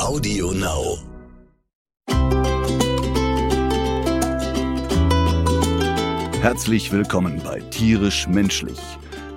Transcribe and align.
Audio 0.00 0.52
Now. 0.52 0.98
Herzlich 6.40 6.90
willkommen 6.90 7.42
bei 7.44 7.60
Tierisch 7.60 8.26
Menschlich, 8.26 8.78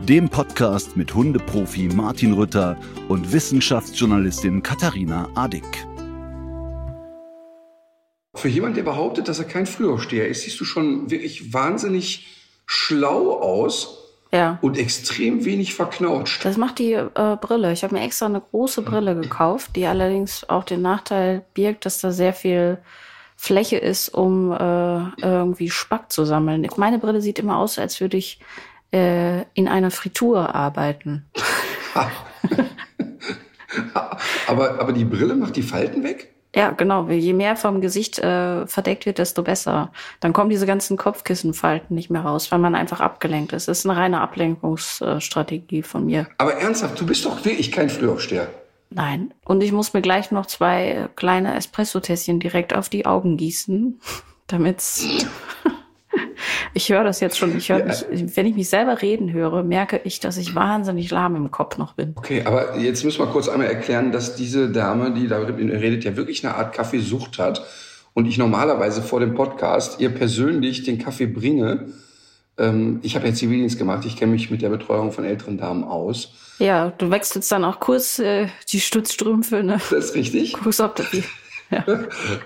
dem 0.07 0.29
Podcast 0.29 0.96
mit 0.96 1.13
Hundeprofi 1.13 1.89
Martin 1.89 2.31
Rütter 2.31 2.78
und 3.10 3.34
Wissenschaftsjournalistin 3.34 4.63
Katharina 4.63 5.30
Adick. 5.36 5.66
Für 8.34 8.48
jemanden, 8.48 8.75
der 8.75 8.84
behauptet, 8.84 9.27
dass 9.27 9.39
er 9.39 9.45
kein 9.45 9.66
Frühaufsteher 9.66 10.30
ist, 10.30 10.43
siehst 10.43 10.61
du 10.61 10.64
schon 10.64 11.11
wirklich 11.11 11.52
wahnsinnig 11.52 12.25
schlau 12.66 13.38
aus 13.38 14.02
Ja. 14.34 14.57
und 14.61 14.79
extrem 14.79 15.45
wenig 15.45 15.75
verknautscht. 15.75 16.43
Das 16.43 16.57
macht 16.57 16.79
die 16.79 16.93
äh, 16.93 17.38
Brille. 17.39 17.71
Ich 17.71 17.84
habe 17.84 17.93
mir 17.93 18.02
extra 18.02 18.25
eine 18.25 18.41
große 18.41 18.81
Brille 18.81 19.16
gekauft, 19.16 19.75
die 19.75 19.86
allerdings 19.86 20.49
auch 20.49 20.63
den 20.63 20.81
Nachteil 20.81 21.45
birgt, 21.53 21.85
dass 21.85 21.99
da 21.99 22.12
sehr 22.12 22.34
viel 22.34 22.80
Fläche 23.35 23.77
ist, 23.77 24.09
um 24.09 24.52
äh, 24.52 25.03
irgendwie 25.22 25.70
Spack 25.70 26.11
zu 26.11 26.25
sammeln. 26.25 26.67
Meine 26.77 26.98
Brille 26.98 27.22
sieht 27.22 27.38
immer 27.38 27.58
aus, 27.58 27.77
als 27.77 28.02
würde 28.02 28.17
ich 28.17 28.39
äh, 28.91 29.41
in 29.53 29.67
einer 29.67 29.91
Fritur 29.91 30.55
arbeiten. 30.55 31.27
aber, 34.47 34.80
aber 34.80 34.94
die 34.94 35.05
Brille 35.05 35.36
macht 35.36 35.55
die 35.55 35.61
Falten 35.61 36.03
weg? 36.03 36.33
Ja, 36.55 36.70
genau. 36.70 37.07
Je 37.09 37.34
mehr 37.34 37.55
vom 37.55 37.81
Gesicht 37.81 38.20
äh, 38.20 38.67
verdeckt 38.67 39.05
wird, 39.05 39.17
desto 39.17 39.41
besser. 39.41 39.91
Dann 40.20 40.34
kommen 40.34 40.52
diese 40.52 40.67
ganzen 40.67 40.98
Kopfkissenfalten 40.98 41.95
nicht 41.95 42.11
mehr 42.11 42.21
raus, 42.21 42.52
weil 42.52 42.59
man 42.59 42.75
einfach 42.75 42.99
abgelenkt 42.99 43.53
ist. 43.53 43.67
Das 43.67 43.80
ist 43.80 43.85
eine 43.85 43.99
reine 43.99 44.21
Ablenkungsstrategie 44.21 45.81
von 45.81 46.05
mir. 46.05 46.27
Aber 46.38 46.53
ernsthaft, 46.53 46.99
du 46.99 47.05
bist 47.05 47.25
doch 47.25 47.44
wirklich 47.44 47.71
kein 47.71 47.89
Frühaufsteher. 47.89 48.49
Nein. 48.91 49.34
Und 49.45 49.63
ich 49.63 49.71
muss 49.71 49.94
mir 49.94 50.02
gleich 50.02 50.30
noch 50.30 50.45
zwei 50.45 51.09
kleine 51.16 51.55
Espresso-Tässchen 51.55 52.39
direkt 52.39 52.75
auf 52.75 52.89
die 52.89 53.08
Augen 53.08 53.38
gießen, 53.38 54.00
damit's. 54.47 55.08
Ich 56.73 56.89
höre 56.89 57.03
das 57.03 57.19
jetzt 57.19 57.38
schon. 57.38 57.58
Ich 57.58 57.69
höre 57.69 57.80
Ja. 57.80 57.86
mich, 57.86 58.36
wenn 58.36 58.45
ich 58.45 58.55
mich 58.55 58.69
selber 58.69 59.02
reden 59.02 59.31
höre, 59.31 59.63
merke 59.63 60.02
ich, 60.03 60.19
dass 60.19 60.38
ich 60.38 60.55
wahnsinnig 60.55 61.09
lahm 61.11 61.35
im 61.35 61.52
Kopf 61.52 61.77
noch 61.77 61.94
bin. 61.94 62.13
Okay, 62.16 62.44
aber 62.45 62.77
jetzt 62.77 63.03
müssen 63.03 63.19
wir 63.19 63.27
kurz 63.27 63.47
einmal 63.50 63.67
erklären, 63.67 64.11
dass 64.11 64.35
diese 64.35 64.69
Dame, 64.69 65.13
die 65.13 65.27
da 65.27 65.39
redet, 65.39 66.03
ja 66.03 66.16
wirklich 66.16 66.45
eine 66.45 66.55
Art 66.55 66.73
Kaffeesucht 66.73 67.39
hat. 67.39 67.66
Und 68.16 68.27
ich 68.27 68.38
normalerweise 68.38 69.02
vor 69.02 69.19
dem 69.19 69.33
Podcast 69.33 70.00
ihr 70.00 70.09
persönlich 70.09 70.83
den 70.83 71.00
Kaffee 71.00 71.25
bringe. 71.25 71.88
Ähm, 72.59 73.00
ich 73.02 73.16
habe 73.16 73.28
ja 73.28 73.33
Zivildienst 73.33 73.80
gemacht, 73.80 74.05
ich 74.05 74.16
kenne 74.16 74.31
mich 74.33 74.52
mit 74.52 74.61
der 74.61 74.69
Betreuung 74.69 75.11
von 75.11 75.25
älteren 75.25 75.57
Damen 75.57 75.83
aus. 75.83 76.33
Ja, 76.59 76.91
du 76.95 77.09
wechselst 77.09 77.52
dann 77.52 77.66
auch 77.66 77.80
kurz 77.80 78.19
äh, 78.19 78.47
die 78.72 78.80
Stutzstrümpfe, 78.80 79.63
ne? 79.63 79.80
Das 79.89 80.05
ist 80.09 80.16
richtig. 80.16 80.53
Guckst, 80.53 80.80
ob 80.80 80.95
das 80.95 81.09
die. 81.09 81.23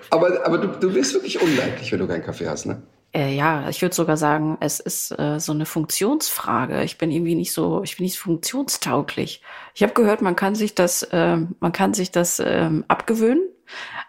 Aber, 0.10 0.46
aber 0.46 0.58
du, 0.58 0.68
du 0.68 0.94
bist 0.94 1.14
wirklich 1.14 1.42
unleidlich, 1.42 1.92
wenn 1.92 2.00
du 2.00 2.08
keinen 2.08 2.24
Kaffee 2.24 2.48
hast, 2.48 2.66
ne? 2.66 2.82
Äh, 3.18 3.34
ja, 3.34 3.68
ich 3.68 3.82
würde 3.82 3.96
sogar 3.96 4.16
sagen, 4.16 4.58
es 4.60 4.80
ist 4.80 5.10
äh, 5.18 5.40
so 5.40 5.52
eine 5.52 5.66
Funktionsfrage. 5.66 6.84
Ich 6.84 7.00
bin 7.00 7.10
irgendwie 7.10 7.34
nicht 7.34 7.52
so, 7.52 7.82
ich 7.84 7.98
bin 7.98 8.04
nicht 8.04 8.20
funktionstauglich. 8.20 9.42
Ich 9.74 9.82
habe 9.82 9.94
gehört, 9.94 10.22
man 10.22 10.36
kann 10.36 10.54
sich 10.54 10.76
das, 10.76 11.08
ähm, 11.12 11.56
man 11.60 11.72
kann 11.72 11.96
sich 11.96 12.12
das 12.12 12.40
ähm, 12.40 12.86
abgewöhnen, 12.88 13.42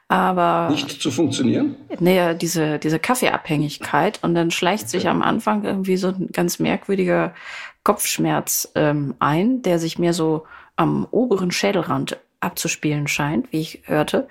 aber 0.08 0.68
Nicht 0.70 1.00
zu 1.00 1.10
funktionieren? 1.10 1.76
nee, 2.00 2.34
diese 2.34 2.78
diese 2.78 2.98
Kaffeeabhängigkeit 2.98 4.22
und 4.22 4.34
dann 4.34 4.50
schleicht 4.50 4.90
sich 4.90 5.08
am 5.08 5.22
Anfang 5.22 5.64
irgendwie 5.64 5.96
so 5.96 6.08
ein 6.08 6.28
ganz 6.30 6.58
merkwürdiger 6.58 7.34
Kopfschmerz 7.84 8.70
ähm, 8.74 9.14
ein, 9.20 9.62
der 9.62 9.78
sich 9.78 9.98
mehr 9.98 10.12
so 10.12 10.44
am 10.76 11.08
oberen 11.10 11.50
Schädelrand 11.50 12.18
abzuspielen 12.40 13.08
scheint, 13.08 13.50
wie 13.52 13.60
ich 13.60 13.82
hörte. 13.86 14.28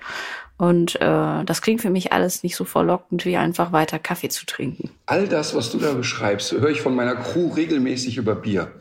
Und 0.58 0.96
äh, 1.00 1.44
das 1.44 1.62
klingt 1.62 1.80
für 1.80 1.90
mich 1.90 2.12
alles 2.12 2.42
nicht 2.42 2.56
so 2.56 2.64
verlockend, 2.64 3.24
wie 3.24 3.36
einfach 3.36 3.70
weiter 3.72 3.98
Kaffee 3.98 4.28
zu 4.28 4.44
trinken. 4.44 4.90
All 5.06 5.28
das, 5.28 5.54
was 5.54 5.70
du 5.70 5.78
da 5.78 5.92
beschreibst, 5.92 6.52
höre 6.52 6.68
ich 6.70 6.80
von 6.82 6.94
meiner 6.96 7.14
Crew 7.14 7.48
regelmäßig 7.54 8.16
über 8.16 8.34
Bier. 8.34 8.72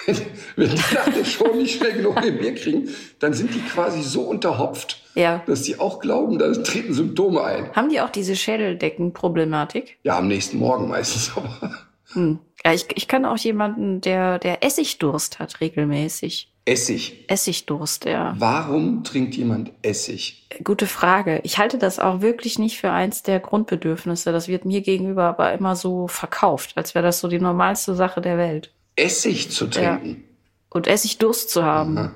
Wenn, 0.06 0.16
wenn 0.56 0.70
die 0.70 0.76
nach 0.94 1.12
der 1.12 1.24
Show 1.24 1.52
nicht 1.54 1.76
schnell 1.76 1.92
genug 1.94 2.16
ein 2.16 2.38
Bier 2.38 2.54
kriegen, 2.54 2.88
dann 3.18 3.32
sind 3.34 3.52
die 3.54 3.60
quasi 3.60 4.02
so 4.02 4.22
unterhopft, 4.22 5.02
Ja. 5.14 5.42
dass 5.46 5.62
die 5.62 5.78
auch 5.80 5.98
glauben, 5.98 6.38
da 6.38 6.50
treten 6.52 6.94
Symptome 6.94 7.42
ein. 7.42 7.72
Haben 7.74 7.88
die 7.90 8.00
auch 8.00 8.08
diese 8.08 8.34
Schädeldeckenproblematik? 8.36 9.98
Ja, 10.04 10.18
am 10.18 10.28
nächsten 10.28 10.58
Morgen 10.58 10.88
meistens, 10.88 11.32
aber 11.36 11.74
Hm. 12.12 12.38
Ja, 12.64 12.72
ich, 12.72 12.86
ich 12.94 13.08
kann 13.08 13.24
auch 13.24 13.36
jemanden, 13.38 14.00
der, 14.00 14.38
der 14.38 14.64
Essigdurst 14.64 15.38
hat 15.38 15.60
regelmäßig. 15.60 16.52
Essig. 16.70 17.24
Essigdurst, 17.26 18.04
ja. 18.04 18.34
Warum 18.38 19.02
trinkt 19.02 19.34
jemand 19.34 19.72
Essig? 19.82 20.46
Gute 20.62 20.86
Frage. 20.86 21.40
Ich 21.42 21.58
halte 21.58 21.78
das 21.78 21.98
auch 21.98 22.20
wirklich 22.20 22.60
nicht 22.60 22.78
für 22.78 22.92
eins 22.92 23.24
der 23.24 23.40
Grundbedürfnisse. 23.40 24.30
Das 24.30 24.46
wird 24.46 24.64
mir 24.64 24.80
gegenüber 24.80 25.24
aber 25.24 25.52
immer 25.52 25.74
so 25.74 26.06
verkauft, 26.06 26.72
als 26.76 26.94
wäre 26.94 27.04
das 27.04 27.18
so 27.18 27.26
die 27.26 27.40
normalste 27.40 27.96
Sache 27.96 28.20
der 28.20 28.38
Welt. 28.38 28.72
Essig 28.94 29.50
zu 29.50 29.66
trinken. 29.66 30.22
Und 30.68 30.86
Essigdurst 30.86 31.50
zu 31.50 31.64
haben. 31.64 31.98
Aha. 31.98 32.14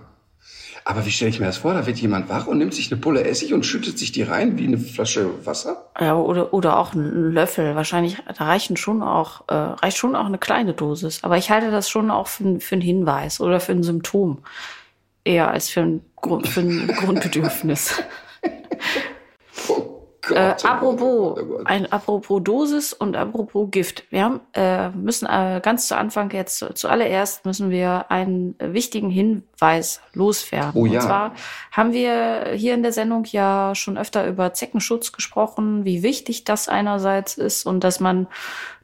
Aber 0.86 1.06
wie 1.06 1.10
stelle 1.10 1.30
ich 1.30 1.40
mir 1.40 1.46
das 1.46 1.56
vor? 1.56 1.72
Da 1.72 1.86
wird 1.86 1.98
jemand 1.98 2.28
wach 2.28 2.46
und 2.46 2.58
nimmt 2.58 2.74
sich 2.74 2.92
eine 2.92 3.00
Pulle 3.00 3.24
Essig 3.24 3.54
und 3.54 3.64
schüttet 3.64 3.98
sich 3.98 4.12
die 4.12 4.22
rein 4.22 4.58
wie 4.58 4.66
eine 4.66 4.76
Flasche 4.76 5.46
Wasser? 5.46 5.90
Ja, 5.98 6.14
oder, 6.14 6.52
oder 6.52 6.78
auch 6.78 6.92
ein 6.92 7.32
Löffel. 7.32 7.74
Wahrscheinlich, 7.74 8.18
da 8.36 8.44
reichen 8.44 8.76
schon 8.76 9.02
auch, 9.02 9.48
äh, 9.48 9.54
reicht 9.54 9.96
schon 9.96 10.14
auch 10.14 10.26
eine 10.26 10.36
kleine 10.36 10.74
Dosis. 10.74 11.24
Aber 11.24 11.38
ich 11.38 11.50
halte 11.50 11.70
das 11.70 11.88
schon 11.88 12.10
auch 12.10 12.26
für, 12.26 12.60
für 12.60 12.74
einen 12.74 12.82
Hinweis 12.82 13.40
oder 13.40 13.60
für 13.60 13.72
ein 13.72 13.82
Symptom. 13.82 14.42
Eher 15.24 15.50
als 15.50 15.70
für 15.70 15.80
ein, 15.80 16.02
Grund, 16.16 16.46
für 16.48 16.60
ein 16.60 16.86
Grundbedürfnis. 16.98 18.02
Oh 20.30 20.34
Gott. 20.34 20.36
Äh, 20.36 20.40
oh 20.40 20.48
Gott, 20.50 20.64
apropos, 20.64 21.38
oh 21.40 21.44
Gott. 21.44 21.66
ein 21.66 21.92
apropos 21.92 22.42
Dosis 22.42 22.92
und 22.92 23.16
apropos 23.16 23.70
Gift. 23.70 24.04
Wir 24.10 24.24
haben, 24.24 24.40
äh, 24.54 24.90
müssen 24.90 25.26
äh, 25.26 25.60
ganz 25.62 25.88
zu 25.88 25.96
Anfang 25.96 26.30
jetzt 26.30 26.58
zu- 26.58 26.74
zuallererst 26.74 27.44
müssen 27.44 27.70
wir 27.70 28.10
einen 28.10 28.54
wichtigen 28.58 29.10
Hinweis 29.10 30.00
loswerden. 30.12 30.72
Oh 30.80 30.86
ja. 30.86 31.00
Und 31.00 31.06
zwar 31.06 31.34
haben 31.72 31.92
wir 31.92 32.52
hier 32.54 32.74
in 32.74 32.82
der 32.82 32.92
Sendung 32.92 33.24
ja 33.26 33.74
schon 33.74 33.98
öfter 33.98 34.26
über 34.26 34.52
Zeckenschutz 34.54 35.12
gesprochen, 35.12 35.84
wie 35.84 36.02
wichtig 36.02 36.44
das 36.44 36.68
einerseits 36.68 37.36
ist 37.36 37.66
und 37.66 37.84
dass 37.84 38.00
man 38.00 38.26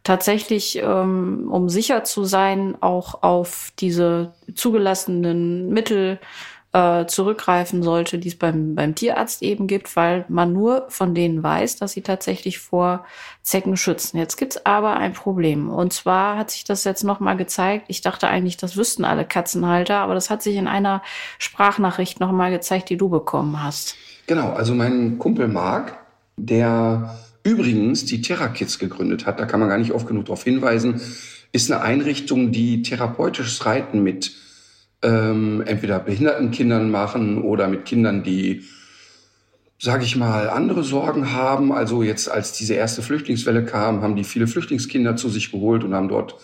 tatsächlich, 0.02 0.78
ähm, 0.82 1.48
um 1.52 1.68
sicher 1.68 2.04
zu 2.04 2.24
sein, 2.24 2.76
auch 2.80 3.22
auf 3.22 3.70
diese 3.78 4.32
zugelassenen 4.54 5.68
Mittel 5.68 6.18
äh, 6.72 7.06
zurückgreifen 7.06 7.82
sollte, 7.82 8.18
die 8.18 8.28
es 8.28 8.36
beim, 8.36 8.74
beim 8.76 8.94
Tierarzt 8.94 9.42
eben 9.42 9.66
gibt, 9.66 9.96
weil 9.96 10.24
man 10.28 10.52
nur 10.52 10.86
von 10.88 11.14
denen 11.14 11.42
weiß, 11.42 11.76
dass 11.76 11.92
sie 11.92 12.02
tatsächlich 12.02 12.58
vor 12.58 13.04
Zecken 13.42 13.76
schützen. 13.76 14.18
Jetzt 14.18 14.36
gibt's 14.36 14.64
aber 14.64 14.96
ein 14.96 15.12
Problem. 15.12 15.68
Und 15.68 15.92
zwar 15.92 16.38
hat 16.38 16.52
sich 16.52 16.64
das 16.64 16.84
jetzt 16.84 17.02
nochmal 17.02 17.36
gezeigt. 17.36 17.86
Ich 17.88 18.02
dachte 18.02 18.28
eigentlich, 18.28 18.56
das 18.56 18.76
wüssten 18.76 19.04
alle 19.04 19.24
Katzenhalter, 19.24 19.96
aber 19.96 20.14
das 20.14 20.30
hat 20.30 20.42
sich 20.42 20.56
in 20.56 20.68
einer 20.68 21.02
Sprachnachricht 21.38 22.20
nochmal 22.20 22.52
gezeigt, 22.52 22.88
die 22.88 22.96
du 22.96 23.08
bekommen 23.08 23.62
hast. 23.62 23.96
Genau, 24.28 24.50
also 24.50 24.74
mein 24.74 25.18
Kumpel 25.18 25.48
Marc, 25.48 25.98
der 26.36 27.18
übrigens 27.42 28.04
die 28.04 28.22
Terra 28.22 28.46
Kids 28.46 28.78
gegründet 28.78 29.26
hat, 29.26 29.40
da 29.40 29.46
kann 29.46 29.58
man 29.58 29.68
gar 29.68 29.78
nicht 29.78 29.92
oft 29.92 30.06
genug 30.06 30.26
darauf 30.26 30.44
hinweisen, 30.44 31.00
ist 31.50 31.72
eine 31.72 31.82
Einrichtung, 31.82 32.52
die 32.52 32.82
therapeutisches 32.82 33.66
Reiten 33.66 34.04
mit 34.04 34.32
ähm, 35.02 35.62
entweder 35.66 35.98
behinderten 35.98 36.50
Kindern 36.50 36.90
machen 36.90 37.42
oder 37.42 37.68
mit 37.68 37.84
Kindern, 37.84 38.22
die, 38.22 38.64
sage 39.78 40.04
ich 40.04 40.16
mal, 40.16 40.48
andere 40.50 40.82
Sorgen 40.84 41.32
haben. 41.32 41.72
Also 41.72 42.02
jetzt, 42.02 42.30
als 42.30 42.52
diese 42.52 42.74
erste 42.74 43.02
Flüchtlingswelle 43.02 43.64
kam, 43.64 44.02
haben 44.02 44.16
die 44.16 44.24
viele 44.24 44.46
Flüchtlingskinder 44.46 45.16
zu 45.16 45.28
sich 45.28 45.52
geholt 45.52 45.84
und 45.84 45.94
haben 45.94 46.08
dort 46.08 46.36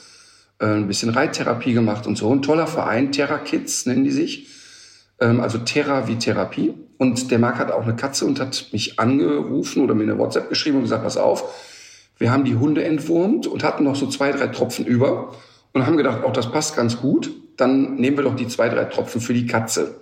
äh, 0.59 0.67
ein 0.67 0.89
bisschen 0.89 1.11
Reittherapie 1.11 1.75
gemacht 1.75 2.06
und 2.06 2.17
so. 2.17 2.31
Ein 2.33 2.43
toller 2.43 2.67
Verein, 2.67 3.12
Terra 3.12 3.39
Kids 3.39 3.87
nennen 3.87 4.05
die 4.05 4.11
sich. 4.11 4.49
Ähm, 5.21 5.41
also 5.41 5.59
Terra 5.59 6.09
wie 6.09 6.17
Therapie. 6.17 6.75
Und 6.99 7.31
der 7.31 7.38
Marc 7.38 7.58
hat 7.58 7.70
auch 7.70 7.82
eine 7.82 7.94
Katze 7.94 8.25
und 8.25 8.41
hat 8.41 8.69
mich 8.73 8.99
angerufen 8.99 9.82
oder 9.82 9.94
mir 9.94 10.05
eine 10.05 10.19
WhatsApp 10.19 10.49
geschrieben 10.49 10.79
und 10.79 10.85
gesagt, 10.85 11.05
pass 11.05 11.19
auf, 11.19 11.44
wir 12.19 12.32
haben 12.32 12.44
die 12.44 12.56
Hunde 12.56 12.82
entwurmt 12.85 13.47
und 13.47 13.62
hatten 13.62 13.85
noch 13.85 13.97
so 13.97 14.06
zwei, 14.06 14.32
drei 14.32 14.47
Tropfen 14.47 14.87
über 14.87 15.35
und 15.75 15.85
haben 15.87 15.99
gedacht, 15.99 16.25
auch 16.25 16.32
das 16.32 16.50
passt 16.50 16.75
ganz 16.75 16.97
gut. 16.97 17.31
Dann 17.56 17.97
nehmen 17.97 18.17
wir 18.17 18.25
doch 18.25 18.37
die 18.37 18.49
zwei, 18.49 18.69
drei 18.69 18.85
Tropfen 18.85 19.20
für 19.20 19.35
die 19.35 19.47
Katze. 19.47 20.00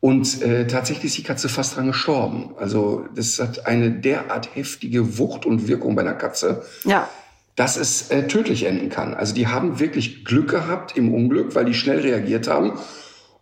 Und 0.00 0.42
äh, 0.42 0.66
tatsächlich 0.66 1.06
ist 1.06 1.18
die 1.18 1.22
Katze 1.22 1.48
fast 1.48 1.76
dran 1.76 1.86
gestorben. 1.86 2.50
Also 2.58 3.06
das 3.14 3.38
hat 3.38 3.66
eine 3.66 3.90
derart 3.90 4.54
heftige 4.54 5.18
Wucht 5.18 5.46
und 5.46 5.66
Wirkung 5.66 5.94
bei 5.94 6.02
einer 6.02 6.14
Katze, 6.14 6.62
Ja, 6.84 7.08
dass 7.56 7.76
es 7.76 8.10
äh, 8.10 8.26
tödlich 8.26 8.64
enden 8.64 8.88
kann. 8.88 9.14
Also 9.14 9.34
die 9.34 9.46
haben 9.46 9.78
wirklich 9.78 10.24
Glück 10.24 10.50
gehabt 10.50 10.96
im 10.96 11.14
Unglück, 11.14 11.54
weil 11.54 11.64
die 11.64 11.74
schnell 11.74 12.00
reagiert 12.00 12.48
haben. 12.48 12.72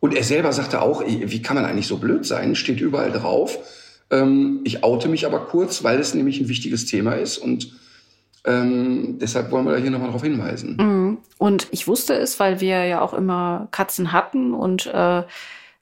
Und 0.00 0.14
er 0.14 0.24
selber 0.24 0.52
sagte 0.52 0.82
auch, 0.82 1.02
wie 1.06 1.42
kann 1.42 1.56
man 1.56 1.64
eigentlich 1.64 1.86
so 1.86 1.98
blöd 1.98 2.26
sein? 2.26 2.54
Steht 2.54 2.80
überall 2.80 3.12
drauf. 3.12 3.58
Ähm, 4.10 4.60
ich 4.64 4.84
oute 4.84 5.08
mich 5.08 5.26
aber 5.26 5.46
kurz, 5.46 5.82
weil 5.84 5.98
es 5.98 6.14
nämlich 6.14 6.40
ein 6.40 6.48
wichtiges 6.48 6.86
Thema 6.86 7.12
ist 7.12 7.38
und 7.38 7.72
ähm, 8.44 9.18
deshalb 9.20 9.50
wollen 9.50 9.66
wir 9.66 9.72
da 9.72 9.78
hier 9.78 9.90
nochmal 9.90 10.10
drauf 10.10 10.22
hinweisen. 10.22 10.76
Mhm. 10.76 11.18
Und 11.38 11.68
ich 11.70 11.86
wusste 11.86 12.14
es, 12.14 12.40
weil 12.40 12.60
wir 12.60 12.84
ja 12.84 13.00
auch 13.00 13.14
immer 13.14 13.68
Katzen 13.70 14.12
hatten 14.12 14.52
und 14.52 14.86
äh, 14.86 15.22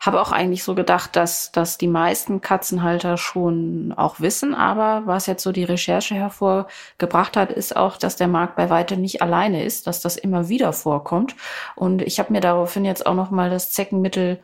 habe 0.00 0.20
auch 0.20 0.32
eigentlich 0.32 0.64
so 0.64 0.74
gedacht, 0.74 1.14
dass, 1.14 1.52
dass 1.52 1.76
die 1.76 1.86
meisten 1.86 2.40
Katzenhalter 2.40 3.18
schon 3.18 3.92
auch 3.94 4.18
wissen, 4.20 4.54
aber 4.54 5.02
was 5.04 5.26
jetzt 5.26 5.42
so 5.42 5.52
die 5.52 5.64
Recherche 5.64 6.14
hervorgebracht 6.14 7.36
hat, 7.36 7.52
ist 7.52 7.76
auch, 7.76 7.98
dass 7.98 8.16
der 8.16 8.28
Markt 8.28 8.56
bei 8.56 8.70
weitem 8.70 9.02
nicht 9.02 9.20
alleine 9.20 9.62
ist, 9.62 9.86
dass 9.86 10.00
das 10.00 10.16
immer 10.16 10.48
wieder 10.48 10.72
vorkommt. 10.72 11.36
Und 11.76 12.00
ich 12.00 12.18
habe 12.18 12.32
mir 12.32 12.40
daraufhin 12.40 12.86
jetzt 12.86 13.04
auch 13.04 13.14
noch 13.14 13.30
mal 13.30 13.50
das 13.50 13.72
Zeckenmittel 13.72 14.40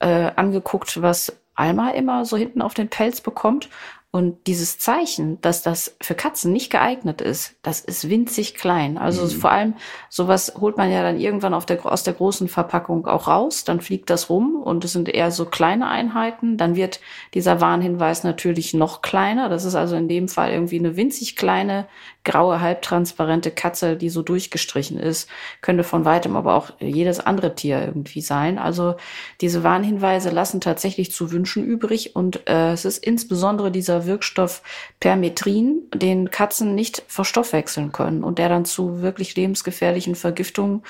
äh, 0.00 0.32
angeguckt, 0.36 1.00
was 1.00 1.34
Alma 1.54 1.90
immer 1.90 2.26
so 2.26 2.36
hinten 2.36 2.60
auf 2.60 2.74
den 2.74 2.88
Pelz 2.88 3.22
bekommt. 3.22 3.70
Und 4.12 4.48
dieses 4.48 4.76
Zeichen, 4.80 5.40
dass 5.40 5.62
das 5.62 5.96
für 6.02 6.16
Katzen 6.16 6.52
nicht 6.52 6.70
geeignet 6.70 7.20
ist, 7.20 7.54
das 7.62 7.80
ist 7.80 8.10
winzig 8.10 8.56
klein. 8.56 8.98
Also 8.98 9.22
mhm. 9.22 9.40
vor 9.40 9.52
allem 9.52 9.74
sowas 10.08 10.54
holt 10.60 10.76
man 10.76 10.90
ja 10.90 11.04
dann 11.04 11.20
irgendwann 11.20 11.54
der, 11.66 11.86
aus 11.86 12.02
der 12.02 12.14
großen 12.14 12.48
Verpackung 12.48 13.06
auch 13.06 13.28
raus, 13.28 13.62
dann 13.62 13.80
fliegt 13.80 14.10
das 14.10 14.28
rum 14.28 14.60
und 14.60 14.84
es 14.84 14.94
sind 14.94 15.08
eher 15.08 15.30
so 15.30 15.44
kleine 15.44 15.86
Einheiten. 15.86 16.56
Dann 16.56 16.74
wird 16.74 16.98
dieser 17.34 17.60
Warnhinweis 17.60 18.24
natürlich 18.24 18.74
noch 18.74 19.00
kleiner. 19.00 19.48
Das 19.48 19.64
ist 19.64 19.76
also 19.76 19.94
in 19.94 20.08
dem 20.08 20.26
Fall 20.26 20.50
irgendwie 20.50 20.80
eine 20.80 20.96
winzig 20.96 21.36
kleine 21.36 21.86
graue, 22.24 22.60
halbtransparente 22.60 23.50
Katze, 23.50 23.96
die 23.96 24.10
so 24.10 24.22
durchgestrichen 24.22 24.98
ist. 24.98 25.28
Könnte 25.62 25.84
von 25.84 26.04
weitem 26.04 26.36
aber 26.36 26.54
auch 26.54 26.70
jedes 26.78 27.20
andere 27.20 27.54
Tier 27.54 27.80
irgendwie 27.80 28.20
sein. 28.20 28.58
Also 28.58 28.96
diese 29.40 29.62
Warnhinweise 29.62 30.30
lassen 30.30 30.60
tatsächlich 30.60 31.12
zu 31.12 31.32
wünschen 31.32 31.64
übrig 31.64 32.14
und 32.14 32.48
äh, 32.48 32.72
es 32.72 32.84
ist 32.84 33.04
insbesondere 33.04 33.70
dieser 33.70 34.06
Wirkstoff 34.06 34.62
Permetrin, 35.00 35.82
den 35.94 36.30
Katzen 36.30 36.74
nicht 36.74 37.02
verstoffwechseln 37.06 37.92
können 37.92 38.22
und 38.22 38.38
der 38.38 38.48
dann 38.48 38.64
zu 38.64 39.00
wirklich 39.00 39.34
lebensgefährlichen 39.36 40.14
Vergiftungen 40.14 40.82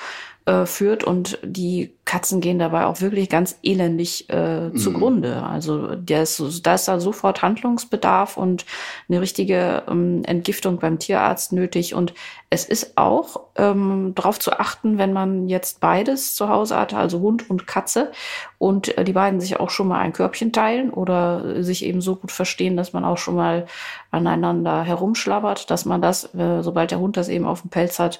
äh, 0.51 0.65
führt 0.65 1.05
und 1.05 1.39
die 1.43 1.93
Katzen 2.03 2.41
gehen 2.41 2.59
dabei 2.59 2.85
auch 2.85 2.99
wirklich 2.99 3.29
ganz 3.29 3.57
elendig 3.63 4.29
äh, 4.29 4.67
mhm. 4.67 4.75
zugrunde. 4.75 5.43
Also 5.43 5.95
der 5.95 6.23
ist, 6.23 6.65
da 6.65 6.73
ist 6.73 6.89
da 6.89 6.99
sofort 6.99 7.41
Handlungsbedarf 7.41 8.35
und 8.35 8.65
eine 9.07 9.21
richtige 9.21 9.83
ähm, 9.87 10.23
Entgiftung 10.25 10.79
beim 10.79 10.99
Tierarzt 10.99 11.53
nötig. 11.53 11.95
Und 11.95 12.13
es 12.49 12.65
ist 12.65 12.97
auch 12.97 13.41
ähm, 13.55 14.11
darauf 14.13 14.39
zu 14.39 14.51
achten, 14.51 14.97
wenn 14.97 15.13
man 15.13 15.47
jetzt 15.47 15.79
beides 15.79 16.35
zu 16.35 16.49
Hause 16.49 16.75
hat, 16.75 16.93
also 16.93 17.21
Hund 17.21 17.49
und 17.49 17.65
Katze, 17.65 18.11
und 18.57 18.97
äh, 18.97 19.05
die 19.05 19.13
beiden 19.13 19.39
sich 19.39 19.59
auch 19.59 19.69
schon 19.69 19.87
mal 19.87 19.99
ein 19.99 20.11
Körbchen 20.11 20.51
teilen 20.51 20.89
oder 20.89 21.63
sich 21.63 21.85
eben 21.85 22.01
so 22.01 22.17
gut 22.17 22.31
verstehen, 22.31 22.75
dass 22.75 22.91
man 22.91 23.05
auch 23.05 23.17
schon 23.17 23.35
mal 23.35 23.67
aneinander 24.11 24.83
herumschlabbert, 24.83 25.71
dass 25.71 25.85
man 25.85 26.01
das, 26.01 26.33
äh, 26.35 26.61
sobald 26.61 26.91
der 26.91 26.99
Hund 26.99 27.15
das 27.15 27.29
eben 27.29 27.45
auf 27.45 27.61
dem 27.61 27.69
Pelz 27.69 27.99
hat, 27.99 28.19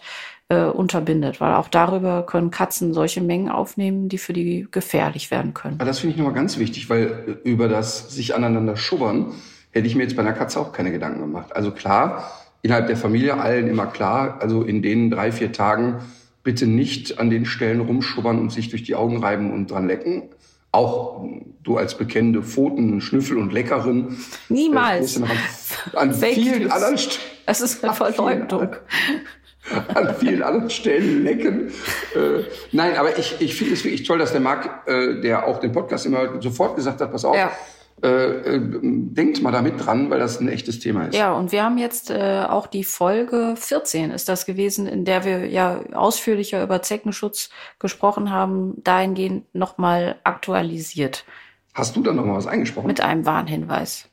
äh, 0.51 0.65
unterbindet, 0.65 1.39
weil 1.39 1.53
auch 1.53 1.69
darüber 1.69 2.25
können 2.25 2.51
Katzen 2.51 2.93
solche 2.93 3.21
Mengen 3.21 3.49
aufnehmen, 3.49 4.09
die 4.09 4.17
für 4.17 4.33
die 4.33 4.67
gefährlich 4.69 5.31
werden 5.31 5.53
können. 5.53 5.75
Aber 5.75 5.85
das 5.85 5.99
finde 5.99 6.13
ich 6.13 6.17
nochmal 6.17 6.35
ganz 6.35 6.57
wichtig, 6.57 6.89
weil 6.89 7.37
äh, 7.43 7.49
über 7.49 7.69
das 7.69 8.13
sich 8.13 8.35
aneinander 8.35 8.75
schubbern 8.75 9.31
hätte 9.71 9.87
ich 9.87 9.95
mir 9.95 10.03
jetzt 10.03 10.17
bei 10.17 10.21
einer 10.21 10.33
Katze 10.33 10.59
auch 10.59 10.73
keine 10.73 10.91
Gedanken 10.91 11.21
gemacht. 11.21 11.55
Also 11.55 11.71
klar, 11.71 12.29
innerhalb 12.61 12.87
der 12.87 12.97
Familie 12.97 13.37
allen 13.37 13.69
immer 13.69 13.87
klar, 13.87 14.39
also 14.41 14.63
in 14.63 14.81
den 14.81 15.09
drei, 15.09 15.31
vier 15.31 15.53
Tagen 15.53 16.01
bitte 16.43 16.67
nicht 16.67 17.17
an 17.17 17.29
den 17.29 17.45
Stellen 17.45 17.79
rumschubbern 17.79 18.37
und 18.37 18.51
sich 18.51 18.69
durch 18.69 18.83
die 18.83 18.95
Augen 18.95 19.23
reiben 19.23 19.53
und 19.53 19.71
dran 19.71 19.87
lecken. 19.87 20.23
Auch 20.73 21.23
du 21.63 21.77
als 21.77 21.97
bekennende 21.97 22.43
Pfoten, 22.43 22.99
Schnüffel 22.99 23.37
und 23.37 23.53
Leckerin. 23.53 24.17
Niemals. 24.49 25.17
Äh, 25.17 25.23
an, 25.93 26.09
an 26.09 26.13
vielen 26.13 26.69
anderen 26.69 26.97
Stellen. 26.97 27.21
Es 27.45 27.61
ist 27.61 27.83
eine 27.83 27.93
Verleumdung 27.93 28.75
an 29.93 30.15
vielen 30.15 30.43
anderen 30.43 30.69
Stellen 30.69 31.23
lecken. 31.23 31.71
Äh, 32.15 32.43
nein, 32.71 32.95
aber 32.97 33.17
ich, 33.17 33.35
ich 33.39 33.55
finde 33.55 33.73
es 33.73 33.83
wirklich 33.83 34.03
toll, 34.03 34.17
dass 34.17 34.31
der 34.31 34.41
Marc, 34.41 34.87
äh, 34.87 35.21
der 35.21 35.47
auch 35.47 35.59
den 35.59 35.71
Podcast 35.71 36.05
immer 36.05 36.41
sofort 36.41 36.75
gesagt 36.75 37.01
hat, 37.01 37.11
pass 37.11 37.25
auf, 37.25 37.35
ja. 37.35 37.51
äh, 38.03 38.55
äh, 38.55 38.61
denkt 38.61 39.41
mal 39.41 39.51
damit 39.51 39.85
dran, 39.85 40.09
weil 40.09 40.19
das 40.19 40.39
ein 40.39 40.47
echtes 40.47 40.79
Thema 40.79 41.05
ist. 41.05 41.15
Ja, 41.15 41.33
und 41.33 41.51
wir 41.51 41.63
haben 41.63 41.77
jetzt 41.77 42.09
äh, 42.09 42.43
auch 42.47 42.67
die 42.67 42.83
Folge 42.83 43.55
14 43.57 44.11
ist 44.11 44.29
das 44.29 44.45
gewesen, 44.45 44.87
in 44.87 45.05
der 45.05 45.23
wir 45.25 45.47
ja 45.47 45.81
ausführlicher 45.93 46.63
über 46.63 46.81
Zeckenschutz 46.81 47.49
gesprochen 47.79 48.31
haben, 48.31 48.75
dahingehend 48.83 49.53
nochmal 49.53 50.15
aktualisiert. 50.23 51.25
Hast 51.73 51.95
du 51.95 52.01
da 52.01 52.13
nochmal 52.13 52.35
was 52.35 52.47
eingesprochen? 52.47 52.87
Mit 52.87 53.01
einem 53.01 53.25
Warnhinweis. 53.25 54.09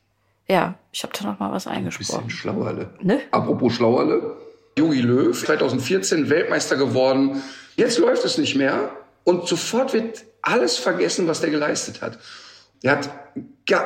Ja, 0.47 0.75
ich 0.91 1.03
habe 1.03 1.13
da 1.17 1.25
nochmal 1.25 1.51
was 1.51 1.67
eingesprochen. 1.67 2.21
Ein 2.21 2.27
bisschen 2.27 2.29
Schlauerle. 2.29 2.89
Ne? 3.01 3.21
Apropos 3.31 3.73
Schlauerle. 3.73 4.37
Jogi 4.79 5.01
Löw, 5.01 5.37
2014 5.37 6.29
Weltmeister 6.29 6.77
geworden. 6.77 7.43
Jetzt 7.75 7.97
läuft 7.99 8.23
es 8.25 8.37
nicht 8.37 8.55
mehr 8.55 8.91
und 9.23 9.47
sofort 9.47 9.93
wird 9.93 10.23
alles 10.41 10.77
vergessen, 10.77 11.27
was 11.27 11.41
der 11.41 11.49
geleistet 11.49 12.01
hat. 12.01 12.17
Er 12.81 12.93
hat 12.93 13.09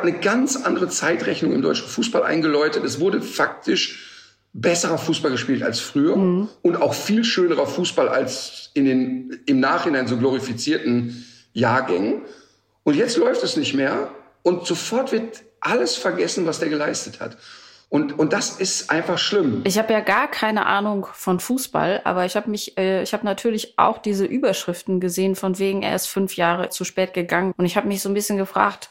eine 0.03 0.13
ganz 0.13 0.55
andere 0.55 0.87
Zeitrechnung 0.87 1.51
im 1.51 1.61
deutschen 1.61 1.87
Fußball 1.87 2.23
eingeläutet. 2.23 2.83
Es 2.83 2.99
wurde 2.99 3.21
faktisch 3.21 4.11
besserer 4.53 4.99
Fußball 4.99 5.31
gespielt 5.31 5.63
als 5.63 5.79
früher 5.79 6.15
mhm. 6.15 6.47
und 6.61 6.75
auch 6.75 6.93
viel 6.93 7.23
schönerer 7.23 7.65
Fußball 7.65 8.07
als 8.07 8.69
in 8.75 8.85
den 8.85 9.39
im 9.47 9.59
Nachhinein 9.59 10.07
so 10.07 10.17
glorifizierten 10.17 11.25
Jahrgängen. 11.53 12.21
Und 12.83 12.95
jetzt 12.95 13.17
läuft 13.17 13.43
es 13.43 13.57
nicht 13.57 13.73
mehr 13.73 14.11
und 14.43 14.67
sofort 14.67 15.11
wird 15.11 15.43
alles 15.59 15.95
vergessen, 15.95 16.45
was 16.45 16.59
der 16.59 16.69
geleistet 16.69 17.19
hat. 17.19 17.37
Und, 17.89 18.17
und 18.17 18.33
das 18.33 18.59
ist 18.59 18.89
einfach 18.89 19.17
schlimm. 19.17 19.61
Ich 19.65 19.77
habe 19.77 19.93
ja 19.93 19.99
gar 19.99 20.27
keine 20.27 20.65
Ahnung 20.65 21.07
von 21.13 21.39
Fußball, 21.39 22.01
aber 22.03 22.25
ich 22.25 22.35
habe 22.35 22.49
mich, 22.49 22.77
äh, 22.77 23.03
ich 23.03 23.13
habe 23.13 23.25
natürlich 23.25 23.77
auch 23.77 23.99
diese 23.99 24.25
Überschriften 24.25 24.99
gesehen, 24.99 25.35
von 25.35 25.59
wegen 25.59 25.83
er 25.83 25.95
ist 25.95 26.07
fünf 26.07 26.35
Jahre 26.35 26.69
zu 26.69 26.85
spät 26.85 27.13
gegangen. 27.13 27.53
Und 27.55 27.65
ich 27.65 27.77
habe 27.77 27.87
mich 27.87 28.01
so 28.01 28.09
ein 28.09 28.15
bisschen 28.15 28.37
gefragt, 28.37 28.89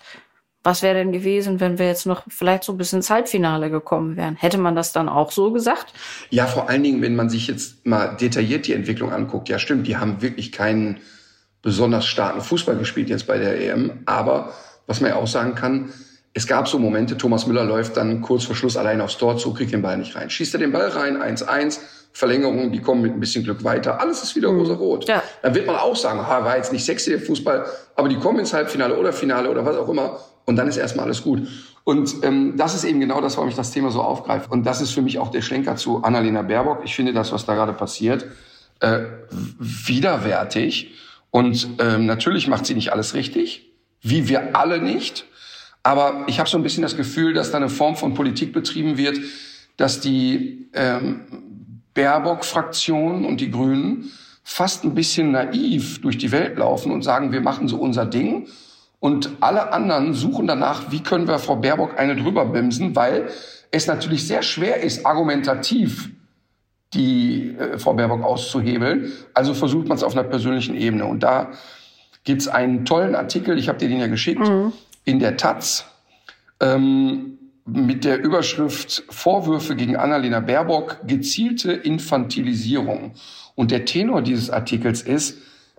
was 0.65 0.83
wäre 0.83 0.95
denn 0.95 1.11
gewesen, 1.11 1.59
wenn 1.59 1.79
wir 1.79 1.87
jetzt 1.87 2.07
noch 2.07 2.23
vielleicht 2.29 2.63
so 2.63 2.75
bis 2.75 2.93
ins 2.93 3.11
Halbfinale 3.11 3.71
gekommen 3.71 4.17
wären? 4.17 4.37
Hätte 4.37 4.59
man 4.59 4.77
das 4.77 4.93
dann 4.93 5.09
auch 5.09 5.33
so 5.33 5.53
gesagt? 5.53 5.93
Ja, 6.31 6.47
vor 6.47 6.69
allen 6.69 6.85
Dingen, 6.85 7.03
wenn 7.03 7.17
man 7.17 7.29
sich 7.29 7.49
jetzt 7.49 7.85
mal 7.85 8.17
detailliert 8.17 8.67
die 8.69 8.73
Entwicklung 8.73 9.13
anguckt. 9.13 9.49
Ja, 9.49 9.59
stimmt, 9.59 9.89
die 9.89 9.97
haben 9.97 10.23
wirklich 10.23 10.53
keinen 10.53 11.01
besonders 11.63 12.07
starken 12.07 12.41
Fußball 12.41 12.77
gespielt 12.77 13.09
jetzt 13.09 13.27
bei 13.27 13.39
der 13.39 13.61
EM. 13.61 14.03
Aber 14.07 14.53
was 14.87 15.01
man 15.01 15.11
ja 15.11 15.17
auch 15.17 15.27
sagen 15.27 15.55
kann, 15.55 15.93
es 16.35 16.47
gab 16.47 16.69
so 16.69 16.79
Momente, 16.79 17.17
Thomas 17.19 17.47
Müller 17.47 17.65
läuft 17.65 17.97
dann 17.97 18.23
kurz 18.23 18.45
vor 18.45 18.57
Schluss 18.57 18.77
allein 18.77 19.01
aufs 19.01 19.19
Tor 19.19 19.37
zu, 19.37 19.53
kriegt 19.53 19.73
den 19.73 19.83
Ball 19.83 19.99
nicht 19.99 20.17
rein. 20.17 20.31
Schießt 20.31 20.55
er 20.55 20.61
den 20.61 20.73
Ball 20.73 20.89
rein, 20.89 21.19
1-1, 21.19 21.79
Verlängerung, 22.13 22.73
die 22.73 22.81
kommen 22.81 23.03
mit 23.03 23.13
ein 23.13 23.21
bisschen 23.21 23.45
Glück 23.45 23.65
weiter. 23.65 24.01
Alles 24.01 24.23
ist 24.23 24.35
wieder 24.37 24.51
mhm. 24.51 24.61
rosa-rot. 24.61 25.09
Ja. 25.09 25.23
Dann 25.43 25.55
wird 25.55 25.67
man 25.67 25.77
auch 25.77 25.97
sagen, 25.97 26.27
ha, 26.27 26.45
war 26.45 26.57
jetzt 26.57 26.73
nicht 26.73 26.85
sexy 26.85 27.11
der 27.11 27.21
Fußball, 27.21 27.67
aber 27.97 28.09
die 28.09 28.17
kommen 28.17 28.39
ins 28.39 28.53
Halbfinale 28.53 28.99
oder 28.99 29.13
Finale 29.13 29.51
oder 29.51 29.65
was 29.65 29.77
auch 29.77 29.89
immer 29.89 30.21
und 30.45 30.57
dann 30.57 30.69
ist 30.69 30.77
erstmal 30.77 31.07
alles 31.07 31.23
gut. 31.23 31.47
Und 31.85 32.23
ähm, 32.23 32.55
das 32.57 32.75
ist 32.75 32.85
eben 32.85 33.01
genau 33.01 33.21
das, 33.21 33.37
warum 33.37 33.49
ich 33.49 33.57
das 33.57 33.71
Thema 33.71 33.91
so 33.91 34.03
aufgreife. 34.03 34.49
Und 34.51 34.65
das 34.65 34.81
ist 34.81 34.93
für 34.93 35.03
mich 35.03 35.19
auch 35.19 35.31
der 35.31 35.43
Schlenker 35.43 35.77
zu 35.77 36.03
Annalena 36.03 36.43
Baerbock. 36.43 36.83
Ich 36.85 36.95
finde 36.95 37.13
das, 37.13 37.33
was 37.33 37.45
da 37.45 37.55
gerade 37.55 37.73
passiert, 37.73 38.27
äh, 38.81 39.01
widerwärtig. 39.31 40.95
Und 41.31 41.69
ähm, 41.79 42.07
natürlich 42.07 42.47
macht 42.47 42.67
sie 42.67 42.75
nicht 42.75 42.93
alles 42.93 43.15
richtig, 43.15 43.73
wie 44.01 44.29
wir 44.29 44.55
alle 44.57 44.81
nicht. 44.81 45.25
Aber 45.83 46.25
ich 46.27 46.39
habe 46.39 46.49
so 46.49 46.57
ein 46.57 46.63
bisschen 46.63 46.83
das 46.83 46.97
Gefühl, 46.97 47.35
dass 47.35 47.51
da 47.51 47.59
eine 47.59 47.69
Form 47.69 47.97
von 47.97 48.15
Politik 48.15 48.53
betrieben 48.53 48.97
wird, 48.97 49.19
dass 49.77 50.01
die 50.01 50.69
ähm, 50.75 51.83
Baerbock-Fraktion 51.95 53.25
und 53.25 53.41
die 53.41 53.51
Grünen 53.51 54.11
fast 54.45 54.85
ein 54.85 54.95
bisschen 54.95 55.33
naiv 55.33 56.01
durch 56.01 56.19
die 56.19 56.33
Welt 56.33 56.59
laufen 56.59 56.93
und 56.93 57.03
sagen, 57.03 57.33
wir 57.33 57.41
machen 57.41 57.69
so 57.69 57.77
unser 57.77 58.07
Ding. 58.07 58.49
Und 59.01 59.31
alle 59.41 59.73
anderen 59.73 60.15
suchen 60.15 60.47
danach, 60.47 60.93
wie 60.93 61.01
können 61.01 61.27
wir 61.27 61.39
Frau 61.41 61.57
Baerbock 61.57 61.99
eine 61.99 62.15
drüber 62.15 62.45
bremsen, 62.45 62.95
weil 62.95 63.29
es 63.73 63.87
natürlich 63.89 64.27
sehr 64.27 64.43
schwer 64.43 64.83
ist, 64.83 65.05
argumentativ 65.05 66.11
die 66.95 67.57
äh, 67.59 67.79
Frau 67.79 67.95
Baerbock 67.95 68.23
auszuhebeln. 68.23 69.11
Also 69.35 69.55
versucht 69.55 69.89
man 69.89 69.97
es 69.97 70.05
auf 70.05 70.13
einer 70.13 70.29
persönlichen 70.29 70.77
Ebene. 70.77 71.07
Und 71.07 71.25
da 71.25 71.51
gibt's 72.23 72.47
einen 72.47 72.85
tollen 72.85 73.17
Artikel, 73.17 73.59
ich 73.59 73.69
habe 73.69 73.79
dir 73.79 73.89
den 73.89 73.99
ja 73.99 74.07
geschickt, 74.07 74.47
mhm 74.47 74.73
in 75.05 75.19
der 75.19 75.37
Taz 75.37 75.85
ähm, 76.61 77.39
mit 77.65 78.05
der 78.05 78.21
Überschrift 78.21 79.05
Vorwürfe 79.11 79.77
gegen 79.77 79.97
Annalena 79.97 80.41
Baerbock, 80.41 80.99
gezielte 81.07 81.73
Infantilisierung. 81.73 83.13
Und 83.55 83.71
der 83.71 83.85
Tenor 83.85 84.23
dieses 84.23 84.51
Artikels 84.51 85.03
ist, 85.03 85.39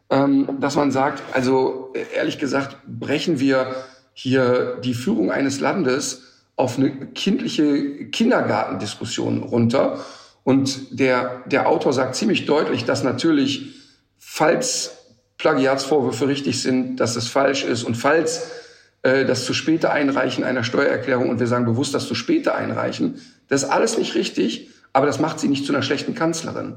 ähm, 0.10 0.58
dass 0.60 0.76
man 0.76 0.92
sagt, 0.92 1.22
also 1.34 1.94
ehrlich 2.16 2.40
gesagt, 2.40 2.78
brechen 2.88 3.40
wir 3.40 3.76
hier 4.14 4.80
die 4.84 4.94
Führung 4.94 5.32
eines 5.32 5.60
Landes 5.60 6.24
auf 6.56 6.78
eine 6.78 6.92
kindliche 7.08 8.06
Kindergartendiskussion 8.10 9.42
runter. 9.44 10.00
Und 10.44 11.00
der, 11.00 11.42
der 11.48 11.68
Autor 11.68 11.94
sagt 11.94 12.16
ziemlich 12.16 12.46
deutlich, 12.46 12.86
dass 12.86 13.04
natürlich, 13.04 13.74
falls 14.20 14.98
Plagiatsvorwürfe 15.38 16.28
richtig 16.28 16.62
sind, 16.62 16.98
dass 16.98 17.16
es 17.16 17.28
falsch 17.28 17.64
ist 17.64 17.84
und 17.84 17.96
falls 17.96 18.38
äh, 18.38 18.63
das 19.04 19.44
zu 19.44 19.54
späte 19.54 19.92
Einreichen 19.92 20.46
einer 20.46 20.64
Steuererklärung 20.64 21.30
und 21.30 21.40
wir 21.40 21.48
sagen 21.48 21.66
bewusst 21.66 21.94
das 21.94 22.08
zu 22.08 22.16
späte 22.16 22.56
Einreichen. 22.56 23.22
Das 23.50 23.64
ist 23.64 23.70
alles 23.70 23.98
nicht 23.98 24.16
richtig, 24.16 24.70
aber 24.94 25.06
das 25.06 25.20
macht 25.20 25.40
sie 25.42 25.50
nicht 25.50 25.66
zu 25.66 25.74
einer 25.74 25.82
schlechten 25.82 26.16
Kanzlerin. 26.16 26.76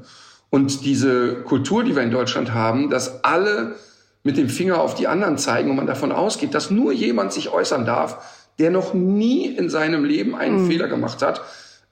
Und 0.49 0.85
diese 0.85 1.35
Kultur, 1.43 1.83
die 1.83 1.95
wir 1.95 2.03
in 2.03 2.11
Deutschland 2.11 2.53
haben, 2.53 2.89
dass 2.89 3.23
alle 3.23 3.75
mit 4.23 4.37
dem 4.37 4.49
Finger 4.49 4.81
auf 4.81 4.95
die 4.95 5.07
anderen 5.07 5.37
zeigen 5.37 5.69
und 5.69 5.77
man 5.77 5.87
davon 5.87 6.11
ausgeht, 6.11 6.53
dass 6.53 6.69
nur 6.69 6.91
jemand 6.91 7.31
sich 7.31 7.49
äußern 7.49 7.85
darf, 7.85 8.17
der 8.59 8.71
noch 8.71 8.93
nie 8.93 9.45
in 9.45 9.69
seinem 9.69 10.03
Leben 10.03 10.35
einen 10.35 10.63
mhm. 10.63 10.67
Fehler 10.67 10.87
gemacht 10.87 11.21
hat. 11.21 11.41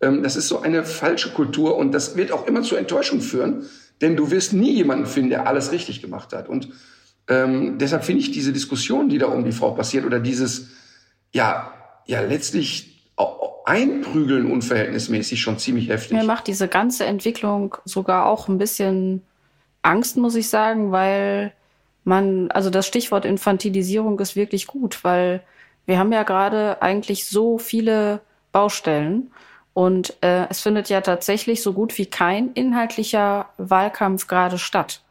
Ähm, 0.01 0.23
das 0.23 0.35
ist 0.35 0.47
so 0.47 0.61
eine 0.61 0.83
falsche 0.83 1.29
Kultur 1.31 1.77
und 1.77 1.93
das 1.93 2.17
wird 2.17 2.31
auch 2.31 2.47
immer 2.47 2.61
zu 2.61 2.75
Enttäuschung 2.75 3.21
führen, 3.21 3.65
denn 4.01 4.15
du 4.15 4.31
wirst 4.31 4.53
nie 4.53 4.71
jemanden 4.71 5.05
finden, 5.05 5.29
der 5.29 5.47
alles 5.47 5.71
richtig 5.71 6.01
gemacht 6.01 6.33
hat. 6.33 6.49
Und 6.49 6.69
ähm, 7.27 7.77
deshalb 7.77 8.03
finde 8.03 8.21
ich 8.21 8.31
diese 8.31 8.53
Diskussion, 8.53 9.09
die 9.09 9.17
da 9.17 9.27
um 9.27 9.43
die 9.43 9.51
Frau 9.51 9.71
passiert 9.71 10.05
oder 10.05 10.19
dieses, 10.19 10.69
ja, 11.33 11.73
ja, 12.05 12.21
letztlich 12.21 12.95
einprügeln 13.65 14.51
unverhältnismäßig 14.51 15.41
schon 15.41 15.57
ziemlich 15.57 15.89
heftig. 15.89 16.17
Mir 16.17 16.23
macht 16.23 16.47
diese 16.47 16.67
ganze 16.67 17.05
Entwicklung 17.05 17.75
sogar 17.83 18.27
auch 18.27 18.47
ein 18.47 18.59
bisschen 18.59 19.23
Angst, 19.81 20.17
muss 20.17 20.35
ich 20.35 20.49
sagen, 20.49 20.91
weil 20.91 21.51
man, 22.03 22.51
also 22.51 22.69
das 22.69 22.85
Stichwort 22.85 23.25
Infantilisierung 23.25 24.19
ist 24.19 24.35
wirklich 24.35 24.67
gut, 24.67 25.03
weil 25.03 25.41
wir 25.87 25.97
haben 25.97 26.11
ja 26.11 26.23
gerade 26.23 26.81
eigentlich 26.81 27.25
so 27.25 27.57
viele 27.57 28.21
Baustellen 28.51 29.31
und 29.73 30.15
äh, 30.21 30.47
es 30.49 30.61
findet 30.61 30.89
ja 30.89 31.01
tatsächlich 31.01 31.61
so 31.61 31.73
gut 31.73 31.97
wie 31.97 32.05
kein 32.05 32.53
inhaltlicher 32.53 33.49
Wahlkampf 33.57 34.27
gerade 34.27 34.59
statt. 34.59 35.01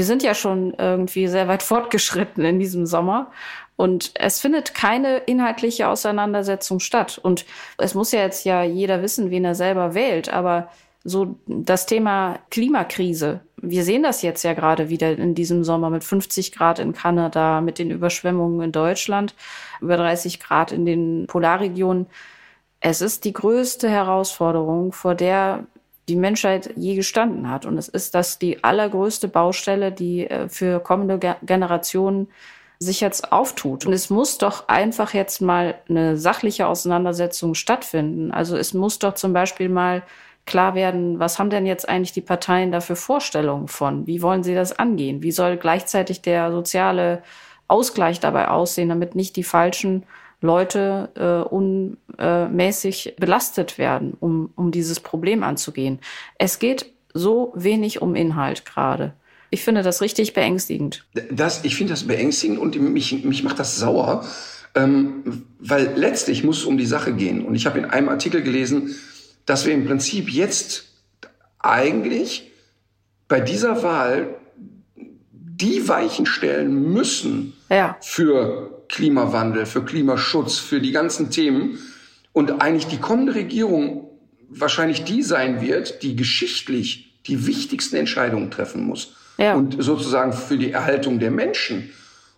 Wir 0.00 0.06
sind 0.06 0.22
ja 0.22 0.32
schon 0.32 0.72
irgendwie 0.78 1.26
sehr 1.26 1.46
weit 1.46 1.62
fortgeschritten 1.72 2.42
in 2.42 2.58
diesem 2.58 2.86
Sommer 2.86 3.30
und 3.76 4.12
es 4.14 4.40
findet 4.40 4.72
keine 4.72 5.18
inhaltliche 5.18 5.88
Auseinandersetzung 5.88 6.80
statt. 6.80 7.20
Und 7.22 7.44
es 7.76 7.92
muss 7.92 8.10
ja 8.10 8.20
jetzt 8.20 8.46
ja 8.46 8.62
jeder 8.62 9.02
wissen, 9.02 9.30
wen 9.30 9.44
er 9.44 9.54
selber 9.54 9.92
wählt, 9.92 10.32
aber 10.32 10.70
so 11.04 11.36
das 11.46 11.84
Thema 11.84 12.38
Klimakrise. 12.50 13.40
Wir 13.58 13.84
sehen 13.84 14.02
das 14.02 14.22
jetzt 14.22 14.42
ja 14.42 14.54
gerade 14.54 14.88
wieder 14.88 15.12
in 15.12 15.34
diesem 15.34 15.64
Sommer 15.64 15.90
mit 15.90 16.02
50 16.02 16.52
Grad 16.52 16.78
in 16.78 16.94
Kanada, 16.94 17.60
mit 17.60 17.78
den 17.78 17.90
Überschwemmungen 17.90 18.62
in 18.62 18.72
Deutschland, 18.72 19.34
über 19.82 19.98
30 19.98 20.40
Grad 20.40 20.72
in 20.72 20.86
den 20.86 21.26
Polarregionen. 21.26 22.06
Es 22.80 23.02
ist 23.02 23.26
die 23.26 23.34
größte 23.34 23.90
Herausforderung, 23.90 24.92
vor 24.92 25.14
der 25.14 25.66
die 26.10 26.16
Menschheit 26.16 26.72
je 26.76 26.96
gestanden 26.96 27.48
hat. 27.48 27.64
Und 27.64 27.78
es 27.78 27.88
ist 27.88 28.14
das 28.14 28.38
die 28.38 28.62
allergrößte 28.64 29.28
Baustelle, 29.28 29.92
die 29.92 30.26
äh, 30.26 30.48
für 30.48 30.80
kommende 30.80 31.18
Generationen 31.42 32.28
sich 32.80 33.00
jetzt 33.00 33.32
auftut. 33.32 33.86
Und 33.86 33.92
es 33.92 34.10
muss 34.10 34.38
doch 34.38 34.68
einfach 34.68 35.14
jetzt 35.14 35.40
mal 35.40 35.76
eine 35.88 36.16
sachliche 36.16 36.66
Auseinandersetzung 36.66 37.54
stattfinden. 37.54 38.32
Also 38.32 38.56
es 38.56 38.74
muss 38.74 38.98
doch 38.98 39.14
zum 39.14 39.32
Beispiel 39.32 39.68
mal 39.68 40.02
klar 40.46 40.74
werden, 40.74 41.20
was 41.20 41.38
haben 41.38 41.50
denn 41.50 41.66
jetzt 41.66 41.88
eigentlich 41.88 42.12
die 42.12 42.22
Parteien 42.22 42.72
dafür 42.72 42.96
Vorstellungen 42.96 43.68
von? 43.68 44.06
Wie 44.06 44.22
wollen 44.22 44.42
sie 44.42 44.54
das 44.54 44.76
angehen? 44.78 45.22
Wie 45.22 45.30
soll 45.30 45.58
gleichzeitig 45.58 46.22
der 46.22 46.50
soziale 46.50 47.22
Ausgleich 47.68 48.18
dabei 48.18 48.48
aussehen, 48.48 48.88
damit 48.88 49.14
nicht 49.14 49.36
die 49.36 49.44
falschen 49.44 50.04
Leute 50.40 51.10
äh, 51.16 52.18
unmäßig 52.18 53.16
belastet 53.18 53.78
werden, 53.78 54.16
um, 54.20 54.50
um 54.56 54.70
dieses 54.70 55.00
Problem 55.00 55.42
anzugehen? 55.42 55.98
Es 56.38 56.58
geht 56.58 56.86
so 57.12 57.52
wenig 57.54 58.00
um 58.02 58.14
Inhalt 58.14 58.64
gerade. 58.64 59.12
Ich 59.50 59.64
finde 59.64 59.82
das 59.82 60.00
richtig 60.00 60.32
beängstigend. 60.32 61.04
Das, 61.30 61.64
ich 61.64 61.76
finde 61.76 61.92
das 61.92 62.06
beängstigend 62.06 62.58
und 62.58 62.80
mich, 62.80 63.24
mich 63.24 63.42
macht 63.42 63.58
das 63.58 63.76
sauer, 63.76 64.24
ähm, 64.74 65.44
weil 65.58 65.92
letztlich 65.96 66.44
muss 66.44 66.58
es 66.58 66.64
um 66.64 66.78
die 66.78 66.86
Sache 66.86 67.12
gehen. 67.12 67.44
Und 67.44 67.56
ich 67.56 67.66
habe 67.66 67.78
in 67.78 67.84
einem 67.84 68.08
Artikel 68.08 68.42
gelesen, 68.42 68.94
dass 69.46 69.66
wir 69.66 69.74
im 69.74 69.84
Prinzip 69.84 70.30
jetzt 70.30 70.84
eigentlich 71.58 72.50
bei 73.26 73.40
dieser 73.40 73.82
Wahl 73.82 74.36
die 75.60 75.88
Weichen 75.88 76.26
stellen 76.26 76.92
müssen 76.92 77.54
ja. 77.68 77.96
für 78.00 78.79
Klimawandel, 78.90 79.66
für 79.66 79.84
Klimaschutz, 79.84 80.58
für 80.58 80.80
die 80.80 80.92
ganzen 80.92 81.30
Themen. 81.30 81.78
Und 82.32 82.60
eigentlich 82.60 82.86
die 82.86 82.98
kommende 82.98 83.34
Regierung 83.34 84.08
wahrscheinlich 84.48 85.04
die 85.04 85.22
sein 85.22 85.60
wird, 85.60 86.02
die 86.02 86.16
geschichtlich 86.16 87.22
die 87.26 87.46
wichtigsten 87.46 87.96
Entscheidungen 87.96 88.50
treffen 88.50 88.84
muss. 88.84 89.16
Ja. 89.38 89.54
Und 89.54 89.82
sozusagen 89.82 90.32
für 90.32 90.58
die 90.58 90.72
Erhaltung 90.72 91.18
der 91.18 91.30
Menschen. 91.30 91.90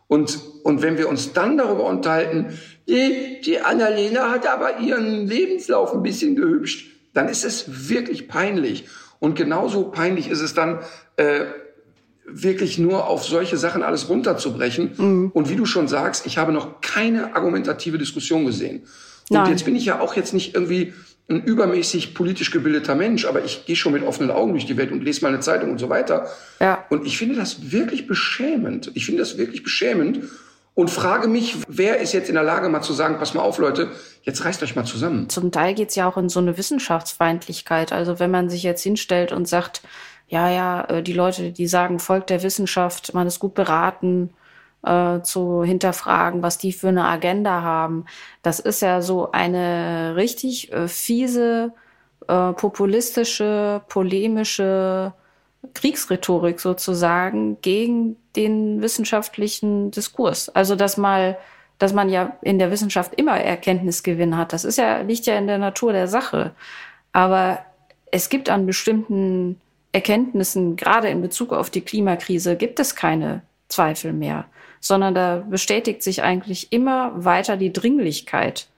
Und, 0.09 0.39
und 0.63 0.83
wenn 0.83 0.99
wir 0.99 1.09
uns 1.09 1.33
dann 1.33 1.57
darüber 1.57 1.85
unterhalten, 1.85 2.59
die, 2.89 3.41
die 3.45 3.61
Annalena 3.61 4.31
hat 4.31 4.47
aber 4.47 4.79
ihren 4.79 5.27
Lebenslauf 5.27 5.95
ein 5.95 6.03
bisschen 6.03 6.37
gehübscht, 6.37 6.91
dann 7.15 7.29
ist 7.29 7.45
es 7.45 7.89
wirklich 7.89 8.29
peinlich. 8.29 8.85
Und 9.19 9.37
genauso 9.37 9.85
peinlich 9.85 10.29
ist 10.29 10.41
es 10.41 10.55
dann, 10.55 10.81
äh, 11.17 11.45
wirklich 12.35 12.79
nur 12.79 13.09
auf 13.09 13.25
solche 13.25 13.57
Sachen 13.57 13.83
alles 13.83 14.09
runterzubrechen. 14.09 14.93
Mhm. 14.97 15.31
Und 15.33 15.51
wie 15.51 15.57
du 15.57 15.67
schon 15.67 15.89
sagst, 15.89 16.27
ich 16.27 16.39
habe 16.39 16.53
noch 16.53 16.81
keine 16.81 17.35
argumentative 17.35 17.99
Diskussion 17.99 18.47
gesehen. 18.47 18.83
Und 19.31 19.37
Nein. 19.37 19.51
jetzt 19.51 19.65
bin 19.65 19.77
ich 19.77 19.85
ja 19.85 20.01
auch 20.01 20.15
jetzt 20.15 20.35
nicht 20.35 20.55
irgendwie 20.55 20.93
ein 21.29 21.43
übermäßig 21.43 22.15
politisch 22.15 22.51
gebildeter 22.51 22.95
Mensch, 22.95 23.25
aber 23.25 23.45
ich 23.45 23.65
gehe 23.65 23.77
schon 23.77 23.93
mit 23.93 24.03
offenen 24.03 24.31
Augen 24.31 24.53
durch 24.53 24.67
die 24.67 24.77
Welt 24.77 24.93
und 24.93 25.03
lese 25.03 25.23
mal 25.23 25.29
eine 25.29 25.41
Zeitung 25.41 25.71
und 25.71 25.79
so 25.79 25.89
weiter. 25.89 26.27
Ja. 26.61 26.85
Und 26.91 27.07
ich 27.07 27.17
finde 27.17 27.37
das 27.37 27.73
wirklich 27.73 28.07
beschämend. 28.07 28.91
Ich 28.95 29.07
finde 29.07 29.21
das 29.21 29.39
wirklich 29.39 29.63
beschämend 29.63 30.21
und 30.75 30.91
frage 30.91 31.29
mich, 31.29 31.57
wer 31.69 32.01
ist 32.01 32.13
jetzt 32.13 32.29
in 32.29 32.35
der 32.35 32.45
Lage, 32.45 32.69
mal 32.69 32.83
zu 32.83 32.93
sagen, 32.93 33.17
pass 33.19 33.35
mal 33.35 33.43
auf, 33.43 33.59
Leute, 33.59 33.91
jetzt 34.23 34.45
reißt 34.45 34.63
euch 34.63 34.75
mal 34.75 34.85
zusammen. 34.85 35.29
Zum 35.29 35.53
Teil 35.53 35.75
geht's 35.75 35.95
ja 35.97 36.09
auch 36.09 36.17
in 36.17 36.29
so 36.29 36.41
eine 36.41 36.57
Wissenschaftsfeindlichkeit. 36.57 37.93
Also 37.93 38.19
wenn 38.19 38.31
man 38.31 38.49
sich 38.49 38.63
jetzt 38.63 38.83
hinstellt 38.83 39.33
und 39.33 39.47
sagt, 39.47 39.83
ja, 40.33 40.49
ja, 40.51 40.85
äh, 40.89 41.03
die 41.03 41.13
Leute, 41.13 41.53
die 41.53 41.67
sagen, 41.67 41.99
folgt 41.99 42.31
der 42.31 42.43
Wissenschaft, 42.43 43.13
man 43.13 43.27
ist 43.27 43.39
gut 43.39 43.55
beraten, 43.55 44.31
äh, 44.83 45.21
zu 45.21 45.63
hinterfragen, 45.63 46.43
was 46.43 46.57
die 46.57 46.73
für 46.73 46.89
eine 46.89 47.05
Agenda 47.05 47.61
haben. 47.61 48.07
Das 48.43 48.59
ist 48.59 48.81
ja 48.81 49.03
so 49.03 49.31
eine 49.33 50.15
richtig 50.17 50.73
äh, 50.73 50.89
fiese, 50.89 51.75
äh, 52.29 52.53
populistische, 52.55 53.83
polemische 53.89 55.13
Kriegsrhetorik 55.75 56.61
sozusagen 56.61 57.61
gegen 57.61 58.17
den 58.35 58.81
wissenschaftlichen 58.81 59.91
Diskurs. 59.91 60.49
Also 60.49 60.77
dass 60.77 60.97
mal, 60.97 61.37
dass 61.79 61.93
man 61.93 62.09
ja 62.09 62.39
in 62.41 62.59
der 62.59 62.71
Wissenschaft 62.71 63.15
immer 63.17 63.39
Erkenntnisgewinn 63.39 64.39
hat. 64.39 64.55
Das 64.55 64.65
ist 64.65 64.79
ja, 64.79 65.03
liegt 65.03 65.27
ja 65.27 65.37
in 65.37 65.47
der 65.47 65.59
Natur 65.59 65.93
der 65.93 66.09
Sache. 66.09 66.53
Aber 67.13 67.59
es 68.11 68.31
gibt 68.31 68.49
an 68.49 68.65
bestimmten 68.67 69.61
Erkenntnissen, 69.93 70.77
gerade 70.77 71.09
in 71.09 71.21
Bezug 71.21 71.53
auf 71.53 71.71
die 71.71 71.83
Klimakrise, 71.83 72.57
gibt 72.57 72.81
es 72.81 72.97
keine 72.97 73.43
Zweifel 73.69 74.13
mehr, 74.13 74.47
sondern 74.81 75.15
da 75.15 75.45
bestätigt 75.49 76.03
sich 76.03 76.23
eigentlich 76.23 76.73
immer 76.73 77.13
weiter 77.25 77.57
die 77.57 77.73
Dringlichkeit 77.73 78.69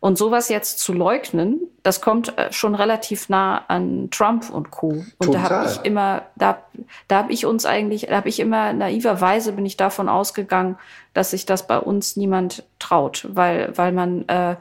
und 0.00 0.16
sowas 0.16 0.48
jetzt 0.48 0.78
zu 0.78 0.92
leugnen, 0.92 1.60
das 1.82 2.00
kommt 2.00 2.38
äh, 2.38 2.52
schon 2.52 2.76
relativ 2.76 3.28
nah 3.28 3.64
an 3.66 4.10
Trump 4.10 4.48
und 4.48 4.70
Co. 4.70 4.88
Und 4.88 5.06
Total. 5.20 5.42
da 5.42 5.50
habe 5.50 5.70
ich 5.70 5.84
immer, 5.84 6.22
da, 6.36 6.62
da 7.08 7.18
habe 7.18 7.32
ich 7.32 7.46
uns 7.46 7.66
eigentlich, 7.66 8.06
da 8.06 8.16
habe 8.16 8.28
ich 8.28 8.38
immer 8.38 8.72
naiverweise 8.72 9.52
bin 9.52 9.66
ich 9.66 9.76
davon 9.76 10.08
ausgegangen, 10.08 10.78
dass 11.14 11.32
sich 11.32 11.46
das 11.46 11.66
bei 11.66 11.78
uns 11.78 12.16
niemand 12.16 12.62
traut, 12.78 13.26
weil 13.30 13.76
weil 13.76 13.90
man 13.90 14.28
äh, 14.28 14.54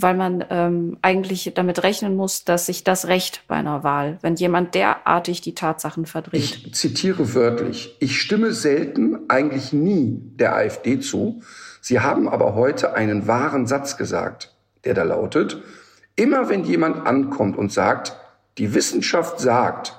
weil 0.00 0.14
man 0.14 0.44
ähm, 0.48 0.96
eigentlich 1.02 1.52
damit 1.54 1.82
rechnen 1.82 2.16
muss, 2.16 2.44
dass 2.44 2.66
sich 2.66 2.84
das 2.84 3.08
rächt 3.08 3.42
bei 3.48 3.56
einer 3.56 3.82
Wahl, 3.82 4.18
wenn 4.22 4.36
jemand 4.36 4.74
derartig 4.74 5.40
die 5.40 5.54
Tatsachen 5.54 6.06
verdreht. 6.06 6.40
Ich 6.40 6.74
zitiere 6.74 7.34
wörtlich: 7.34 7.96
Ich 8.00 8.20
stimme 8.20 8.52
selten, 8.52 9.28
eigentlich 9.28 9.72
nie 9.72 10.20
der 10.36 10.54
AfD 10.56 11.00
zu. 11.00 11.42
Sie 11.80 12.00
haben 12.00 12.28
aber 12.28 12.54
heute 12.54 12.94
einen 12.94 13.26
wahren 13.26 13.66
Satz 13.66 13.96
gesagt 13.96 14.54
der 14.84 14.94
da 14.94 15.02
lautet, 15.02 15.62
immer 16.16 16.48
wenn 16.48 16.64
jemand 16.64 17.06
ankommt 17.06 17.56
und 17.56 17.72
sagt, 17.72 18.16
die 18.58 18.74
Wissenschaft 18.74 19.40
sagt, 19.40 19.94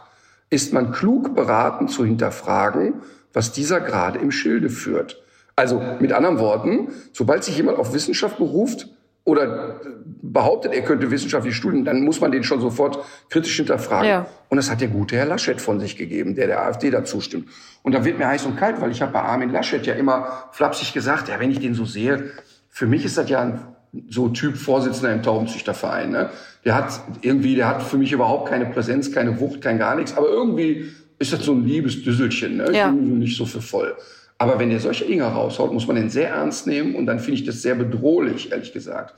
ist 0.49 0.73
man 0.73 0.91
klug 0.91 1.35
beraten 1.35 1.87
zu 1.87 2.03
hinterfragen, 2.03 2.95
was 3.33 3.51
dieser 3.51 3.79
gerade 3.79 4.19
im 4.19 4.31
Schilde 4.31 4.69
führt. 4.69 5.21
Also 5.55 5.81
mit 5.99 6.11
anderen 6.13 6.39
Worten, 6.39 6.89
sobald 7.13 7.43
sich 7.43 7.57
jemand 7.57 7.77
auf 7.77 7.93
Wissenschaft 7.93 8.37
beruft 8.37 8.89
oder 9.29 9.79
behauptet, 10.21 10.73
er 10.73 10.81
könnte 10.81 11.11
wissenschaftlich 11.11 11.55
studieren, 11.55 11.85
dann 11.85 12.01
muss 12.01 12.19
man 12.19 12.31
den 12.31 12.43
schon 12.43 12.59
sofort 12.59 12.99
kritisch 13.29 13.55
hinterfragen. 13.55 14.09
Ja. 14.09 14.25
Und 14.49 14.57
das 14.57 14.69
hat 14.69 14.81
der 14.81 14.87
gute 14.87 15.15
Herr 15.15 15.25
Laschet 15.25 15.61
von 15.61 15.79
sich 15.79 15.95
gegeben, 15.95 16.35
der 16.35 16.47
der 16.47 16.63
AfD 16.63 16.89
dazu 16.89 17.21
stimmt. 17.21 17.47
Und 17.83 17.93
da 17.93 18.03
wird 18.03 18.17
mir 18.17 18.27
heiß 18.27 18.45
und 18.45 18.57
kalt, 18.57 18.81
weil 18.81 18.91
ich 18.91 19.01
habe 19.01 19.13
bei 19.13 19.21
Armin 19.21 19.51
Laschet 19.51 19.85
ja 19.85 19.93
immer 19.93 20.49
flapsig 20.51 20.93
gesagt, 20.93 21.29
ja, 21.29 21.39
wenn 21.39 21.51
ich 21.51 21.59
den 21.59 21.75
so 21.75 21.85
sehe, 21.85 22.31
für 22.69 22.87
mich 22.87 23.05
ist 23.05 23.17
das 23.17 23.29
ja 23.29 23.41
ein 23.41 23.61
so 24.09 24.29
Typ 24.29 24.57
Vorsitzender 24.57 25.13
im 25.13 25.23
Taubenzüchterverein. 25.23 26.11
Ne? 26.11 26.29
Der 26.65 26.75
hat 26.75 27.01
irgendwie, 27.21 27.55
der 27.55 27.67
hat 27.67 27.83
für 27.83 27.97
mich 27.97 28.11
überhaupt 28.11 28.49
keine 28.49 28.65
Präsenz, 28.65 29.11
keine 29.11 29.39
Wucht, 29.39 29.61
kein 29.61 29.79
gar 29.79 29.95
nichts. 29.95 30.15
Aber 30.15 30.27
irgendwie 30.27 30.91
ist 31.17 31.33
das 31.33 31.43
so 31.43 31.53
ein 31.53 31.65
liebes 31.65 32.03
Düsselchen. 32.03 32.57
Ne? 32.57 32.71
Ja. 32.71 32.89
Ich 32.89 32.95
bin 32.95 33.19
nicht 33.19 33.37
so 33.37 33.45
für 33.45 33.61
voll. 33.61 33.95
Aber 34.39 34.57
wenn 34.57 34.69
der 34.69 34.79
solche 34.79 35.05
Dinge 35.05 35.25
raushaut, 35.25 35.73
muss 35.73 35.85
man 35.85 35.97
den 35.97 36.09
sehr 36.09 36.29
ernst 36.29 36.65
nehmen 36.65 36.95
und 36.95 37.05
dann 37.05 37.19
finde 37.19 37.41
ich 37.41 37.45
das 37.45 37.61
sehr 37.61 37.75
bedrohlich, 37.75 38.51
ehrlich 38.51 38.73
gesagt. 38.73 39.13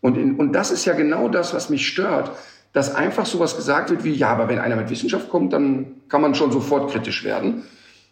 Und, 0.00 0.16
in, 0.16 0.36
und 0.36 0.52
das 0.52 0.70
ist 0.70 0.84
ja 0.84 0.92
genau 0.92 1.28
das, 1.28 1.54
was 1.54 1.70
mich 1.70 1.88
stört, 1.88 2.30
dass 2.74 2.94
einfach 2.94 3.24
sowas 3.24 3.56
gesagt 3.56 3.88
wird 3.88 4.04
wie, 4.04 4.12
ja, 4.12 4.28
aber 4.28 4.48
wenn 4.48 4.58
einer 4.58 4.76
mit 4.76 4.90
Wissenschaft 4.90 5.30
kommt, 5.30 5.54
dann 5.54 6.02
kann 6.10 6.20
man 6.20 6.34
schon 6.34 6.52
sofort 6.52 6.92
kritisch 6.92 7.24
werden. 7.24 7.64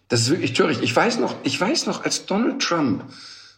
Das 0.09 0.23
ist 0.23 0.31
wirklich 0.31 0.55
töricht. 0.55 0.83
Ich 0.83 0.97
weiß 0.97 1.19
noch, 1.19 1.35
ich 1.43 1.61
weiß 1.61 1.85
noch, 1.87 2.03
als 2.03 2.25
Donald 2.25 2.63
Trump 2.63 3.05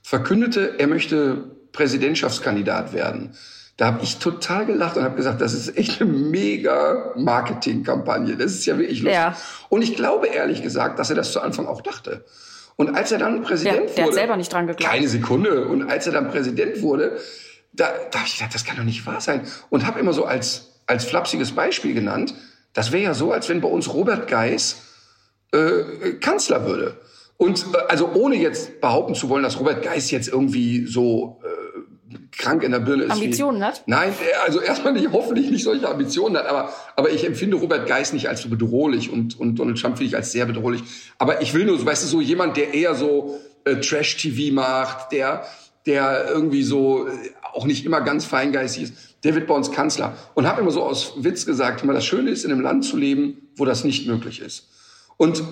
verkündete, 0.02 0.74
er 0.78 0.88
möchte 0.88 1.44
Präsidentschaftskandidat 1.70 2.92
werden, 2.92 3.36
da 3.76 3.86
habe 3.86 4.02
ich 4.02 4.16
total 4.18 4.64
gelacht 4.66 4.96
und 4.96 5.04
habe 5.04 5.16
gesagt, 5.16 5.40
das 5.40 5.52
ist 5.52 5.76
echt 5.76 6.00
eine 6.00 6.10
mega 6.10 7.12
Marketingkampagne. 7.14 8.36
Das 8.36 8.52
ist 8.52 8.64
ja 8.64 8.78
wirklich 8.78 9.00
lustig. 9.00 9.14
Ja. 9.14 9.36
Und 9.68 9.82
ich 9.82 9.94
glaube 9.96 10.28
ehrlich 10.28 10.62
gesagt, 10.62 10.98
dass 10.98 11.10
er 11.10 11.16
das 11.16 11.32
zu 11.32 11.40
Anfang 11.40 11.66
auch 11.66 11.82
dachte. 11.82 12.24
Und 12.76 12.94
als 12.94 13.10
er 13.10 13.18
dann 13.18 13.42
Präsident 13.42 13.76
der, 13.76 13.82
der 13.82 13.88
wurde, 13.88 13.94
der 13.96 14.04
hat 14.06 14.14
selber 14.14 14.36
nicht 14.36 14.52
dran 14.52 14.66
geglaubt. 14.66 14.92
Keine 14.92 15.08
Sekunde. 15.08 15.66
Und 15.66 15.90
als 15.90 16.06
er 16.06 16.12
dann 16.12 16.30
Präsident 16.30 16.82
wurde, 16.82 17.18
da, 17.72 17.90
da 18.10 18.18
habe 18.18 18.28
ich 18.28 18.36
gedacht, 18.36 18.54
das 18.54 18.64
kann 18.64 18.76
doch 18.76 18.84
nicht 18.84 19.06
wahr 19.06 19.20
sein. 19.20 19.46
Und 19.70 19.86
habe 19.86 19.98
immer 19.98 20.12
so 20.12 20.24
als 20.24 20.76
als 20.86 21.04
flapsiges 21.04 21.52
Beispiel 21.52 21.94
genannt. 21.94 22.34
Das 22.72 22.92
wäre 22.92 23.02
ja 23.02 23.14
so, 23.14 23.32
als 23.32 23.48
wenn 23.48 23.60
bei 23.60 23.68
uns 23.68 23.92
Robert 23.92 24.28
Geis 24.28 24.82
äh, 25.52 26.12
Kanzler 26.20 26.66
würde. 26.66 27.00
Und 27.36 27.66
äh, 27.74 27.78
also 27.88 28.12
ohne 28.14 28.36
jetzt 28.36 28.80
behaupten 28.80 29.14
zu 29.14 29.28
wollen, 29.28 29.42
dass 29.42 29.58
Robert 29.58 29.82
Geis 29.82 30.10
jetzt 30.10 30.28
irgendwie 30.28 30.86
so 30.86 31.40
äh, 31.44 31.48
krank 32.32 32.62
in 32.62 32.72
der 32.72 32.80
Birne 32.80 33.04
ist. 33.04 33.12
Ambitionen 33.12 33.64
hat? 33.64 33.82
Nein, 33.86 34.12
also 34.44 34.60
erstmal 34.60 34.92
nicht, 34.92 35.08
hoffentlich 35.12 35.50
nicht 35.50 35.64
solche 35.64 35.88
Ambitionen 35.88 36.36
hat, 36.36 36.46
aber, 36.46 36.72
aber 36.94 37.10
ich 37.10 37.26
empfinde 37.26 37.56
Robert 37.56 37.86
Geis 37.88 38.12
nicht 38.12 38.28
als 38.28 38.42
so 38.42 38.48
bedrohlich 38.48 39.10
und, 39.10 39.38
und 39.38 39.56
Donald 39.56 39.80
Trump 39.80 39.96
finde 39.96 40.08
ich 40.08 40.16
als 40.16 40.32
sehr 40.32 40.46
bedrohlich. 40.46 40.82
Aber 41.18 41.42
ich 41.42 41.54
will 41.54 41.64
nur, 41.64 41.84
weißt 41.84 42.04
du, 42.04 42.08
so 42.08 42.20
jemand, 42.20 42.56
der 42.56 42.74
eher 42.74 42.94
so 42.94 43.40
äh, 43.64 43.76
Trash-TV 43.76 44.54
macht, 44.54 45.12
der, 45.12 45.44
der 45.86 46.26
irgendwie 46.28 46.62
so 46.62 47.06
äh, 47.06 47.10
auch 47.52 47.66
nicht 47.66 47.84
immer 47.84 48.00
ganz 48.00 48.24
feingeistig 48.24 48.84
ist, 48.84 48.94
der 49.24 49.34
wird 49.34 49.46
bei 49.46 49.54
uns 49.54 49.72
Kanzler. 49.72 50.16
Und 50.34 50.46
habe 50.46 50.60
immer 50.60 50.70
so 50.70 50.82
aus 50.82 51.14
Witz 51.18 51.46
gesagt, 51.46 51.82
immer 51.82 51.92
das 51.92 52.04
Schöne 52.04 52.30
ist, 52.30 52.44
in 52.44 52.52
einem 52.52 52.60
Land 52.60 52.84
zu 52.84 52.96
leben, 52.96 53.48
wo 53.56 53.64
das 53.64 53.82
nicht 53.82 54.06
möglich 54.06 54.40
ist. 54.40 54.68
Und 55.16 55.42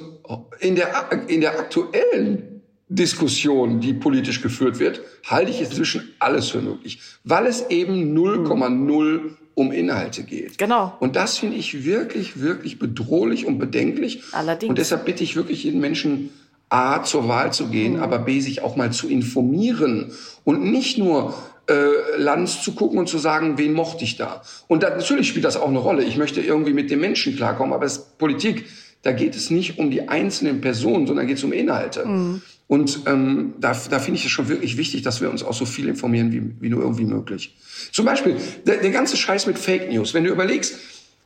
in 0.61 0.77
der, 0.77 1.11
in 1.27 1.41
der 1.41 1.59
aktuellen 1.59 2.54
Diskussion, 2.88 3.81
die 3.81 3.95
politisch 3.95 4.43
geführt 4.43 4.79
wird, 4.79 5.00
halte 5.25 5.50
ich 5.50 5.61
inzwischen 5.61 6.11
alles 6.19 6.50
für 6.50 6.61
möglich, 6.61 7.00
weil 7.25 7.47
es 7.47 7.71
eben 7.71 8.17
0,0 8.17 9.37
um 9.55 9.73
Inhalte 9.73 10.25
geht. 10.25 10.59
Genau. 10.59 10.95
Und 11.00 11.17
das 11.17 11.38
finde 11.38 11.57
ich 11.57 11.85
wirklich, 11.85 12.41
wirklich 12.41 12.79
bedrohlich 12.79 13.47
und 13.47 13.59
bedenklich. 13.59 14.23
Allerdings. 14.33 14.69
Und 14.69 14.79
deshalb 14.79 15.05
bitte 15.05 15.25
ich 15.25 15.37
wirklich 15.37 15.64
jeden 15.64 15.81
Menschen, 15.81 16.31
A, 16.71 17.05
zur 17.05 17.29
Wahl 17.29 17.53
zu 17.53 17.69
gehen, 17.69 17.95
mhm. 17.95 18.03
aber 18.03 18.19
B, 18.19 18.41
sich 18.41 18.62
auch 18.62 18.75
mal 18.75 18.91
zu 18.91 19.09
informieren 19.09 20.12
und 20.43 20.64
nicht 20.64 20.99
nur 20.99 21.35
äh, 21.69 22.19
Lanz 22.19 22.62
zu 22.62 22.73
gucken 22.73 22.99
und 22.99 23.09
zu 23.09 23.19
sagen, 23.19 23.59
wen 23.59 23.73
mochte 23.73 24.05
ich 24.05 24.17
da? 24.17 24.43
Und 24.67 24.83
da, 24.83 24.91
natürlich 24.91 25.29
spielt 25.29 25.45
das 25.45 25.57
auch 25.57 25.69
eine 25.69 25.79
Rolle. 25.79 26.03
Ich 26.03 26.17
möchte 26.17 26.41
irgendwie 26.41 26.73
mit 26.73 26.91
den 26.91 27.00
Menschen 27.00 27.37
klarkommen, 27.37 27.73
aber 27.73 27.87
es 27.87 27.99
ist 27.99 28.19
Politik. 28.19 28.67
Da 29.03 29.12
geht 29.12 29.37
es 29.37 29.50
nicht 29.50 29.79
um 29.79 29.91
die 29.91 30.09
einzelnen 30.09 30.61
Personen, 30.61 31.07
sondern 31.07 31.26
geht 31.26 31.37
es 31.37 31.45
um 31.45 31.53
Inhalte. 31.53 32.07
Mhm. 32.07 32.43
Und 32.66 33.00
ähm, 33.06 33.54
da, 33.59 33.76
da 33.90 33.99
finde 33.99 34.18
ich 34.18 34.25
es 34.25 34.30
schon 34.30 34.49
wirklich 34.49 34.76
wichtig, 34.76 35.02
dass 35.02 35.21
wir 35.21 35.30
uns 35.30 35.42
auch 35.42 35.52
so 35.52 35.66
viel 35.66 35.87
informieren, 35.87 36.33
wie, 36.33 36.42
wie 36.61 36.71
nur 36.71 36.80
irgendwie 36.80 37.04
möglich. 37.04 37.56
Zum 37.92 38.06
Beispiel 38.06 38.37
der, 38.66 38.78
der 38.78 38.90
ganze 38.90 39.16
Scheiß 39.16 39.47
mit 39.47 39.59
Fake 39.59 39.90
News. 39.90 40.14
Wenn 40.14 40.25
du 40.25 40.30
überlegst, 40.30 40.78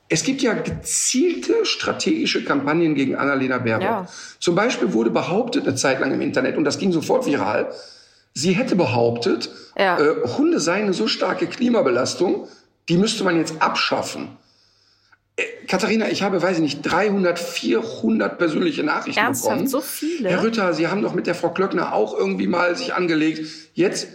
es 0.09 0.25
gibt 0.25 0.43
ja 0.43 0.55
gezielte 0.55 1.65
strategische 1.65 2.45
Kampagnen 2.45 2.95
gegen 2.95 3.15
Annalena 3.15 3.59
Baerbock. 3.59 3.89
Ja. 3.89 4.09
Zum 4.41 4.55
Beispiel 4.55 4.93
wurde 4.93 5.11
behauptet 5.11 5.67
eine 5.67 5.77
Zeit 5.77 6.01
lang 6.01 6.13
im 6.13 6.21
Internet, 6.21 6.57
und 6.57 6.65
das 6.65 6.79
ging 6.79 6.93
sofort 6.93 7.27
viral, 7.27 7.73
Sie 8.35 8.53
hätte 8.53 8.77
behauptet, 8.77 9.51
ja. 9.77 9.99
äh, 9.99 10.29
Hunde 10.37 10.61
seien 10.61 10.85
eine 10.85 10.93
so 10.93 11.09
starke 11.09 11.49
Klimabelastung, 11.49 12.47
die 12.89 12.97
müsste 12.97 13.25
man 13.25 13.37
jetzt 13.37 13.61
abschaffen. 13.61 14.29
Äh, 15.39 15.67
Katharina, 15.69 16.09
ich 16.09 16.23
habe, 16.23 16.43
weiß 16.43 16.57
ich 16.57 16.63
nicht, 16.63 16.83
300, 16.83 17.39
400 17.39 18.39
persönliche 18.39 18.83
Nachrichten 18.83 19.21
Ernsthaft, 19.21 19.51
bekommen. 19.51 19.69
so 19.69 19.81
viele? 19.81 20.29
Herr 20.29 20.43
Rütter, 20.43 20.75
Sie 20.75 20.89
haben 20.89 21.03
doch 21.03 21.15
mit 21.15 21.27
der 21.27 21.35
Frau 21.35 21.51
Klöckner 21.51 21.93
auch 21.93 22.17
irgendwie 22.19 22.49
mal 22.49 22.77
sich 22.77 22.95
angelegt. 22.95 23.47
Jetzt, 23.75 24.09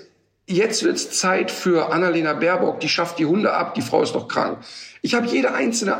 jetzt 0.48 0.84
wird's 0.84 1.12
Zeit 1.12 1.50
für 1.50 1.92
Annalena 1.92 2.34
Baerbock. 2.34 2.82
Die 2.82 2.90
schafft 2.90 3.20
die 3.20 3.26
Hunde 3.26 3.54
ab. 3.54 3.74
Die 3.76 3.82
Frau 3.82 4.04
ist 4.04 4.14
doch 4.16 4.28
krank. 4.28 4.60
Ich 5.02 5.16
habe 5.16 5.28
jede 5.28 5.54
einzelne, 5.54 5.96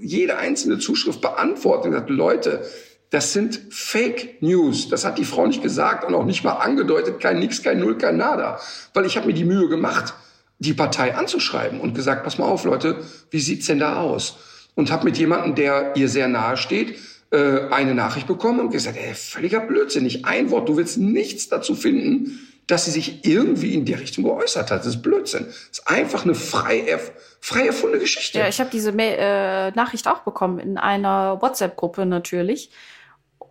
jede 0.00 0.38
einzelne 0.38 0.78
Zuschrift 0.78 1.20
beantwortet 1.20 1.86
und 1.86 1.90
gesagt, 1.92 2.10
Leute, 2.10 2.64
das 3.10 3.32
sind 3.32 3.60
Fake 3.70 4.42
News. 4.42 4.88
Das 4.88 5.04
hat 5.04 5.18
die 5.18 5.24
Frau 5.24 5.46
nicht 5.46 5.62
gesagt 5.62 6.04
und 6.04 6.14
auch 6.14 6.24
nicht 6.24 6.44
mal 6.44 6.54
angedeutet. 6.54 7.20
Kein 7.20 7.38
Nix, 7.38 7.62
kein 7.62 7.78
Null, 7.78 7.98
kein 7.98 8.16
Nada. 8.16 8.58
Weil 8.94 9.04
ich 9.04 9.16
habe 9.16 9.26
mir 9.26 9.34
die 9.34 9.44
Mühe 9.44 9.68
gemacht, 9.68 10.14
die 10.58 10.74
Partei 10.74 11.14
anzuschreiben 11.14 11.80
und 11.80 11.94
gesagt, 11.94 12.24
pass 12.24 12.38
mal 12.38 12.46
auf, 12.46 12.64
Leute, 12.64 13.04
wie 13.30 13.40
sieht's 13.40 13.66
denn 13.66 13.78
da 13.78 14.00
aus? 14.00 14.38
Und 14.74 14.90
habe 14.90 15.04
mit 15.04 15.18
jemandem, 15.18 15.54
der 15.54 15.96
ihr 15.96 16.08
sehr 16.08 16.28
nahe 16.28 16.56
steht, 16.56 16.98
äh, 17.30 17.68
eine 17.70 17.94
Nachricht 17.94 18.26
bekommen 18.26 18.60
und 18.60 18.70
gesagt, 18.70 18.96
ey, 18.96 19.14
völliger 19.14 19.60
Blödsinn, 19.60 20.04
nicht 20.04 20.24
ein 20.24 20.50
Wort. 20.50 20.68
Du 20.68 20.76
willst 20.76 20.98
nichts 20.98 21.48
dazu 21.48 21.74
finden, 21.74 22.40
dass 22.66 22.84
sie 22.84 22.90
sich 22.90 23.24
irgendwie 23.24 23.74
in 23.74 23.84
die 23.84 23.94
Richtung 23.94 24.24
geäußert 24.24 24.70
hat. 24.70 24.80
Das 24.80 24.86
ist 24.86 25.02
Blödsinn. 25.02 25.46
Das 25.46 25.78
ist 25.78 25.88
einfach 25.88 26.24
eine 26.24 26.34
frei, 26.34 26.98
frei 27.40 27.66
erfundene 27.66 28.00
Geschichte. 28.00 28.38
Ja, 28.38 28.48
ich 28.48 28.60
habe 28.60 28.70
diese 28.70 28.92
Mail, 28.92 29.16
äh, 29.18 29.70
Nachricht 29.72 30.08
auch 30.08 30.20
bekommen 30.20 30.58
in 30.58 30.78
einer 30.78 31.40
WhatsApp-Gruppe 31.40 32.06
natürlich. 32.06 32.70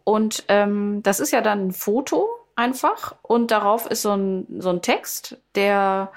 Und 0.03 0.43
ähm, 0.49 1.01
das 1.03 1.19
ist 1.19 1.31
ja 1.31 1.41
dann 1.41 1.67
ein 1.67 1.71
Foto 1.71 2.27
einfach 2.55 3.15
und 3.21 3.51
darauf 3.51 3.85
ist 3.87 4.01
so 4.01 4.15
ein, 4.15 4.45
so 4.59 4.69
ein 4.69 4.81
Text, 4.81 5.37
der 5.55 6.11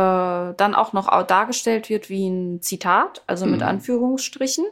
dann 0.00 0.74
auch 0.74 0.92
noch 0.92 1.22
dargestellt 1.24 1.88
wird 1.88 2.10
wie 2.10 2.28
ein 2.28 2.60
Zitat, 2.60 3.22
also 3.26 3.46
mit 3.46 3.60
mhm. 3.60 3.66
Anführungsstrichen, 3.66 4.66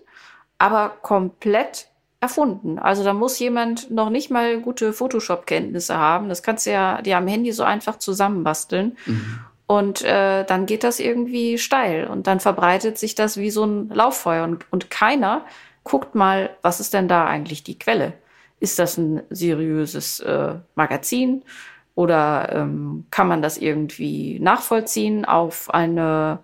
aber 0.59 0.91
komplett 1.01 1.89
erfunden. 2.21 2.79
Also 2.79 3.05
da 3.05 3.13
muss 3.13 3.39
jemand 3.39 3.91
noch 3.91 4.11
nicht 4.11 4.31
mal 4.31 4.61
gute 4.61 4.93
Photoshop-Kenntnisse 4.93 5.97
haben. 5.97 6.29
Das 6.29 6.43
kannst 6.43 6.67
du 6.67 6.73
ja 6.73 7.03
dir 7.03 7.19
am 7.19 7.27
Handy 7.27 7.53
so 7.53 7.65
einfach 7.65 7.99
zusammenbasteln. 7.99 8.97
Mhm. 9.07 9.41
Und 9.67 10.03
äh, 10.03 10.45
dann 10.45 10.67
geht 10.67 10.85
das 10.85 11.01
irgendwie 11.01 11.57
steil 11.59 12.07
und 12.07 12.27
dann 12.27 12.41
verbreitet 12.41 12.99
sich 12.99 13.15
das 13.15 13.39
wie 13.39 13.51
so 13.51 13.65
ein 13.65 13.89
Lauffeuer 13.89 14.45
und, 14.45 14.67
und 14.71 14.91
keiner 14.91 15.45
guckt 15.85 16.15
mal, 16.15 16.51
was 16.61 16.81
ist 16.81 16.93
denn 16.93 17.09
da 17.09 17.27
eigentlich 17.27 17.63
die 17.63 17.79
Quelle? 17.79 18.13
Ist 18.61 18.79
das 18.79 18.99
ein 18.99 19.23
seriöses 19.31 20.21
äh, 20.21 20.57
Magazin 20.75 21.45
oder 21.95 22.49
ähm, 22.53 23.07
kann 23.11 23.29
man 23.29 23.43
das 23.43 23.59
irgendwie 23.59 24.39
nachvollziehen 24.41 25.25
auf 25.25 25.73
eine 25.73 26.41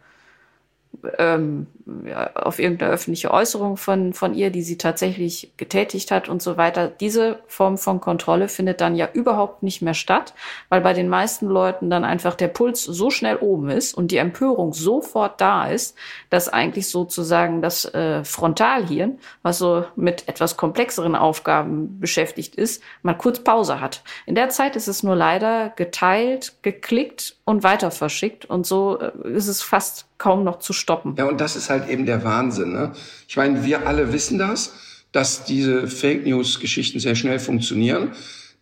ähm, 1.18 1.66
ja, 2.06 2.30
auf 2.34 2.58
irgendeine 2.58 2.92
öffentliche 2.92 3.30
Äußerung 3.30 3.76
von, 3.76 4.12
von 4.12 4.34
ihr, 4.34 4.50
die 4.50 4.62
sie 4.62 4.78
tatsächlich 4.78 5.52
getätigt 5.56 6.10
hat 6.10 6.28
und 6.28 6.42
so 6.42 6.56
weiter. 6.56 6.88
Diese 6.88 7.40
Form 7.46 7.78
von 7.78 8.00
Kontrolle 8.00 8.48
findet 8.48 8.80
dann 8.80 8.96
ja 8.96 9.08
überhaupt 9.12 9.62
nicht 9.62 9.82
mehr 9.82 9.94
statt, 9.94 10.34
weil 10.68 10.80
bei 10.80 10.92
den 10.92 11.08
meisten 11.08 11.46
Leuten 11.46 11.90
dann 11.90 12.04
einfach 12.04 12.34
der 12.34 12.48
Puls 12.48 12.84
so 12.84 13.10
schnell 13.10 13.36
oben 13.36 13.70
ist 13.70 13.94
und 13.94 14.10
die 14.10 14.16
Empörung 14.18 14.72
sofort 14.72 15.40
da 15.40 15.66
ist, 15.66 15.96
dass 16.28 16.48
eigentlich 16.48 16.88
sozusagen 16.88 17.62
das 17.62 17.84
äh, 17.86 18.24
Frontalhirn, 18.24 19.18
was 19.42 19.58
so 19.58 19.84
mit 19.96 20.28
etwas 20.28 20.56
komplexeren 20.56 21.14
Aufgaben 21.14 21.98
beschäftigt 22.00 22.56
ist, 22.56 22.82
mal 23.02 23.14
kurz 23.14 23.40
Pause 23.40 23.80
hat. 23.80 24.02
In 24.26 24.34
der 24.34 24.48
Zeit 24.50 24.76
ist 24.76 24.88
es 24.88 25.02
nur 25.02 25.16
leider 25.16 25.70
geteilt, 25.76 26.54
geklickt 26.62 27.36
und 27.44 27.62
weiter 27.62 27.90
verschickt 27.90 28.44
und 28.44 28.66
so 28.66 28.98
äh, 28.98 29.28
ist 29.28 29.48
es 29.48 29.62
fast 29.62 30.06
kaum 30.20 30.44
noch 30.44 30.58
zu 30.60 30.72
stoppen. 30.72 31.16
Ja, 31.16 31.24
und 31.24 31.40
das 31.40 31.56
ist 31.56 31.69
halt 31.70 31.88
eben 31.88 32.06
der 32.06 32.24
Wahnsinn. 32.24 32.72
Ne? 32.72 32.92
Ich 33.28 33.36
meine, 33.36 33.64
wir 33.64 33.86
alle 33.86 34.12
wissen 34.12 34.38
das, 34.38 34.72
dass 35.12 35.44
diese 35.44 35.88
Fake 35.88 36.26
News-Geschichten 36.26 37.00
sehr 37.00 37.14
schnell 37.14 37.38
funktionieren. 37.38 38.12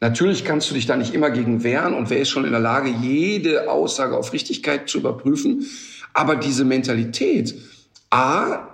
Natürlich 0.00 0.44
kannst 0.44 0.70
du 0.70 0.74
dich 0.74 0.86
da 0.86 0.96
nicht 0.96 1.12
immer 1.12 1.30
gegen 1.30 1.64
wehren 1.64 1.94
und 1.94 2.08
wer 2.10 2.20
ist 2.20 2.28
schon 2.30 2.44
in 2.44 2.52
der 2.52 2.60
Lage, 2.60 2.88
jede 2.88 3.68
Aussage 3.68 4.16
auf 4.16 4.32
Richtigkeit 4.32 4.88
zu 4.88 4.98
überprüfen. 4.98 5.66
Aber 6.14 6.36
diese 6.36 6.64
Mentalität, 6.64 7.54
A, 8.10 8.68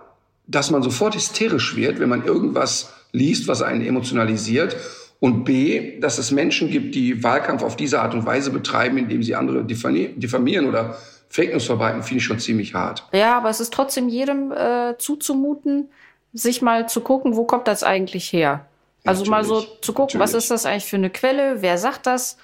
dass 0.46 0.70
man 0.70 0.82
sofort 0.82 1.14
hysterisch 1.14 1.76
wird, 1.76 1.98
wenn 1.98 2.10
man 2.10 2.24
irgendwas 2.24 2.92
liest, 3.12 3.48
was 3.48 3.62
einen 3.62 3.80
emotionalisiert. 3.80 4.76
Und 5.20 5.44
B, 5.44 5.98
dass 6.00 6.18
es 6.18 6.30
Menschen 6.30 6.70
gibt, 6.70 6.94
die 6.94 7.22
Wahlkampf 7.22 7.62
auf 7.62 7.76
diese 7.76 8.00
Art 8.02 8.12
und 8.12 8.26
Weise 8.26 8.50
betreiben, 8.50 8.98
indem 8.98 9.22
sie 9.22 9.34
andere 9.34 9.64
diffamieren 9.64 10.66
oder 10.66 10.98
Fake 11.28 11.52
News 11.52 11.66
verbreiten, 11.66 12.02
finde 12.02 12.18
ich 12.18 12.24
schon 12.24 12.38
ziemlich 12.38 12.74
hart. 12.74 13.06
Ja, 13.12 13.36
aber 13.36 13.50
es 13.50 13.60
ist 13.60 13.72
trotzdem 13.72 14.08
jedem 14.08 14.52
äh, 14.52 14.96
zuzumuten, 14.98 15.90
sich 16.32 16.62
mal 16.62 16.88
zu 16.88 17.00
gucken, 17.00 17.36
wo 17.36 17.44
kommt 17.44 17.68
das 17.68 17.82
eigentlich 17.82 18.32
her? 18.32 18.66
Also 19.04 19.24
natürlich, 19.24 19.30
mal 19.30 19.44
so 19.44 19.60
zu 19.80 19.92
gucken, 19.92 20.18
natürlich. 20.18 20.34
was 20.34 20.34
ist 20.34 20.50
das 20.50 20.66
eigentlich 20.66 20.86
für 20.86 20.96
eine 20.96 21.10
Quelle, 21.10 21.62
wer 21.62 21.78
sagt 21.78 22.06
das 22.06 22.38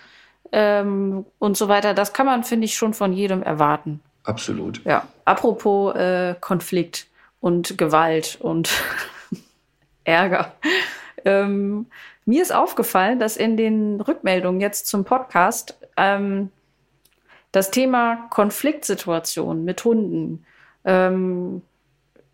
ähm, 0.52 1.24
und 1.38 1.56
so 1.56 1.68
weiter. 1.68 1.94
Das 1.94 2.12
kann 2.12 2.26
man, 2.26 2.44
finde 2.44 2.66
ich, 2.66 2.76
schon 2.76 2.94
von 2.94 3.12
jedem 3.12 3.42
erwarten. 3.42 4.00
Absolut. 4.24 4.84
Ja. 4.84 5.06
Apropos 5.24 5.94
äh, 5.94 6.34
Konflikt 6.40 7.06
und 7.40 7.78
Gewalt 7.78 8.38
und 8.40 8.70
Ärger. 10.04 10.52
Ähm, 11.24 11.86
mir 12.24 12.42
ist 12.42 12.52
aufgefallen, 12.52 13.18
dass 13.18 13.36
in 13.36 13.56
den 13.56 14.00
Rückmeldungen 14.00 14.60
jetzt 14.60 14.86
zum 14.86 15.04
Podcast 15.04 15.76
ähm, 15.96 16.50
das 17.52 17.70
Thema 17.70 18.28
Konfliktsituation 18.30 19.64
mit 19.64 19.84
Hunden 19.84 20.44
ähm, 20.84 21.62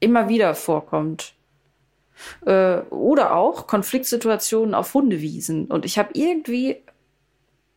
immer 0.01 0.29
wieder 0.29 0.55
vorkommt. 0.55 1.35
Äh, 2.45 2.79
oder 2.91 3.35
auch 3.35 3.67
Konfliktsituationen 3.67 4.75
auf 4.75 4.95
Hundewiesen. 4.95 5.67
Und 5.67 5.85
ich 5.85 5.99
habe 5.99 6.11
irgendwie, 6.15 6.77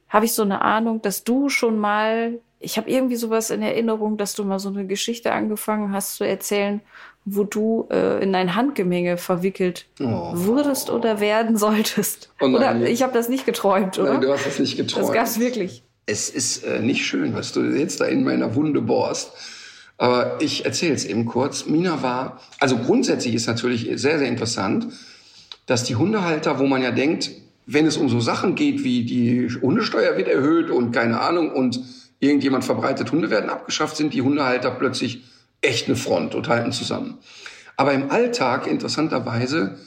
habe 0.08 0.26
ich 0.26 0.34
so 0.34 0.44
eine 0.44 0.62
Ahnung, 0.62 1.02
dass 1.02 1.24
du 1.24 1.50
schon 1.50 1.78
mal, 1.78 2.40
ich 2.60 2.78
habe 2.78 2.90
irgendwie 2.90 3.18
sowas 3.18 3.50
in 3.50 3.62
Erinnerung, 3.62 4.18
dass 4.18 4.36
du 4.36 4.46
mal 4.46 4.60
so 4.60 4.70
eine 4.70 4.86
Geschichte 4.86 5.34
angefangen 5.34 5.92
hast 5.92 6.16
zu 6.16 6.26
erzählen, 6.26 6.82
wo 7.26 7.44
du 7.44 7.88
äh, 7.92 8.24
in 8.24 8.34
ein 8.34 8.56
Handgemenge 8.56 9.18
verwickelt 9.18 9.88
oh. 10.00 10.32
wurdest 10.34 10.90
oder 10.90 11.20
werden 11.20 11.58
solltest. 11.58 12.34
Oh 12.40 12.46
oder 12.46 12.76
ich 12.82 13.04
habe 13.04 13.14
das 13.14 13.28
nicht 13.28 13.46
geträumt, 13.46 14.00
oder? 14.00 14.14
Nein, 14.14 14.22
du 14.22 14.32
hast 14.32 14.46
das 14.46 14.60
nicht 14.60 14.78
geträumt. 14.78 15.08
Das 15.08 15.14
gab's 15.14 15.40
wirklich. 15.40 15.84
Es 16.10 16.30
ist 16.30 16.64
äh, 16.64 16.80
nicht 16.80 17.06
schön, 17.06 17.36
was 17.36 17.52
du 17.52 17.62
jetzt 17.62 18.02
da 18.02 18.06
in 18.06 18.24
meiner 18.24 18.56
Wunde 18.56 18.82
bohrst. 18.82 19.32
Aber 20.00 20.38
ich 20.42 20.66
erzähle 20.66 20.96
es 20.96 21.06
eben 21.06 21.26
kurz. 21.26 21.68
Mina 21.68 22.02
war, 22.02 22.42
also 22.60 22.78
grundsätzlich 22.78 23.36
ist 23.36 23.46
natürlich 23.46 23.90
sehr, 23.96 24.18
sehr 24.18 24.28
interessant, 24.28 24.88
dass 25.68 25.84
die 25.84 25.98
Hundehalter, 25.98 26.58
wo 26.58 26.66
man 26.66 26.82
ja 26.82 26.90
denkt, 26.90 27.30
wenn 27.68 27.86
es 27.86 27.98
um 27.98 28.10
so 28.10 28.20
Sachen 28.20 28.56
geht 28.56 28.84
wie 28.84 29.04
die 29.04 29.50
Hundesteuer 29.62 30.18
wird 30.18 30.28
erhöht 30.28 30.72
und 30.72 30.92
keine 30.92 31.20
Ahnung 31.20 31.52
und 31.52 31.80
irgendjemand 32.20 32.66
verbreitet, 32.66 33.12
Hunde 33.12 33.30
werden 33.30 33.52
abgeschafft, 33.52 33.96
sind 33.96 34.16
die 34.16 34.24
Hundehalter 34.24 34.72
plötzlich 34.72 35.22
echt 35.62 35.86
eine 35.86 35.96
Front 35.96 36.34
und 36.34 36.48
halten 36.48 36.72
zusammen. 36.72 37.20
Aber 37.78 37.94
im 37.94 38.10
Alltag, 38.10 38.66
interessanterweise, 38.66 39.78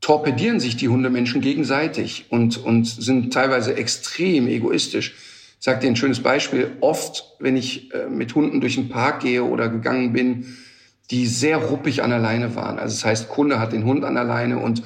torpedieren 0.00 0.60
sich 0.60 0.76
die 0.76 0.88
Hundemenschen 0.88 1.40
gegenseitig 1.40 2.26
und, 2.28 2.56
und 2.58 2.86
sind 2.86 3.32
teilweise 3.32 3.76
extrem 3.76 4.46
egoistisch. 4.46 5.14
Ich 5.58 5.64
sage 5.64 5.80
dir 5.80 5.88
ein 5.88 5.96
schönes 5.96 6.22
Beispiel. 6.22 6.76
Oft, 6.80 7.36
wenn 7.38 7.56
ich 7.56 7.92
äh, 7.92 8.06
mit 8.08 8.34
Hunden 8.34 8.60
durch 8.60 8.76
den 8.76 8.88
Park 8.88 9.20
gehe 9.20 9.42
oder 9.42 9.68
gegangen 9.68 10.12
bin, 10.12 10.56
die 11.10 11.26
sehr 11.26 11.56
ruppig 11.58 12.02
an 12.02 12.10
der 12.10 12.18
Leine 12.18 12.54
waren. 12.56 12.78
Also 12.78 12.94
das 12.94 13.04
heißt, 13.04 13.28
Kunde 13.28 13.60
hat 13.60 13.72
den 13.72 13.84
Hund 13.84 14.04
an 14.04 14.14
der 14.14 14.24
Leine 14.24 14.58
und 14.58 14.82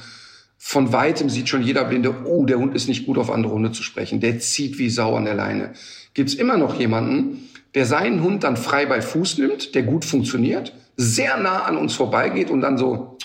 von 0.57 0.93
weitem 0.93 1.29
sieht 1.29 1.49
schon 1.49 1.63
jeder 1.63 1.85
Blinde, 1.85 2.23
oh, 2.25 2.45
der 2.45 2.59
Hund 2.59 2.75
ist 2.75 2.87
nicht 2.87 3.07
gut 3.07 3.17
auf 3.17 3.31
andere 3.31 3.53
Hunde 3.53 3.71
zu 3.71 3.81
sprechen. 3.81 4.19
Der 4.19 4.39
zieht 4.39 4.77
wie 4.77 4.89
Sau 4.89 5.15
an 5.15 5.25
der 5.25 5.33
Leine. 5.33 5.73
Gibt's 6.13 6.35
immer 6.35 6.57
noch 6.57 6.79
jemanden, 6.79 7.49
der 7.73 7.85
seinen 7.85 8.21
Hund 8.21 8.43
dann 8.43 8.57
frei 8.57 8.85
bei 8.85 9.01
Fuß 9.01 9.39
nimmt, 9.39 9.73
der 9.73 9.83
gut 9.83 10.05
funktioniert, 10.05 10.73
sehr 10.97 11.37
nah 11.37 11.63
an 11.63 11.77
uns 11.77 11.95
vorbeigeht 11.95 12.51
und 12.51 12.61
dann 12.61 12.77
so 12.77 13.17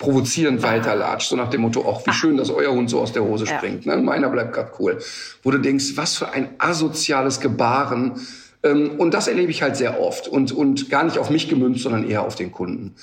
provozierend 0.00 0.62
weiterlatscht, 0.62 1.28
so 1.28 1.36
nach 1.36 1.50
dem 1.50 1.60
Motto, 1.60 1.84
ach, 1.86 2.04
wie 2.06 2.12
schön, 2.12 2.38
dass 2.38 2.48
euer 2.48 2.72
Hund 2.72 2.88
so 2.88 3.00
aus 3.00 3.12
der 3.12 3.22
Hose 3.22 3.46
springt. 3.46 3.84
Ne? 3.84 3.98
Meiner 3.98 4.30
bleibt 4.30 4.54
gerade 4.54 4.72
cool. 4.78 4.98
Wo 5.42 5.50
du 5.50 5.58
denkst, 5.58 5.92
was 5.96 6.16
für 6.16 6.32
ein 6.32 6.48
asoziales 6.56 7.38
Gebaren. 7.38 8.12
Ähm, 8.62 8.92
und 8.96 9.12
das 9.12 9.28
erlebe 9.28 9.50
ich 9.50 9.60
halt 9.60 9.76
sehr 9.76 10.00
oft. 10.00 10.26
Und, 10.26 10.52
und 10.52 10.88
gar 10.88 11.04
nicht 11.04 11.18
auf 11.18 11.28
mich 11.28 11.50
gemünzt, 11.50 11.82
sondern 11.82 12.08
eher 12.08 12.22
auf 12.22 12.34
den 12.34 12.50
Kunden. 12.50 12.94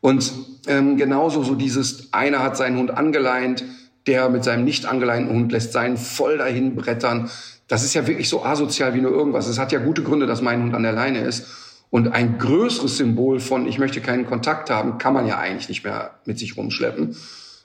Und 0.00 0.32
ähm, 0.66 0.96
genauso 0.96 1.42
so 1.42 1.54
dieses, 1.54 2.14
einer 2.14 2.42
hat 2.42 2.56
seinen 2.56 2.78
Hund 2.78 2.90
angeleint, 2.90 3.62
der 4.06 4.30
mit 4.30 4.42
seinem 4.42 4.64
nicht 4.64 4.86
angeleinten 4.86 5.34
Hund 5.34 5.52
lässt 5.52 5.72
seinen 5.72 5.98
voll 5.98 6.38
dahin 6.38 6.74
brettern. 6.74 7.28
Das 7.68 7.84
ist 7.84 7.92
ja 7.92 8.06
wirklich 8.06 8.30
so 8.30 8.44
asozial 8.44 8.94
wie 8.94 9.02
nur 9.02 9.10
irgendwas. 9.12 9.46
Es 9.46 9.58
hat 9.58 9.72
ja 9.72 9.78
gute 9.78 10.02
Gründe, 10.02 10.26
dass 10.26 10.40
mein 10.40 10.62
Hund 10.62 10.74
an 10.74 10.84
der 10.84 10.92
Leine 10.92 11.20
ist. 11.20 11.46
Und 11.90 12.08
ein 12.08 12.38
größeres 12.38 12.96
Symbol 12.96 13.40
von 13.40 13.66
ich 13.66 13.78
möchte 13.78 14.00
keinen 14.00 14.26
Kontakt 14.26 14.70
haben, 14.70 14.98
kann 14.98 15.14
man 15.14 15.26
ja 15.26 15.38
eigentlich 15.38 15.68
nicht 15.68 15.84
mehr 15.84 16.18
mit 16.24 16.38
sich 16.38 16.56
rumschleppen. 16.56 17.16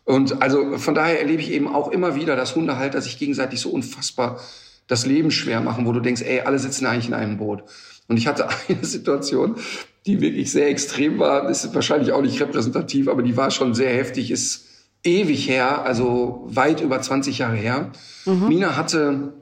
Und 0.03 0.41
also 0.41 0.77
von 0.77 0.95
daher 0.95 1.19
erlebe 1.19 1.41
ich 1.41 1.51
eben 1.51 1.67
auch 1.67 1.91
immer 1.91 2.15
wieder, 2.15 2.35
dass 2.35 2.55
Hundehalter 2.55 3.01
sich 3.01 3.17
gegenseitig 3.17 3.59
so 3.61 3.69
unfassbar 3.69 4.39
das 4.87 5.05
Leben 5.05 5.31
schwer 5.31 5.61
machen, 5.61 5.85
wo 5.85 5.91
du 5.93 5.99
denkst, 5.99 6.21
ey, 6.21 6.41
alle 6.41 6.59
sitzen 6.59 6.85
eigentlich 6.85 7.07
in 7.07 7.13
einem 7.13 7.37
Boot. 7.37 7.63
Und 8.07 8.17
ich 8.17 8.27
hatte 8.27 8.47
eine 8.67 8.83
Situation, 8.83 9.55
die 10.05 10.21
wirklich 10.21 10.51
sehr 10.51 10.67
extrem 10.67 11.19
war. 11.19 11.47
Das 11.47 11.63
ist 11.63 11.73
wahrscheinlich 11.73 12.11
auch 12.11 12.21
nicht 12.21 12.41
repräsentativ, 12.41 13.07
aber 13.07 13.23
die 13.23 13.37
war 13.37 13.51
schon 13.51 13.73
sehr 13.73 13.93
heftig, 13.93 14.31
ist 14.31 14.65
ewig 15.03 15.47
her, 15.47 15.83
also 15.83 16.43
weit 16.47 16.81
über 16.81 17.01
20 17.01 17.39
Jahre 17.39 17.55
her. 17.55 17.91
Mhm. 18.25 18.47
Mina 18.47 18.75
hatte 18.75 19.33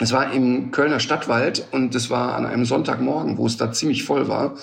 es 0.00 0.12
war 0.12 0.32
im 0.32 0.70
Kölner 0.70 1.00
Stadtwald 1.00 1.66
und 1.70 1.94
es 1.94 2.10
war 2.10 2.34
an 2.34 2.46
einem 2.46 2.64
Sonntagmorgen, 2.64 3.38
wo 3.38 3.46
es 3.46 3.56
da 3.56 3.72
ziemlich 3.72 4.04
voll 4.04 4.28
war. 4.28 4.56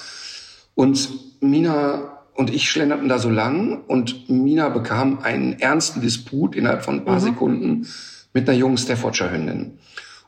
Und 0.75 1.09
Mina 1.41 2.19
und 2.33 2.53
ich 2.53 2.69
schlenderten 2.69 3.09
da 3.09 3.19
so 3.19 3.29
lang 3.29 3.83
und 3.87 4.29
Mina 4.29 4.69
bekam 4.69 5.19
einen 5.19 5.59
ernsten 5.59 5.99
Disput 5.99 6.55
innerhalb 6.55 6.83
von 6.83 6.95
ein 6.95 7.05
paar 7.05 7.19
mhm. 7.19 7.23
Sekunden 7.23 7.87
mit 8.33 8.47
einer 8.47 8.57
jungen 8.57 8.77
Staffordshire 8.77 9.31
Hündin. 9.31 9.77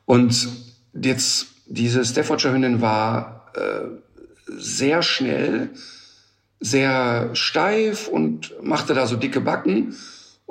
Und 0.05 0.49
jetzt, 0.93 1.47
diese 1.67 2.03
Staffordshire 2.03 2.53
Hündin 2.53 2.81
war 2.81 3.51
äh, 3.55 3.87
sehr 4.57 5.03
schnell, 5.03 5.69
sehr 6.59 7.29
steif 7.33 8.09
und 8.09 8.53
machte 8.61 8.93
da 8.93 9.07
so 9.07 9.15
dicke 9.15 9.39
Backen. 9.39 9.95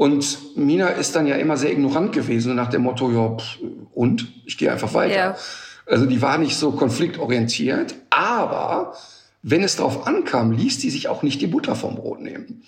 Und 0.00 0.56
Mina 0.56 0.88
ist 0.88 1.14
dann 1.14 1.26
ja 1.26 1.34
immer 1.34 1.58
sehr 1.58 1.72
ignorant 1.72 2.12
gewesen, 2.12 2.54
nach 2.54 2.70
dem 2.70 2.80
Motto, 2.80 3.12
ja, 3.12 3.36
pff, 3.36 3.58
und? 3.92 4.28
Ich 4.46 4.56
gehe 4.56 4.72
einfach 4.72 4.94
weiter. 4.94 5.14
Ja. 5.14 5.36
Also 5.84 6.06
die 6.06 6.22
war 6.22 6.38
nicht 6.38 6.56
so 6.56 6.72
konfliktorientiert, 6.72 7.96
aber 8.08 8.96
wenn 9.42 9.62
es 9.62 9.76
darauf 9.76 10.06
ankam, 10.06 10.52
ließ 10.52 10.78
die 10.78 10.88
sich 10.88 11.08
auch 11.08 11.22
nicht 11.22 11.42
die 11.42 11.48
Butter 11.48 11.74
vom 11.74 11.96
Brot 11.96 12.22
nehmen. 12.22 12.62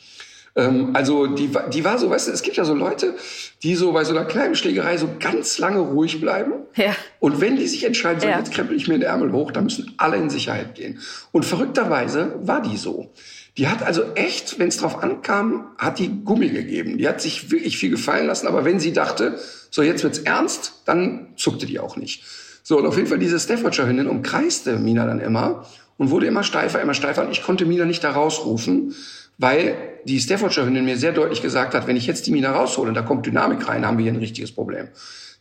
Ähm, 0.57 0.91
also 0.93 1.27
die, 1.27 1.49
die 1.73 1.85
war 1.85 1.97
so, 1.97 2.11
weißt 2.11 2.29
du, 2.29 2.33
es 2.33 2.43
gibt 2.43 2.59
ja 2.59 2.67
so 2.67 2.75
Leute, 2.75 3.15
die 3.63 3.77
so 3.77 3.93
bei 3.93 4.05
so 4.05 4.15
einer 4.15 4.27
kleinen 4.27 4.55
Schlägerei 4.55 4.99
so 4.99 5.09
ganz 5.19 5.59
lange 5.59 5.79
ruhig 5.79 6.21
bleiben. 6.21 6.53
Ja. 6.77 6.95
Und 7.19 7.41
wenn 7.41 7.57
die 7.57 7.67
sich 7.67 7.85
entscheiden, 7.85 8.21
so 8.21 8.29
ja. 8.29 8.37
jetzt 8.41 8.53
krempel 8.53 8.77
ich 8.77 8.89
mir 8.89 8.99
den 8.99 9.05
Ärmel 9.05 9.33
hoch, 9.33 9.53
dann 9.53 9.65
müssen 9.65 9.95
alle 9.97 10.19
in 10.19 10.29
Sicherheit 10.29 10.75
gehen. 10.75 11.01
Und 11.31 11.47
verrückterweise 11.47 12.35
war 12.43 12.61
die 12.61 12.77
so. 12.77 13.11
Die 13.59 13.69
hat 13.69 13.83
also 13.83 14.15
echt, 14.15 14.59
wenn 14.59 14.69
es 14.69 14.79
drauf 14.79 15.03
ankam, 15.03 15.67
hat 15.77 15.99
die 15.99 16.25
Gummi 16.25 16.49
gegeben. 16.49 16.97
Die 16.97 17.07
hat 17.07 17.21
sich 17.21 17.51
wirklich 17.51 17.77
viel 17.77 17.91
gefallen 17.91 18.27
lassen, 18.27 18.47
aber 18.47 18.65
wenn 18.65 18.81
sie 18.81 18.93
dachte, 18.93 19.39
so 19.71 19.83
jetzt 19.83 20.03
wird's 20.03 20.21
ernst, 20.21 20.83
dann 20.87 21.35
zuckte 21.37 21.67
die 21.67 21.79
auch 21.79 21.97
nicht. 21.97 22.25
So, 22.63 22.79
und 22.79 22.87
auf 22.87 22.97
jeden 22.97 23.09
Fall 23.09 23.19
diese 23.19 23.39
Staffordshire-Hündin 23.39 24.07
umkreiste 24.07 24.79
Mina 24.79 25.07
dann 25.07 25.21
immer 25.21 25.67
und 25.99 26.11
wurde 26.11 26.27
immer 26.27 26.45
steifer, 26.45 26.81
immer 26.81 26.95
steifer. 26.95 27.25
Und 27.25 27.33
ich 27.33 27.43
konnte 27.43 27.67
Mina 27.67 27.85
nicht 27.85 28.03
da 28.05 28.13
rausrufen, 28.13 28.95
weil 29.37 29.77
die 30.05 30.21
Staffordshire-Hündin 30.21 30.85
mir 30.85 30.97
sehr 30.97 31.13
deutlich 31.13 31.43
gesagt 31.43 31.75
hat, 31.75 31.87
wenn 31.87 31.97
ich 31.97 32.07
jetzt 32.07 32.27
die 32.27 32.33
Mina 32.33 32.53
raushole 32.53 32.93
da 32.93 33.03
kommt 33.03 33.27
Dynamik 33.27 33.69
rein, 33.69 33.85
haben 33.85 33.99
wir 33.99 34.05
hier 34.05 34.13
ein 34.13 34.19
richtiges 34.19 34.53
Problem. 34.53 34.89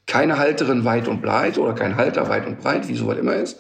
Keine 0.06 0.38
Halterin 0.38 0.84
weit 0.84 1.08
und 1.08 1.21
breit 1.21 1.58
oder 1.58 1.74
kein 1.74 1.95
Halter 1.95 2.28
weit 2.28 2.45
und 2.47 2.60
breit, 2.60 2.88
wie 2.89 2.95
sowas 2.95 3.17
immer 3.17 3.36
ist. 3.36 3.58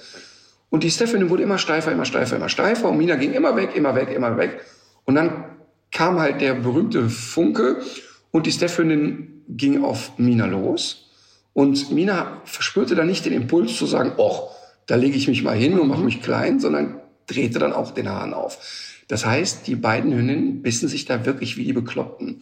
Und 0.71 0.83
die 0.83 0.89
Stephanie 0.89 1.29
wurde 1.29 1.43
immer 1.43 1.57
steifer, 1.57 1.91
immer 1.91 2.05
steifer, 2.05 2.37
immer 2.37 2.47
steifer. 2.47 2.89
Und 2.89 2.97
Mina 2.97 3.17
ging 3.17 3.33
immer 3.33 3.55
weg, 3.57 3.75
immer 3.75 3.93
weg, 3.93 4.09
immer 4.09 4.37
weg. 4.37 4.61
Und 5.03 5.15
dann 5.15 5.43
kam 5.91 6.17
halt 6.17 6.39
der 6.39 6.53
berühmte 6.53 7.09
Funke 7.09 7.81
und 8.31 8.45
die 8.45 8.53
Stephanie 8.53 9.27
ging 9.49 9.83
auf 9.83 10.17
Mina 10.17 10.45
los. 10.45 11.11
Und 11.51 11.91
Mina 11.91 12.41
verspürte 12.45 12.95
dann 12.95 13.07
nicht 13.07 13.25
den 13.25 13.33
Impuls 13.33 13.75
zu 13.75 13.85
sagen, 13.85 14.13
oh, 14.15 14.47
da 14.87 14.95
lege 14.95 15.17
ich 15.17 15.27
mich 15.27 15.43
mal 15.43 15.57
hin 15.57 15.77
und 15.77 15.89
mache 15.89 16.03
mich 16.03 16.21
klein, 16.21 16.61
sondern 16.61 17.01
drehte 17.27 17.59
dann 17.59 17.73
auch 17.73 17.91
den 17.91 18.09
Hahn 18.09 18.33
auf. 18.33 18.57
Das 19.09 19.25
heißt, 19.25 19.67
die 19.67 19.75
beiden 19.75 20.13
Hündinnen 20.13 20.61
bissen 20.61 20.87
sich 20.87 21.03
da 21.03 21.25
wirklich 21.25 21.57
wie 21.57 21.65
die 21.65 21.73
Bekloppten. 21.73 22.39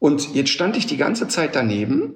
Und 0.00 0.34
jetzt 0.34 0.50
stand 0.50 0.76
ich 0.76 0.86
die 0.86 0.96
ganze 0.96 1.28
Zeit 1.28 1.54
daneben 1.54 2.14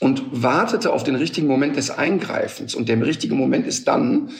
und 0.00 0.42
wartete 0.42 0.92
auf 0.92 1.04
den 1.04 1.14
richtigen 1.14 1.46
Moment 1.46 1.76
des 1.76 1.90
Eingreifens. 1.90 2.74
Und 2.74 2.88
der 2.88 3.00
richtige 3.00 3.36
Moment 3.36 3.64
ist 3.64 3.86
dann, 3.86 4.30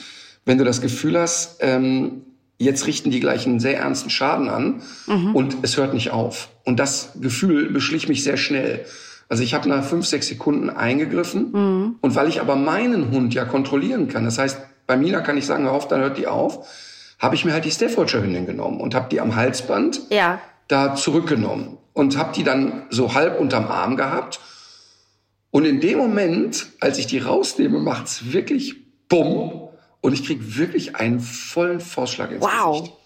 wenn 0.49 0.57
du 0.57 0.63
das 0.63 0.81
Gefühl 0.81 1.15
hast, 1.15 1.57
ähm, 1.59 2.23
jetzt 2.57 2.87
richten 2.87 3.11
die 3.11 3.19
gleich 3.19 3.45
einen 3.45 3.59
sehr 3.59 3.77
ernsten 3.77 4.09
Schaden 4.09 4.49
an 4.49 4.81
mhm. 5.05 5.35
und 5.35 5.57
es 5.61 5.77
hört 5.77 5.93
nicht 5.93 6.09
auf. 6.09 6.49
Und 6.65 6.79
das 6.79 7.11
Gefühl 7.21 7.69
beschlich 7.69 8.09
mich 8.09 8.23
sehr 8.23 8.35
schnell. 8.35 8.83
Also 9.29 9.43
ich 9.43 9.53
habe 9.53 9.69
nach 9.69 9.83
fünf, 9.83 10.07
sechs 10.07 10.27
Sekunden 10.27 10.71
eingegriffen 10.71 11.51
mhm. 11.51 11.95
und 12.01 12.15
weil 12.15 12.27
ich 12.27 12.41
aber 12.41 12.55
meinen 12.55 13.11
Hund 13.11 13.35
ja 13.35 13.45
kontrollieren 13.45 14.07
kann, 14.07 14.25
das 14.25 14.39
heißt, 14.39 14.57
bei 14.87 14.97
Mina 14.97 15.21
kann 15.21 15.37
ich 15.37 15.45
sagen, 15.45 15.65
hör 15.65 15.71
auf, 15.71 15.87
dann 15.87 16.01
hört 16.01 16.17
die 16.17 16.25
auf, 16.25 16.67
habe 17.19 17.35
ich 17.35 17.45
mir 17.45 17.53
halt 17.53 17.65
die 17.65 17.71
Staffordshire 17.71 18.23
Hündin 18.23 18.47
genommen 18.47 18.81
und 18.81 18.95
habe 18.95 19.07
die 19.11 19.21
am 19.21 19.35
Halsband 19.35 20.01
ja. 20.09 20.41
da 20.67 20.95
zurückgenommen 20.95 21.77
und 21.93 22.17
habe 22.17 22.33
die 22.33 22.43
dann 22.43 22.87
so 22.89 23.13
halb 23.13 23.39
unterm 23.39 23.67
Arm 23.67 23.97
gehabt. 23.97 24.39
Und 25.51 25.65
in 25.65 25.79
dem 25.79 25.99
Moment, 25.99 26.69
als 26.79 26.97
ich 26.97 27.05
die 27.05 27.19
rausnehme, 27.19 27.77
macht's 27.77 28.31
wirklich 28.31 28.77
bumm 29.09 29.68
und 30.01 30.13
ich 30.13 30.25
krieg 30.25 30.57
wirklich 30.57 30.95
einen 30.95 31.19
vollen 31.19 31.79
Vorschlag 31.79 32.31
ins 32.31 32.41
wow. 32.41 32.79
Gesicht. 32.79 32.97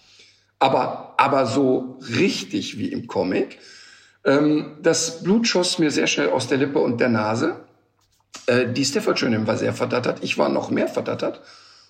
Aber, 0.59 1.15
aber 1.17 1.45
so 1.45 1.99
richtig 2.17 2.77
wie 2.77 2.91
im 2.91 3.07
Comic. 3.07 3.59
Ähm, 4.23 4.77
das 4.81 5.23
Blut 5.23 5.47
schoss 5.47 5.79
mir 5.79 5.91
sehr 5.91 6.07
schnell 6.07 6.29
aus 6.29 6.47
der 6.47 6.57
Lippe 6.57 6.79
und 6.79 6.99
der 7.01 7.09
Nase. 7.09 7.65
Äh, 8.45 8.67
die 8.71 8.85
Staffordshire 8.85 9.45
war 9.45 9.57
sehr 9.57 9.73
verdattert. 9.73 10.23
Ich 10.23 10.37
war 10.37 10.49
noch 10.49 10.69
mehr 10.69 10.87
verdattert. 10.87 11.41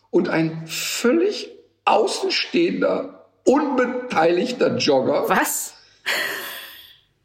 Und 0.09 0.29
ein 0.29 0.65
völlig 0.67 1.51
außenstehender, 1.85 3.27
unbeteiligter 3.43 4.77
Jogger. 4.77 5.27
Was? 5.27 5.73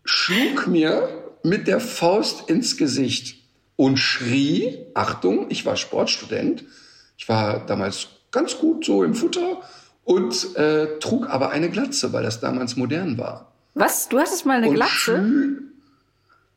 schlug 0.08 0.66
mir 0.66 1.08
mit 1.42 1.68
der 1.68 1.80
Faust 1.80 2.48
ins 2.48 2.76
Gesicht 2.76 3.36
und 3.76 3.98
schrie, 3.98 4.86
Achtung, 4.94 5.46
ich 5.50 5.66
war 5.66 5.76
Sportstudent, 5.76 6.64
ich 7.18 7.28
war 7.28 7.66
damals 7.66 8.06
ganz 8.30 8.56
gut 8.56 8.84
so 8.84 9.04
im 9.04 9.14
Futter 9.14 9.60
und 10.04 10.56
äh, 10.56 10.98
trug 11.00 11.28
aber 11.28 11.50
eine 11.50 11.68
Glatze, 11.68 12.12
weil 12.14 12.22
das 12.22 12.40
damals 12.40 12.76
modern 12.76 13.18
war. 13.18 13.52
Was? 13.74 14.08
Du 14.08 14.18
hattest 14.18 14.46
mal 14.46 14.56
eine 14.56 14.72
Glatze? 14.72 15.58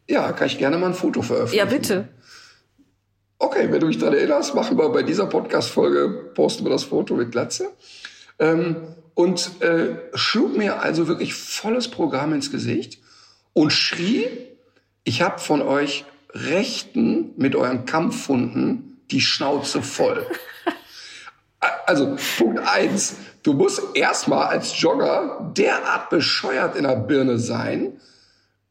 Ja, 0.08 0.32
kann 0.32 0.48
ich 0.48 0.58
gerne 0.58 0.78
mal 0.78 0.88
ein 0.88 0.94
Foto 0.94 1.22
veröffentlichen. 1.22 1.58
Ja, 1.58 1.66
bitte. 1.66 2.08
Okay, 3.40 3.72
wenn 3.72 3.80
du 3.80 3.88
mich 3.88 3.98
daran 3.98 4.14
erinnerst, 4.16 4.54
machen 4.56 4.78
wir 4.78 4.90
bei 4.90 5.04
dieser 5.04 5.26
Podcast-Folge, 5.26 6.32
posten 6.36 6.64
wir 6.64 6.70
das 6.70 6.84
Foto 6.84 7.16
mit 7.16 7.32
Glatze. 7.32 7.70
Ähm, 8.40 8.76
und 9.16 9.62
äh, 9.62 9.98
schlug 10.14 10.56
mir 10.58 10.82
also 10.82 11.08
wirklich 11.08 11.34
volles 11.34 11.88
Programm 11.90 12.34
ins 12.34 12.52
Gesicht 12.52 13.00
und 13.54 13.74
schrie, 13.74 14.28
ich 15.04 15.22
habe 15.22 15.40
von 15.40 15.62
euch 15.62 16.06
Rechten 16.34 17.32
mit 17.36 17.56
euren 17.56 17.86
Kampfhunden 17.86 19.02
die 19.12 19.22
Schnauze 19.22 19.82
voll. 19.82 20.26
Also 21.92 22.16
Punkt 22.38 22.62
eins, 22.66 23.18
du 23.44 23.52
musst 23.52 23.82
erstmal 23.96 24.48
als 24.48 24.80
Jogger 24.80 25.52
derart 25.58 26.10
bescheuert 26.10 26.78
in 26.78 26.84
der 26.84 26.96
Birne 26.96 27.38
sein, 27.38 28.00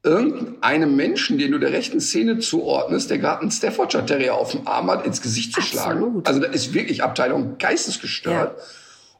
irgendeinem 0.02 0.96
Menschen, 0.96 1.36
den 1.36 1.52
du 1.52 1.58
der 1.58 1.70
rechten 1.70 2.00
Szene 2.00 2.38
zuordnest, 2.38 3.10
der 3.10 3.18
gerade 3.18 3.42
einen 3.42 3.50
Staffordshire 3.50 4.06
Terrier 4.06 4.36
auf 4.36 4.52
dem 4.52 4.66
Arm 4.66 4.90
hat, 4.90 5.04
ins 5.04 5.20
Gesicht 5.20 5.52
zu 5.52 5.60
schlagen. 5.60 5.98
Absolut. 6.02 6.26
Also 6.26 6.40
das 6.40 6.54
ist 6.54 6.72
wirklich 6.72 7.02
Abteilung 7.02 7.58
geistesgestört. 7.58 8.56
Ja. 8.56 8.64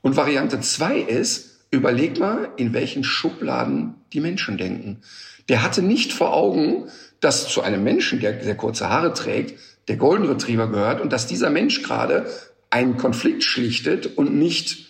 Und 0.01 0.17
Variante 0.17 0.59
zwei 0.61 0.97
ist, 0.97 1.59
überleg 1.71 2.19
mal, 2.19 2.49
in 2.57 2.73
welchen 2.73 3.05
Schubladen 3.05 3.97
die 4.15 4.21
Menschen 4.21 4.57
denken. 4.57 5.03
Der 5.51 5.63
hatte 5.63 5.83
nicht 5.83 6.15
vor 6.15 6.33
Augen, 6.33 6.89
dass 7.21 7.49
zu 7.49 7.61
einem 7.61 7.85
Menschen, 7.85 8.19
der 8.19 8.43
sehr 8.43 8.57
kurze 8.57 8.89
Haare 8.89 9.13
trägt, 9.13 9.61
der 9.89 9.99
Golden 9.99 10.27
Retriever 10.27 10.69
gehört 10.69 11.03
und 11.03 11.13
dass 11.13 11.27
dieser 11.27 11.51
Mensch 11.51 11.83
gerade 11.83 12.25
einen 12.71 12.97
Konflikt 12.97 13.45
schlichtet 13.45 14.19
und 14.19 14.35
nicht 14.35 14.87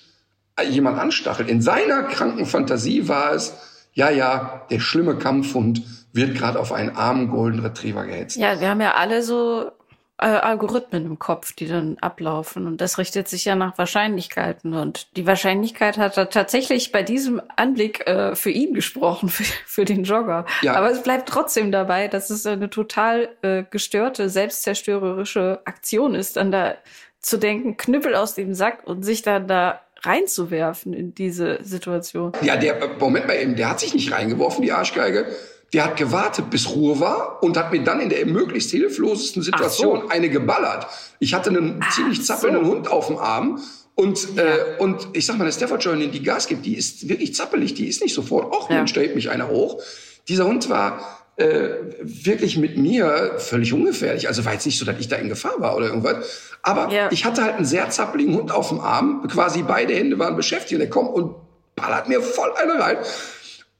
jemand 0.68 0.98
anstachelt. 0.98 1.48
In 1.48 1.62
seiner 1.62 2.02
kranken 2.02 2.46
Fantasie 2.46 3.08
war 3.08 3.32
es, 3.32 3.54
ja, 3.92 4.10
ja, 4.10 4.66
der 4.70 4.80
schlimme 4.80 5.16
Kampfhund 5.16 5.82
wird 6.12 6.34
gerade 6.34 6.58
auf 6.58 6.72
einen 6.72 6.96
armen 6.96 7.28
Golden 7.28 7.60
Retriever 7.60 8.04
gehetzt. 8.04 8.36
Ja, 8.36 8.60
wir 8.60 8.68
haben 8.68 8.80
ja 8.80 8.94
alle 8.94 9.22
so 9.22 9.70
äh, 10.18 10.26
Algorithmen 10.26 11.06
im 11.06 11.18
Kopf, 11.18 11.52
die 11.54 11.66
dann 11.66 11.96
ablaufen. 12.00 12.66
Und 12.66 12.80
das 12.80 12.98
richtet 12.98 13.28
sich 13.28 13.46
ja 13.46 13.54
nach 13.54 13.78
Wahrscheinlichkeiten. 13.78 14.74
Und 14.74 15.16
die 15.16 15.26
Wahrscheinlichkeit 15.26 15.98
hat 15.98 16.16
er 16.18 16.28
tatsächlich 16.28 16.92
bei 16.92 17.02
diesem 17.02 17.40
Anblick 17.56 18.06
äh, 18.06 18.34
für 18.36 18.50
ihn 18.50 18.74
gesprochen, 18.74 19.28
für, 19.30 19.44
für 19.44 19.84
den 19.84 20.04
Jogger. 20.04 20.46
Ja. 20.62 20.74
Aber 20.74 20.90
es 20.90 21.02
bleibt 21.02 21.28
trotzdem 21.28 21.72
dabei, 21.72 22.08
dass 22.08 22.30
es 22.30 22.44
eine 22.44 22.70
total 22.70 23.30
äh, 23.42 23.64
gestörte, 23.70 24.28
selbstzerstörerische 24.28 25.60
Aktion 25.64 26.14
ist, 26.14 26.36
dann 26.36 26.52
da 26.52 26.74
zu 27.20 27.38
denken, 27.38 27.76
Knüppel 27.76 28.14
aus 28.14 28.34
dem 28.34 28.54
Sack 28.54 28.86
und 28.86 29.02
sich 29.04 29.22
dann 29.22 29.46
da 29.46 29.80
reinzuwerfen 30.02 30.94
in 30.94 31.14
diese 31.14 31.58
Situation. 31.62 32.32
Ja, 32.42 32.56
der, 32.56 32.96
Moment 32.98 33.26
mal 33.26 33.36
eben, 33.36 33.56
der 33.56 33.70
hat 33.70 33.80
sich 33.80 33.94
nicht 33.94 34.12
reingeworfen, 34.12 34.62
die 34.62 34.72
Arschgeige. 34.72 35.26
Der 35.72 35.84
hat 35.84 35.96
gewartet, 35.96 36.50
bis 36.50 36.70
Ruhe 36.70 36.98
war 36.98 37.42
und 37.42 37.56
hat 37.56 37.70
mir 37.70 37.84
dann 37.84 38.00
in 38.00 38.08
der 38.08 38.24
möglichst 38.26 38.70
hilflosesten 38.70 39.42
Situation 39.42 40.00
so. 40.02 40.08
eine 40.08 40.28
geballert. 40.28 40.86
Ich 41.20 41.34
hatte 41.34 41.50
einen 41.50 41.80
Ach 41.82 41.94
ziemlich 41.94 42.24
zappelnden 42.24 42.64
so. 42.64 42.70
Hund 42.72 42.88
auf 42.88 43.06
dem 43.06 43.18
Arm 43.18 43.60
und, 43.94 44.38
äh, 44.38 44.76
und 44.78 45.08
ich 45.12 45.26
sag 45.26 45.36
mal, 45.36 45.44
der 45.44 45.52
Staffordshire, 45.52 45.96
die 45.96 46.22
Gas 46.22 46.48
gibt, 46.48 46.64
die 46.64 46.74
ist 46.74 47.08
wirklich 47.08 47.34
zappelig, 47.34 47.74
die 47.74 47.86
ist 47.86 48.02
nicht 48.02 48.14
sofort, 48.14 48.52
ach 48.58 48.70
Ja. 48.70 48.76
Mensch, 48.76 48.94
da 48.94 49.00
hebt 49.02 49.14
mich 49.14 49.30
einer 49.30 49.48
hoch. 49.48 49.80
Dieser 50.26 50.46
Hund 50.46 50.70
war 50.70 51.19
äh, 51.40 51.74
wirklich 52.02 52.56
mit 52.58 52.76
mir 52.76 53.34
völlig 53.38 53.72
ungefährlich. 53.72 54.28
Also 54.28 54.44
war 54.44 54.52
jetzt 54.52 54.66
nicht 54.66 54.78
so, 54.78 54.84
dass 54.84 54.98
ich 54.98 55.08
da 55.08 55.16
in 55.16 55.28
Gefahr 55.28 55.54
war 55.60 55.76
oder 55.76 55.86
irgendwas. 55.86 56.16
Aber 56.62 56.92
Ja. 56.92 57.08
ich 57.10 57.24
hatte 57.24 57.42
halt 57.42 57.56
einen 57.56 57.64
sehr 57.64 57.88
zappeligen 57.90 58.34
Hund 58.36 58.52
auf 58.52 58.68
dem 58.68 58.80
Arm. 58.80 59.26
Quasi 59.28 59.62
beide 59.62 59.94
Hände 59.94 60.18
waren 60.18 60.36
beschäftigt. 60.36 60.74
Und 60.74 60.78
der 60.80 60.90
kommt 60.90 61.10
und 61.14 61.34
ballert 61.76 62.08
mir 62.08 62.20
voll 62.22 62.50
eine 62.62 62.80
rein. 62.80 62.98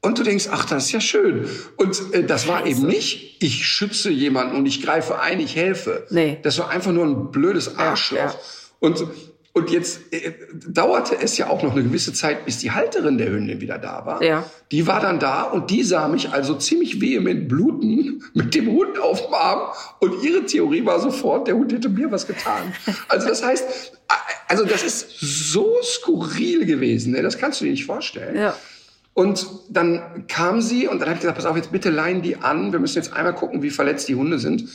Und 0.02 0.18
du 0.18 0.22
denkst, 0.22 0.48
ach, 0.50 0.64
das 0.64 0.86
ist 0.86 0.92
ja 0.92 1.00
schön. 1.00 1.46
Und 1.76 2.00
äh, 2.14 2.24
das 2.24 2.48
war 2.48 2.64
eben 2.66 2.86
nicht, 2.86 3.36
ich 3.42 3.66
schütze 3.66 4.10
jemanden 4.10 4.56
und 4.56 4.64
ich 4.64 4.82
greife 4.82 5.20
ein, 5.20 5.40
ich 5.40 5.56
helfe. 5.56 6.06
Nee. 6.08 6.38
Das 6.42 6.58
war 6.58 6.70
einfach 6.70 6.92
nur 6.92 7.04
ein 7.04 7.30
blödes 7.30 7.76
Arschloch. 7.76 8.16
ja. 8.18 8.34
Und, 8.78 9.04
und 9.52 9.70
jetzt 9.70 10.12
äh, 10.12 10.32
dauerte 10.68 11.16
es 11.20 11.36
ja 11.36 11.50
auch 11.50 11.62
noch 11.62 11.72
eine 11.72 11.82
gewisse 11.82 12.12
Zeit, 12.12 12.44
bis 12.44 12.58
die 12.58 12.70
Halterin 12.70 13.18
der 13.18 13.30
Hündin 13.30 13.60
wieder 13.60 13.78
da 13.78 14.06
war. 14.06 14.22
Ja. 14.22 14.44
Die 14.70 14.86
war 14.86 15.00
dann 15.00 15.18
da 15.18 15.42
und 15.42 15.70
die 15.70 15.82
sah 15.82 16.06
mich 16.06 16.30
also 16.30 16.54
ziemlich 16.54 17.00
vehement 17.00 17.48
bluten 17.48 18.22
mit 18.34 18.54
dem 18.54 18.70
Hund 18.70 19.00
auf 19.00 19.24
dem 19.24 19.34
Arm. 19.34 19.72
Und 19.98 20.22
ihre 20.22 20.44
Theorie 20.46 20.86
war 20.86 21.00
sofort, 21.00 21.48
der 21.48 21.56
Hund 21.56 21.72
hätte 21.72 21.88
mir 21.88 22.12
was 22.12 22.28
getan. 22.28 22.72
Also 23.08 23.28
das 23.28 23.44
heißt, 23.44 23.92
also 24.46 24.64
das 24.64 24.84
ist 24.84 25.18
so 25.18 25.76
skurril 25.82 26.64
gewesen, 26.64 27.12
ne? 27.12 27.22
das 27.22 27.36
kannst 27.36 27.60
du 27.60 27.64
dir 27.64 27.72
nicht 27.72 27.86
vorstellen. 27.86 28.36
Ja. 28.36 28.56
Und 29.14 29.46
dann 29.68 30.26
kam 30.28 30.60
sie 30.60 30.86
und 30.86 31.00
dann 31.00 31.08
habe 31.08 31.14
ich 31.14 31.20
gesagt, 31.22 31.36
pass 31.36 31.46
auf, 31.46 31.56
jetzt 31.56 31.72
bitte 31.72 31.90
leihen 31.90 32.22
die 32.22 32.36
an. 32.36 32.72
Wir 32.72 32.78
müssen 32.78 32.96
jetzt 32.96 33.12
einmal 33.12 33.34
gucken, 33.34 33.62
wie 33.62 33.70
verletzt 33.70 34.08
die 34.08 34.14
Hunde 34.14 34.38
sind. 34.38 34.68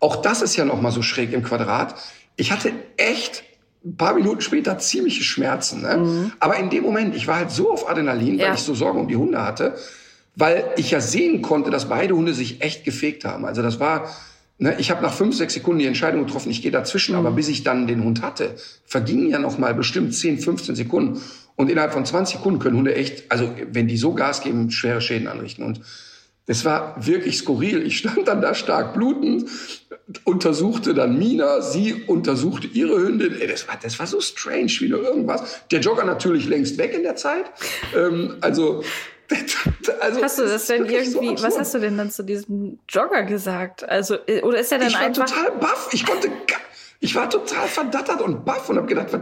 Auch 0.00 0.16
das 0.16 0.42
ist 0.42 0.54
ja 0.56 0.66
noch 0.66 0.82
mal 0.82 0.92
so 0.92 1.00
schräg 1.00 1.32
im 1.32 1.42
Quadrat. 1.42 1.94
Ich 2.36 2.52
hatte 2.52 2.72
echt 2.98 3.42
ein 3.88 3.96
paar 3.96 4.14
Minuten 4.14 4.40
später 4.40 4.78
ziemliche 4.78 5.22
Schmerzen. 5.24 5.82
Ne? 5.82 6.30
Aber 6.40 6.56
in 6.56 6.70
dem 6.70 6.82
Moment, 6.84 7.14
ich 7.16 7.26
war 7.26 7.36
halt 7.36 7.50
so 7.50 7.70
auf 7.72 7.88
Adrenalin, 7.88 8.38
weil 8.38 8.46
Ja. 8.46 8.54
ich 8.54 8.60
so 8.60 8.74
Sorgen 8.74 9.00
um 9.00 9.08
die 9.08 9.16
Hunde 9.16 9.42
hatte, 9.42 9.76
weil 10.36 10.64
ich 10.76 10.90
ja 10.90 11.00
sehen 11.00 11.42
konnte, 11.42 11.70
dass 11.70 11.88
beide 11.88 12.14
Hunde 12.14 12.34
sich 12.34 12.60
echt 12.62 12.84
gefegt 12.84 13.24
haben. 13.24 13.44
Also 13.44 13.62
das 13.62 13.80
war, 13.80 14.08
ne, 14.58 14.76
ich 14.78 14.90
habe 14.90 15.02
nach 15.02 15.12
fünf, 15.12 15.34
sechs 15.36 15.54
Sekunden 15.54 15.80
die 15.80 15.86
Entscheidung 15.86 16.24
getroffen, 16.26 16.50
ich 16.50 16.62
gehe 16.62 16.70
dazwischen, 16.70 17.14
aber 17.14 17.30
bis 17.32 17.48
ich 17.48 17.64
dann 17.64 17.86
den 17.86 18.04
Hund 18.04 18.22
hatte, 18.22 18.54
vergingen 18.84 19.30
ja 19.30 19.38
noch 19.38 19.58
mal 19.58 19.74
bestimmt 19.74 20.14
10, 20.14 20.38
15 20.38 20.74
Sekunden. 20.76 21.20
Und 21.56 21.70
innerhalb 21.70 21.92
von 21.92 22.04
20 22.04 22.36
Sekunden 22.36 22.60
können 22.60 22.76
Hunde 22.76 22.94
echt, 22.94 23.32
also 23.32 23.50
wenn 23.72 23.88
die 23.88 23.96
so 23.96 24.14
Gas 24.14 24.42
geben, 24.42 24.70
schwere 24.70 25.00
Schäden 25.00 25.26
anrichten. 25.26 25.64
Und 25.64 25.80
das 26.48 26.64
war 26.64 26.94
wirklich 26.98 27.36
skurril. 27.38 27.86
Ich 27.86 27.98
stand 27.98 28.26
dann 28.26 28.40
da 28.40 28.54
stark 28.54 28.94
blutend, 28.94 29.48
untersuchte 30.24 30.94
dann 30.94 31.18
Mina, 31.18 31.60
sie 31.60 32.04
untersuchte 32.06 32.66
ihre 32.66 32.98
Hündin. 33.00 33.38
Ey, 33.38 33.46
das 33.46 33.68
war, 33.68 33.78
das 33.80 33.98
war 33.98 34.06
so 34.06 34.20
strange 34.20 34.72
wie 34.80 34.88
nur 34.88 35.02
irgendwas. 35.02 35.60
Der 35.70 35.80
Jogger 35.80 36.04
natürlich 36.04 36.48
längst 36.48 36.78
weg 36.78 36.94
in 36.94 37.02
der 37.02 37.16
Zeit. 37.16 37.44
Ähm, 37.94 38.38
also, 38.40 38.82
also, 40.00 40.22
Hast 40.22 40.38
du 40.38 40.44
das 40.44 40.66
denn 40.66 40.88
wirklich 40.88 41.10
so 41.10 41.20
irgendwie, 41.22 41.42
was 41.42 41.58
hast 41.58 41.74
du 41.74 41.80
denn 41.80 41.98
dann 41.98 42.10
zu 42.10 42.22
diesem 42.22 42.78
Jogger 42.88 43.24
gesagt? 43.24 43.86
Also, 43.86 44.16
äh, 44.26 44.40
oder 44.40 44.58
ist 44.60 44.72
er 44.72 44.78
dann 44.78 44.88
ich 44.88 44.94
war 44.94 45.02
einfach. 45.02 45.26
total 45.26 45.50
baff. 45.60 45.90
Ich 45.92 46.06
konnte, 46.06 46.30
ich 47.00 47.14
war 47.14 47.28
total 47.28 47.68
verdattert 47.68 48.22
und 48.22 48.46
baff 48.46 48.70
und 48.70 48.78
habe 48.78 48.86
gedacht, 48.86 49.08
was, 49.12 49.20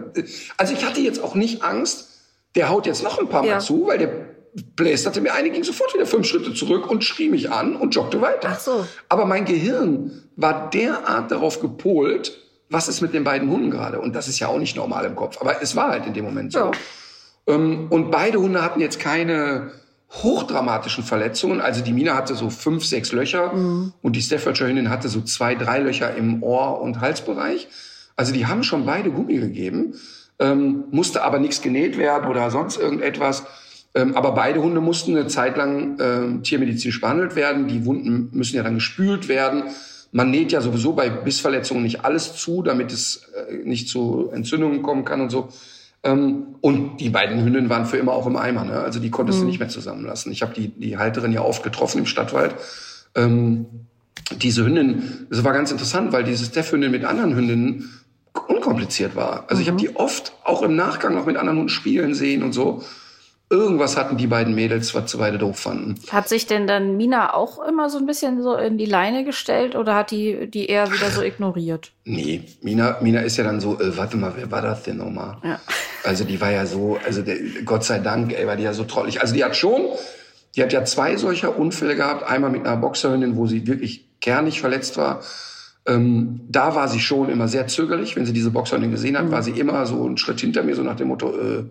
also 0.56 0.72
ich 0.72 0.84
hatte 0.86 1.00
jetzt 1.00 1.20
auch 1.20 1.34
nicht 1.34 1.64
Angst, 1.64 2.08
der 2.54 2.68
haut 2.68 2.86
jetzt 2.86 3.02
noch 3.02 3.18
ein 3.18 3.28
paar 3.28 3.42
Mal 3.42 3.48
Ja. 3.48 3.58
zu, 3.58 3.88
weil 3.88 3.98
der 3.98 4.35
blästerte 4.74 5.20
mir 5.20 5.34
eine, 5.34 5.50
ging 5.50 5.64
sofort 5.64 5.92
wieder 5.94 6.06
fünf 6.06 6.26
Schritte 6.26 6.54
zurück 6.54 6.90
und 6.90 7.04
schrie 7.04 7.28
mich 7.28 7.50
an 7.50 7.76
und 7.76 7.94
joggte 7.94 8.20
weiter. 8.20 8.50
Ach 8.52 8.60
so. 8.60 8.86
Aber 9.08 9.26
mein 9.26 9.44
Gehirn 9.44 10.22
war 10.36 10.70
derart 10.70 11.30
darauf 11.30 11.60
gepolt, 11.60 12.38
was 12.70 12.88
ist 12.88 13.00
mit 13.00 13.14
den 13.14 13.24
beiden 13.24 13.50
Hunden 13.50 13.70
gerade? 13.70 14.00
Und 14.00 14.14
das 14.14 14.28
ist 14.28 14.38
ja 14.38 14.48
auch 14.48 14.58
nicht 14.58 14.76
normal 14.76 15.04
im 15.04 15.14
Kopf. 15.14 15.40
Aber 15.40 15.62
es 15.62 15.76
war 15.76 15.90
halt 15.90 16.06
in 16.06 16.14
dem 16.14 16.24
Moment 16.24 16.52
so. 16.52 16.58
Ja. 16.58 16.70
Ähm, 17.46 17.86
und 17.90 18.10
beide 18.10 18.40
Hunde 18.40 18.62
hatten 18.62 18.80
jetzt 18.80 18.98
keine 18.98 19.70
hochdramatischen 20.10 21.04
Verletzungen. 21.04 21.60
Also 21.60 21.82
die 21.82 21.92
Mina 21.92 22.14
hatte 22.14 22.34
so 22.34 22.50
fünf, 22.50 22.84
sechs 22.84 23.12
Löcher 23.12 23.52
und 24.02 24.16
die 24.16 24.22
Staffordshire 24.22 24.68
Hündin 24.68 24.88
hatte 24.88 25.08
so 25.08 25.20
zwei, 25.20 25.54
drei 25.54 25.80
Löcher 25.80 26.14
im 26.14 26.42
Ohr- 26.42 26.80
und 26.80 27.00
Halsbereich. 27.00 27.68
Also 28.14 28.32
die 28.32 28.46
haben 28.46 28.62
schon 28.62 28.86
beide 28.86 29.10
Gummi 29.10 29.36
gegeben, 29.38 29.94
ähm, 30.38 30.84
musste 30.90 31.22
aber 31.22 31.38
nichts 31.38 31.60
genäht 31.60 31.98
werden 31.98 32.30
oder 32.30 32.50
sonst 32.50 32.78
irgendetwas. 32.78 33.44
Ähm, 33.96 34.14
aber 34.14 34.32
beide 34.32 34.62
Hunde 34.62 34.82
mussten 34.82 35.16
eine 35.16 35.26
Zeit 35.26 35.56
lang 35.56 35.96
ähm, 35.98 36.42
tiermedizinisch 36.42 37.00
behandelt 37.00 37.34
werden. 37.34 37.66
Die 37.66 37.86
Wunden 37.86 38.28
müssen 38.32 38.54
ja 38.54 38.62
dann 38.62 38.74
gespült 38.74 39.28
werden. 39.28 39.64
Man 40.12 40.30
näht 40.30 40.52
ja 40.52 40.60
sowieso 40.60 40.92
bei 40.92 41.08
Bissverletzungen 41.08 41.82
nicht 41.82 42.04
alles 42.04 42.36
zu, 42.36 42.62
damit 42.62 42.92
es 42.92 43.22
äh, 43.48 43.56
nicht 43.64 43.88
zu 43.88 44.30
Entzündungen 44.32 44.82
kommen 44.82 45.06
kann 45.06 45.22
und 45.22 45.30
so. 45.30 45.48
Ähm, 46.04 46.56
und 46.60 46.98
die 46.98 47.08
beiden 47.08 47.42
Hündinnen 47.42 47.70
waren 47.70 47.86
für 47.86 47.96
immer 47.96 48.12
auch 48.12 48.26
im 48.26 48.36
Eimer. 48.36 48.64
Ne? 48.64 48.74
Also 48.74 49.00
die 49.00 49.10
konntest 49.10 49.40
du 49.40 49.46
nicht 49.46 49.60
mehr 49.60 49.70
zusammenlassen. 49.70 50.30
Ich 50.30 50.42
habe 50.42 50.52
die, 50.52 50.68
die 50.68 50.98
Halterin 50.98 51.32
ja 51.32 51.40
oft 51.40 51.62
getroffen 51.62 51.98
im 52.00 52.06
Stadtwald. 52.06 52.54
Ähm, 53.14 53.64
diese 54.42 54.62
Hündin, 54.66 55.26
das 55.30 55.42
war 55.42 55.54
ganz 55.54 55.70
interessant, 55.70 56.12
weil 56.12 56.24
diese 56.24 56.44
Steph-Hündin 56.44 56.90
mit 56.90 57.04
anderen 57.04 57.34
Hündinnen 57.34 57.90
unkompliziert 58.48 59.16
war. 59.16 59.46
Also 59.48 59.62
ich 59.62 59.68
habe 59.68 59.78
die 59.78 59.96
oft 59.96 60.34
auch 60.44 60.60
im 60.60 60.76
Nachgang 60.76 61.14
noch 61.14 61.24
mit 61.24 61.38
anderen 61.38 61.58
Hunden 61.58 61.70
spielen 61.70 62.12
sehen 62.12 62.42
und 62.42 62.52
so. 62.52 62.82
Irgendwas 63.48 63.96
hatten 63.96 64.16
die 64.16 64.26
beiden 64.26 64.56
Mädels, 64.56 64.92
was 64.94 65.12
sie 65.12 65.18
beide 65.18 65.38
doof 65.38 65.60
fanden. 65.60 65.94
Hat 66.10 66.28
sich 66.28 66.46
denn 66.46 66.66
dann 66.66 66.96
Mina 66.96 67.32
auch 67.32 67.64
immer 67.64 67.88
so 67.88 67.98
ein 67.98 68.06
bisschen 68.06 68.42
so 68.42 68.56
in 68.56 68.76
die 68.76 68.86
Leine 68.86 69.24
gestellt 69.24 69.76
oder 69.76 69.94
hat 69.94 70.10
die 70.10 70.50
die 70.50 70.66
eher 70.66 70.92
wieder 70.92 71.10
so 71.10 71.22
ignoriert? 71.22 71.92
Nee, 72.04 72.42
Mina, 72.62 72.98
Mina 73.00 73.20
ist 73.20 73.36
ja 73.36 73.44
dann 73.44 73.60
so, 73.60 73.80
äh, 73.80 73.96
warte 73.96 74.16
mal, 74.16 74.32
wer 74.34 74.50
war 74.50 74.62
das 74.62 74.82
denn 74.82 74.96
nochmal? 74.96 75.36
Ja. 75.44 75.60
Also 76.02 76.24
die 76.24 76.40
war 76.40 76.50
ja 76.50 76.66
so, 76.66 76.98
also 77.06 77.22
der, 77.22 77.36
Gott 77.64 77.84
sei 77.84 78.00
Dank, 78.00 78.32
ey, 78.32 78.48
war 78.48 78.56
die 78.56 78.64
ja 78.64 78.72
so 78.72 78.82
trollig. 78.82 79.20
Also 79.20 79.32
die 79.32 79.44
hat 79.44 79.54
schon, 79.54 79.82
die 80.56 80.62
hat 80.62 80.72
ja 80.72 80.84
zwei 80.84 81.16
solcher 81.16 81.56
Unfälle 81.56 81.94
gehabt. 81.94 82.24
Einmal 82.28 82.50
mit 82.50 82.66
einer 82.66 82.76
Boxerin, 82.76 83.36
wo 83.36 83.46
sie 83.46 83.68
wirklich 83.68 84.20
kernig 84.20 84.60
verletzt 84.60 84.96
war. 84.96 85.20
Ähm, 85.86 86.40
da 86.48 86.74
war 86.74 86.88
sie 86.88 86.98
schon 86.98 87.28
immer 87.28 87.46
sehr 87.46 87.68
zögerlich. 87.68 88.16
Wenn 88.16 88.26
sie 88.26 88.32
diese 88.32 88.50
Boxerin 88.50 88.90
gesehen 88.90 89.16
hat, 89.16 89.30
war 89.30 89.44
sie 89.44 89.52
immer 89.52 89.86
so 89.86 90.04
einen 90.04 90.16
Schritt 90.16 90.40
hinter 90.40 90.64
mir, 90.64 90.74
so 90.74 90.82
nach 90.82 90.96
dem 90.96 91.08
Motto, 91.08 91.30
äh, 91.38 91.64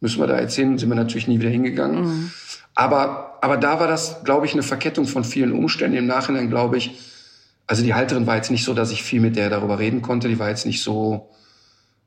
müssen 0.00 0.20
wir 0.20 0.26
da 0.26 0.40
jetzt 0.40 0.54
hin? 0.54 0.78
Sind 0.78 0.88
wir 0.88 0.96
natürlich 0.96 1.28
nie 1.28 1.40
wieder 1.40 1.50
hingegangen. 1.50 2.30
Aber 2.32 2.46
aber, 2.76 3.38
aber 3.40 3.56
da 3.56 3.80
war 3.80 3.88
das, 3.88 4.22
glaube 4.22 4.44
ich, 4.44 4.52
eine 4.52 4.62
Verkettung 4.62 5.06
von 5.06 5.24
vielen 5.24 5.52
Umständen. 5.52 5.96
Im 5.96 6.06
Nachhinein 6.06 6.50
glaube 6.50 6.76
ich, 6.76 7.00
also 7.66 7.82
die 7.82 7.94
Halterin 7.94 8.26
war 8.26 8.36
jetzt 8.36 8.50
nicht 8.50 8.64
so, 8.64 8.74
dass 8.74 8.92
ich 8.92 9.02
viel 9.02 9.20
mit 9.20 9.34
der 9.34 9.48
darüber 9.48 9.78
reden 9.78 10.02
konnte. 10.02 10.28
Die 10.28 10.38
war 10.38 10.50
jetzt 10.50 10.66
nicht 10.66 10.82
so 10.82 11.30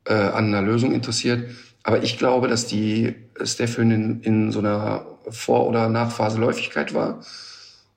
äh, 0.06 0.14
an 0.14 0.46
einer 0.46 0.62
Lösung 0.62 0.94
interessiert. 0.94 1.50
Aber 1.82 2.04
ich 2.04 2.20
glaube, 2.20 2.48
dass 2.48 2.68
die 2.68 3.16
Steffin 3.44 3.90
in, 3.90 4.22
in 4.22 4.52
so 4.52 4.60
einer 4.60 5.06
Vor- 5.28 5.68
oder 5.68 5.90
Nachphase 5.90 6.40
Läufigkeit 6.40 6.94
war 6.94 7.22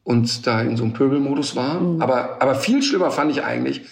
und 0.03 0.47
da 0.47 0.63
in 0.63 0.79
so 0.79 0.85
einem 0.85 0.95
Pöbelmodus 0.95 1.55
war. 1.55 1.79
Mhm. 1.79 2.01
Aber, 2.01 2.41
aber 2.41 2.55
viel 2.55 2.83
schlimmer 2.83 3.11
fand 3.11 3.33
ich 3.33 3.45
eigentlich, 3.45 3.83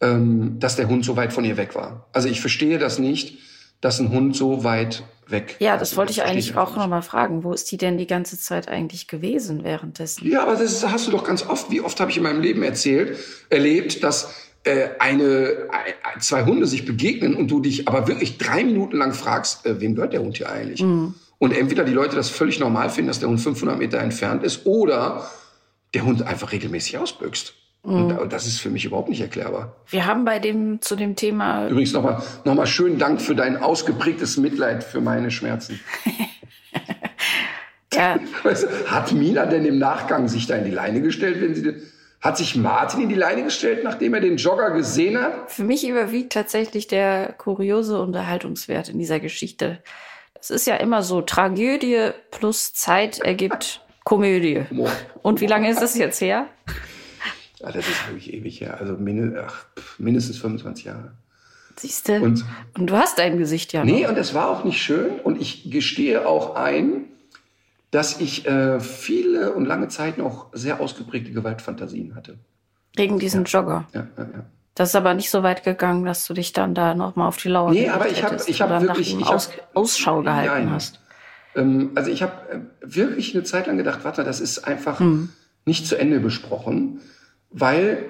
ähm, 0.00 0.58
dass 0.58 0.74
der 0.74 0.88
Hund 0.88 1.04
so 1.04 1.16
weit 1.16 1.32
von 1.32 1.44
ihr 1.44 1.56
weg 1.56 1.76
war. 1.76 2.08
Also 2.12 2.28
ich 2.28 2.40
verstehe 2.40 2.78
das 2.78 2.98
nicht, 2.98 3.38
dass 3.80 3.98
ein 3.98 4.10
Hund 4.10 4.36
so 4.36 4.64
weit 4.64 5.02
weg. 5.28 5.56
Ja, 5.60 5.76
das 5.76 5.96
wollte 5.96 6.12
ich 6.12 6.22
eigentlich 6.22 6.56
auch 6.56 6.76
nochmal 6.76 7.02
fragen. 7.02 7.44
Wo 7.44 7.52
ist 7.52 7.70
die 7.70 7.76
denn 7.76 7.98
die 7.98 8.06
ganze 8.06 8.38
Zeit 8.38 8.68
eigentlich 8.68 9.06
gewesen 9.06 9.64
währenddessen? 9.64 10.28
Ja, 10.28 10.42
aber 10.42 10.56
das 10.56 10.86
hast 10.86 11.06
du 11.06 11.10
doch 11.10 11.24
ganz 11.24 11.46
oft. 11.46 11.70
Wie 11.70 11.80
oft 11.80 12.00
habe 12.00 12.10
ich 12.10 12.16
in 12.16 12.22
meinem 12.22 12.40
Leben 12.40 12.62
erzählt, 12.62 13.18
erlebt, 13.48 14.02
dass 14.02 14.34
äh, 14.64 14.88
eine, 14.98 15.68
ein, 15.72 16.20
zwei 16.20 16.44
Hunde 16.44 16.66
sich 16.66 16.84
begegnen 16.84 17.34
und 17.34 17.50
du 17.50 17.60
dich 17.60 17.88
aber 17.88 18.08
wirklich 18.08 18.38
drei 18.38 18.64
Minuten 18.64 18.96
lang 18.96 19.12
fragst, 19.12 19.64
äh, 19.66 19.80
wem 19.80 19.94
gehört 19.94 20.12
der 20.12 20.20
Hund 20.20 20.36
hier 20.36 20.50
eigentlich? 20.50 20.82
Mhm. 20.82 21.14
Und 21.38 21.56
entweder 21.56 21.84
die 21.84 21.92
Leute 21.92 22.16
das 22.16 22.28
völlig 22.28 22.60
normal 22.60 22.90
finden, 22.90 23.08
dass 23.08 23.20
der 23.20 23.30
Hund 23.30 23.40
500 23.40 23.78
Meter 23.78 23.98
entfernt 23.98 24.42
ist, 24.44 24.66
oder 24.66 25.30
der 25.94 26.04
Hund 26.04 26.22
einfach 26.22 26.52
regelmäßig 26.52 26.98
ausbüchst. 26.98 27.54
Mhm. 27.82 28.18
Und 28.18 28.32
das 28.32 28.46
ist 28.46 28.60
für 28.60 28.70
mich 28.70 28.84
überhaupt 28.84 29.08
nicht 29.08 29.20
erklärbar. 29.20 29.76
Wir 29.88 30.06
haben 30.06 30.24
bei 30.24 30.38
dem, 30.38 30.82
zu 30.82 30.96
dem 30.96 31.16
Thema. 31.16 31.68
Übrigens 31.68 31.92
nochmal, 31.92 32.22
nochmal 32.44 32.66
schönen 32.66 32.98
Dank 32.98 33.22
für 33.22 33.34
dein 33.34 33.56
ausgeprägtes 33.56 34.36
Mitleid 34.36 34.84
für 34.84 35.00
meine 35.00 35.30
Schmerzen. 35.30 35.80
ja. 37.94 38.18
Hat 38.86 39.12
Mina 39.12 39.46
denn 39.46 39.64
im 39.64 39.78
Nachgang 39.78 40.28
sich 40.28 40.46
da 40.46 40.56
in 40.56 40.64
die 40.64 40.70
Leine 40.70 41.00
gestellt, 41.00 41.40
wenn 41.40 41.54
sie, 41.54 41.74
hat 42.20 42.36
sich 42.36 42.54
Martin 42.54 43.00
in 43.00 43.08
die 43.08 43.14
Leine 43.14 43.44
gestellt, 43.44 43.82
nachdem 43.82 44.12
er 44.12 44.20
den 44.20 44.36
Jogger 44.36 44.72
gesehen 44.72 45.18
hat? 45.18 45.50
Für 45.50 45.64
mich 45.64 45.88
überwiegt 45.88 46.34
tatsächlich 46.34 46.86
der 46.86 47.32
kuriose 47.32 47.98
Unterhaltungswert 47.98 48.90
in 48.90 48.98
dieser 48.98 49.20
Geschichte. 49.20 49.78
Das 50.34 50.50
ist 50.50 50.66
ja 50.66 50.76
immer 50.76 51.02
so, 51.02 51.22
Tragödie 51.22 52.10
plus 52.30 52.74
Zeit 52.74 53.20
ergibt 53.20 53.86
Komödie. 54.04 54.64
Und 55.22 55.40
wie 55.40 55.46
lange 55.46 55.70
ist 55.70 55.80
das 55.80 55.96
jetzt 55.96 56.20
her? 56.20 56.46
Ah, 57.62 57.72
das 57.72 57.86
ist 57.86 58.08
wirklich 58.08 58.32
ewig 58.32 58.60
her. 58.60 58.78
Also 58.78 58.96
mindestens 59.98 60.38
25 60.38 60.84
Jahre. 60.86 61.12
Siehst 61.76 62.08
du? 62.08 62.20
Und, 62.20 62.44
und 62.76 62.86
du 62.88 62.96
hast 62.96 63.18
dein 63.18 63.38
Gesicht 63.38 63.72
ja 63.72 63.84
noch. 63.84 63.92
Nee, 63.92 64.06
und 64.06 64.16
es 64.16 64.34
war 64.34 64.50
auch 64.50 64.64
nicht 64.64 64.82
schön. 64.82 65.20
Und 65.20 65.40
ich 65.40 65.70
gestehe 65.70 66.26
auch 66.26 66.54
ein, 66.54 67.04
dass 67.90 68.20
ich 68.20 68.46
äh, 68.46 68.80
viele 68.80 69.52
und 69.52 69.66
lange 69.66 69.88
Zeit 69.88 70.18
noch 70.18 70.46
sehr 70.52 70.80
ausgeprägte 70.80 71.32
Gewaltfantasien 71.32 72.14
hatte. 72.14 72.38
Gegen 72.94 73.18
diesen 73.18 73.44
ja. 73.44 73.60
Jogger. 73.60 73.88
Ja, 73.94 74.06
ja, 74.16 74.24
ja. 74.24 74.44
Das 74.74 74.90
ist 74.90 74.94
aber 74.94 75.14
nicht 75.14 75.30
so 75.30 75.42
weit 75.42 75.64
gegangen, 75.64 76.04
dass 76.04 76.26
du 76.26 76.34
dich 76.34 76.52
dann 76.52 76.74
da 76.74 76.94
nochmal 76.94 77.28
auf 77.28 77.36
die 77.36 77.48
Lauer 77.48 77.70
Nee, 77.70 77.88
aber 77.88 78.08
ich 78.08 78.22
habe 78.22 78.38
ich 78.46 78.62
hab 78.62 78.82
wirklich 78.82 79.18
ich 79.18 79.26
Aus, 79.26 79.50
hab, 79.50 79.76
Ausschau 79.76 80.22
gehalten 80.22 80.64
nein. 80.66 80.70
hast. 80.70 81.00
Ähm, 81.54 81.90
also 81.94 82.10
ich 82.10 82.22
habe 82.22 82.32
äh, 82.50 82.60
wirklich 82.82 83.34
eine 83.34 83.44
Zeit 83.44 83.66
lang 83.66 83.76
gedacht, 83.76 84.00
warte, 84.04 84.24
das 84.24 84.40
ist 84.40 84.60
einfach 84.60 85.00
hm. 85.00 85.30
nicht 85.64 85.86
zu 85.86 85.96
Ende 85.96 86.20
besprochen 86.20 87.00
weil 87.50 88.04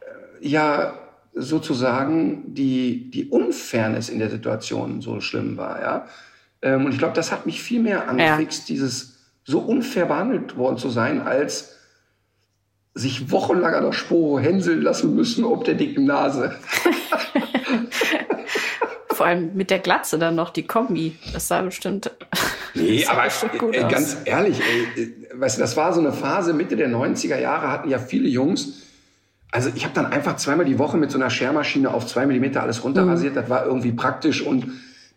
äh, 0.00 0.46
ja 0.46 0.98
sozusagen 1.34 2.54
die, 2.54 3.10
die 3.10 3.28
Unfairness 3.30 4.08
in 4.08 4.18
der 4.18 4.30
Situation 4.30 5.00
so 5.00 5.20
schlimm 5.20 5.56
war. 5.56 5.80
Ja? 5.80 6.06
Ähm, 6.60 6.84
und 6.84 6.92
ich 6.92 6.98
glaube, 6.98 7.14
das 7.14 7.32
hat 7.32 7.46
mich 7.46 7.62
viel 7.62 7.80
mehr 7.80 8.08
angefixt, 8.08 8.68
ja. 8.68 8.74
dieses 8.74 9.18
so 9.44 9.60
unfair 9.60 10.06
behandelt 10.06 10.56
worden 10.56 10.76
zu 10.78 10.90
sein, 10.90 11.20
als 11.20 11.76
sich 12.94 13.30
wochenlang 13.30 13.74
an 13.74 13.84
der 13.84 13.92
Spur 13.92 14.40
hänseln 14.40 14.82
lassen 14.82 15.14
müssen 15.14 15.44
ob 15.44 15.64
der 15.64 15.74
dicken 15.74 16.04
Nase. 16.04 16.54
Vor 19.08 19.26
allem 19.26 19.54
mit 19.54 19.70
der 19.70 19.78
Glatze 19.78 20.18
dann 20.18 20.34
noch 20.34 20.50
die 20.50 20.66
Kombi. 20.66 21.16
Das 21.32 21.48
sah 21.48 21.62
bestimmt. 21.62 22.10
Nee, 22.74 23.04
aber 23.06 23.24
bestimmt 23.24 23.74
äh, 23.74 23.88
ganz 23.88 24.16
ehrlich, 24.24 24.60
ey, 24.60 25.02
äh, 25.02 25.10
weißt 25.34 25.58
du, 25.58 25.60
das 25.60 25.76
war 25.76 25.92
so 25.92 26.00
eine 26.00 26.12
Phase 26.12 26.54
Mitte 26.54 26.76
der 26.76 26.88
90er 26.88 27.38
Jahre, 27.38 27.70
hatten 27.70 27.88
ja 27.88 27.98
viele 27.98 28.28
Jungs. 28.28 28.82
Also 29.50 29.70
ich 29.74 29.84
habe 29.84 29.94
dann 29.94 30.06
einfach 30.06 30.36
zweimal 30.36 30.64
die 30.64 30.78
Woche 30.78 30.96
mit 30.96 31.10
so 31.10 31.18
einer 31.18 31.28
Schermaschine 31.28 31.92
auf 31.92 32.06
zwei 32.06 32.26
Millimeter 32.26 32.62
alles 32.62 32.82
runterrasiert. 32.84 33.34
Mhm. 33.34 33.40
Das 33.40 33.50
war 33.50 33.66
irgendwie 33.66 33.92
praktisch 33.92 34.40
und 34.40 34.66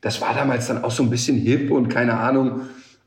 das 0.01 0.21
war 0.21 0.33
damals 0.33 0.67
dann 0.67 0.83
auch 0.83 0.91
so 0.91 1.03
ein 1.03 1.09
bisschen 1.09 1.37
hip 1.37 1.71
und 1.71 1.87
keine 1.87 2.17
Ahnung. 2.17 2.61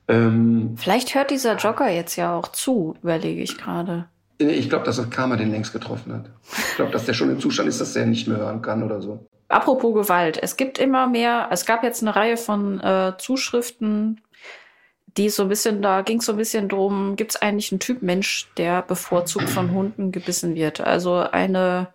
Ähm, 0.08 0.74
Vielleicht 0.76 1.14
hört 1.14 1.30
dieser 1.30 1.56
Jogger 1.56 1.90
jetzt 1.90 2.16
ja 2.16 2.34
auch 2.34 2.48
zu, 2.48 2.96
überlege 3.02 3.42
ich 3.42 3.58
gerade. 3.58 4.06
Ich 4.38 4.70
glaube, 4.70 4.84
dass 4.84 4.96
das 4.96 5.10
Karma 5.10 5.36
den 5.36 5.50
längst 5.50 5.72
getroffen 5.72 6.14
hat. 6.14 6.30
Ich 6.70 6.76
glaube, 6.76 6.92
dass 6.92 7.04
der 7.04 7.12
schon 7.12 7.30
im 7.30 7.40
Zustand 7.40 7.68
ist, 7.68 7.80
dass 7.80 7.92
der 7.92 8.06
nicht 8.06 8.26
mehr 8.26 8.38
hören 8.38 8.62
kann 8.62 8.82
oder 8.82 9.02
so. 9.02 9.26
Apropos 9.48 9.94
Gewalt, 9.94 10.38
es 10.42 10.56
gibt 10.56 10.78
immer 10.78 11.06
mehr, 11.06 11.48
es 11.50 11.66
gab 11.66 11.82
jetzt 11.82 12.02
eine 12.02 12.14
Reihe 12.14 12.36
von 12.36 12.80
äh, 12.80 13.12
Zuschriften, 13.18 14.20
die 15.18 15.28
so 15.28 15.42
ein 15.42 15.48
bisschen, 15.48 15.82
da 15.82 16.02
ging 16.02 16.18
es 16.18 16.26
so 16.26 16.32
ein 16.32 16.38
bisschen 16.38 16.68
drum, 16.68 17.16
gibt 17.16 17.32
es 17.32 17.42
eigentlich 17.42 17.72
einen 17.72 17.80
Typ 17.80 18.02
Mensch, 18.02 18.48
der 18.56 18.82
bevorzugt 18.82 19.50
von 19.50 19.72
Hunden 19.72 20.12
gebissen 20.12 20.54
wird? 20.54 20.80
Also 20.80 21.16
eine 21.16 21.88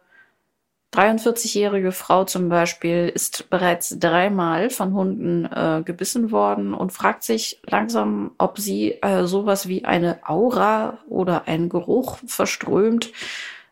43-jährige 0.93 1.91
Frau 1.91 2.23
zum 2.25 2.49
Beispiel 2.49 3.09
ist 3.13 3.49
bereits 3.49 3.97
dreimal 3.97 4.69
von 4.69 4.93
Hunden 4.93 5.45
äh, 5.45 5.81
gebissen 5.83 6.31
worden 6.31 6.73
und 6.75 6.91
fragt 6.91 7.23
sich 7.23 7.59
langsam, 7.65 8.31
ob 8.37 8.59
sie 8.59 9.01
äh, 9.01 9.23
sowas 9.23 9.67
wie 9.67 9.85
eine 9.85 10.19
Aura 10.27 10.99
oder 11.09 11.47
einen 11.47 11.69
Geruch 11.69 12.19
verströmt, 12.27 13.11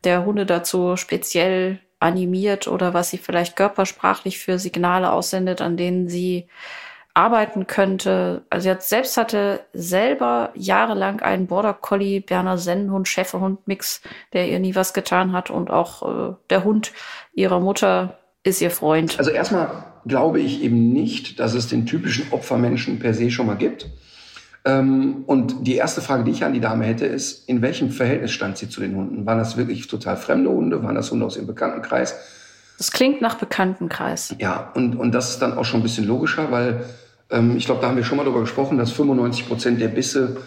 der 0.04 0.26
Hunde 0.26 0.48
dazu 0.48 0.96
speziell 0.96 1.80
animiert 2.00 2.68
oder 2.68 2.96
was 2.96 3.12
sie 3.12 3.20
vielleicht 3.20 3.56
körpersprachlich 3.56 4.40
für 4.40 4.58
Signale 4.58 5.12
aussendet, 5.12 5.62
an 5.62 5.78
denen 5.78 6.10
sie 6.10 6.48
arbeiten 7.14 7.68
könnte. 7.68 8.44
Also 8.50 8.70
hat 8.70 8.84
selbst 8.84 9.18
hatte 9.18 9.62
selber 9.74 10.52
jahrelang 10.56 11.22
einen 11.22 11.48
Border 11.48 11.74
Collie, 11.74 12.22
Berner 12.22 12.58
Sennenhund, 12.58 13.08
Schäferhund 13.08 13.68
Mix, 13.68 14.02
der 14.34 14.48
ihr 14.48 14.60
nie 14.60 14.76
was 14.76 14.94
getan 14.94 15.34
hat 15.34 15.50
und 15.50 15.70
auch 15.70 16.32
äh, 16.32 16.36
der 16.50 16.64
Hund 16.64 16.94
ihrer 17.34 17.60
Mutter 17.60 18.18
ist 18.44 18.62
ihr 18.62 18.72
Freund. 18.72 19.20
Also 19.20 19.32
erstmal 19.32 19.84
glaube 20.06 20.40
ich 20.40 20.64
eben 20.64 20.92
nicht, 20.94 21.40
dass 21.40 21.54
es 21.54 21.68
den 21.68 21.86
typischen 21.86 22.32
Opfermenschen 22.32 23.00
per 23.00 23.14
se 23.14 23.30
schon 23.30 23.48
mal 23.48 23.58
gibt. 23.58 23.88
Ähm, 24.64 25.24
und 25.26 25.68
die 25.68 25.76
erste 25.76 26.02
Frage, 26.02 26.24
die 26.24 26.32
ich 26.32 26.44
an 26.44 26.54
die 26.54 26.60
Dame 26.60 26.86
hätte, 26.86 27.06
ist, 27.06 27.50
in 27.50 27.62
welchem 27.62 27.90
Verhältnis 27.90 28.32
stand 28.32 28.58
sie 28.58 28.70
zu 28.70 28.80
den 28.80 28.96
Hunden? 28.96 29.26
Waren 29.26 29.40
das 29.40 29.58
wirklich 29.58 29.88
total 29.88 30.18
fremde 30.18 30.50
Hunde? 30.50 30.84
Waren 30.84 30.96
das 30.96 31.12
Hunde 31.12 31.26
aus 31.26 31.36
ihrem 31.36 31.48
Bekanntenkreis? 31.48 32.16
Das 32.82 32.92
klingt 32.92 33.22
nach 33.22 33.36
Bekanntenkreis. 33.36 34.34
Ja, 34.40 34.72
und, 34.74 34.96
und 34.96 35.12
das 35.14 35.30
ist 35.30 35.40
dann 35.44 35.54
auch 35.56 35.66
schon 35.66 35.82
ein 35.82 35.84
bisschen 35.84 36.08
logischer, 36.08 36.52
weil 36.52 36.84
ähm, 37.30 37.56
ich 37.56 37.68
glaube, 37.68 37.80
da 37.80 37.88
haben 37.88 37.96
wir 37.96 38.04
schon 38.04 38.18
mal 38.18 38.24
darüber 38.24 38.40
gesprochen, 38.40 38.80
dass 38.80 38.90
95 38.90 39.48
Prozent 39.48 39.80
der 39.80 39.90
Bisse 39.90 40.38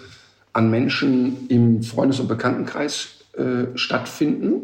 an 0.53 0.69
Menschen 0.69 1.47
im 1.47 1.85
Freundes- 1.85 2.19
und 2.19 2.27
Bekanntenkreis 2.27 3.21
äh, 3.35 3.79
stattfinden. 3.79 4.63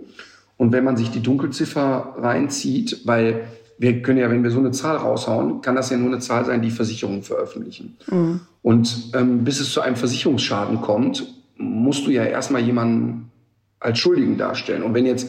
Und 0.56 0.72
wenn 0.72 0.82
man 0.82 0.96
sich 0.96 1.12
die 1.12 1.22
Dunkelziffer 1.22 2.16
reinzieht, 2.18 3.02
weil 3.04 3.44
wir 3.78 4.02
können 4.02 4.18
ja, 4.18 4.28
wenn 4.28 4.42
wir 4.42 4.50
so 4.50 4.58
eine 4.58 4.72
Zahl 4.72 4.96
raushauen, 4.96 5.60
kann 5.60 5.76
das 5.76 5.90
ja 5.90 5.96
nur 5.96 6.08
eine 6.08 6.18
Zahl 6.18 6.44
sein, 6.44 6.62
die 6.62 6.72
Versicherungen 6.72 7.22
veröffentlichen. 7.22 7.96
Mhm. 8.10 8.40
Und 8.62 9.12
ähm, 9.14 9.44
bis 9.44 9.60
es 9.60 9.72
zu 9.72 9.80
einem 9.80 9.94
Versicherungsschaden 9.94 10.80
kommt, 10.80 11.24
musst 11.56 12.04
du 12.04 12.10
ja 12.10 12.24
erstmal 12.24 12.62
jemanden 12.62 13.30
als 13.78 14.00
Schuldigen 14.00 14.38
darstellen. 14.38 14.82
Und 14.82 14.92
wenn 14.94 15.06
jetzt 15.06 15.28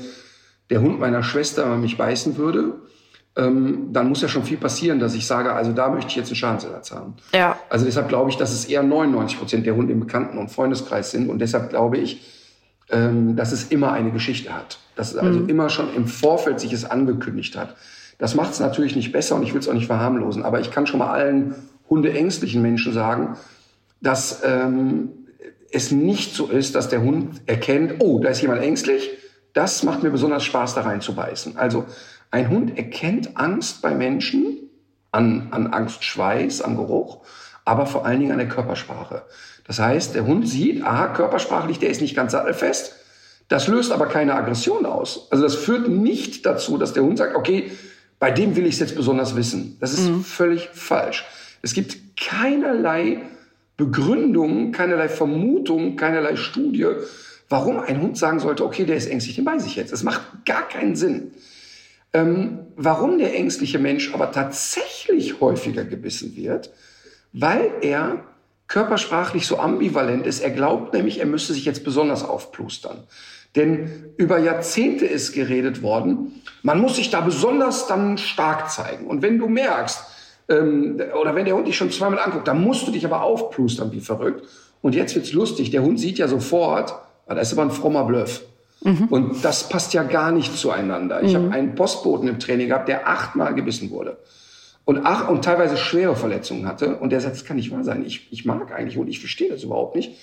der 0.71 0.81
Hund 0.81 0.99
meiner 0.99 1.21
Schwester 1.21 1.77
mich 1.77 1.97
beißen 1.97 2.37
würde, 2.37 2.73
ähm, 3.35 3.89
dann 3.91 4.09
muss 4.09 4.21
ja 4.21 4.27
schon 4.27 4.43
viel 4.43 4.57
passieren, 4.57 4.99
dass 4.99 5.13
ich 5.13 5.27
sage, 5.27 5.53
also 5.53 5.71
da 5.71 5.89
möchte 5.89 6.09
ich 6.09 6.15
jetzt 6.15 6.27
einen 6.27 6.35
Schadensersatz 6.35 6.91
haben. 6.91 7.15
Ja. 7.33 7.57
Also 7.69 7.85
deshalb 7.85 8.09
glaube 8.09 8.29
ich, 8.29 8.37
dass 8.37 8.51
es 8.51 8.65
eher 8.65 8.81
99 8.81 9.37
Prozent 9.37 9.65
der 9.65 9.75
Hunde 9.75 9.93
im 9.93 9.99
Bekannten- 9.99 10.37
und 10.37 10.49
Freundeskreis 10.49 11.11
sind. 11.11 11.29
Und 11.29 11.39
deshalb 11.39 11.69
glaube 11.69 11.97
ich, 11.97 12.25
ähm, 12.89 13.35
dass 13.35 13.51
es 13.51 13.65
immer 13.65 13.93
eine 13.93 14.11
Geschichte 14.11 14.53
hat. 14.53 14.79
Dass 14.95 15.11
es 15.11 15.17
also 15.17 15.39
mhm. 15.39 15.49
immer 15.49 15.69
schon 15.69 15.93
im 15.93 16.07
Vorfeld 16.07 16.59
sich 16.59 16.73
es 16.73 16.83
angekündigt 16.83 17.55
hat. 17.57 17.75
Das 18.17 18.35
macht 18.35 18.51
es 18.51 18.59
natürlich 18.59 18.95
nicht 18.95 19.11
besser 19.11 19.35
und 19.35 19.43
ich 19.43 19.53
will 19.53 19.61
es 19.61 19.67
auch 19.67 19.73
nicht 19.73 19.87
verharmlosen. 19.87 20.43
Aber 20.43 20.59
ich 20.59 20.71
kann 20.71 20.87
schon 20.87 20.99
mal 20.99 21.11
allen 21.11 21.55
hundeängstlichen 21.89 22.61
Menschen 22.61 22.93
sagen, 22.93 23.37
dass 24.01 24.41
ähm, 24.43 25.09
es 25.71 25.91
nicht 25.91 26.33
so 26.33 26.47
ist, 26.47 26.75
dass 26.75 26.89
der 26.89 27.01
Hund 27.01 27.41
erkennt, 27.45 27.95
oh, 27.99 28.19
da 28.19 28.29
ist 28.29 28.41
jemand 28.41 28.61
ängstlich. 28.61 29.09
Das 29.53 29.83
macht 29.83 30.03
mir 30.03 30.11
besonders 30.11 30.43
Spaß, 30.43 30.75
da 30.75 30.81
reinzubeißen. 30.81 31.57
Also 31.57 31.85
ein 32.29 32.49
Hund 32.49 32.77
erkennt 32.77 33.37
Angst 33.37 33.81
bei 33.81 33.93
Menschen 33.93 34.69
an, 35.11 35.49
an 35.51 35.67
Angstschweiß, 35.67 36.61
am 36.61 36.77
Geruch, 36.77 37.19
aber 37.65 37.85
vor 37.85 38.05
allen 38.05 38.19
Dingen 38.19 38.31
an 38.31 38.37
der 38.37 38.47
Körpersprache. 38.47 39.23
Das 39.67 39.79
heißt, 39.79 40.15
der 40.15 40.25
Hund 40.25 40.47
sieht, 40.47 40.83
aha, 40.83 41.09
körpersprachlich, 41.09 41.79
der 41.79 41.89
ist 41.89 42.01
nicht 42.01 42.15
ganz 42.15 42.31
sattelfest. 42.31 42.95
Das 43.47 43.67
löst 43.67 43.91
aber 43.91 44.07
keine 44.07 44.35
Aggression 44.35 44.85
aus. 44.85 45.27
Also 45.29 45.43
das 45.43 45.55
führt 45.55 45.89
nicht 45.89 46.45
dazu, 46.45 46.77
dass 46.77 46.93
der 46.93 47.03
Hund 47.03 47.17
sagt, 47.17 47.35
okay, 47.35 47.71
bei 48.17 48.31
dem 48.31 48.55
will 48.55 48.65
ich 48.65 48.75
es 48.75 48.79
jetzt 48.79 48.95
besonders 48.95 49.35
wissen. 49.35 49.77
Das 49.79 49.91
ist 49.91 50.09
mhm. 50.09 50.23
völlig 50.23 50.69
falsch. 50.73 51.25
Es 51.61 51.73
gibt 51.73 52.15
keinerlei 52.15 53.23
Begründung, 53.77 54.71
keinerlei 54.71 55.09
Vermutung, 55.09 55.95
keinerlei 55.95 56.35
Studie, 56.35 56.87
warum 57.51 57.79
ein 57.79 58.01
Hund 58.01 58.17
sagen 58.17 58.39
sollte, 58.39 58.65
okay, 58.65 58.85
der 58.85 58.95
ist 58.95 59.07
ängstlich, 59.07 59.35
den 59.35 59.45
beiße 59.45 59.67
ich 59.67 59.75
jetzt. 59.75 59.91
Das 59.91 60.03
macht 60.03 60.21
gar 60.45 60.67
keinen 60.67 60.95
Sinn. 60.95 61.31
Ähm, 62.13 62.59
warum 62.75 63.19
der 63.19 63.35
ängstliche 63.35 63.77
Mensch 63.77 64.13
aber 64.13 64.31
tatsächlich 64.31 65.39
häufiger 65.39 65.83
gebissen 65.83 66.35
wird, 66.35 66.71
weil 67.33 67.71
er 67.81 68.23
körpersprachlich 68.67 69.47
so 69.47 69.59
ambivalent 69.59 70.25
ist. 70.25 70.39
Er 70.39 70.49
glaubt 70.49 70.93
nämlich, 70.93 71.19
er 71.19 71.25
müsste 71.25 71.53
sich 71.53 71.65
jetzt 71.65 71.83
besonders 71.83 72.23
aufplustern. 72.23 73.03
Denn 73.57 74.05
über 74.15 74.39
Jahrzehnte 74.39 75.05
ist 75.05 75.33
geredet 75.33 75.81
worden, 75.81 76.41
man 76.63 76.79
muss 76.79 76.95
sich 76.95 77.09
da 77.09 77.19
besonders 77.19 77.87
dann 77.87 78.17
stark 78.17 78.71
zeigen. 78.71 79.07
Und 79.07 79.21
wenn 79.21 79.37
du 79.37 79.49
merkst, 79.49 80.05
ähm, 80.47 81.01
oder 81.19 81.35
wenn 81.35 81.43
der 81.43 81.55
Hund 81.55 81.67
dich 81.67 81.75
schon 81.75 81.91
zweimal 81.91 82.19
anguckt, 82.19 82.47
dann 82.47 82.63
musst 82.63 82.87
du 82.87 82.91
dich 82.91 83.05
aber 83.05 83.23
aufplustern 83.23 83.91
wie 83.91 83.99
verrückt. 83.99 84.47
Und 84.81 84.95
jetzt 84.95 85.15
wird's 85.15 85.33
lustig. 85.33 85.69
Der 85.71 85.83
Hund 85.83 85.99
sieht 85.99 86.17
ja 86.17 86.29
sofort, 86.29 86.95
das 87.35 87.47
ist 87.47 87.53
aber 87.57 87.63
ein 87.63 87.71
frommer 87.71 88.03
Bluff. 88.05 88.41
Mhm. 88.83 89.07
Und 89.09 89.45
das 89.45 89.69
passt 89.69 89.93
ja 89.93 90.03
gar 90.03 90.31
nicht 90.31 90.57
zueinander. 90.57 91.21
Ich 91.21 91.33
mhm. 91.33 91.37
habe 91.37 91.51
einen 91.51 91.75
Postboten 91.75 92.27
im 92.27 92.39
Training 92.39 92.69
gehabt, 92.69 92.87
der 92.87 93.07
achtmal 93.07 93.53
gebissen 93.53 93.91
wurde 93.91 94.17
und 94.85 95.01
ach 95.05 95.29
und 95.29 95.45
teilweise 95.45 95.77
schwere 95.77 96.15
Verletzungen 96.15 96.67
hatte. 96.67 96.97
Und 96.97 97.11
der 97.11 97.21
sagt, 97.21 97.35
das 97.35 97.45
kann 97.45 97.57
nicht 97.57 97.71
wahr 97.71 97.83
sein. 97.83 98.03
Ich, 98.05 98.27
ich 98.31 98.45
mag 98.45 98.73
eigentlich 98.73 98.97
und 98.97 99.07
ich 99.07 99.19
verstehe 99.19 99.49
das 99.49 99.63
überhaupt 99.63 99.95
nicht. 99.95 100.17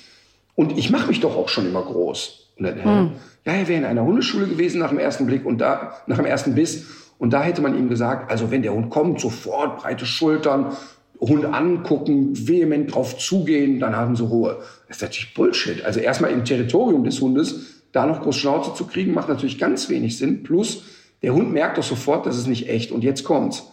Und 0.54 0.76
ich 0.76 0.90
mache 0.90 1.08
mich 1.08 1.20
doch 1.20 1.36
auch 1.36 1.48
schon 1.48 1.66
immer 1.66 1.82
groß. 1.82 2.50
Und 2.58 2.64
dann, 2.64 2.84
hm. 2.84 3.10
ja, 3.44 3.52
er 3.52 3.68
wäre 3.68 3.78
in 3.78 3.86
einer 3.86 4.02
Hundeschule 4.02 4.46
gewesen 4.46 4.80
nach 4.80 4.90
dem 4.90 4.98
ersten 4.98 5.26
Blick 5.26 5.46
und 5.46 5.58
da, 5.58 5.94
nach 6.06 6.16
dem 6.16 6.26
ersten 6.26 6.54
Biss. 6.54 6.86
Und 7.18 7.32
da 7.32 7.42
hätte 7.42 7.62
man 7.62 7.78
ihm 7.78 7.88
gesagt, 7.88 8.30
also 8.30 8.50
wenn 8.50 8.62
der 8.62 8.74
Hund 8.74 8.90
kommt, 8.90 9.20
sofort 9.20 9.78
breite 9.78 10.06
Schultern, 10.06 10.76
Hund 11.20 11.44
angucken, 11.44 12.30
vehement 12.48 12.94
drauf 12.94 13.18
zugehen, 13.18 13.80
dann 13.80 13.96
haben 13.96 14.14
sie 14.16 14.24
Ruhe. 14.24 14.58
Das 14.86 14.98
ist 14.98 15.02
natürlich 15.02 15.34
Bullshit. 15.34 15.84
Also 15.84 16.00
erstmal 16.00 16.30
im 16.30 16.44
Territorium 16.44 17.04
des 17.04 17.20
Hundes 17.20 17.84
da 17.92 18.06
noch 18.06 18.22
groß 18.22 18.36
Schnauze 18.36 18.74
zu 18.74 18.86
kriegen, 18.86 19.14
macht 19.14 19.28
natürlich 19.28 19.58
ganz 19.58 19.88
wenig 19.88 20.18
Sinn. 20.18 20.42
Plus, 20.42 20.84
der 21.22 21.34
Hund 21.34 21.52
merkt 21.52 21.78
doch 21.78 21.82
sofort, 21.82 22.26
das 22.26 22.36
ist 22.36 22.46
nicht 22.46 22.68
echt. 22.68 22.92
Und 22.92 23.02
jetzt 23.02 23.24
kommt's. 23.24 23.72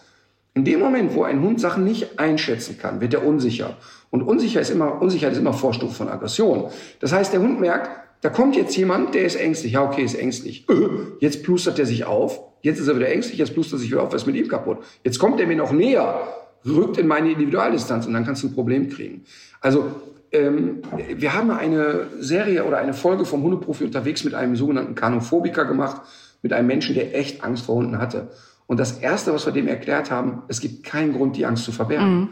In 0.54 0.64
dem 0.64 0.80
Moment, 0.80 1.14
wo 1.14 1.24
ein 1.24 1.41
Hund 1.41 1.60
Sachen 1.60 1.84
nicht 1.84 2.18
einschätzen 2.18 2.78
kann, 2.78 3.02
wird 3.02 3.14
er 3.14 3.26
unsicher. 3.26 3.76
Und 4.10 4.24
unsicher 4.24 4.62
ist 4.62 4.70
immer, 4.70 5.02
Unsicherheit 5.02 5.34
ist 5.34 5.39
immer 5.39 5.54
Vorstufe 5.54 5.93
von 5.93 6.08
Aggression. 6.08 6.70
Das 7.02 7.12
heißt, 7.12 7.34
der 7.34 7.41
Hund 7.41 7.60
merkt, 7.60 7.89
da 8.22 8.30
kommt 8.30 8.56
jetzt 8.56 8.76
jemand, 8.78 9.14
der 9.14 9.26
ist 9.26 9.36
ängstlich. 9.36 9.74
Ja, 9.74 9.84
okay, 9.84 10.04
ist 10.04 10.16
ängstlich. 10.16 10.66
Jetzt 11.20 11.43
plustert 11.43 11.78
er 11.78 11.86
sich 11.86 12.06
auf. 12.06 12.39
Jetzt 12.62 12.80
ist 12.80 12.88
er 12.88 12.96
wieder 12.96 13.10
ängstlich. 13.10 13.38
Jetzt 13.38 13.54
plustert 13.54 13.78
er 13.78 13.82
sich 13.82 13.91
wieder 13.91 14.02
auf. 14.02 14.14
Was 14.14 14.22
ist 14.22 14.26
mit 14.26 14.36
ihm 14.36 14.48
kaputt? 14.48 14.80
Jetzt 15.04 15.20
kommt 15.20 15.39
er 15.39 15.46
mir 15.46 15.58
noch 15.58 15.72
näher, 15.72 16.22
rückt 16.66 16.97
in 16.97 17.07
meine 17.07 17.32
Individualdistanz 17.32 18.05
und 18.05 18.13
dann 18.13 18.26
kannst 18.26 18.43
du 18.43 18.47
ein 18.47 18.53
Problem 18.53 18.89
kriegen. 18.89 19.24
Also, 19.61 19.86
ähm, 20.32 20.82
wir 21.16 21.34
haben 21.34 21.51
eine 21.51 22.07
Serie 22.20 22.66
oder 22.66 22.78
eine 22.78 22.93
Folge 22.93 23.26
vom 23.26 23.43
Hundeprofi 23.43 23.84
unterwegs 23.84 24.24
mit 24.24 24.34
einem 24.34 24.55
sogenannten 24.55 24.95
Kanophobiker 24.95 25.66
gemacht, 25.66 26.01
mit 26.41 26.53
einem 26.53 26.68
Menschen, 26.68 26.95
der 26.95 27.18
echt 27.18 27.43
Angst 27.43 27.66
vor 27.66 27.76
Hunden 27.76 27.97
hatte. 27.97 28.30
Und 28.68 28.80
das 28.80 28.99
Erste, 28.99 29.34
was 29.34 29.45
wir 29.45 29.53
dem 29.53 29.68
erklärt 29.68 30.11
haben, 30.11 30.43
es 30.47 30.59
gibt 30.59 30.84
keinen 30.84 31.13
Grund, 31.13 31.38
die 31.38 31.45
Angst 31.45 31.66
zu 31.66 31.72
verbergen. 31.72 32.16
Mhm. 32.16 32.30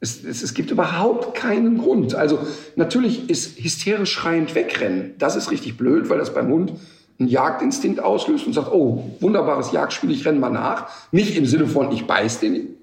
Es, 0.00 0.22
es, 0.22 0.42
es 0.42 0.52
gibt 0.52 0.70
überhaupt 0.70 1.34
keinen 1.34 1.78
Grund. 1.78 2.14
Also 2.14 2.40
natürlich 2.74 3.30
ist 3.30 3.58
hysterisch 3.58 4.12
schreiend 4.12 4.54
wegrennen, 4.54 5.14
das 5.18 5.36
ist 5.36 5.50
richtig 5.50 5.78
blöd, 5.78 6.10
weil 6.10 6.18
das 6.18 6.34
beim 6.34 6.48
Hund 6.48 6.72
einen 7.18 7.28
Jagdinstinkt 7.28 8.00
auslöst 8.00 8.46
und 8.46 8.52
sagt, 8.52 8.70
oh, 8.72 9.10
wunderbares 9.20 9.72
Jagdspiel, 9.72 10.10
ich 10.10 10.26
renne 10.26 10.38
mal 10.38 10.50
nach. 10.50 10.88
Nicht 11.12 11.36
im 11.36 11.46
Sinne 11.46 11.66
von, 11.66 11.90
ich 11.92 12.06
beiß 12.06 12.40
den 12.40 12.75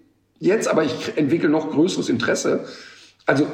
jetzt, 0.45 0.67
aber 0.67 0.83
ich 0.83 1.17
entwickle 1.17 1.49
noch 1.49 1.71
größeres 1.71 2.09
Interesse. 2.09 2.65
Also 3.25 3.47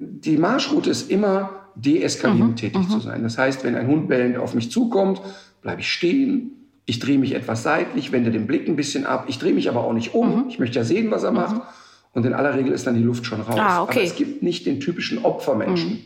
die 0.00 0.36
Marschroute 0.36 0.90
ist 0.90 1.10
immer 1.10 1.66
deeskalierend 1.76 2.52
mhm, 2.52 2.56
tätig 2.56 2.82
mhm. 2.82 2.90
zu 2.90 3.00
sein. 3.00 3.22
Das 3.22 3.38
heißt, 3.38 3.64
wenn 3.64 3.76
ein 3.76 3.86
Hund 3.86 4.08
bellend 4.08 4.38
auf 4.38 4.54
mich 4.54 4.70
zukommt, 4.70 5.20
bleibe 5.62 5.80
ich 5.80 5.92
stehen, 5.92 6.52
ich 6.86 6.98
drehe 7.00 7.18
mich 7.18 7.34
etwas 7.34 7.62
seitlich, 7.62 8.12
wende 8.12 8.30
den 8.30 8.46
Blick 8.46 8.68
ein 8.68 8.76
bisschen 8.76 9.06
ab. 9.06 9.24
Ich 9.28 9.38
drehe 9.38 9.52
mich 9.52 9.68
aber 9.68 9.84
auch 9.84 9.92
nicht 9.92 10.14
um. 10.14 10.44
Mhm. 10.44 10.48
Ich 10.48 10.58
möchte 10.58 10.78
ja 10.78 10.84
sehen, 10.84 11.10
was 11.10 11.24
er 11.24 11.32
mhm. 11.32 11.36
macht. 11.36 11.62
Und 12.12 12.24
in 12.24 12.32
aller 12.32 12.54
Regel 12.54 12.72
ist 12.72 12.86
dann 12.86 12.94
die 12.94 13.02
Luft 13.02 13.26
schon 13.26 13.40
raus. 13.40 13.56
Ah, 13.58 13.82
okay. 13.82 13.98
Aber 13.98 14.02
es 14.06 14.16
gibt 14.16 14.42
nicht 14.42 14.64
den 14.66 14.80
typischen 14.80 15.24
Opfermenschen. 15.24 15.90
Mhm. 15.90 15.98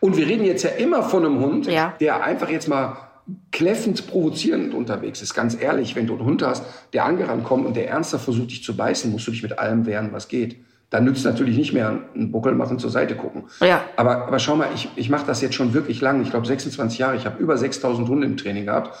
Und 0.00 0.16
wir 0.16 0.26
reden 0.26 0.44
jetzt 0.44 0.62
ja 0.62 0.70
immer 0.70 1.02
von 1.02 1.24
einem 1.24 1.40
Hund, 1.40 1.66
ja. 1.66 1.94
der 1.98 2.22
einfach 2.22 2.50
jetzt 2.50 2.68
mal 2.68 3.07
kläffend, 3.52 4.06
provozierend 4.06 4.74
unterwegs 4.74 5.22
ist. 5.22 5.34
Ganz 5.34 5.60
ehrlich, 5.60 5.96
wenn 5.96 6.06
du 6.06 6.14
einen 6.14 6.24
Hund 6.24 6.42
hast, 6.42 6.64
der 6.92 7.04
angerannt 7.04 7.44
kommt 7.44 7.66
und 7.66 7.76
der 7.76 7.88
ernster 7.88 8.18
versucht, 8.18 8.50
dich 8.50 8.64
zu 8.64 8.76
beißen, 8.76 9.10
musst 9.10 9.26
du 9.26 9.30
dich 9.30 9.42
mit 9.42 9.58
allem 9.58 9.86
wehren, 9.86 10.10
was 10.12 10.28
geht. 10.28 10.56
Dann 10.90 11.04
nützt 11.04 11.24
natürlich 11.24 11.56
nicht 11.56 11.74
mehr 11.74 12.02
einen 12.14 12.32
Buckel 12.32 12.54
machen, 12.54 12.78
zur 12.78 12.90
Seite 12.90 13.14
gucken. 13.14 13.44
Ja. 13.60 13.84
Aber, 13.96 14.26
aber 14.26 14.38
schau 14.38 14.56
mal, 14.56 14.68
ich, 14.74 14.88
ich 14.96 15.10
mache 15.10 15.26
das 15.26 15.42
jetzt 15.42 15.54
schon 15.54 15.74
wirklich 15.74 16.00
lang. 16.00 16.22
Ich 16.22 16.30
glaube 16.30 16.46
26 16.46 16.98
Jahre. 16.98 17.16
Ich 17.16 17.26
habe 17.26 17.42
über 17.42 17.58
6000 17.58 18.08
Hunde 18.08 18.26
im 18.26 18.38
Training 18.38 18.64
gehabt. 18.64 18.98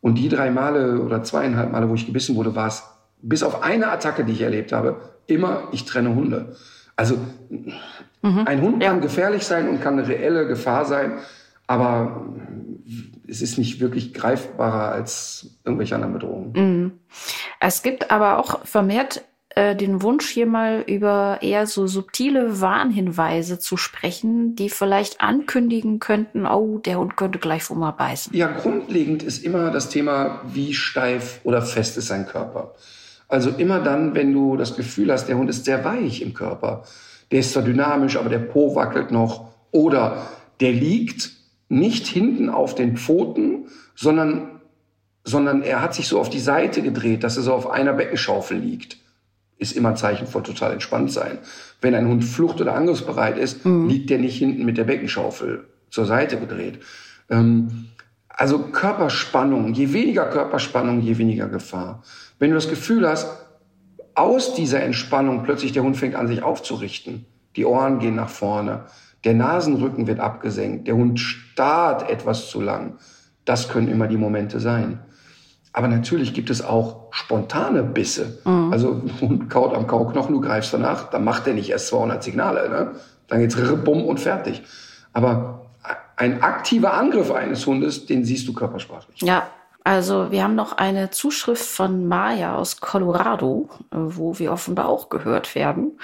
Und 0.00 0.16
die 0.16 0.28
drei 0.28 0.50
Male 0.50 1.00
oder 1.00 1.24
zweieinhalb 1.24 1.72
Male, 1.72 1.88
wo 1.88 1.94
ich 1.94 2.06
gebissen 2.06 2.36
wurde, 2.36 2.54
war 2.54 2.68
es 2.68 2.84
bis 3.20 3.42
auf 3.42 3.62
eine 3.62 3.90
Attacke, 3.90 4.24
die 4.24 4.32
ich 4.32 4.42
erlebt 4.42 4.70
habe, 4.72 5.00
immer, 5.26 5.68
ich 5.72 5.84
trenne 5.86 6.14
Hunde. 6.14 6.54
Also 6.94 7.16
mhm. 7.48 8.46
ein 8.46 8.60
Hund 8.60 8.82
ja. 8.82 8.90
kann 8.90 9.00
gefährlich 9.00 9.44
sein 9.44 9.68
und 9.68 9.80
kann 9.80 9.98
eine 9.98 10.06
reelle 10.06 10.46
Gefahr 10.46 10.84
sein, 10.84 11.18
aber 11.66 12.26
es 13.28 13.42
ist 13.42 13.58
nicht 13.58 13.80
wirklich 13.80 14.14
greifbarer 14.14 14.92
als 14.92 15.58
irgendwelche 15.64 15.94
anderen 15.94 16.14
Bedrohungen. 16.14 16.52
Mhm. 16.52 16.92
Es 17.60 17.82
gibt 17.82 18.10
aber 18.10 18.38
auch 18.38 18.64
vermehrt 18.66 19.24
äh, 19.56 19.76
den 19.76 20.02
Wunsch, 20.02 20.28
hier 20.28 20.46
mal 20.46 20.84
über 20.86 21.38
eher 21.40 21.66
so 21.66 21.86
subtile 21.86 22.60
Warnhinweise 22.60 23.58
zu 23.58 23.76
sprechen, 23.76 24.56
die 24.56 24.68
vielleicht 24.68 25.20
ankündigen 25.20 26.00
könnten, 26.00 26.46
oh, 26.46 26.78
der 26.78 26.98
Hund 26.98 27.16
könnte 27.16 27.38
gleich 27.38 27.62
vor 27.62 27.76
mal 27.76 27.92
beißen. 27.92 28.34
Ja, 28.34 28.48
grundlegend 28.48 29.22
ist 29.22 29.44
immer 29.44 29.70
das 29.70 29.88
Thema, 29.88 30.40
wie 30.52 30.74
steif 30.74 31.40
oder 31.44 31.62
fest 31.62 31.96
ist 31.96 32.08
sein 32.08 32.26
Körper. 32.26 32.74
Also 33.28 33.50
immer 33.50 33.80
dann, 33.80 34.14
wenn 34.14 34.32
du 34.32 34.56
das 34.56 34.76
Gefühl 34.76 35.12
hast, 35.12 35.26
der 35.26 35.36
Hund 35.36 35.48
ist 35.48 35.64
sehr 35.64 35.84
weich 35.84 36.20
im 36.20 36.34
Körper, 36.34 36.84
der 37.30 37.40
ist 37.40 37.52
zwar 37.52 37.62
dynamisch, 37.62 38.16
aber 38.16 38.28
der 38.28 38.38
Po 38.38 38.74
wackelt 38.74 39.10
noch 39.10 39.50
oder 39.70 40.26
der 40.60 40.72
liegt 40.72 41.30
nicht 41.68 42.06
hinten 42.06 42.50
auf 42.50 42.74
den 42.74 42.96
Pfoten, 42.96 43.66
sondern, 43.94 44.60
sondern 45.24 45.62
er 45.62 45.80
hat 45.80 45.94
sich 45.94 46.08
so 46.08 46.20
auf 46.20 46.30
die 46.30 46.40
Seite 46.40 46.82
gedreht, 46.82 47.24
dass 47.24 47.36
er 47.36 47.42
so 47.42 47.54
auf 47.54 47.70
einer 47.70 47.92
Beckenschaufel 47.92 48.58
liegt 48.58 48.98
ist 49.56 49.72
immer 49.72 49.94
Zeichen 49.94 50.26
von 50.26 50.44
total 50.44 50.72
entspannt 50.72 51.12
sein. 51.12 51.38
Wenn 51.80 51.94
ein 51.94 52.08
Hund 52.08 52.24
flucht- 52.24 52.60
oder 52.60 52.74
angriffsbereit 52.74 53.38
ist, 53.38 53.64
mhm. 53.64 53.88
liegt 53.88 54.10
der 54.10 54.18
nicht 54.18 54.36
hinten 54.36 54.64
mit 54.64 54.76
der 54.76 54.84
Beckenschaufel 54.84 55.64
zur 55.90 56.06
Seite 56.06 56.38
gedreht. 56.38 56.80
Ähm, 57.30 57.86
also 58.28 58.58
Körperspannung, 58.58 59.74
je 59.74 59.92
weniger 59.92 60.26
Körperspannung, 60.26 61.00
je 61.00 61.18
weniger 61.18 61.48
Gefahr. 61.48 62.02
Wenn 62.38 62.50
du 62.50 62.56
das 62.56 62.68
Gefühl 62.68 63.08
hast, 63.08 63.28
aus 64.14 64.54
dieser 64.54 64.82
Entspannung 64.82 65.44
plötzlich 65.44 65.72
der 65.72 65.82
Hund 65.82 65.96
fängt 65.96 66.14
an, 66.14 66.26
sich 66.26 66.42
aufzurichten, 66.42 67.26
die 67.56 67.64
Ohren 67.64 68.00
gehen 68.00 68.16
nach 68.16 68.28
vorne, 68.28 68.86
der 69.24 69.34
Nasenrücken 69.34 70.06
wird 70.06 70.20
abgesenkt, 70.20 70.86
der 70.86 70.96
Hund 70.96 71.18
starrt 71.20 72.08
etwas 72.10 72.48
zu 72.48 72.60
lang, 72.60 72.98
das 73.44 73.68
können 73.68 73.88
immer 73.88 74.06
die 74.06 74.16
Momente 74.16 74.60
sein. 74.60 75.00
Aber 75.72 75.88
natürlich 75.88 76.34
gibt 76.34 76.50
es 76.50 76.64
auch 76.64 77.08
spontane 77.10 77.82
Bisse. 77.82 78.38
Mhm. 78.44 78.72
Also 78.72 79.02
ein 79.20 79.48
kaut 79.48 79.74
am 79.74 79.88
Kauknochen, 79.88 80.32
du 80.32 80.40
greifst 80.40 80.72
danach, 80.72 81.10
dann 81.10 81.24
macht 81.24 81.48
er 81.48 81.54
nicht 81.54 81.68
erst 81.68 81.88
200 81.88 82.22
Signale. 82.22 82.68
Ne? 82.68 82.92
Dann 83.26 83.40
geht's 83.40 83.56
bumm 83.84 84.04
und 84.04 84.20
fertig. 84.20 84.62
Aber 85.12 85.66
ein 86.16 86.42
aktiver 86.42 86.94
Angriff 86.94 87.30
eines 87.32 87.66
Hundes, 87.66 88.06
den 88.06 88.24
siehst 88.24 88.46
du 88.46 88.52
körpersprachlich. 88.52 89.20
Ja, 89.20 89.48
also 89.82 90.30
wir 90.30 90.44
haben 90.44 90.54
noch 90.54 90.78
eine 90.78 91.10
Zuschrift 91.10 91.64
von 91.64 92.06
Maya 92.06 92.56
aus 92.56 92.80
Colorado, 92.80 93.68
wo 93.90 94.38
wir 94.38 94.52
offenbar 94.52 94.88
auch 94.88 95.10
gehört 95.10 95.54
werden. 95.54 95.98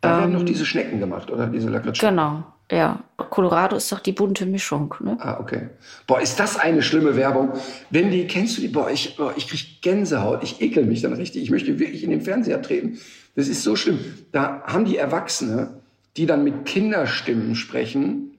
Da 0.00 0.18
werden 0.18 0.32
ähm, 0.32 0.38
noch 0.38 0.44
diese 0.44 0.66
Schnecken 0.66 0.98
gemacht, 0.98 1.30
oder? 1.30 1.46
Diese 1.46 1.70
Lakritschen. 1.70 2.08
Genau. 2.08 2.42
Ja, 2.70 3.04
Colorado 3.16 3.76
ist 3.76 3.92
doch 3.92 4.00
die 4.00 4.12
bunte 4.12 4.46
Mischung, 4.46 4.94
ne? 5.00 5.16
Ah, 5.20 5.38
okay. 5.40 5.68
Boah, 6.06 6.20
ist 6.20 6.40
das 6.40 6.58
eine 6.58 6.80
schlimme 6.80 7.16
Werbung. 7.16 7.52
Wenn 7.90 8.10
die, 8.10 8.26
kennst 8.26 8.56
du 8.56 8.62
die? 8.62 8.68
Boah, 8.68 8.90
ich, 8.90 9.16
boah, 9.16 9.34
ich 9.36 9.48
krieg 9.48 9.82
Gänsehaut. 9.82 10.42
Ich 10.42 10.62
ekel 10.62 10.86
mich 10.86 11.02
dann 11.02 11.12
richtig. 11.12 11.42
Ich 11.42 11.50
möchte 11.50 11.78
wirklich 11.78 12.02
in 12.02 12.10
den 12.10 12.22
Fernseher 12.22 12.62
treten. 12.62 12.98
Das 13.36 13.48
ist 13.48 13.62
so 13.62 13.76
schlimm. 13.76 13.98
Da 14.32 14.62
haben 14.66 14.86
die 14.86 14.96
Erwachsene, 14.96 15.80
die 16.16 16.26
dann 16.26 16.44
mit 16.44 16.64
Kinderstimmen 16.64 17.54
sprechen, 17.56 18.32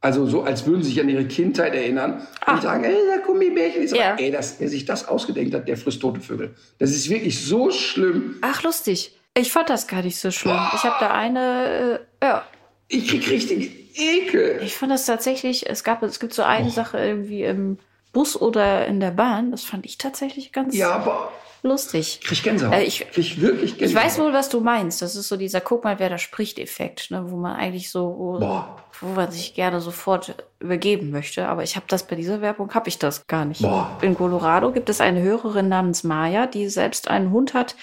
also 0.00 0.26
so, 0.26 0.42
als 0.42 0.66
würden 0.66 0.82
sie 0.82 0.90
sich 0.90 1.00
an 1.00 1.08
ihre 1.08 1.26
Kindheit 1.26 1.74
erinnern 1.74 2.26
ah. 2.46 2.54
und 2.54 2.62
sagen, 2.62 2.84
ey, 2.84 2.94
der 3.06 3.18
Gummibärchen 3.18 3.82
ist 3.82 3.94
ja. 3.94 4.14
ey, 4.14 4.30
dass 4.30 4.60
er 4.60 4.68
sich 4.68 4.86
das 4.86 5.06
ausgedenkt 5.06 5.54
hat, 5.54 5.68
der 5.68 5.76
frisst 5.76 6.00
tote 6.00 6.20
Vögel. 6.20 6.54
Das 6.78 6.90
ist 6.90 7.10
wirklich 7.10 7.44
so 7.44 7.70
schlimm. 7.70 8.36
Ach, 8.40 8.62
lustig. 8.62 9.14
Ich 9.36 9.52
fand 9.52 9.68
das 9.68 9.86
gar 9.86 10.02
nicht 10.02 10.18
so 10.18 10.30
schlimm. 10.30 10.54
Boah. 10.54 10.72
Ich 10.74 10.82
habe 10.84 10.96
da 11.00 11.10
eine, 11.10 12.00
äh, 12.20 12.24
ja. 12.24 12.44
Ich 12.90 13.08
krieg 13.08 13.30
richtig 13.30 13.70
Ekel. 13.94 14.60
Ich 14.62 14.74
fand 14.74 14.90
das 14.92 15.06
tatsächlich, 15.06 15.68
es 15.70 15.84
gab, 15.84 16.02
es 16.02 16.20
gibt 16.20 16.34
so 16.34 16.42
eine 16.42 16.66
oh. 16.66 16.70
Sache 16.70 16.98
irgendwie 16.98 17.44
im 17.44 17.78
Bus 18.12 18.40
oder 18.40 18.86
in 18.86 18.98
der 18.98 19.12
Bahn. 19.12 19.52
Das 19.52 19.62
fand 19.62 19.86
ich 19.86 19.96
tatsächlich 19.96 20.52
ganz 20.52 20.74
ja, 20.74 20.90
aber 20.92 21.30
lustig. 21.62 22.20
Krieg 22.24 22.42
Gänsehaut. 22.42 22.74
Äh, 22.74 22.82
ich, 22.82 23.08
krieg 23.10 23.40
wirklich 23.40 23.78
Gänsehaut. 23.78 23.90
Ich 23.90 23.94
weiß 23.94 24.18
wohl, 24.18 24.32
was 24.32 24.48
du 24.48 24.60
meinst. 24.60 25.02
Das 25.02 25.14
ist 25.14 25.28
so 25.28 25.36
dieser 25.36 25.60
Guck 25.60 25.84
mal, 25.84 26.00
wer 26.00 26.08
da 26.08 26.18
spricht 26.18 26.58
Effekt, 26.58 27.12
ne, 27.12 27.30
wo 27.30 27.36
man 27.36 27.54
eigentlich 27.54 27.90
so, 27.90 28.14
wo, 28.18 28.64
wo 29.00 29.08
man 29.14 29.30
sich 29.30 29.54
gerne 29.54 29.80
sofort 29.80 30.34
übergeben 30.58 31.10
möchte. 31.10 31.46
Aber 31.46 31.62
ich 31.62 31.76
habe 31.76 31.86
das 31.88 32.04
bei 32.06 32.16
dieser 32.16 32.40
Werbung 32.40 32.74
habe 32.74 32.88
ich 32.88 32.98
das 32.98 33.24
gar 33.28 33.44
nicht. 33.44 33.62
Boah. 33.62 33.96
In 34.02 34.16
Colorado 34.16 34.72
gibt 34.72 34.88
es 34.88 35.00
eine 35.00 35.22
Hörerin 35.22 35.68
namens 35.68 36.02
Maya, 36.02 36.46
die 36.46 36.68
selbst 36.68 37.08
einen 37.08 37.30
Hund 37.30 37.54
hat, 37.54 37.76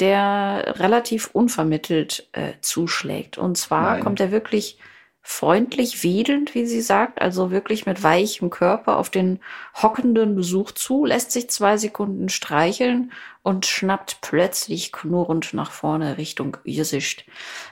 der 0.00 0.74
relativ 0.78 1.30
unvermittelt 1.32 2.28
äh, 2.32 2.52
zuschlägt. 2.60 3.38
Und 3.38 3.56
zwar 3.56 3.92
Nein. 3.92 4.02
kommt 4.04 4.20
er 4.20 4.30
wirklich 4.30 4.78
freundlich 5.22 6.02
wedelnd, 6.02 6.54
wie 6.54 6.66
sie 6.66 6.80
sagt, 6.80 7.20
also 7.20 7.50
wirklich 7.50 7.84
mit 7.84 8.02
weichem 8.02 8.48
Körper 8.50 8.96
auf 8.96 9.10
den 9.10 9.38
hockenden 9.80 10.34
Besuch 10.34 10.72
zu, 10.72 11.04
lässt 11.04 11.30
sich 11.30 11.50
zwei 11.50 11.76
Sekunden 11.76 12.30
streicheln 12.30 13.12
und 13.42 13.66
schnappt 13.66 14.18
plötzlich 14.22 14.92
knurrend 14.92 15.52
nach 15.52 15.70
vorne 15.70 16.16
Richtung 16.16 16.56
ihr 16.64 16.84
Sicht. 16.84 17.26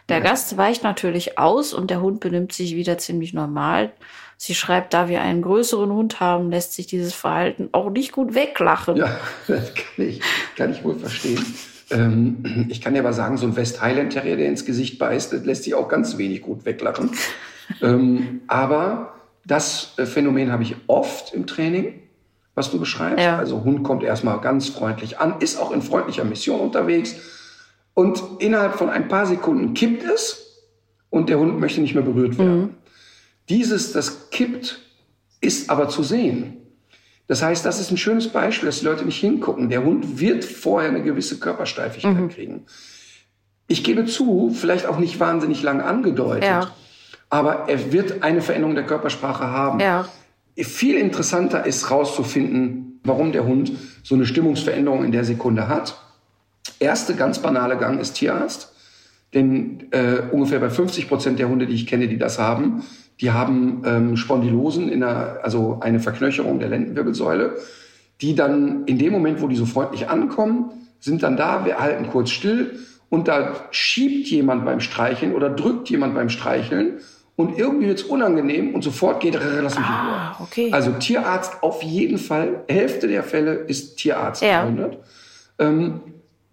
Der 0.09 0.19
Ja. 0.19 0.25
Gast 0.25 0.57
weicht 0.57 0.83
natürlich 0.85 1.39
aus 1.39 1.73
und 1.73 1.91
der 1.91 2.01
Hund 2.01 2.21
benimmt 2.21 2.53
sich 2.53 2.75
wieder 2.77 2.99
ziemlich 2.99 3.33
normal. 3.33 3.93
Sie 4.37 4.55
schreibt, 4.55 4.95
da 4.95 5.09
wir 5.09 5.21
einen 5.21 5.43
größeren 5.43 5.91
Hund 5.91 6.21
haben, 6.21 6.51
lässt 6.51 6.75
sich 6.75 6.87
dieses 6.87 7.13
Verhalten 7.13 7.71
auch 7.73 7.91
nicht 7.91 8.13
gut 8.13 8.35
weglachen. 8.35 8.97
Ja, 8.97 9.19
das 9.49 9.75
kann 9.75 10.07
ich, 10.07 10.21
kann 10.57 10.73
ich 10.73 10.85
wohl 10.85 10.97
verstehen. 10.97 11.45
Ähm, 11.91 12.67
ich 12.69 12.81
kann 12.81 12.95
dir 12.95 13.01
aber 13.01 13.13
sagen, 13.13 13.37
so 13.37 13.47
ein 13.47 13.57
West 13.57 13.83
Highland 13.83 14.13
Terrier, 14.13 14.37
der 14.37 14.49
ins 14.49 14.65
Gesicht 14.65 14.99
beißt, 14.99 15.33
das 15.33 15.45
lässt 15.45 15.65
sich 15.65 15.75
auch 15.75 15.89
ganz 15.89 16.19
wenig 16.19 16.43
gut 16.43 16.65
weglachen. 16.65 17.11
ähm, 17.83 18.43
aber 18.47 19.15
das 19.45 19.95
äh, 19.97 20.07
Phänomen 20.07 20.53
habe 20.53 20.63
ich 20.63 20.77
oft 20.87 21.33
im 21.35 21.47
Training, 21.47 21.95
was 22.55 22.71
du 22.71 22.79
beschreibst. 22.79 23.25
Ja. 23.25 23.39
Also 23.39 23.65
Hund 23.65 23.83
kommt 23.83 24.03
erstmal 24.03 24.41
ganz 24.41 24.69
freundlich 24.69 25.19
an, 25.19 25.41
ist 25.41 25.59
auch 25.59 25.73
in 25.73 25.83
freundlicher 25.83 26.25
Mission 26.25 26.61
unterwegs 26.61 27.17
und 27.95 28.23
innerhalb 28.39 28.75
von 28.75 28.91
ein 28.91 29.09
paar 29.09 29.27
Sekunden 29.27 29.75
kippt 29.75 30.05
es 30.05 30.67
und 31.11 31.29
der 31.29 31.39
Hund 31.39 31.59
möchte 31.59 31.81
nicht 31.81 31.95
mehr 31.95 32.05
berührt 32.05 32.39
werden. 32.39 32.77
Dieses, 33.49 33.93
das 33.93 34.31
kippt, 34.31 34.79
ist 35.41 35.71
aber 35.71 35.89
zu 35.89 36.03
sehen. 36.03 36.58
Das 37.29 37.43
heißt, 37.43 37.65
das 37.65 37.79
ist 37.79 37.91
ein 37.91 37.97
schönes 37.99 38.29
Beispiel, 38.29 38.67
dass 38.67 38.81
die 38.81 38.87
Leute 38.87 39.05
nicht 39.05 39.21
hingucken. 39.21 39.69
Der 39.69 39.85
Hund 39.85 40.19
wird 40.19 40.45
vorher 40.45 40.89
eine 40.89 41.03
gewisse 41.03 41.39
Körpersteifigkeit 41.39 42.31
kriegen. 42.31 42.65
Ich 43.69 43.85
gebe 43.85 44.07
zu, 44.07 44.51
vielleicht 44.55 44.87
auch 44.87 44.99
nicht 44.99 45.21
wahnsinnig 45.21 45.63
lang 45.63 45.83
angedeutet, 45.83 46.45
Ja. 46.45 46.71
aber 47.29 47.69
er 47.69 47.93
wird 47.93 48.23
eine 48.23 48.41
Veränderung 48.41 48.75
der 48.75 48.87
Körpersprache 48.87 49.47
haben. 49.47 49.79
Ja. 49.79 50.09
Viel 50.57 50.97
interessanter 50.97 51.67
ist 51.67 51.91
rauszufinden, 51.91 52.99
warum 53.05 53.31
der 53.33 53.45
Hund 53.45 53.73
so 54.03 54.15
eine 54.15 54.25
Stimmungsveränderung 54.27 55.05
in 55.05 55.13
der 55.13 55.25
Sekunde 55.25 55.69
hat. 55.69 56.01
Erste 56.81 57.15
ganz 57.15 57.41
banale 57.41 57.77
Gang 57.77 58.01
ist 58.01 58.15
Tierarzt. 58.15 58.73
Denn 59.35 59.89
äh, 59.91 60.23
ungefähr 60.33 60.59
bei 60.59 60.71
50 60.71 61.07
Prozent 61.09 61.39
der 61.39 61.51
Hunde, 61.51 61.67
die 61.67 61.75
ich 61.75 61.87
kenne, 61.87 62.09
die 62.09 62.17
das 62.17 62.39
haben, 62.39 62.83
die 63.21 63.31
haben 63.33 63.83
ähm, 63.85 64.17
Spondylosen, 64.17 64.89
in 64.89 65.01
der, 65.01 65.41
also 65.43 65.79
eine 65.81 66.01
Verknöcherung 66.01 66.59
der 66.61 66.69
Lendenwirbelsäule, 66.69 67.57
die 68.21 68.35
dann 68.35 68.85
in 68.87 68.99
dem 68.99 69.13
Moment, 69.13 69.41
wo 69.43 69.49
die 69.49 69.57
so 69.57 69.67
freundlich 69.67 70.09
ankommen, 70.09 70.71
sind 71.01 71.23
dann 71.23 71.37
da, 71.37 71.65
wir 71.65 71.79
halten 71.79 72.09
kurz 72.11 72.31
still 72.31 72.79
und 73.09 73.29
da 73.29 73.55
schiebt 73.71 74.29
jemand 74.29 74.65
beim 74.65 74.81
Streicheln 74.81 75.35
oder 75.35 75.51
drückt 75.51 75.89
jemand 75.91 76.15
beim 76.15 76.29
Streicheln 76.29 76.95
und 77.37 77.57
irgendwie 77.57 77.87
wird's 77.87 78.03
unangenehm 78.03 78.75
und 78.75 78.83
sofort 78.83 79.21
geht, 79.21 79.37
"Rrr, 79.37 79.63
lass 79.63 79.79
mich 79.79 79.87
in 79.87 79.93
Ruhe. 79.95 80.15
Ah, 80.17 80.37
okay. 80.41 80.71
Also 80.73 80.91
Tierarzt 80.93 81.63
auf 81.63 81.83
jeden 81.85 82.19
Fall. 82.19 82.65
Hälfte 82.69 83.07
der 83.07 83.23
Fälle 83.23 83.53
ist 83.55 83.97
Tierarzt 83.97 84.43
Ja. 84.43 84.61
verwundert. 84.63 84.99
Ähm, 85.61 86.01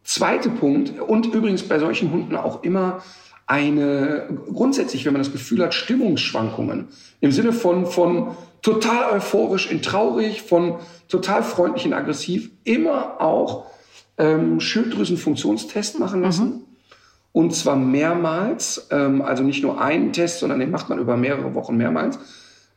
zweiter 0.03 0.51
Punkt, 0.51 0.99
und 0.99 1.33
übrigens 1.33 1.63
bei 1.63 1.79
solchen 1.79 2.11
Hunden 2.11 2.35
auch 2.35 2.61
immer 2.63 3.01
eine, 3.47 4.27
grundsätzlich, 4.51 5.05
wenn 5.05 5.13
man 5.13 5.21
das 5.21 5.31
Gefühl 5.31 5.63
hat, 5.63 5.73
Stimmungsschwankungen 5.73 6.87
im 7.21 7.31
Sinne 7.31 7.53
von, 7.53 7.85
von 7.85 8.35
total 8.61 9.13
euphorisch 9.13 9.69
in 9.69 9.81
traurig, 9.81 10.41
von 10.41 10.77
total 11.07 11.43
freundlich 11.43 11.85
in 11.85 11.93
aggressiv, 11.93 12.49
immer 12.63 13.21
auch 13.21 13.65
ähm, 14.17 14.59
Schilddrüsenfunktionstest 14.59 15.99
machen 15.99 16.23
lassen. 16.23 16.63
Und 17.31 17.53
zwar 17.53 17.75
mehrmals, 17.75 18.87
ähm, 18.91 19.21
also 19.21 19.43
nicht 19.43 19.61
nur 19.61 19.81
einen 19.81 20.13
Test, 20.13 20.39
sondern 20.39 20.59
den 20.59 20.71
macht 20.71 20.89
man 20.89 20.99
über 20.99 21.17
mehrere 21.17 21.53
Wochen 21.53 21.75
mehrmals. 21.75 22.17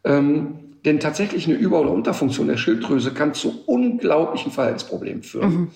Ähm, 0.05 0.59
denn 0.85 1.01
tatsächlich 1.01 1.47
eine 1.47 1.57
Über- 1.57 1.81
oder 1.81 1.91
Unterfunktion 1.91 2.49
der 2.49 2.57
Schilddrüse 2.57 3.13
kann 3.13 3.35
zu 3.35 3.63
unglaublichen 3.67 4.53
Verhaltensproblemen 4.53 5.23
führen. 5.23 5.71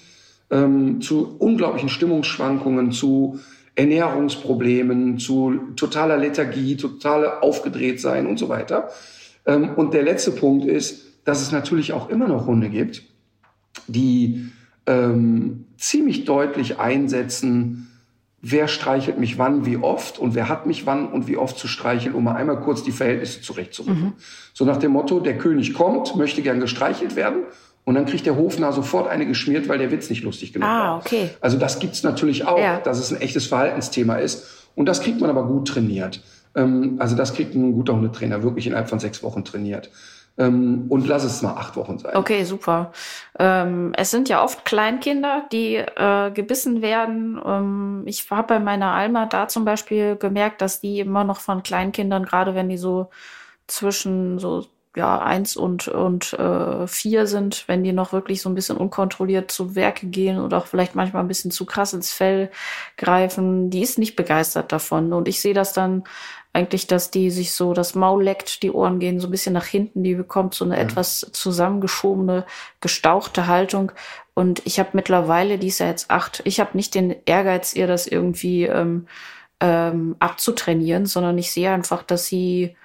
Ähm, 0.51 1.01
zu 1.01 1.37
unglaublichen 1.39 1.89
Stimmungsschwankungen, 1.89 2.93
zu 2.93 3.41
Ernährungsproblemen, 3.75 5.19
zu 5.19 5.61
totaler 5.77 6.19
Lethargie, 6.19 6.77
totale 6.77 7.43
Aufgedrehtsein 7.43 8.27
und 8.27 8.39
so 8.39 8.49
weiter. 8.49 8.91
Ähm, 9.47 9.71
und 9.77 9.95
der 9.95 10.03
letzte 10.03 10.31
Punkt 10.31 10.67
ist, 10.67 11.07
dass 11.25 11.41
es 11.41 11.53
natürlich 11.53 11.93
auch 11.93 12.09
immer 12.09 12.29
noch 12.29 12.47
Hunde 12.47 12.69
gibt, 12.69 13.03
die 13.87 14.51
ähm, 14.87 15.67
ziemlich 15.77 16.25
deutlich 16.25 16.79
einsetzen, 16.79 17.89
wer 18.43 18.67
streichelt 18.67 19.19
mich 19.19 19.39
wann, 19.39 19.65
wie 19.65 19.77
oft 19.77 20.19
und 20.19 20.35
wer 20.35 20.49
hat 20.49 20.67
mich 20.67 20.85
wann 20.85 21.07
und 21.07 21.29
wie 21.29 21.37
oft 21.37 21.57
zu 21.57 21.69
streicheln, 21.69 22.15
um 22.15 22.25
mal 22.25 22.35
einmal 22.35 22.61
kurz 22.61 22.83
die 22.83 22.91
Verhältnisse 22.91 23.41
zurechtzurücken. 23.41 24.15
So 24.53 24.65
nach 24.65 24.79
dem 24.79 24.91
Motto, 24.91 25.21
der 25.21 25.39
König 25.39 25.75
kommt, 25.75 26.17
möchte 26.17 26.43
gern 26.43 26.61
gestreichelt 26.61 27.15
werden 27.15 27.45
und 27.85 27.95
dann 27.95 28.07
kriegt 28.07 28.27
der 28.27 28.37
Hofnarr 28.37 28.73
sofort 28.73 29.09
eine 29.09 29.27
geschmiert, 29.27 29.69
weil 29.69 29.79
der 29.79 29.91
Witz 29.91 30.09
nicht 30.11 30.23
lustig 30.23 30.53
genug 30.53 30.69
Ah, 30.69 30.91
war. 30.93 30.97
okay. 30.99 31.31
Also 31.41 31.59
das 31.59 31.79
gibt's 31.79 32.03
natürlich 32.03 32.47
auch, 32.47 32.59
Ja. 32.59 32.79
dass 32.81 32.99
es 32.99 33.13
ein 33.13 33.21
echtes 33.21 33.47
Verhaltensthema 33.47 34.17
ist 34.17 34.69
und 34.77 34.87
das 34.87 35.01
kriegt 35.03 35.21
man 35.21 35.31
aber 35.31 35.45
gut 35.47 35.69
trainiert. 35.69 36.23
Ähm, 36.55 36.97
also 36.99 37.17
das 37.17 37.35
kriegt 37.35 37.55
ein 37.55 37.73
guter 37.73 37.95
Hundetrainer 37.95 38.43
wirklich 38.43 38.67
innerhalb 38.67 38.89
von 38.89 38.99
sechs 39.01 39.23
Wochen 39.23 39.45
trainiert. 39.45 39.91
Ähm, 40.39 40.87
und 40.89 41.07
lass 41.07 41.25
es 41.25 41.43
mal 41.43 41.53
acht 41.57 41.77
Wochen 41.77 41.99
sein. 41.99 42.17
Okay, 42.17 42.45
super. 42.45 42.93
Ähm, 43.39 43.93
es 43.97 44.11
sind 44.11 44.31
ja 44.31 44.43
oft 44.43 44.65
Kleinkinder, 44.65 45.45
die 45.53 45.75
äh, 45.77 46.31
gebissen 46.31 46.81
werden. 46.81 48.03
Ich 48.07 48.31
habe 48.31 48.55
bei 48.55 48.59
meiner 48.61 48.93
Alma 48.93 49.27
da 49.27 49.49
zum 49.49 49.67
Beispiel 49.67 50.17
gemerkt, 50.17 50.63
dass 50.63 50.81
die 50.81 51.01
immer 51.01 51.25
noch 51.25 51.41
von 51.41 51.63
Kleinkindern, 51.63 52.25
gerade 52.25 52.55
wenn 52.55 52.71
die 52.71 52.79
so 52.79 53.11
zwischen 53.67 54.39
so 54.39 54.65
ja 54.97 55.21
eins 55.21 55.57
und 55.57 55.89
und 55.89 56.35
äh, 56.35 56.87
vier 56.87 57.27
sind, 57.27 57.65
wenn 57.67 57.83
die 57.83 57.93
noch 57.93 58.13
wirklich 58.13 58.43
so 58.43 58.49
ein 58.51 58.55
bisschen 58.55 58.77
unkontrolliert 58.77 59.51
zu 59.51 59.75
Werke 59.75 60.07
gehen 60.07 60.39
oder 60.39 60.59
auch 60.59 60.67
vielleicht 60.67 60.95
manchmal 60.95 61.23
ein 61.23 61.29
bisschen 61.29 61.51
zu 61.51 61.65
krass 61.65 61.95
ins 61.95 62.13
Fell 62.13 62.51
greifen, 62.99 63.71
die 63.71 63.83
ist 63.83 63.99
nicht 63.99 64.17
begeistert 64.17 64.71
davon. 64.71 65.13
Und 65.13 65.29
ich 65.29 65.41
sehe 65.41 65.55
das 65.55 65.73
dann 65.73 66.05
eigentlich, 66.53 66.87
dass 66.87 67.11
die 67.11 67.31
sich 67.31 67.53
so 67.53 67.73
das 67.73 67.95
Maul 67.95 68.23
leckt, 68.23 68.63
die 68.63 68.71
Ohren 68.71 68.99
gehen 68.99 69.21
so 69.21 69.29
ein 69.29 69.31
bisschen 69.31 69.55
nach 69.55 69.65
hinten, 69.65 70.05
die 70.05 70.15
bekommt 70.15 70.53
so 70.53 70.65
eine 70.67 70.77
etwas 70.77 71.27
zusammengeschobene, 71.33 72.45
gestauchte 72.81 73.47
Haltung. 73.47 73.93
Und 74.35 74.61
ich 74.67 74.79
habe 74.79 74.91
mittlerweile, 74.93 75.59
die 75.59 75.69
ist 75.69 75.79
ja 75.79 75.87
jetzt 75.87 76.11
acht, 76.11 76.43
ich 76.45 76.61
habe 76.61 76.77
nicht 76.77 76.95
den 76.95 77.17
Ehrgeiz, 77.25 77.73
ihr 77.73 77.87
das 77.87 78.07
irgendwie 78.07 78.65
ähm, 78.65 79.07
ähm, 79.61 80.17
abzutrainieren, 80.19 81.07
sondern 81.07 81.39
ich 81.39 81.53
sehe 81.53 81.71
einfach, 81.71 82.03
dass 82.03 82.27
sie 82.27 82.77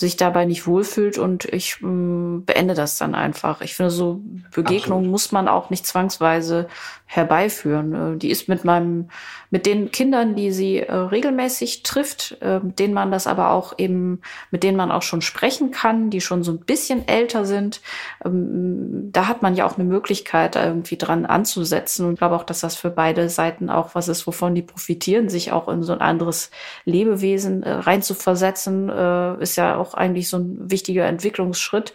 sich 0.00 0.16
dabei 0.16 0.46
nicht 0.46 0.66
wohlfühlt 0.66 1.18
und 1.18 1.44
ich 1.44 1.78
ähm, 1.82 2.44
beende 2.44 2.74
das 2.74 2.98
dann 2.98 3.14
einfach. 3.14 3.60
Ich 3.60 3.74
finde, 3.74 3.90
so 3.90 4.20
Begegnungen 4.54 5.04
Absolut. 5.04 5.10
muss 5.10 5.32
man 5.32 5.46
auch 5.46 5.70
nicht 5.70 5.86
zwangsweise 5.86 6.66
herbeiführen. 7.10 8.14
Äh, 8.14 8.16
Die 8.18 8.30
ist 8.30 8.48
mit 8.48 8.64
meinem, 8.64 9.10
mit 9.50 9.66
den 9.66 9.90
Kindern, 9.90 10.36
die 10.36 10.52
sie 10.52 10.78
äh, 10.78 10.94
regelmäßig 10.94 11.82
trifft, 11.82 12.38
äh, 12.40 12.60
mit 12.60 12.78
denen 12.78 12.94
man 12.94 13.10
das 13.10 13.26
aber 13.26 13.50
auch 13.50 13.74
eben, 13.78 14.20
mit 14.50 14.62
denen 14.62 14.76
man 14.76 14.92
auch 14.92 15.02
schon 15.02 15.20
sprechen 15.20 15.72
kann, 15.72 16.10
die 16.10 16.20
schon 16.20 16.44
so 16.44 16.52
ein 16.52 16.60
bisschen 16.60 17.06
älter 17.08 17.44
sind, 17.44 17.80
ähm, 18.24 19.10
da 19.12 19.26
hat 19.26 19.42
man 19.42 19.56
ja 19.56 19.66
auch 19.66 19.76
eine 19.76 19.88
Möglichkeit, 19.88 20.54
irgendwie 20.56 20.96
dran 20.96 21.26
anzusetzen. 21.26 22.06
Und 22.06 22.12
ich 22.14 22.18
glaube 22.18 22.36
auch, 22.36 22.44
dass 22.44 22.60
das 22.60 22.76
für 22.76 22.90
beide 22.90 23.28
Seiten 23.28 23.70
auch 23.70 23.94
was 23.94 24.08
ist, 24.08 24.26
wovon 24.26 24.54
die 24.54 24.62
profitieren, 24.62 25.28
sich 25.28 25.52
auch 25.52 25.68
in 25.68 25.82
so 25.82 25.92
ein 25.92 26.00
anderes 26.00 26.50
Lebewesen 26.84 27.64
äh, 27.64 27.72
reinzuversetzen, 27.72 28.88
äh, 28.88 29.42
ist 29.42 29.56
ja 29.56 29.76
auch 29.76 29.89
eigentlich 29.94 30.28
so 30.28 30.38
ein 30.38 30.70
wichtiger 30.70 31.06
Entwicklungsschritt. 31.06 31.92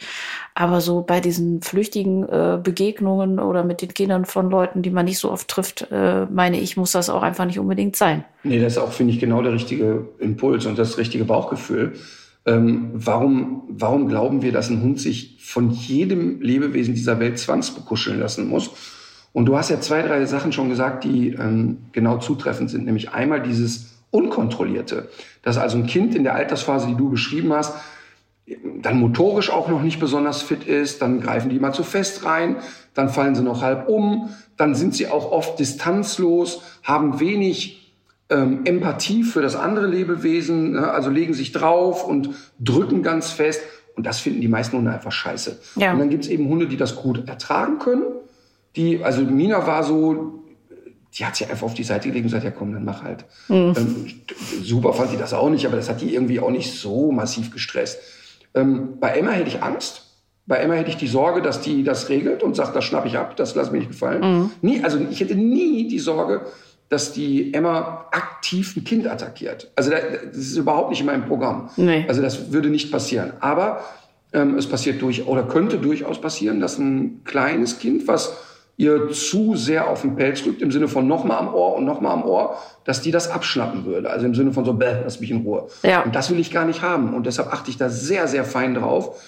Aber 0.53 0.81
so 0.81 1.01
bei 1.01 1.19
diesen 1.19 1.61
flüchtigen 1.61 2.23
äh, 2.27 2.59
Begegnungen 2.61 3.39
oder 3.39 3.63
mit 3.63 3.81
den 3.81 3.93
Kindern 3.93 4.25
von 4.25 4.49
Leuten, 4.49 4.81
die 4.81 4.89
man 4.89 5.05
nicht 5.05 5.19
so 5.19 5.31
oft 5.31 5.47
trifft, 5.47 5.87
äh, 5.91 6.25
meine 6.25 6.59
ich, 6.59 6.77
muss 6.77 6.91
das 6.91 7.09
auch 7.09 7.23
einfach 7.23 7.45
nicht 7.45 7.59
unbedingt 7.59 7.95
sein. 7.95 8.23
Nee, 8.43 8.59
das 8.59 8.73
ist 8.73 8.79
auch, 8.79 8.91
finde 8.91 9.13
ich, 9.13 9.19
genau 9.19 9.41
der 9.41 9.53
richtige 9.53 10.07
Impuls 10.19 10.65
und 10.65 10.77
das 10.77 10.97
richtige 10.97 11.25
Bauchgefühl. 11.25 11.93
Ähm, 12.45 12.91
warum, 12.93 13.63
warum 13.69 14.07
glauben 14.07 14.41
wir, 14.41 14.51
dass 14.51 14.69
ein 14.69 14.81
Hund 14.81 14.99
sich 14.99 15.37
von 15.39 15.71
jedem 15.71 16.41
Lebewesen 16.41 16.93
dieser 16.93 17.19
Welt 17.19 17.39
zwangsbekuscheln 17.39 18.19
lassen 18.19 18.47
muss? 18.47 18.71
Und 19.33 19.47
du 19.47 19.57
hast 19.57 19.69
ja 19.69 19.81
zwei, 19.81 20.01
drei 20.01 20.25
Sachen 20.25 20.53
schon 20.53 20.69
gesagt, 20.69 21.03
die 21.03 21.31
ähm, 21.31 21.79
genau 21.91 22.19
zutreffend 22.19 22.69
sind. 22.69 22.85
Nämlich 22.85 23.11
einmal 23.11 23.41
dieses 23.41 23.94
Unkontrollierte. 24.15 25.09
Dass 25.41 25.57
also 25.57 25.77
ein 25.77 25.87
Kind 25.87 26.15
in 26.15 26.23
der 26.23 26.35
Altersphase, 26.35 26.87
die 26.87 26.95
du 26.95 27.09
beschrieben 27.09 27.51
hast, 27.51 27.75
dann 28.81 28.99
motorisch 28.99 29.49
auch 29.49 29.67
noch 29.67 29.81
nicht 29.81 29.99
besonders 29.99 30.41
fit 30.41 30.63
ist, 30.65 31.01
dann 31.01 31.19
greifen 31.19 31.49
die 31.49 31.59
mal 31.59 31.73
zu 31.73 31.83
fest 31.83 32.23
rein, 32.25 32.57
dann 32.93 33.09
fallen 33.09 33.35
sie 33.35 33.41
noch 33.41 33.61
halb 33.61 33.89
um, 33.89 34.29
dann 34.55 34.73
sind 34.75 34.95
sie 34.95 35.07
auch 35.07 35.31
oft 35.31 35.59
distanzlos, 35.59 36.61
haben 36.83 37.19
wenig 37.19 37.93
ähm, 38.29 38.61
Empathie 38.65 39.23
für 39.23 39.41
das 39.41 39.55
andere 39.55 39.87
Lebewesen, 39.87 40.73
ne? 40.73 40.91
also 40.91 41.09
legen 41.09 41.33
sich 41.33 41.51
drauf 41.51 42.07
und 42.07 42.29
drücken 42.59 43.03
ganz 43.03 43.31
fest. 43.31 43.61
Und 43.95 44.05
das 44.05 44.19
finden 44.19 44.41
die 44.41 44.47
meisten 44.47 44.77
Hunde 44.77 44.91
einfach 44.91 45.11
scheiße. 45.11 45.59
Ja. 45.75 45.93
Und 45.93 45.99
dann 45.99 46.09
gibt's 46.09 46.27
eben 46.27 46.47
Hunde, 46.49 46.67
die 46.67 46.77
das 46.77 46.95
gut 46.95 47.27
ertragen 47.27 47.79
können. 47.79 48.03
Die, 48.75 49.03
also 49.03 49.21
Mina 49.23 49.65
war 49.67 49.83
so, 49.83 50.44
die 51.17 51.25
hat 51.25 51.35
sich 51.35 51.49
einfach 51.49 51.65
auf 51.65 51.73
die 51.73 51.83
Seite 51.83 52.09
gelegt 52.09 52.25
und 52.25 52.31
gesagt, 52.31 52.43
ja 52.43 52.51
komm, 52.51 52.73
dann 52.73 52.83
mach 52.83 53.03
halt. 53.03 53.25
Mhm. 53.47 53.73
Ähm, 53.77 54.05
super 54.61 54.93
fand 54.93 55.11
sie 55.11 55.17
das 55.17 55.33
auch 55.33 55.49
nicht, 55.49 55.65
aber 55.65 55.77
das 55.77 55.89
hat 55.89 56.01
die 56.01 56.13
irgendwie 56.13 56.39
auch 56.39 56.49
nicht 56.49 56.73
so 56.73 57.11
massiv 57.11 57.51
gestresst. 57.51 57.99
Ähm, 58.53 58.99
bei 58.99 59.09
Emma 59.09 59.31
hätte 59.31 59.49
ich 59.49 59.63
Angst. 59.63 60.01
Bei 60.45 60.57
Emma 60.57 60.75
hätte 60.75 60.91
ich 60.91 60.97
die 60.97 61.07
Sorge, 61.07 61.41
dass 61.41 61.61
die 61.61 61.83
das 61.83 62.09
regelt 62.09 62.43
und 62.43 62.55
sagt, 62.55 62.75
das 62.75 62.83
schnapp 62.83 63.05
ich 63.05 63.17
ab, 63.17 63.35
das 63.35 63.55
lass 63.55 63.71
mir 63.71 63.79
nicht 63.79 63.89
gefallen. 63.89 64.21
Mhm. 64.21 64.51
Nie, 64.61 64.83
also 64.83 64.99
ich 65.09 65.19
hätte 65.19 65.35
nie 65.35 65.87
die 65.87 65.99
Sorge, 65.99 66.41
dass 66.89 67.13
die 67.13 67.53
Emma 67.53 68.05
aktiv 68.11 68.75
ein 68.75 68.83
Kind 68.83 69.07
attackiert. 69.07 69.71
Also 69.75 69.89
das 69.89 70.37
ist 70.37 70.57
überhaupt 70.57 70.91
nicht 70.91 70.99
in 70.99 71.07
meinem 71.07 71.25
Programm. 71.25 71.69
Nee. 71.77 72.05
Also 72.07 72.21
das 72.21 72.51
würde 72.51 72.69
nicht 72.69 72.91
passieren. 72.91 73.33
Aber 73.39 73.83
ähm, 74.33 74.55
es 74.57 74.67
passiert 74.67 75.01
durch 75.01 75.25
oder 75.25 75.43
könnte 75.43 75.79
durchaus 75.79 76.21
passieren, 76.21 76.59
dass 76.59 76.77
ein 76.77 77.23
kleines 77.23 77.79
Kind, 77.79 78.07
was 78.07 78.37
ihr 78.77 79.09
zu 79.11 79.55
sehr 79.55 79.89
auf 79.89 80.01
den 80.01 80.15
Pelz 80.15 80.45
rückt, 80.45 80.61
im 80.61 80.71
Sinne 80.71 80.87
von 80.87 81.07
nochmal 81.07 81.37
am 81.37 81.53
Ohr 81.53 81.75
und 81.75 81.85
nochmal 81.85 82.11
am 82.11 82.23
Ohr, 82.23 82.57
dass 82.83 83.01
die 83.01 83.11
das 83.11 83.29
abschnappen 83.29 83.85
würde. 83.85 84.09
Also 84.09 84.25
im 84.25 84.35
Sinne 84.35 84.51
von 84.51 84.65
so, 84.65 84.73
bäh, 84.73 84.97
lass 85.03 85.19
mich 85.19 85.31
in 85.31 85.41
Ruhe. 85.41 85.67
Ja. 85.83 86.03
Und 86.03 86.15
das 86.15 86.29
will 86.29 86.39
ich 86.39 86.51
gar 86.51 86.65
nicht 86.65 86.81
haben. 86.81 87.13
Und 87.13 87.25
deshalb 87.25 87.53
achte 87.53 87.69
ich 87.69 87.77
da 87.77 87.89
sehr, 87.89 88.27
sehr 88.27 88.43
fein 88.43 88.73
drauf, 88.73 89.21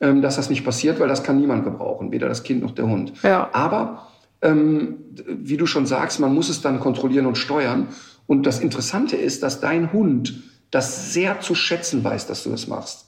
ähm, 0.00 0.22
dass 0.22 0.36
das 0.36 0.48
nicht 0.48 0.64
passiert, 0.64 1.00
weil 1.00 1.08
das 1.08 1.22
kann 1.22 1.38
niemand 1.38 1.64
gebrauchen, 1.64 2.12
weder 2.12 2.28
das 2.28 2.42
Kind 2.42 2.62
noch 2.62 2.72
der 2.72 2.86
Hund. 2.86 3.12
Ja. 3.22 3.50
Aber 3.52 4.08
ähm, 4.40 4.96
wie 5.26 5.56
du 5.56 5.66
schon 5.66 5.86
sagst, 5.86 6.18
man 6.18 6.34
muss 6.34 6.48
es 6.48 6.62
dann 6.62 6.80
kontrollieren 6.80 7.26
und 7.26 7.36
steuern. 7.36 7.88
Und 8.26 8.46
das 8.46 8.60
Interessante 8.60 9.16
ist, 9.16 9.42
dass 9.42 9.60
dein 9.60 9.92
Hund 9.92 10.42
das 10.70 11.12
sehr 11.12 11.40
zu 11.40 11.54
schätzen 11.54 12.02
weiß, 12.02 12.26
dass 12.26 12.42
du 12.42 12.50
das 12.50 12.66
machst. 12.66 13.06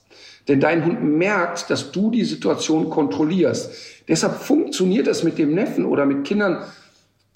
Denn 0.49 0.61
dein 0.61 0.85
Hund 0.85 1.03
merkt, 1.03 1.71
dass 1.71 1.91
du 1.93 2.11
die 2.11 2.25
Situation 2.25 2.89
kontrollierst. 2.91 3.73
Deshalb 4.09 4.37
funktioniert 4.37 5.09
es 5.09 5.25
mit 5.25 5.39
dem 5.39 5.55
Neffen 5.55 5.85
oder 5.85 6.07
mit 6.07 6.25
Kindern, 6.25 6.63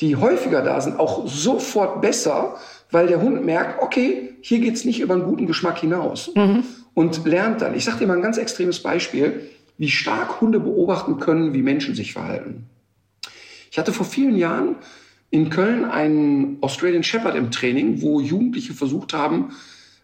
die 0.01 0.17
häufiger 0.17 0.63
da 0.63 0.81
sind, 0.81 0.99
auch 0.99 1.27
sofort 1.27 2.01
besser, 2.01 2.57
weil 2.91 3.07
der 3.07 3.21
Hund 3.21 3.45
merkt, 3.45 3.83
okay, 3.83 4.35
hier 4.41 4.61
geht's 4.61 4.85
nicht 4.85 5.01
über 5.01 5.15
einen 5.15 5.25
guten 5.25 5.47
Geschmack 5.47 5.79
hinaus. 5.79 6.31
Mhm. 6.35 6.65
Und 6.95 7.25
lernt 7.25 7.63
dann. 7.63 7.75
Ich 7.75 7.85
sage 7.85 7.99
dir 7.99 8.07
mal 8.07 8.17
ein 8.17 8.23
ganz 8.23 8.37
extremes 8.37 8.81
Beispiel, 8.81 9.49
wie 9.79 9.89
stark 9.89 10.41
Hunde 10.41 10.61
beobachten 10.61 11.19
können, 11.19 11.55
wie 11.55 11.63
Menschen 11.63 11.95
sich 11.95 12.13
verhalten. 12.13 12.67
Ich 13.71 13.79
hatte 13.79 13.93
vor 13.93 14.07
vielen 14.07 14.37
Jahren 14.37 14.77
in 15.31 15.49
Köln 15.49 15.85
einen 15.85 16.59
Australian 16.61 17.05
Shepherd 17.05 17.37
im 17.37 17.51
Training, 17.51 18.03
wo 18.03 18.21
Jugendliche 18.21 18.75
versucht 18.75 19.15
haben, 19.15 19.53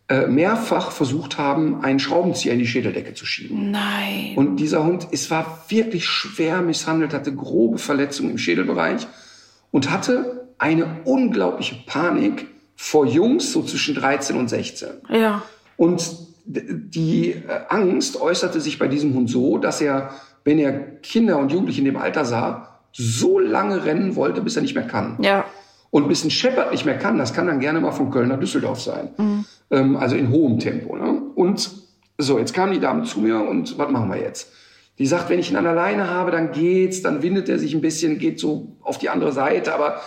mehrfach 0.09 0.93
versucht 0.93 1.37
haben, 1.37 1.83
einen 1.83 1.99
Schraubenzieher 1.99 2.53
in 2.53 2.61
die 2.61 2.67
Schädeldecke 2.67 3.15
zu 3.15 3.27
schieben. 3.27 3.73
Nein. 3.73 4.35
Und 4.37 4.57
dieser 4.57 4.85
Hund, 4.85 5.09
es 5.11 5.31
war 5.33 5.65
wirklich 5.69 6.07
schwer 6.07 6.63
misshandelt, 6.63 7.13
hatte 7.13 7.35
grobe 7.35 7.79
Verletzungen 7.79 8.31
im 8.31 8.39
Schädelbereich 8.39 9.07
und 9.73 9.91
hatte 9.91 10.49
eine 10.59 11.01
unglaubliche 11.05 11.77
Panik 11.87 12.47
vor 12.77 13.07
Jungs 13.07 13.53
so 13.53 13.63
zwischen 13.63 13.95
13 13.95 14.37
und 14.37 14.49
16. 14.49 14.89
Ja. 15.09 15.43
Und 15.77 16.27
die 16.47 17.31
äh, 17.31 17.43
Angst 17.69 18.21
äußerte 18.21 18.61
sich 18.61 18.79
bei 18.79 18.89
diesem 18.89 19.15
Hund 19.15 19.29
so, 19.29 19.59
dass 19.59 19.81
er, 19.81 20.11
wenn 20.45 20.59
er 20.59 20.73
Kinder 21.01 21.39
und 21.39 21.51
Jugendliche 21.51 21.81
in 21.81 21.87
dem 21.87 21.97
Alter 21.97 22.25
sah, 22.25 22.81
so 22.93 23.39
lange 23.39 23.85
rennen 23.85 24.17
wollte, 24.17 24.41
bis 24.41 24.57
er 24.57 24.63
nicht 24.63 24.75
mehr 24.75 24.87
kann. 24.87 25.19
Ja. 25.21 25.45
Und 25.91 26.11
ein 26.11 26.31
Shepard 26.31 26.73
nicht 26.73 26.85
mehr 26.85 26.99
kann, 26.99 27.19
das 27.19 27.33
kann 27.33 27.47
dann 27.47 27.61
gerne 27.61 27.81
mal 27.81 27.93
von 27.93 28.11
Köln 28.11 28.29
nach 28.29 28.41
Düsseldorf 28.41 28.81
sein. 28.81 29.11
Mhm. 29.17 29.45
Ähm, 29.71 29.97
also 29.97 30.17
in 30.17 30.31
hohem 30.31 30.59
Tempo. 30.59 30.97
Ne? 30.97 31.23
Und 31.35 31.71
so, 32.19 32.39
jetzt 32.39 32.55
kam 32.55 32.73
die 32.73 32.81
Dame 32.81 33.05
zu 33.05 33.21
mir 33.21 33.41
und 33.41 33.79
was 33.79 33.91
machen 33.91 34.09
wir 34.11 34.21
jetzt? 34.21 34.53
Die 34.99 35.07
sagt, 35.07 35.29
wenn 35.29 35.39
ich 35.39 35.51
ihn 35.51 35.57
an 35.57 35.65
der 35.65 35.75
Leine 35.75 36.09
habe, 36.09 36.31
dann 36.31 36.53
geht's, 36.53 37.03
dann 37.03 37.23
windet 37.23 37.51
er 37.51 37.59
sich 37.59 37.75
ein 37.75 37.83
bisschen, 37.83 38.19
geht 38.19 38.41
so 38.41 38.77
auf 38.81 38.97
die 38.97 39.11
andere 39.11 39.33
Seite, 39.33 39.75
aber 39.75 40.01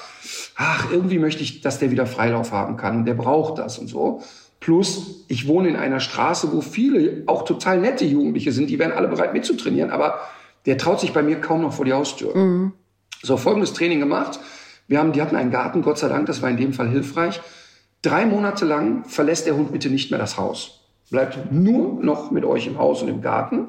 ach, 0.56 0.92
irgendwie 0.92 1.20
möchte 1.20 1.44
ich, 1.44 1.62
dass 1.62 1.78
der 1.78 1.92
wieder 1.92 2.08
Freilauf 2.08 2.52
haben 2.52 2.76
kann 2.76 2.98
und 2.98 3.06
der 3.06 3.14
braucht 3.14 3.60
das 3.60 3.78
und 3.78 3.88
so. 3.88 4.24
Plus, 4.60 5.26
ich 5.28 5.48
wohne 5.48 5.70
in 5.70 5.76
einer 5.76 6.00
Straße, 6.00 6.52
wo 6.52 6.62
viele 6.62 7.24
auch 7.28 7.46
total 7.46 7.80
nette 7.80 8.04
Jugendliche 8.04 8.52
sind, 8.52 8.70
die 8.70 8.80
wären 8.80 8.92
alle 8.92 9.08
bereit 9.08 9.34
mitzutrainieren, 9.34 9.92
aber 9.92 10.20
der 10.66 10.78
traut 10.78 11.00
sich 11.00 11.14
bei 11.14 11.22
mir 11.22 11.40
kaum 11.40 11.62
noch 11.62 11.74
vor 11.74 11.86
die 11.86 11.94
Haustür. 11.94 12.36
Mhm. 12.36 12.74
So, 13.22 13.38
folgendes 13.38 13.74
Training 13.74 14.00
gemacht. 14.00 14.40
Wir 14.90 15.00
haben, 15.00 15.14
die 15.14 15.22
hatten 15.22 15.36
einen 15.36 15.52
Garten, 15.52 15.84
Gott 15.84 16.00
sei 16.00 16.10
Dank, 16.10 16.26
das 16.26 16.42
war 16.42 16.50
in 16.50 16.58
dem 16.58 16.74
Fall 16.74 16.90
hilfreich. 16.90 17.40
Drei 18.02 18.26
Monate 18.26 18.66
lang 18.66 19.06
verlässt 19.06 19.46
der 19.46 19.56
Hund 19.56 19.72
bitte 19.72 19.90
nicht 19.90 20.10
mehr 20.10 20.20
das 20.20 20.38
Haus. 20.38 20.82
Bleibt 21.12 21.52
nur 21.52 22.04
noch 22.04 22.32
mit 22.32 22.44
euch 22.44 22.66
im 22.66 22.78
Haus 22.78 23.04
und 23.04 23.08
im 23.08 23.22
Garten. 23.22 23.68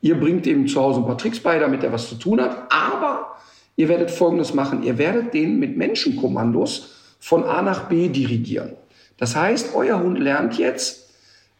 Ihr 0.00 0.18
bringt 0.18 0.44
ihm 0.46 0.66
zu 0.66 0.80
Hause 0.80 1.00
ein 1.00 1.06
paar 1.06 1.18
Tricks 1.18 1.40
bei, 1.40 1.58
damit 1.58 1.84
er 1.84 1.92
was 1.92 2.08
zu 2.08 2.16
tun 2.16 2.40
hat. 2.40 2.70
Aber 2.70 3.36
ihr 3.76 3.88
werdet 3.88 4.10
Folgendes 4.10 4.54
machen. 4.54 4.82
Ihr 4.82 4.98
werdet 4.98 5.34
den 5.34 5.58
mit 5.58 5.76
Menschenkommandos 5.76 7.16
von 7.20 7.44
A 7.44 7.62
nach 7.62 7.84
B 7.88 8.08
dirigieren. 8.08 8.72
Das 9.18 9.36
heißt, 9.36 9.74
euer 9.74 10.00
Hund 10.00 10.18
lernt 10.18 10.58
jetzt, 10.58 11.10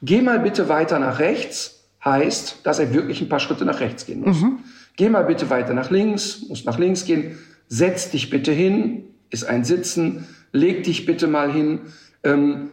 geh 0.03 0.21
mal 0.21 0.41
bitte 0.41 0.69
weiter 0.69 0.99
nach 0.99 1.21
rechts, 1.21 1.85
heißt, 2.05 2.61
dass 2.65 2.81
er 2.81 2.93
wirklich 2.93 3.21
ein 3.21 3.29
paar 3.29 3.41
Schritte 3.41 3.65
nach 3.65 3.81
rechts 3.81 4.05
gehen 4.05 4.23
muss. 4.23 4.41
Mhm. 4.41 4.59
Geh 4.97 5.09
mal 5.09 5.25
bitte 5.25 5.49
weiter 5.49 5.75
nach 5.75 5.91
links, 5.91 6.43
muss 6.49 6.65
nach 6.65 6.79
links 6.79 7.05
gehen. 7.05 7.39
Setz 7.69 8.11
dich 8.11 8.31
bitte 8.31 8.53
hin, 8.53 9.05
ist 9.31 9.45
ein 9.45 9.65
Sitzen. 9.65 10.27
Leg 10.53 10.85
dich 10.85 11.05
bitte 11.07 11.27
mal 11.27 11.53
hin 11.53 11.81
ähm, 12.27 12.71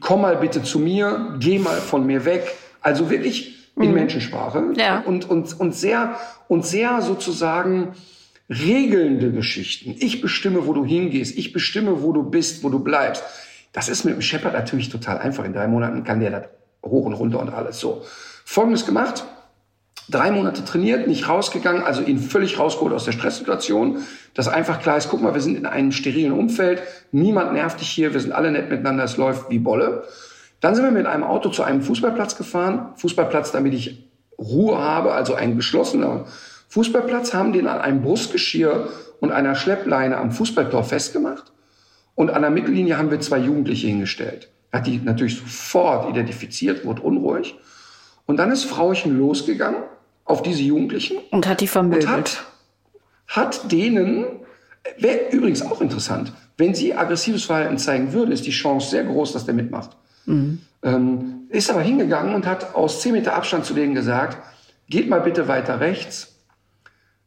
komm 0.00 0.22
mal 0.22 0.36
bitte 0.36 0.62
zu 0.62 0.78
mir, 0.78 1.36
geh 1.38 1.58
mal 1.58 1.76
von 1.76 2.06
mir 2.06 2.24
weg. 2.24 2.54
Also 2.80 3.10
wirklich 3.10 3.70
in 3.76 3.88
mhm. 3.88 3.94
Menschensprache 3.94 4.72
ja. 4.76 5.00
und, 5.00 5.28
und, 5.28 5.58
und 5.58 5.74
sehr, 5.74 6.16
und 6.48 6.64
sehr 6.64 7.02
sozusagen 7.02 7.92
regelnde 8.48 9.32
Geschichten. 9.32 9.94
Ich 9.98 10.20
bestimme, 10.20 10.66
wo 10.66 10.72
du 10.72 10.84
hingehst. 10.84 11.36
Ich 11.36 11.52
bestimme, 11.52 12.02
wo 12.02 12.12
du 12.12 12.22
bist, 12.22 12.62
wo 12.64 12.68
du 12.68 12.80
bleibst. 12.80 13.22
Das 13.72 13.88
ist 13.88 14.04
mit 14.04 14.14
dem 14.14 14.22
Shepard 14.22 14.52
natürlich 14.52 14.88
total 14.88 15.18
einfach. 15.18 15.44
In 15.44 15.52
drei 15.52 15.66
Monaten 15.68 16.04
kann 16.04 16.20
der 16.20 16.30
das 16.30 16.44
hoch 16.84 17.06
und 17.06 17.14
runter 17.14 17.40
und 17.40 17.48
alles 17.48 17.80
so. 17.80 18.02
Folgendes 18.44 18.84
gemacht 18.84 19.24
drei 20.08 20.30
Monate 20.30 20.64
trainiert, 20.64 21.06
nicht 21.06 21.28
rausgegangen, 21.28 21.82
also 21.82 22.02
ihn 22.02 22.18
völlig 22.18 22.58
rausgeholt 22.58 22.92
aus 22.92 23.04
der 23.04 23.12
Stresssituation, 23.12 23.98
dass 24.34 24.48
einfach 24.48 24.80
klar 24.80 24.96
ist, 24.96 25.08
guck 25.08 25.22
mal, 25.22 25.34
wir 25.34 25.40
sind 25.40 25.56
in 25.56 25.66
einem 25.66 25.92
sterilen 25.92 26.32
Umfeld, 26.32 26.82
niemand 27.12 27.52
nervt 27.52 27.80
dich 27.80 27.88
hier, 27.88 28.12
wir 28.12 28.20
sind 28.20 28.32
alle 28.32 28.50
nett 28.50 28.70
miteinander, 28.70 29.04
es 29.04 29.16
läuft 29.16 29.50
wie 29.50 29.58
Bolle. 29.58 30.04
Dann 30.60 30.74
sind 30.74 30.84
wir 30.84 30.92
mit 30.92 31.06
einem 31.06 31.24
Auto 31.24 31.50
zu 31.50 31.62
einem 31.62 31.82
Fußballplatz 31.82 32.36
gefahren, 32.36 32.92
Fußballplatz, 32.96 33.52
damit 33.52 33.74
ich 33.74 34.06
Ruhe 34.38 34.78
habe, 34.78 35.12
also 35.12 35.34
ein 35.34 35.56
geschlossener 35.56 36.26
Fußballplatz, 36.68 37.34
haben 37.34 37.52
den 37.52 37.66
an 37.66 37.80
einem 37.80 38.02
Brustgeschirr 38.02 38.88
und 39.20 39.32
einer 39.32 39.54
Schleppleine 39.54 40.16
am 40.16 40.32
Fußballtor 40.32 40.84
festgemacht 40.84 41.52
und 42.14 42.30
an 42.30 42.42
der 42.42 42.50
Mittellinie 42.50 42.98
haben 42.98 43.10
wir 43.10 43.20
zwei 43.20 43.38
Jugendliche 43.38 43.86
hingestellt. 43.86 44.48
Hat 44.72 44.86
die 44.86 44.98
natürlich 44.98 45.38
sofort 45.38 46.10
identifiziert, 46.10 46.84
wurde 46.84 47.02
unruhig. 47.02 47.54
Und 48.32 48.38
dann 48.38 48.50
ist 48.50 48.64
Frauchen 48.64 49.18
losgegangen 49.18 49.82
auf 50.24 50.42
diese 50.42 50.62
Jugendlichen. 50.62 51.18
Und 51.32 51.46
hat 51.46 51.60
die 51.60 51.66
vermittelt. 51.66 52.08
Hat, 52.08 52.44
hat 53.26 53.70
denen, 53.70 54.24
wäre 54.96 55.28
übrigens 55.32 55.60
auch 55.60 55.82
interessant, 55.82 56.32
wenn 56.56 56.74
sie 56.74 56.94
aggressives 56.94 57.44
Verhalten 57.44 57.76
zeigen 57.76 58.14
würde, 58.14 58.32
ist 58.32 58.46
die 58.46 58.50
Chance 58.50 58.88
sehr 58.88 59.04
groß, 59.04 59.34
dass 59.34 59.44
der 59.44 59.52
mitmacht. 59.52 59.90
Mhm. 60.24 60.62
Ähm, 60.82 61.40
ist 61.50 61.70
aber 61.70 61.82
hingegangen 61.82 62.34
und 62.34 62.46
hat 62.46 62.74
aus 62.74 63.02
10 63.02 63.12
Meter 63.12 63.34
Abstand 63.34 63.66
zu 63.66 63.74
denen 63.74 63.94
gesagt, 63.94 64.38
geht 64.88 65.10
mal 65.10 65.20
bitte 65.20 65.46
weiter 65.46 65.80
rechts, 65.80 66.34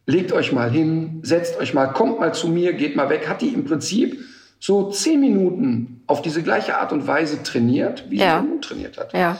legt 0.07 0.31
euch 0.31 0.53
mal 0.53 0.71
hin, 0.71 1.19
setzt 1.21 1.59
euch 1.59 1.75
mal, 1.75 1.85
kommt 1.85 2.19
mal 2.19 2.33
zu 2.33 2.47
mir, 2.47 2.73
geht 2.73 2.95
mal 2.95 3.11
weg. 3.11 3.29
Hat 3.29 3.43
die 3.43 3.49
im 3.49 3.63
Prinzip 3.65 4.25
so 4.59 4.89
10 4.89 5.19
Minuten 5.19 6.01
auf 6.07 6.23
diese 6.23 6.41
gleiche 6.41 6.79
Art 6.79 6.91
und 6.91 7.05
Weise 7.05 7.43
trainiert, 7.43 8.05
wie 8.09 8.17
ja. 8.17 8.43
sie 8.43 8.59
trainiert 8.67 8.97
hat. 8.97 9.13
Ja. 9.13 9.39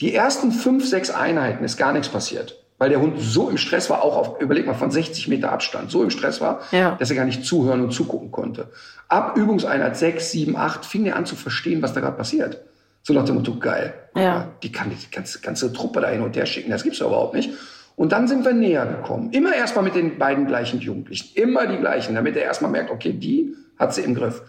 Die 0.00 0.14
ersten 0.14 0.52
fünf, 0.52 0.86
sechs 0.86 1.10
Einheiten 1.10 1.64
ist 1.64 1.76
gar 1.76 1.92
nichts 1.92 2.08
passiert 2.08 2.64
weil 2.78 2.90
der 2.90 3.00
Hund 3.00 3.20
so 3.20 3.48
im 3.48 3.56
Stress 3.56 3.88
war, 3.88 4.02
auch 4.02 4.16
auf, 4.16 4.40
überleg 4.40 4.66
mal, 4.66 4.74
von 4.74 4.90
60 4.90 5.28
Meter 5.28 5.52
Abstand, 5.52 5.90
so 5.90 6.02
im 6.02 6.10
Stress 6.10 6.40
war, 6.40 6.60
ja. 6.72 6.96
dass 6.98 7.10
er 7.10 7.16
gar 7.16 7.24
nicht 7.24 7.44
zuhören 7.44 7.80
und 7.82 7.92
zugucken 7.92 8.30
konnte. 8.30 8.68
Ab 9.08 9.36
Übungseinheit 9.36 9.96
6, 9.96 10.32
7, 10.32 10.56
8 10.56 10.84
fing 10.84 11.06
er 11.06 11.16
an 11.16 11.24
zu 11.24 11.36
verstehen, 11.36 11.82
was 11.82 11.92
da 11.92 12.00
gerade 12.00 12.16
passiert. 12.16 12.60
So 13.02 13.12
nach 13.12 13.24
dem 13.24 13.36
Motto, 13.36 13.58
geil. 13.58 13.94
Ja. 14.16 14.48
Die 14.62 14.72
kann 14.72 14.90
die 14.90 15.10
ganze, 15.10 15.40
ganze 15.40 15.72
Truppe 15.72 16.00
da 16.00 16.08
hin 16.08 16.22
und 16.22 16.36
her 16.36 16.46
schicken, 16.46 16.70
das 16.70 16.82
gibt's 16.82 16.98
doch 16.98 17.08
überhaupt 17.08 17.34
nicht. 17.34 17.50
Und 17.96 18.10
dann 18.10 18.26
sind 18.26 18.44
wir 18.44 18.52
näher 18.52 18.86
gekommen. 18.86 19.30
Immer 19.30 19.54
erstmal 19.54 19.84
mit 19.84 19.94
den 19.94 20.18
beiden 20.18 20.46
gleichen 20.46 20.80
Jugendlichen. 20.80 21.30
Immer 21.36 21.66
die 21.66 21.76
gleichen, 21.76 22.16
damit 22.16 22.34
er 22.34 22.42
erstmal 22.42 22.72
merkt, 22.72 22.90
okay, 22.90 23.12
die 23.12 23.54
hat 23.78 23.94
sie 23.94 24.02
im 24.02 24.16
Griff. 24.16 24.42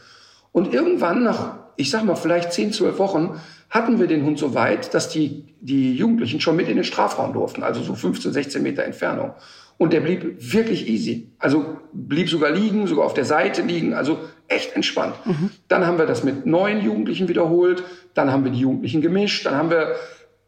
Und 0.51 0.73
irgendwann 0.73 1.23
nach, 1.23 1.57
ich 1.75 1.91
sag 1.91 2.05
mal, 2.05 2.15
vielleicht 2.15 2.53
10, 2.53 2.73
12 2.73 2.97
Wochen, 2.97 3.39
hatten 3.75 3.99
wir 3.99 4.07
den 4.07 4.23
Hund 4.23 4.39
so 4.39 4.53
weit, 4.53 4.93
dass 4.93 5.09
die, 5.09 5.43
die 5.59 5.95
Jugendlichen 5.95 6.39
schon 6.39 6.55
mit 6.55 6.69
in 6.69 6.75
den 6.75 6.85
Strafraum 6.85 7.33
durften, 7.33 7.61
also 7.61 7.83
so 7.83 7.93
15, 7.93 8.31
16 8.31 8.63
Meter 8.63 8.85
Entfernung. 8.85 9.33
Und 9.77 9.91
der 9.91 9.99
blieb 9.99 10.37
wirklich 10.53 10.87
easy. 10.87 11.27
Also 11.39 11.77
blieb 11.91 12.29
sogar 12.29 12.51
liegen, 12.51 12.87
sogar 12.87 13.05
auf 13.05 13.13
der 13.13 13.25
Seite 13.25 13.63
liegen, 13.63 13.93
also 13.93 14.19
echt 14.47 14.77
entspannt. 14.77 15.15
Mhm. 15.25 15.49
Dann 15.67 15.85
haben 15.85 15.97
wir 15.97 16.05
das 16.05 16.23
mit 16.23 16.45
neuen 16.45 16.81
Jugendlichen 16.85 17.27
wiederholt, 17.27 17.83
dann 18.13 18.31
haben 18.31 18.45
wir 18.45 18.51
die 18.51 18.59
Jugendlichen 18.59 19.01
gemischt, 19.01 19.45
dann 19.45 19.55
haben 19.55 19.69
wir 19.69 19.95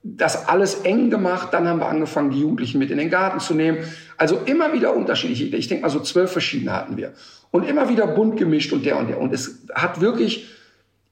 das 0.04 0.48
alles 0.48 0.76
eng 0.84 1.10
gemacht, 1.10 1.50
dann 1.52 1.68
haben 1.68 1.82
wir 1.82 1.90
angefangen, 1.90 2.32
die 2.32 2.40
Jugendlichen 2.40 2.80
mit 2.80 2.92
in 2.92 2.98
den 2.98 3.10
Garten 3.10 3.42
zu 3.42 3.54
nehmen. 3.54 3.80
Also 4.16 4.40
immer 4.46 4.72
wieder 4.72 4.96
unterschiedliche. 4.96 5.54
Ich 5.58 5.68
denke 5.68 5.82
mal 5.82 5.90
so 5.90 6.00
zwölf 6.00 6.32
verschiedene 6.32 6.72
hatten 6.72 6.96
wir. 6.96 7.12
Und 7.52 7.68
immer 7.68 7.90
wieder 7.90 8.08
bunt 8.08 8.38
gemischt 8.38 8.72
und 8.72 8.86
der 8.86 8.98
und 8.98 9.10
der. 9.10 9.20
Und 9.20 9.34
es 9.34 9.66
hat 9.74 10.00
wirklich, 10.00 10.48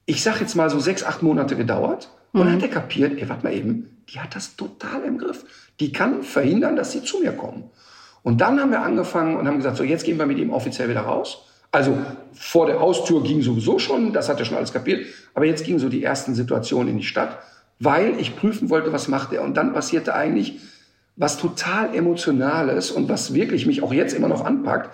ich 0.06 0.22
sag 0.22 0.40
jetzt 0.40 0.54
mal 0.54 0.70
so 0.70 0.78
sechs, 0.78 1.04
acht 1.04 1.22
Monate 1.22 1.56
gedauert. 1.56 2.10
Und 2.32 2.40
dann 2.40 2.48
mhm. 2.48 2.56
hat 2.56 2.62
er 2.62 2.68
kapiert, 2.68 3.18
ey, 3.18 3.28
warte 3.28 3.44
mal 3.44 3.52
eben, 3.52 4.04
die 4.08 4.20
hat 4.20 4.34
das 4.34 4.56
total 4.56 5.02
im 5.04 5.18
Griff. 5.18 5.44
Die 5.80 5.92
kann 5.92 6.22
verhindern, 6.22 6.76
dass 6.76 6.92
sie 6.92 7.02
zu 7.02 7.20
mir 7.20 7.32
kommen. 7.32 7.64
Und 8.22 8.40
dann 8.40 8.60
haben 8.60 8.70
wir 8.70 8.82
angefangen 8.82 9.36
und 9.36 9.46
haben 9.46 9.56
gesagt, 9.56 9.76
so 9.76 9.84
jetzt 9.84 10.04
gehen 10.04 10.18
wir 10.18 10.26
mit 10.26 10.38
ihm 10.38 10.50
offiziell 10.50 10.88
wieder 10.88 11.02
raus. 11.02 11.44
Also 11.72 11.98
vor 12.32 12.66
der 12.66 12.80
Haustür 12.80 13.22
ging 13.22 13.42
sowieso 13.42 13.78
schon, 13.78 14.12
das 14.12 14.28
hat 14.28 14.38
er 14.38 14.44
schon 14.44 14.56
alles 14.56 14.72
kapiert. 14.72 15.06
Aber 15.34 15.44
jetzt 15.44 15.64
gingen 15.64 15.78
so 15.78 15.88
die 15.88 16.02
ersten 16.02 16.34
Situationen 16.34 16.88
in 16.88 16.98
die 16.98 17.04
Stadt, 17.04 17.38
weil 17.78 18.18
ich 18.18 18.36
prüfen 18.36 18.70
wollte, 18.70 18.92
was 18.92 19.08
macht 19.08 19.32
er. 19.32 19.42
Und 19.42 19.56
dann 19.56 19.72
passierte 19.72 20.14
eigentlich 20.14 20.60
was 21.16 21.38
total 21.38 21.94
Emotionales 21.94 22.90
und 22.90 23.08
was 23.08 23.34
wirklich 23.34 23.66
mich 23.66 23.82
auch 23.82 23.92
jetzt 23.92 24.14
immer 24.14 24.28
noch 24.28 24.44
anpackt, 24.44 24.90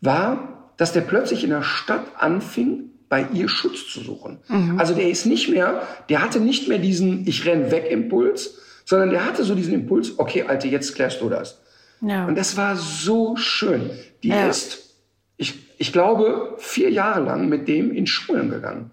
war, 0.00 0.70
dass 0.76 0.92
der 0.92 1.00
plötzlich 1.00 1.44
in 1.44 1.50
der 1.50 1.62
Stadt 1.62 2.04
anfing, 2.18 2.90
bei 3.08 3.26
ihr 3.32 3.48
Schutz 3.48 3.88
zu 3.92 4.00
suchen. 4.00 4.38
Mhm. 4.48 4.78
Also 4.78 4.94
der 4.94 5.08
ist 5.08 5.26
nicht 5.26 5.48
mehr, 5.48 5.82
der 6.08 6.22
hatte 6.22 6.40
nicht 6.40 6.68
mehr 6.68 6.78
diesen 6.78 7.26
Ich 7.26 7.46
renn 7.46 7.70
weg 7.70 7.90
Impuls, 7.90 8.58
sondern 8.84 9.10
der 9.10 9.24
hatte 9.24 9.44
so 9.44 9.54
diesen 9.54 9.74
Impuls, 9.74 10.18
okay, 10.18 10.44
Alte, 10.46 10.68
jetzt 10.68 10.94
klärst 10.94 11.20
du 11.20 11.28
das. 11.28 11.60
Ja. 12.00 12.26
Und 12.26 12.36
das 12.36 12.56
war 12.56 12.76
so 12.76 13.36
schön. 13.36 13.90
Die 14.22 14.28
ja. 14.28 14.48
ist, 14.48 14.94
ich, 15.36 15.54
ich 15.78 15.92
glaube, 15.92 16.54
vier 16.58 16.90
Jahre 16.90 17.20
lang 17.20 17.48
mit 17.48 17.68
dem 17.68 17.92
in 17.92 18.06
Schulen 18.06 18.50
gegangen 18.50 18.90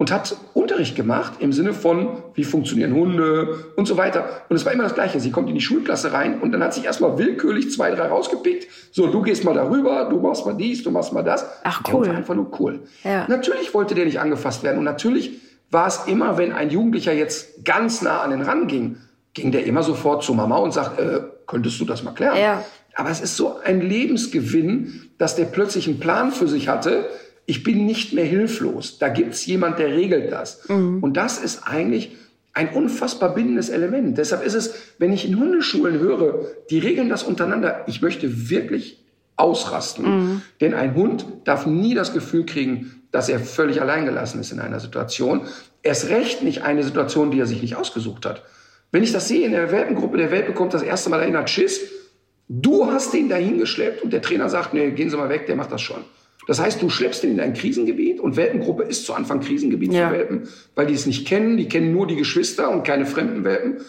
und 0.00 0.10
hat 0.10 0.34
Unterricht 0.54 0.96
gemacht 0.96 1.34
im 1.40 1.52
Sinne 1.52 1.74
von, 1.74 2.22
wie 2.32 2.42
funktionieren 2.42 2.94
Hunde 2.94 3.66
und 3.76 3.86
so 3.86 3.98
weiter. 3.98 4.24
Und 4.48 4.56
es 4.56 4.64
war 4.64 4.72
immer 4.72 4.84
das 4.84 4.94
Gleiche. 4.94 5.20
Sie 5.20 5.30
kommt 5.30 5.50
in 5.50 5.54
die 5.54 5.60
Schulklasse 5.60 6.14
rein 6.14 6.40
und 6.40 6.52
dann 6.52 6.62
hat 6.64 6.72
sich 6.72 6.86
erstmal 6.86 7.18
willkürlich 7.18 7.70
zwei, 7.70 7.90
drei 7.90 8.06
rausgepickt. 8.06 8.66
So, 8.92 9.08
du 9.08 9.20
gehst 9.20 9.44
mal 9.44 9.52
darüber, 9.52 10.06
du 10.08 10.18
machst 10.18 10.46
mal 10.46 10.54
dies, 10.54 10.82
du 10.82 10.90
machst 10.90 11.12
mal 11.12 11.22
das. 11.22 11.44
Ach, 11.64 11.82
cool. 11.92 12.04
Der 12.04 12.12
war 12.12 12.18
einfach 12.18 12.34
nur 12.34 12.50
cool. 12.58 12.80
Ja. 13.04 13.26
Natürlich 13.28 13.74
wollte 13.74 13.94
der 13.94 14.06
nicht 14.06 14.18
angefasst 14.20 14.62
werden 14.62 14.78
und 14.78 14.84
natürlich 14.84 15.38
war 15.70 15.86
es 15.86 16.06
immer, 16.06 16.38
wenn 16.38 16.52
ein 16.52 16.70
Jugendlicher 16.70 17.12
jetzt 17.12 17.66
ganz 17.66 18.00
nah 18.00 18.22
an 18.22 18.30
den 18.30 18.40
ran 18.40 18.68
ging, 18.68 18.96
ging 19.34 19.52
der 19.52 19.66
immer 19.66 19.82
sofort 19.82 20.24
zu 20.24 20.32
Mama 20.32 20.56
und 20.56 20.72
sagt, 20.72 20.98
äh, 20.98 21.20
könntest 21.46 21.78
du 21.78 21.84
das 21.84 22.02
mal 22.02 22.12
klären? 22.12 22.38
Ja. 22.38 22.64
Aber 22.94 23.10
es 23.10 23.20
ist 23.20 23.36
so 23.36 23.58
ein 23.62 23.82
Lebensgewinn, 23.82 25.10
dass 25.18 25.36
der 25.36 25.44
plötzlich 25.44 25.88
einen 25.88 26.00
Plan 26.00 26.32
für 26.32 26.48
sich 26.48 26.68
hatte. 26.68 27.04
Ich 27.50 27.64
bin 27.64 27.84
nicht 27.84 28.12
mehr 28.12 28.24
hilflos. 28.24 29.00
Da 29.00 29.08
gibt's 29.08 29.44
jemand, 29.44 29.80
der 29.80 29.88
regelt 29.88 30.30
das. 30.30 30.68
Mhm. 30.68 31.02
Und 31.02 31.16
das 31.16 31.36
ist 31.36 31.66
eigentlich 31.66 32.12
ein 32.52 32.68
unfassbar 32.68 33.34
bindendes 33.34 33.70
Element. 33.70 34.16
Deshalb 34.18 34.46
ist 34.46 34.54
es, 34.54 34.72
wenn 34.98 35.12
ich 35.12 35.26
in 35.26 35.36
Hundeschulen 35.36 35.98
höre, 35.98 36.46
die 36.70 36.78
regeln 36.78 37.08
das 37.08 37.24
untereinander. 37.24 37.82
Ich 37.88 38.02
möchte 38.02 38.50
wirklich 38.50 39.02
ausrasten. 39.34 40.04
Mhm. 40.04 40.42
Denn 40.60 40.74
ein 40.74 40.94
Hund 40.94 41.26
darf 41.42 41.66
nie 41.66 41.92
das 41.92 42.12
Gefühl 42.12 42.46
kriegen, 42.46 43.02
dass 43.10 43.28
er 43.28 43.40
völlig 43.40 43.80
alleingelassen 43.80 44.40
ist 44.40 44.52
in 44.52 44.60
einer 44.60 44.78
Situation. 44.78 45.48
Erst 45.82 46.08
recht 46.08 46.44
nicht 46.44 46.62
eine 46.62 46.84
Situation, 46.84 47.32
die 47.32 47.40
er 47.40 47.46
sich 47.46 47.62
nicht 47.62 47.74
ausgesucht 47.74 48.26
hat. 48.26 48.44
Wenn 48.92 49.02
ich 49.02 49.10
das 49.10 49.26
sehe 49.26 49.44
in 49.44 49.50
der 49.50 49.72
Welpengruppe, 49.72 50.18
der 50.18 50.30
Welpe 50.30 50.52
kommt 50.52 50.72
das 50.72 50.82
erste 50.82 51.10
Mal 51.10 51.18
dahin, 51.18 51.36
hat 51.36 51.50
Schiss. 51.50 51.80
Du 52.48 52.86
hast 52.86 53.12
den 53.12 53.28
dahin 53.28 53.58
geschleppt 53.58 54.04
und 54.04 54.12
der 54.12 54.22
Trainer 54.22 54.48
sagt, 54.48 54.72
nee, 54.72 54.92
gehen 54.92 55.10
Sie 55.10 55.16
mal 55.16 55.30
weg, 55.30 55.46
der 55.46 55.56
macht 55.56 55.72
das 55.72 55.82
schon. 55.82 56.04
Das 56.50 56.58
heißt, 56.58 56.82
du 56.82 56.90
schleppst 56.90 57.22
den 57.22 57.30
in 57.30 57.36
dein 57.36 57.54
Krisengebiet 57.54 58.18
und 58.18 58.36
Welpengruppe 58.36 58.82
ist 58.82 59.06
zu 59.06 59.14
Anfang 59.14 59.38
Krisengebiet 59.38 59.92
ja. 59.92 60.08
für 60.08 60.16
Welpen, 60.16 60.48
weil 60.74 60.86
die 60.86 60.94
es 60.94 61.06
nicht 61.06 61.24
kennen, 61.24 61.56
die 61.56 61.68
kennen 61.68 61.92
nur 61.92 62.08
die 62.08 62.16
Geschwister 62.16 62.72
und 62.72 62.82
keine 62.82 63.06
fremden 63.06 63.44
Welpen. 63.44 63.82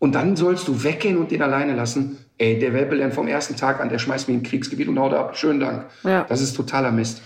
Und 0.00 0.16
dann 0.16 0.34
sollst 0.34 0.66
du 0.66 0.82
weggehen 0.82 1.16
und 1.16 1.30
den 1.30 1.42
alleine 1.42 1.76
lassen. 1.76 2.18
Ey, 2.38 2.58
der 2.58 2.72
Welpe 2.72 2.96
lernt 2.96 3.14
vom 3.14 3.28
ersten 3.28 3.54
Tag 3.54 3.78
an, 3.78 3.88
der 3.88 4.00
schmeißt 4.00 4.26
mich 4.26 4.34
in 4.34 4.40
ein 4.40 4.44
Kriegsgebiet 4.44 4.88
und 4.88 4.98
haut 4.98 5.14
ab. 5.14 5.36
Schönen 5.36 5.60
Dank. 5.60 5.84
Ja. 6.02 6.24
Das 6.28 6.40
ist 6.40 6.54
totaler 6.54 6.90
Mist. 6.90 7.22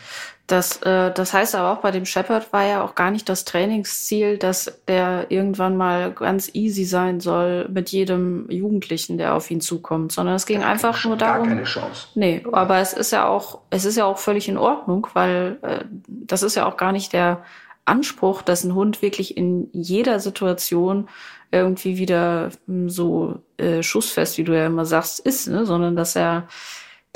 Das, 0.46 0.80
äh, 0.82 1.12
das 1.12 1.32
heißt 1.32 1.56
aber 1.56 1.72
auch 1.72 1.82
bei 1.82 1.90
dem 1.90 2.06
Shepard 2.06 2.52
war 2.52 2.64
ja 2.64 2.84
auch 2.84 2.94
gar 2.94 3.10
nicht 3.10 3.28
das 3.28 3.44
Trainingsziel, 3.44 4.38
dass 4.38 4.80
der 4.86 5.26
irgendwann 5.28 5.76
mal 5.76 6.12
ganz 6.12 6.50
easy 6.54 6.84
sein 6.84 7.18
soll 7.18 7.68
mit 7.68 7.90
jedem 7.90 8.48
Jugendlichen, 8.48 9.18
der 9.18 9.34
auf 9.34 9.50
ihn 9.50 9.60
zukommt, 9.60 10.12
sondern 10.12 10.36
es 10.36 10.46
ging 10.46 10.60
gar 10.60 10.70
einfach 10.70 11.04
nur 11.04 11.16
darum. 11.16 11.48
Gar 11.48 11.56
keine 11.56 11.64
Chance. 11.64 12.08
Nee, 12.14 12.44
aber 12.52 12.78
es 12.78 12.92
ist 12.92 13.10
ja 13.10 13.26
auch, 13.26 13.58
es 13.70 13.84
ist 13.84 13.96
ja 13.96 14.04
auch 14.04 14.18
völlig 14.18 14.48
in 14.48 14.56
Ordnung, 14.56 15.08
weil 15.14 15.58
äh, 15.62 15.84
das 16.06 16.44
ist 16.44 16.54
ja 16.54 16.66
auch 16.66 16.76
gar 16.76 16.92
nicht 16.92 17.12
der 17.12 17.42
Anspruch, 17.84 18.42
dass 18.42 18.62
ein 18.62 18.74
Hund 18.74 19.02
wirklich 19.02 19.36
in 19.36 19.68
jeder 19.72 20.20
Situation 20.20 21.08
irgendwie 21.50 21.98
wieder 21.98 22.50
hm, 22.66 22.88
so 22.88 23.40
äh, 23.56 23.82
schussfest, 23.82 24.38
wie 24.38 24.44
du 24.44 24.56
ja 24.56 24.66
immer 24.66 24.84
sagst, 24.84 25.18
ist, 25.20 25.48
ne? 25.48 25.66
sondern 25.66 25.96
dass 25.96 26.14
er 26.14 26.46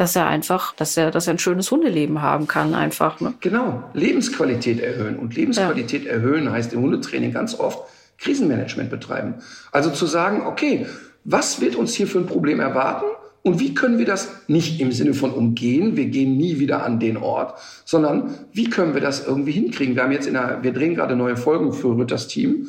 dass 0.01 0.17
er 0.17 0.27
einfach, 0.27 0.75
dass 0.75 0.97
er, 0.97 1.11
dass 1.11 1.27
er 1.27 1.35
ein 1.35 1.39
schönes 1.39 1.71
Hundeleben 1.71 2.23
haben 2.23 2.47
kann, 2.47 2.75
einfach. 2.75 3.21
Ne? 3.21 3.35
Genau, 3.41 3.85
Lebensqualität 3.93 4.81
erhöhen. 4.81 5.19
Und 5.19 5.37
Lebensqualität 5.37 6.05
ja. 6.05 6.13
erhöhen 6.13 6.51
heißt 6.51 6.73
im 6.73 6.81
Hundetraining 6.81 7.33
ganz 7.33 7.55
oft 7.59 7.81
Krisenmanagement 8.19 8.89
betreiben. 8.89 9.35
Also 9.73 9.91
zu 9.91 10.07
sagen, 10.07 10.47
okay, 10.47 10.87
was 11.25 11.61
wird 11.61 11.77
uns 11.77 11.95
hier 11.95 12.07
für 12.07 12.19
ein 12.19 12.27
Problem 12.27 12.61
erwarten? 12.61 13.07
Und 13.43 13.61
wie 13.61 13.75
können 13.75 13.99
wir 13.99 14.07
das 14.07 14.29
nicht 14.49 14.81
im 14.81 14.93
Sinne 14.93 15.15
von 15.15 15.33
umgehen, 15.33 15.97
wir 15.97 16.07
gehen 16.07 16.37
nie 16.37 16.59
wieder 16.59 16.83
an 16.83 16.99
den 16.99 17.17
Ort, 17.17 17.59
sondern 17.85 18.35
wie 18.53 18.69
können 18.69 18.95
wir 18.95 19.01
das 19.01 19.27
irgendwie 19.27 19.53
hinkriegen? 19.53 19.95
Wir 19.95 20.03
haben 20.03 20.13
jetzt 20.13 20.27
in 20.27 20.35
der, 20.35 20.63
wir 20.63 20.73
drehen 20.73 20.95
gerade 20.95 21.17
neue 21.17 21.37
Folgen 21.37 21.73
für 21.73 21.97
Rütters 21.97 22.29
Team 22.29 22.69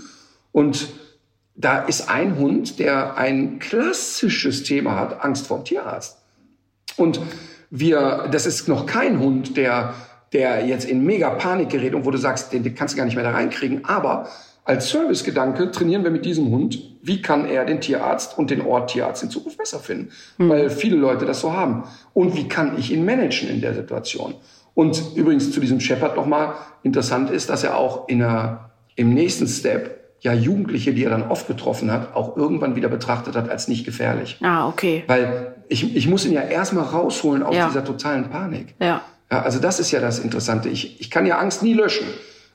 und 0.53 0.87
da 1.55 1.79
ist 1.79 2.09
ein 2.09 2.37
Hund, 2.37 2.79
der 2.79 3.17
ein 3.17 3.59
klassisches 3.59 4.63
Thema 4.63 4.97
hat, 4.97 5.23
Angst 5.23 5.47
vor 5.47 5.59
dem 5.59 5.65
Tierarzt. 5.65 6.20
Und 7.01 7.19
wir, 7.71 8.27
das 8.31 8.45
ist 8.45 8.67
noch 8.67 8.85
kein 8.85 9.19
Hund, 9.19 9.57
der, 9.57 9.93
der 10.33 10.65
jetzt 10.65 10.85
in 10.85 11.03
mega 11.03 11.31
Panik 11.31 11.69
gerät 11.69 11.95
und 11.95 12.05
wo 12.05 12.11
du 12.11 12.17
sagst, 12.17 12.53
den, 12.53 12.63
den 12.63 12.75
kannst 12.75 12.93
du 12.93 12.97
gar 12.97 13.05
nicht 13.05 13.15
mehr 13.15 13.23
da 13.23 13.31
reinkriegen. 13.31 13.85
Aber 13.85 14.27
als 14.63 14.89
Servicegedanke 14.89 15.71
trainieren 15.71 16.03
wir 16.03 16.11
mit 16.11 16.23
diesem 16.23 16.51
Hund, 16.51 16.79
wie 17.01 17.21
kann 17.21 17.45
er 17.45 17.65
den 17.65 17.81
Tierarzt 17.81 18.37
und 18.37 18.51
den 18.51 18.61
Ort 18.61 18.91
Tierarzt 18.91 19.23
in 19.23 19.31
Zukunft 19.31 19.57
besser 19.57 19.79
finden, 19.79 20.11
mhm. 20.37 20.49
weil 20.49 20.69
viele 20.69 20.97
Leute 20.97 21.25
das 21.25 21.41
so 21.41 21.53
haben. 21.53 21.83
Und 22.13 22.35
wie 22.35 22.47
kann 22.47 22.77
ich 22.77 22.91
ihn 22.91 23.03
managen 23.03 23.49
in 23.49 23.61
der 23.61 23.73
Situation? 23.73 24.35
Und 24.73 25.01
übrigens 25.15 25.51
zu 25.51 25.59
diesem 25.59 25.79
Shepard 25.79 26.15
nochmal 26.15 26.53
interessant 26.83 27.31
ist, 27.31 27.49
dass 27.49 27.63
er 27.63 27.77
auch 27.77 28.07
in 28.07 28.21
einer, 28.21 28.71
im 28.95 29.13
nächsten 29.13 29.47
Step 29.47 29.99
ja 30.21 30.33
Jugendliche, 30.33 30.93
die 30.93 31.03
er 31.03 31.09
dann 31.09 31.29
oft 31.29 31.47
getroffen 31.47 31.91
hat, 31.91 32.15
auch 32.15 32.37
irgendwann 32.37 32.75
wieder 32.75 32.89
betrachtet 32.89 33.35
hat 33.35 33.49
als 33.49 33.67
nicht 33.67 33.85
gefährlich. 33.85 34.37
Ah, 34.41 34.67
okay. 34.67 35.03
Weil 35.07 35.55
ich, 35.71 35.95
ich 35.95 36.07
muss 36.07 36.25
ihn 36.25 36.33
ja 36.33 36.41
erstmal 36.41 36.83
rausholen 36.83 37.43
aus 37.43 37.55
ja. 37.55 37.67
dieser 37.67 37.85
totalen 37.85 38.29
Panik. 38.29 38.75
Ja. 38.79 39.01
ja. 39.31 39.41
Also 39.41 39.59
das 39.59 39.79
ist 39.79 39.91
ja 39.91 40.01
das 40.01 40.19
Interessante. 40.19 40.69
Ich, 40.69 40.99
ich 40.99 41.09
kann 41.09 41.25
ja 41.25 41.37
Angst 41.37 41.63
nie 41.63 41.73
löschen. 41.73 42.07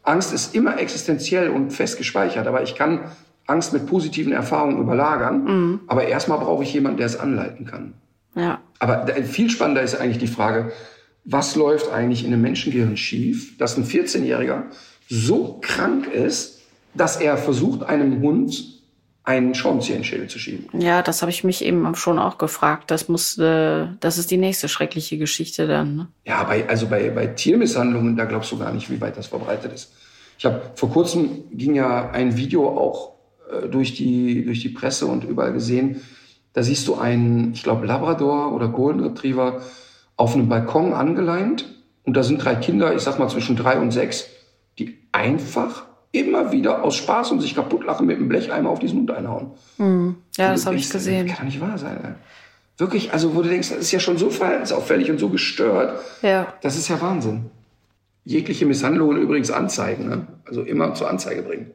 Angst 0.02 0.32
ist 0.32 0.54
immer 0.54 0.78
existenziell 0.78 1.48
und 1.48 1.70
fest 1.72 1.96
gespeichert, 1.98 2.46
aber 2.46 2.62
ich 2.62 2.74
kann 2.74 3.00
Angst 3.46 3.72
mit 3.72 3.86
positiven 3.86 4.32
Erfahrungen 4.32 4.78
überlagern. 4.78 5.44
Mhm. 5.44 5.80
Aber 5.86 6.06
erstmal 6.06 6.38
brauche 6.38 6.62
ich 6.62 6.72
jemanden, 6.74 6.98
der 6.98 7.06
es 7.06 7.18
anleiten 7.18 7.64
kann. 7.64 7.94
Ja. 8.34 8.60
Aber 8.78 9.06
viel 9.24 9.48
spannender 9.48 9.82
ist 9.82 9.98
eigentlich 9.98 10.18
die 10.18 10.26
Frage, 10.26 10.72
was 11.24 11.56
läuft 11.56 11.90
eigentlich 11.90 12.24
in 12.24 12.32
einem 12.32 12.42
Menschengehirn 12.42 12.96
schief, 12.96 13.56
dass 13.56 13.78
ein 13.78 13.84
14-Jähriger 13.84 14.64
so 15.08 15.58
krank 15.62 16.06
ist, 16.12 16.60
dass 16.94 17.16
er 17.16 17.36
versucht, 17.38 17.82
einem 17.82 18.20
Hund 18.20 18.75
einen 19.26 19.54
Schraubenzieher 19.54 19.96
in 19.96 20.02
den 20.02 20.06
Schädel 20.06 20.28
zu 20.28 20.38
schieben. 20.38 20.80
Ja, 20.80 21.02
das 21.02 21.20
habe 21.20 21.30
ich 21.30 21.42
mich 21.42 21.64
eben 21.64 21.94
schon 21.96 22.18
auch 22.18 22.38
gefragt. 22.38 22.92
Das 22.92 23.08
muss, 23.08 23.36
äh, 23.38 23.88
das 23.98 24.18
ist 24.18 24.30
die 24.30 24.36
nächste 24.36 24.68
schreckliche 24.68 25.18
Geschichte 25.18 25.66
dann. 25.66 25.96
Ne? 25.96 26.08
Ja, 26.24 26.44
bei, 26.44 26.66
also 26.68 26.86
bei, 26.86 27.10
bei 27.10 27.26
Tiermisshandlungen, 27.26 28.16
da 28.16 28.24
glaubst 28.24 28.52
du 28.52 28.58
gar 28.58 28.72
nicht, 28.72 28.88
wie 28.88 29.00
weit 29.00 29.16
das 29.16 29.26
verbreitet 29.26 29.72
ist. 29.72 29.92
Ich 30.38 30.44
habe 30.44 30.62
vor 30.76 30.90
kurzem 30.90 31.44
ging 31.50 31.74
ja 31.74 32.10
ein 32.10 32.36
Video 32.36 32.68
auch 32.68 33.14
äh, 33.50 33.68
durch 33.68 33.94
die 33.94 34.44
durch 34.44 34.60
die 34.60 34.68
Presse 34.68 35.06
und 35.06 35.24
überall 35.24 35.52
gesehen. 35.52 36.02
Da 36.52 36.62
siehst 36.62 36.86
du 36.86 36.94
einen, 36.94 37.52
ich 37.52 37.64
glaube 37.64 37.84
Labrador 37.84 38.52
oder 38.52 38.68
Golden 38.68 39.02
Retriever 39.02 39.60
auf 40.16 40.34
einem 40.34 40.48
Balkon 40.48 40.92
angeleint 40.92 41.64
und 42.04 42.16
da 42.16 42.22
sind 42.22 42.44
drei 42.44 42.54
Kinder, 42.54 42.94
ich 42.94 43.02
sag 43.02 43.18
mal 43.18 43.28
zwischen 43.28 43.56
drei 43.56 43.78
und 43.78 43.90
sechs, 43.90 44.28
die 44.78 44.98
einfach 45.10 45.84
immer 46.12 46.52
wieder 46.52 46.82
aus 46.82 46.96
Spaß 46.96 47.32
und 47.32 47.40
sich 47.40 47.54
kaputt 47.54 47.84
lachen 47.84 48.06
mit 48.06 48.16
einem 48.16 48.28
Blecheimer 48.28 48.70
auf 48.70 48.78
diesen 48.78 49.00
Hund 49.00 49.10
einhauen. 49.10 49.50
Hm. 49.76 50.16
Ja, 50.36 50.52
das 50.52 50.66
habe 50.66 50.76
ich 50.76 50.88
gesehen. 50.88 51.26
Das 51.26 51.36
kann 51.36 51.46
nicht 51.46 51.60
wahr 51.60 51.78
sein. 51.78 51.98
Ey. 52.02 52.12
Wirklich, 52.78 53.12
also 53.12 53.34
wo 53.34 53.42
du 53.42 53.48
denkst, 53.48 53.70
das 53.70 53.78
ist 53.78 53.92
ja 53.92 54.00
schon 54.00 54.18
so 54.18 54.30
verhaltensauffällig 54.30 55.10
und 55.10 55.18
so 55.18 55.28
gestört. 55.28 55.98
Ja. 56.22 56.54
Das 56.60 56.76
ist 56.76 56.88
ja 56.88 57.00
Wahnsinn. 57.00 57.46
Jegliche 58.24 58.66
Misshandlungen 58.66 59.18
übrigens 59.18 59.50
anzeigen, 59.50 60.08
ne? 60.08 60.26
also 60.44 60.62
immer 60.62 60.94
zur 60.94 61.08
Anzeige 61.08 61.42
bringen. 61.42 61.70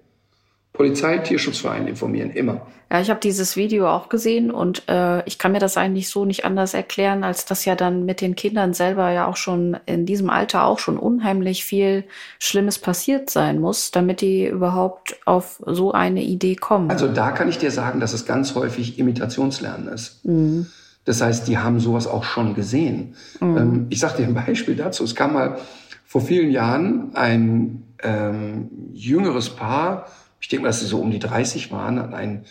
Polizei, 0.73 1.17
Tierschutzverein 1.17 1.87
informieren, 1.87 2.31
immer. 2.31 2.65
Ja, 2.89 2.99
ich 2.99 3.09
habe 3.09 3.19
dieses 3.19 3.55
Video 3.55 3.89
auch 3.89 4.09
gesehen 4.09 4.51
und 4.51 4.83
äh, 4.89 5.25
ich 5.25 5.37
kann 5.37 5.51
mir 5.51 5.59
das 5.59 5.77
eigentlich 5.77 6.09
so 6.09 6.25
nicht 6.25 6.43
anders 6.43 6.73
erklären, 6.73 7.23
als 7.23 7.45
dass 7.45 7.63
ja 7.65 7.75
dann 7.75 8.05
mit 8.05 8.19
den 8.19 8.35
Kindern 8.35 8.73
selber 8.73 9.11
ja 9.11 9.27
auch 9.27 9.37
schon 9.37 9.77
in 9.85 10.05
diesem 10.05 10.29
Alter 10.29 10.65
auch 10.65 10.79
schon 10.79 10.97
unheimlich 10.97 11.63
viel 11.63 12.05
Schlimmes 12.39 12.79
passiert 12.79 13.29
sein 13.29 13.59
muss, 13.59 13.91
damit 13.91 14.21
die 14.21 14.45
überhaupt 14.45 15.19
auf 15.25 15.61
so 15.65 15.91
eine 15.91 16.21
Idee 16.21 16.55
kommen. 16.55 16.89
Also 16.89 17.07
da 17.07 17.31
kann 17.31 17.47
ich 17.49 17.57
dir 17.57 17.71
sagen, 17.71 17.99
dass 17.99 18.13
es 18.13 18.25
ganz 18.25 18.55
häufig 18.55 18.97
Imitationslernen 18.99 19.87
ist. 19.87 20.25
Mhm. 20.25 20.67
Das 21.05 21.21
heißt, 21.21 21.47
die 21.47 21.57
haben 21.57 21.79
sowas 21.79 22.07
auch 22.07 22.23
schon 22.23 22.55
gesehen. 22.55 23.15
Mhm. 23.39 23.57
Ähm, 23.57 23.87
ich 23.89 23.99
sage 23.99 24.17
dir 24.17 24.27
ein 24.27 24.33
Beispiel 24.33 24.75
dazu. 24.75 25.03
Es 25.03 25.15
kam 25.15 25.33
mal 25.33 25.57
vor 26.05 26.21
vielen 26.21 26.51
Jahren 26.51 27.15
ein 27.15 27.83
ähm, 28.03 28.69
jüngeres 28.93 29.49
Paar, 29.49 30.07
ich 30.41 30.47
denke 30.47 30.63
mal, 30.63 30.69
dass 30.69 30.79
sie 30.79 30.87
so 30.87 30.99
um 30.99 31.11
die 31.11 31.19
30 31.19 31.71
waren, 31.71 31.99
hatten 31.99 32.13
einen 32.13 32.45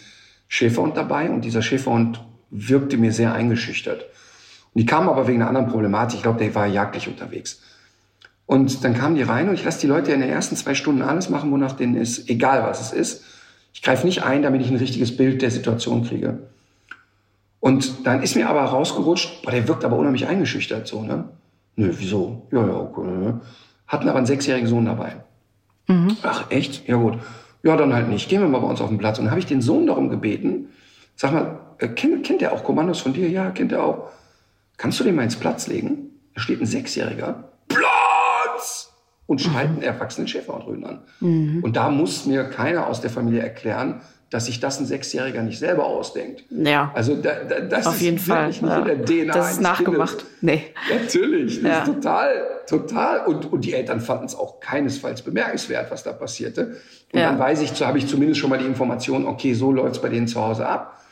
Schäferhund 0.48 0.96
dabei 0.96 1.28
und 1.28 1.44
dieser 1.44 1.60
Schäferhund 1.60 2.24
wirkte 2.50 2.96
mir 2.96 3.12
sehr 3.12 3.34
eingeschüchtert. 3.34 4.02
Und 4.72 4.80
die 4.80 4.86
kamen 4.86 5.08
aber 5.08 5.26
wegen 5.26 5.40
einer 5.40 5.48
anderen 5.48 5.68
Problematik. 5.68 6.16
Ich 6.16 6.22
glaube, 6.22 6.38
der 6.38 6.54
war 6.54 6.66
jagdlich 6.66 7.08
unterwegs. 7.08 7.60
Und 8.46 8.84
dann 8.84 8.94
kamen 8.94 9.16
die 9.16 9.22
rein 9.22 9.48
und 9.48 9.54
ich 9.54 9.64
lasse 9.64 9.80
die 9.80 9.86
Leute 9.86 10.12
in 10.12 10.20
den 10.20 10.30
ersten 10.30 10.56
zwei 10.56 10.74
Stunden 10.74 11.02
alles 11.02 11.28
machen, 11.30 11.52
wonach 11.52 11.72
denen 11.72 11.96
ist, 11.96 12.28
egal 12.28 12.62
was 12.64 12.80
es 12.80 12.92
ist. 12.92 13.24
Ich 13.72 13.82
greife 13.82 14.06
nicht 14.06 14.22
ein, 14.22 14.42
damit 14.42 14.60
ich 14.60 14.70
ein 14.70 14.76
richtiges 14.76 15.16
Bild 15.16 15.42
der 15.42 15.50
Situation 15.50 16.04
kriege. 16.04 16.38
Und 17.60 18.06
dann 18.06 18.22
ist 18.22 18.34
mir 18.34 18.48
aber 18.48 18.62
rausgerutscht, 18.62 19.42
boah, 19.42 19.50
der 19.50 19.68
wirkt 19.68 19.84
aber 19.84 19.96
unheimlich 19.96 20.26
eingeschüchtert, 20.26 20.88
so, 20.88 21.02
ne? 21.02 21.28
Nö, 21.76 21.92
wieso? 21.96 22.48
Ja, 22.50 22.66
ja, 22.66 22.74
okay. 22.74 23.02
Ne? 23.02 23.40
Hatten 23.86 24.08
aber 24.08 24.18
einen 24.18 24.26
sechsjährigen 24.26 24.68
Sohn 24.68 24.86
dabei. 24.86 25.16
Mhm. 25.86 26.16
Ach, 26.22 26.50
echt? 26.50 26.88
Ja, 26.88 26.96
gut. 26.96 27.18
Ja, 27.62 27.76
dann 27.76 27.92
halt 27.92 28.08
nicht. 28.08 28.28
Gehen 28.28 28.40
wir 28.40 28.48
mal 28.48 28.60
bei 28.60 28.68
uns 28.68 28.80
auf 28.80 28.88
den 28.88 28.98
Platz. 28.98 29.18
Und 29.18 29.26
dann 29.26 29.30
habe 29.30 29.40
ich 29.40 29.46
den 29.46 29.60
Sohn 29.60 29.86
darum 29.86 30.08
gebeten, 30.08 30.68
sag 31.14 31.32
mal, 31.32 31.58
äh, 31.78 31.88
kennt, 31.88 32.24
kennt 32.24 32.42
er 32.42 32.52
auch 32.52 32.64
Kommandos 32.64 33.00
von 33.00 33.12
dir? 33.12 33.28
Ja, 33.28 33.50
kennt 33.50 33.72
er 33.72 33.84
auch. 33.84 34.10
Kannst 34.76 34.98
du 35.00 35.04
den 35.04 35.14
mal 35.14 35.24
ins 35.24 35.36
Platz 35.36 35.66
legen? 35.66 36.10
Da 36.34 36.40
steht 36.40 36.60
ein 36.60 36.66
Sechsjähriger. 36.66 37.50
Platz! 37.68 38.92
Und 39.26 39.40
schreit 39.40 39.68
einen 39.68 39.82
erwachsenen 39.82 40.26
Schäferhund 40.26 40.84
an. 40.84 41.02
Mhm. 41.20 41.62
Und 41.62 41.76
da 41.76 41.90
muss 41.90 42.26
mir 42.26 42.44
keiner 42.44 42.86
aus 42.86 43.00
der 43.00 43.10
Familie 43.10 43.42
erklären, 43.42 44.00
dass 44.30 44.46
sich 44.46 44.60
das 44.60 44.78
ein 44.78 44.86
Sechsjähriger 44.86 45.42
nicht 45.42 45.58
selber 45.58 45.84
ausdenkt. 45.86 46.44
Ja. 46.50 46.92
Also 46.94 47.16
da, 47.16 47.30
da, 47.48 47.60
das 47.60 47.86
Auf 47.86 47.96
ist 47.96 48.02
jeden 48.02 48.18
Fall. 48.18 48.46
nicht 48.48 48.62
ja. 48.62 48.78
in 48.78 48.84
der 48.84 49.04
DNA. 49.04 49.32
Das 49.34 49.50
ist 49.52 49.60
nachgemacht. 49.60 50.18
Kindes. 50.18 50.26
Nee. 50.40 50.62
Natürlich. 50.88 51.62
Das 51.62 51.70
Ja. 51.70 51.78
ist 51.82 51.86
total, 51.86 52.30
total. 52.68 53.26
Und, 53.26 53.52
und 53.52 53.64
die 53.64 53.72
Eltern 53.74 54.00
fanden 54.00 54.26
es 54.26 54.36
auch 54.36 54.60
keinesfalls 54.60 55.22
bemerkenswert, 55.22 55.90
was 55.90 56.04
da 56.04 56.12
passierte. 56.12 56.76
Und 57.12 57.18
Ja. 57.18 57.30
dann 57.30 57.38
weiß 57.40 57.60
ich, 57.62 57.82
habe 57.82 57.98
ich 57.98 58.06
zumindest 58.06 58.38
schon 58.40 58.50
mal 58.50 58.58
die 58.58 58.66
Information, 58.66 59.26
okay, 59.26 59.52
so 59.54 59.72
läuft 59.72 59.96
es 59.96 60.02
bei 60.02 60.08
denen 60.08 60.28
zu 60.28 60.40
Hause 60.40 60.66
ab. 60.66 61.02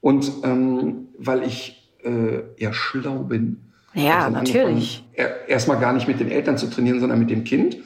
Und 0.00 0.30
ähm, 0.44 1.08
weil 1.18 1.42
ich 1.42 1.90
äh, 2.04 2.42
eher 2.62 2.72
schlau 2.72 3.18
bin, 3.24 3.60
Ja, 3.92 4.30
natürlich. 4.30 5.04
er- 5.14 5.48
Erstmal 5.48 5.80
gar 5.80 5.92
nicht 5.92 6.06
mit 6.06 6.20
den 6.20 6.30
Eltern 6.30 6.56
zu 6.56 6.70
trainieren, 6.70 7.00
sondern 7.00 7.18
mit 7.18 7.28
dem 7.30 7.42
Kind. 7.42 7.78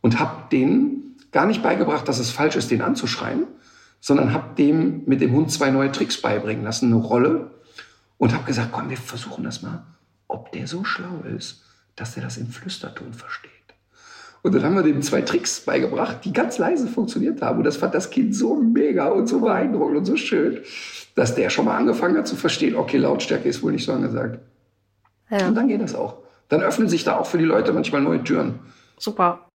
Und 0.00 0.18
habe 0.18 0.44
denen 0.50 1.16
gar 1.32 1.44
nicht 1.44 1.62
beigebracht, 1.62 2.08
dass 2.08 2.18
es 2.18 2.30
falsch 2.30 2.56
ist, 2.56 2.70
den 2.70 2.80
anzuschreien, 2.80 3.42
sondern 4.00 4.32
habe 4.32 4.54
dem 4.56 5.02
mit 5.06 5.20
dem 5.20 5.32
Hund 5.32 5.50
zwei 5.50 5.70
neue 5.70 5.92
Tricks 5.92 6.20
beibringen 6.20 6.64
lassen, 6.64 6.92
eine 6.92 7.02
Rolle. 7.02 7.50
Und 8.18 8.34
habe 8.34 8.44
gesagt, 8.44 8.72
komm, 8.72 8.90
wir 8.90 8.96
versuchen 8.96 9.44
das 9.44 9.62
mal, 9.62 9.84
ob 10.26 10.50
der 10.50 10.66
so 10.66 10.82
schlau 10.82 11.22
ist, 11.36 11.62
dass 11.94 12.16
er 12.16 12.24
das 12.24 12.36
im 12.36 12.48
Flüsterton 12.48 13.12
versteht. 13.12 13.52
Und 14.42 14.54
dann 14.54 14.64
haben 14.64 14.76
wir 14.76 14.82
dem 14.82 15.02
zwei 15.02 15.22
Tricks 15.22 15.60
beigebracht, 15.60 16.24
die 16.24 16.32
ganz 16.32 16.58
leise 16.58 16.86
funktioniert 16.86 17.42
haben. 17.42 17.58
Und 17.58 17.64
das 17.64 17.76
fand 17.76 17.94
das 17.94 18.10
Kind 18.10 18.34
so 18.34 18.56
mega 18.56 19.08
und 19.08 19.28
so 19.28 19.40
beeindruckend 19.40 19.98
und 19.98 20.04
so 20.04 20.16
schön, 20.16 20.58
dass 21.14 21.34
der 21.34 21.50
schon 21.50 21.64
mal 21.64 21.76
angefangen 21.76 22.16
hat 22.16 22.28
zu 22.28 22.36
verstehen, 22.36 22.76
okay, 22.76 22.98
Lautstärke 22.98 23.48
ist 23.48 23.62
wohl 23.62 23.72
nicht 23.72 23.84
so 23.84 23.92
angesagt. 23.92 24.38
Ja. 25.30 25.48
Und 25.48 25.54
dann 25.54 25.68
geht 25.68 25.80
das 25.80 25.94
auch. 25.94 26.18
Dann 26.48 26.62
öffnen 26.62 26.88
sich 26.88 27.04
da 27.04 27.18
auch 27.18 27.26
für 27.26 27.38
die 27.38 27.44
Leute 27.44 27.72
manchmal 27.72 28.00
neue 28.00 28.22
Türen. 28.22 28.60
Super. 28.98 29.47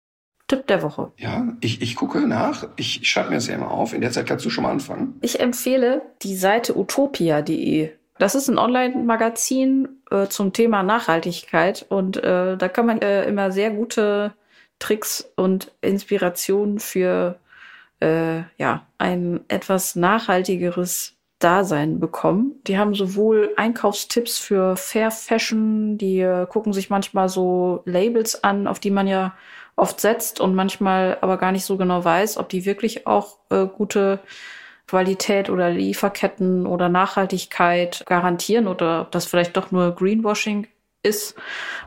Tipp 0.48 0.66
der 0.66 0.82
Woche. 0.82 1.12
Ja, 1.16 1.48
ich, 1.60 1.80
ich 1.80 1.96
gucke 1.96 2.20
nach. 2.26 2.68
Ich, 2.76 3.02
ich 3.02 3.08
schreibe 3.08 3.30
mir 3.30 3.36
das 3.36 3.46
ja 3.46 3.54
immer 3.54 3.70
auf. 3.70 3.92
In 3.94 4.00
der 4.00 4.10
Zeit 4.10 4.26
kannst 4.26 4.44
du 4.44 4.50
schon 4.50 4.64
mal 4.64 4.70
anfangen. 4.70 5.18
Ich 5.22 5.40
empfehle 5.40 6.02
die 6.22 6.36
Seite 6.36 6.76
utopia.de. 6.76 7.90
Das 8.18 8.34
ist 8.34 8.48
ein 8.48 8.58
Online-Magazin 8.58 9.88
äh, 10.10 10.26
zum 10.28 10.52
Thema 10.52 10.82
Nachhaltigkeit 10.82 11.86
und 11.88 12.18
äh, 12.18 12.56
da 12.56 12.68
kann 12.68 12.86
man 12.86 13.00
äh, 13.00 13.24
immer 13.24 13.50
sehr 13.50 13.70
gute 13.70 14.34
Tricks 14.78 15.32
und 15.36 15.72
Inspirationen 15.80 16.78
für 16.78 17.38
äh, 18.00 18.42
ja, 18.58 18.86
ein 18.98 19.40
etwas 19.48 19.96
nachhaltigeres 19.96 21.14
Dasein 21.38 21.98
bekommen. 21.98 22.60
Die 22.66 22.78
haben 22.78 22.94
sowohl 22.94 23.52
Einkaufstipps 23.56 24.38
für 24.38 24.76
Fair 24.76 25.10
Fashion, 25.10 25.98
die 25.98 26.20
äh, 26.20 26.46
gucken 26.46 26.72
sich 26.72 26.90
manchmal 26.90 27.28
so 27.28 27.82
Labels 27.84 28.44
an, 28.44 28.66
auf 28.66 28.78
die 28.78 28.90
man 28.90 29.06
ja 29.06 29.34
oft 29.76 30.00
setzt 30.00 30.40
und 30.40 30.54
manchmal 30.54 31.18
aber 31.20 31.38
gar 31.38 31.52
nicht 31.52 31.64
so 31.64 31.76
genau 31.76 32.04
weiß, 32.04 32.36
ob 32.36 32.48
die 32.48 32.64
wirklich 32.64 33.06
auch 33.06 33.38
äh, 33.50 33.66
gute 33.66 34.20
Qualität 34.86 35.48
oder 35.48 35.70
Lieferketten 35.70 36.66
oder 36.66 36.88
Nachhaltigkeit 36.88 38.04
garantieren 38.06 38.68
oder 38.68 39.02
ob 39.02 39.12
das 39.12 39.26
vielleicht 39.26 39.56
doch 39.56 39.70
nur 39.70 39.94
Greenwashing 39.94 40.66
ist. 41.02 41.34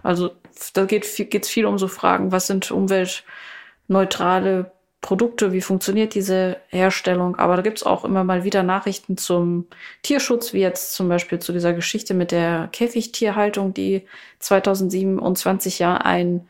Also 0.04 0.32
da 0.74 0.86
geht 0.86 1.06
es 1.06 1.50
viel 1.50 1.66
um 1.66 1.78
so 1.78 1.88
Fragen, 1.88 2.32
was 2.32 2.48
sind 2.48 2.72
umweltneutrale 2.72 4.72
Produkte, 5.02 5.54
wie 5.54 5.62
funktioniert 5.62 6.16
diese 6.16 6.58
Herstellung. 6.70 7.36
Aber 7.36 7.58
da 7.58 7.62
gibt 7.62 7.78
es 7.78 7.84
auch 7.84 8.06
immer 8.06 8.24
mal 8.24 8.44
wieder 8.44 8.64
Nachrichten 8.64 9.18
zum 9.18 9.68
Tierschutz, 10.02 10.52
wie 10.52 10.62
jetzt 10.62 10.96
zum 10.96 11.08
Beispiel 11.08 11.38
zu 11.38 11.54
dieser 11.54 11.74
Geschichte 11.74 12.16
mit 12.16 12.32
der 12.32 12.70
Käfigtierhaltung, 12.72 13.76
die 13.76 14.08
2027 14.40 15.78
ja 15.78 15.98
ein 15.98 16.48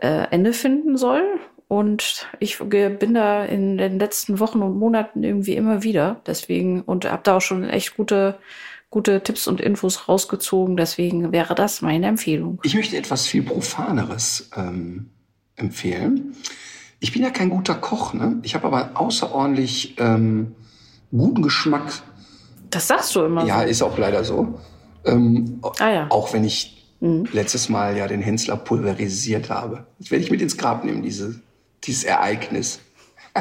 äh, 0.00 0.26
Ende 0.30 0.52
finden 0.52 0.96
soll. 0.96 1.22
Und 1.68 2.26
ich 2.40 2.58
bin 2.58 3.14
da 3.14 3.44
in 3.44 3.78
den 3.78 4.00
letzten 4.00 4.40
Wochen 4.40 4.60
und 4.60 4.76
Monaten 4.76 5.22
irgendwie 5.22 5.54
immer 5.54 5.84
wieder. 5.84 6.20
Deswegen, 6.26 6.82
und 6.82 7.04
habe 7.04 7.22
da 7.22 7.36
auch 7.36 7.40
schon 7.40 7.62
echt 7.62 7.96
gute, 7.96 8.38
gute 8.90 9.22
Tipps 9.22 9.46
und 9.46 9.60
Infos 9.60 10.08
rausgezogen. 10.08 10.76
Deswegen 10.76 11.30
wäre 11.30 11.54
das 11.54 11.80
meine 11.80 12.08
Empfehlung. 12.08 12.58
Ich 12.64 12.74
möchte 12.74 12.96
etwas 12.96 13.26
viel 13.26 13.44
Profaneres 13.44 14.50
ähm, 14.56 15.10
empfehlen. 15.54 16.34
Ich 16.98 17.12
bin 17.12 17.22
ja 17.22 17.30
kein 17.30 17.50
guter 17.50 17.76
Koch, 17.76 18.14
ne? 18.14 18.40
Ich 18.42 18.56
habe 18.56 18.66
aber 18.66 18.90
außerordentlich 18.94 19.94
ähm, 19.98 20.56
guten 21.12 21.42
Geschmack. 21.42 22.02
Das 22.68 22.88
sagst 22.88 23.14
du 23.14 23.22
immer 23.22 23.46
Ja, 23.46 23.62
ist 23.62 23.82
auch 23.82 23.96
leider 23.96 24.24
so. 24.24 24.58
Ähm, 25.04 25.60
Ah 25.78 25.90
ja. 25.90 26.06
Auch 26.10 26.32
wenn 26.32 26.44
ich 26.44 26.79
Mhm. 27.00 27.28
letztes 27.32 27.68
Mal 27.68 27.96
ja 27.96 28.06
den 28.06 28.20
Hensler 28.20 28.56
pulverisiert 28.56 29.50
habe. 29.50 29.86
Das 29.98 30.10
werde 30.10 30.24
ich 30.24 30.30
mit 30.30 30.42
ins 30.42 30.56
Grab 30.56 30.84
nehmen, 30.84 31.02
diese, 31.02 31.40
dieses 31.84 32.04
Ereignis. 32.04 32.80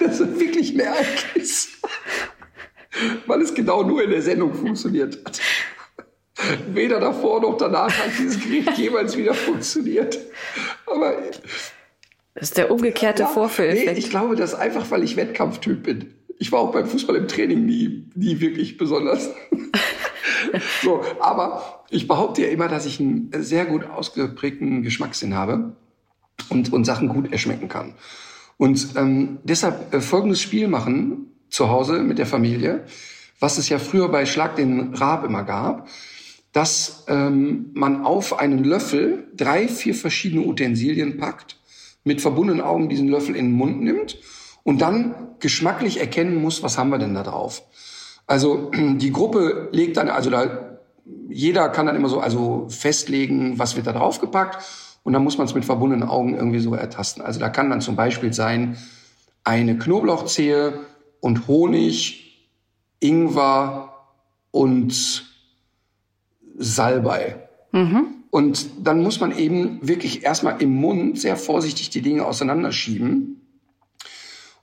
das 0.00 0.20
ist 0.20 0.40
wirklich 0.40 0.74
ein 0.74 0.80
Ereignis. 0.80 1.68
Weil 3.26 3.42
es 3.42 3.54
genau 3.54 3.82
nur 3.82 4.02
in 4.02 4.10
der 4.10 4.22
Sendung 4.22 4.54
funktioniert 4.54 5.18
hat. 5.24 5.40
Weder 6.68 7.00
davor 7.00 7.40
noch 7.40 7.56
danach 7.56 7.90
hat 7.96 8.10
dieses 8.18 8.42
Gericht 8.42 8.76
jemals 8.76 9.16
wieder 9.16 9.34
funktioniert. 9.34 10.18
Aber 10.86 11.14
Das 12.34 12.48
ist 12.50 12.58
der 12.58 12.70
umgekehrte 12.70 13.22
ja, 13.22 13.28
nee, 13.28 13.34
Vorführeffekt. 13.34 13.98
ich 13.98 14.10
glaube, 14.10 14.36
das 14.36 14.54
einfach, 14.54 14.90
weil 14.90 15.02
ich 15.02 15.16
Wettkampftyp 15.16 15.82
bin. 15.82 16.14
Ich 16.38 16.52
war 16.52 16.60
auch 16.60 16.72
beim 16.72 16.86
Fußball 16.86 17.16
im 17.16 17.28
Training 17.28 17.64
nie, 17.64 18.10
nie 18.14 18.40
wirklich 18.40 18.76
besonders. 18.76 19.30
so, 20.82 21.02
aber 21.20 21.84
ich 21.90 22.08
behaupte 22.08 22.42
ja 22.42 22.48
immer, 22.48 22.68
dass 22.68 22.86
ich 22.86 23.00
einen 23.00 23.30
sehr 23.32 23.66
gut 23.66 23.84
ausgeprägten 23.84 24.82
Geschmackssinn 24.82 25.34
habe 25.34 25.76
und, 26.48 26.72
und 26.72 26.84
Sachen 26.84 27.08
gut 27.08 27.32
erschmecken 27.32 27.68
kann. 27.68 27.94
Und 28.56 28.96
ähm, 28.96 29.38
deshalb 29.44 29.92
äh, 29.92 30.00
folgendes 30.00 30.40
Spiel 30.40 30.68
machen 30.68 31.32
zu 31.50 31.68
Hause 31.68 32.02
mit 32.02 32.18
der 32.18 32.26
Familie, 32.26 32.84
was 33.38 33.58
es 33.58 33.68
ja 33.68 33.78
früher 33.78 34.08
bei 34.08 34.26
Schlag 34.26 34.56
den 34.56 34.94
Raab 34.94 35.24
immer 35.24 35.44
gab, 35.44 35.88
dass 36.52 37.04
ähm, 37.08 37.70
man 37.74 38.06
auf 38.06 38.38
einen 38.38 38.64
Löffel 38.64 39.28
drei, 39.36 39.68
vier 39.68 39.94
verschiedene 39.94 40.46
Utensilien 40.46 41.18
packt, 41.18 41.58
mit 42.02 42.22
verbundenen 42.22 42.62
Augen 42.62 42.88
diesen 42.88 43.08
Löffel 43.08 43.36
in 43.36 43.46
den 43.46 43.54
Mund 43.54 43.82
nimmt 43.82 44.18
und 44.62 44.80
dann 44.80 45.14
geschmacklich 45.38 46.00
erkennen 46.00 46.40
muss, 46.40 46.62
was 46.62 46.78
haben 46.78 46.88
wir 46.90 46.98
denn 46.98 47.14
da 47.14 47.22
drauf. 47.22 47.62
Also 48.26 48.70
die 48.74 49.12
Gruppe 49.12 49.68
legt 49.72 49.96
dann, 49.96 50.08
also 50.08 50.30
da 50.30 50.78
jeder 51.28 51.68
kann 51.68 51.86
dann 51.86 51.96
immer 51.96 52.08
so 52.08 52.20
also 52.20 52.66
festlegen, 52.68 53.58
was 53.58 53.76
wird 53.76 53.86
da 53.86 53.92
draufgepackt 53.92 54.64
und 55.02 55.12
dann 55.12 55.22
muss 55.22 55.38
man 55.38 55.46
es 55.46 55.54
mit 55.54 55.64
verbundenen 55.64 56.08
Augen 56.08 56.34
irgendwie 56.34 56.58
so 56.58 56.74
ertasten. 56.74 57.22
Also 57.22 57.38
da 57.38 57.48
kann 57.48 57.70
dann 57.70 57.80
zum 57.80 57.94
Beispiel 57.94 58.32
sein 58.32 58.76
eine 59.44 59.78
Knoblauchzehe 59.78 60.80
und 61.20 61.46
Honig, 61.46 62.48
Ingwer 62.98 63.94
und 64.50 65.24
Salbei. 66.56 67.48
Und 68.30 68.66
dann 68.82 69.02
muss 69.02 69.20
man 69.20 69.36
eben 69.36 69.78
wirklich 69.86 70.24
erstmal 70.24 70.60
im 70.60 70.74
Mund 70.74 71.20
sehr 71.20 71.36
vorsichtig 71.36 71.90
die 71.90 72.02
Dinge 72.02 72.24
auseinanderschieben 72.24 73.45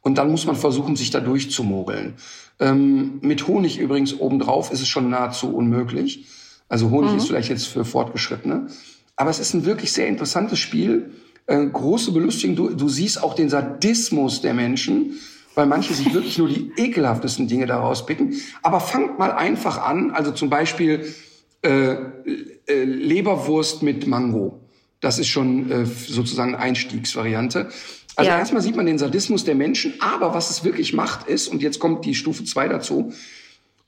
Und 0.03 0.17
dann 0.17 0.29
muss 0.29 0.45
man 0.45 0.55
versuchen, 0.55 0.95
sich 0.95 1.09
da 1.09 1.21
durchzumogeln. 1.21 2.15
Ähm, 2.59 3.19
mit 3.21 3.47
Honig 3.47 3.79
übrigens 3.79 4.19
obendrauf 4.19 4.71
ist 4.71 4.81
es 4.81 4.87
schon 4.87 5.09
nahezu 5.09 5.55
unmöglich. 5.55 6.27
Also 6.69 6.91
Honig 6.91 7.11
mhm. 7.11 7.17
ist 7.17 7.27
vielleicht 7.27 7.49
jetzt 7.49 7.67
für 7.67 7.85
Fortgeschrittene. 7.85 8.67
Aber 9.15 9.29
es 9.29 9.39
ist 9.39 9.53
ein 9.53 9.65
wirklich 9.65 9.91
sehr 9.91 10.07
interessantes 10.07 10.59
Spiel. 10.59 11.11
Äh, 11.47 11.65
große 11.65 12.11
Belustigung. 12.11 12.55
Du, 12.55 12.69
du 12.69 12.89
siehst 12.89 13.23
auch 13.23 13.33
den 13.33 13.49
Sadismus 13.49 14.41
der 14.41 14.53
Menschen, 14.53 15.13
weil 15.55 15.67
manche 15.67 15.93
sich 15.93 16.13
wirklich 16.13 16.37
nur 16.37 16.49
die 16.49 16.71
ekelhaftesten 16.77 17.47
Dinge 17.47 17.65
daraus 17.65 18.05
picken. 18.05 18.35
Aber 18.61 18.81
fangt 18.81 19.19
mal 19.19 19.31
einfach 19.31 19.77
an. 19.77 20.11
Also 20.11 20.31
zum 20.31 20.49
Beispiel 20.49 21.13
äh, 21.61 21.95
äh, 22.67 22.83
Leberwurst 22.83 23.83
mit 23.83 24.05
Mango. 24.05 24.59
Das 24.99 25.19
ist 25.19 25.27
schon 25.27 25.69
äh, 25.71 25.85
sozusagen 25.85 26.55
Einstiegsvariante. 26.55 27.69
Also 28.15 28.29
ja. 28.29 28.37
erstmal 28.37 28.61
sieht 28.61 28.75
man 28.75 28.85
den 28.85 28.97
Sadismus 28.97 29.43
der 29.43 29.55
Menschen, 29.55 29.93
aber 29.99 30.33
was 30.33 30.49
es 30.49 30.63
wirklich 30.63 30.93
macht 30.93 31.27
ist, 31.27 31.47
und 31.47 31.61
jetzt 31.61 31.79
kommt 31.79 32.05
die 32.05 32.15
Stufe 32.15 32.43
zwei 32.43 32.67
dazu, 32.67 33.13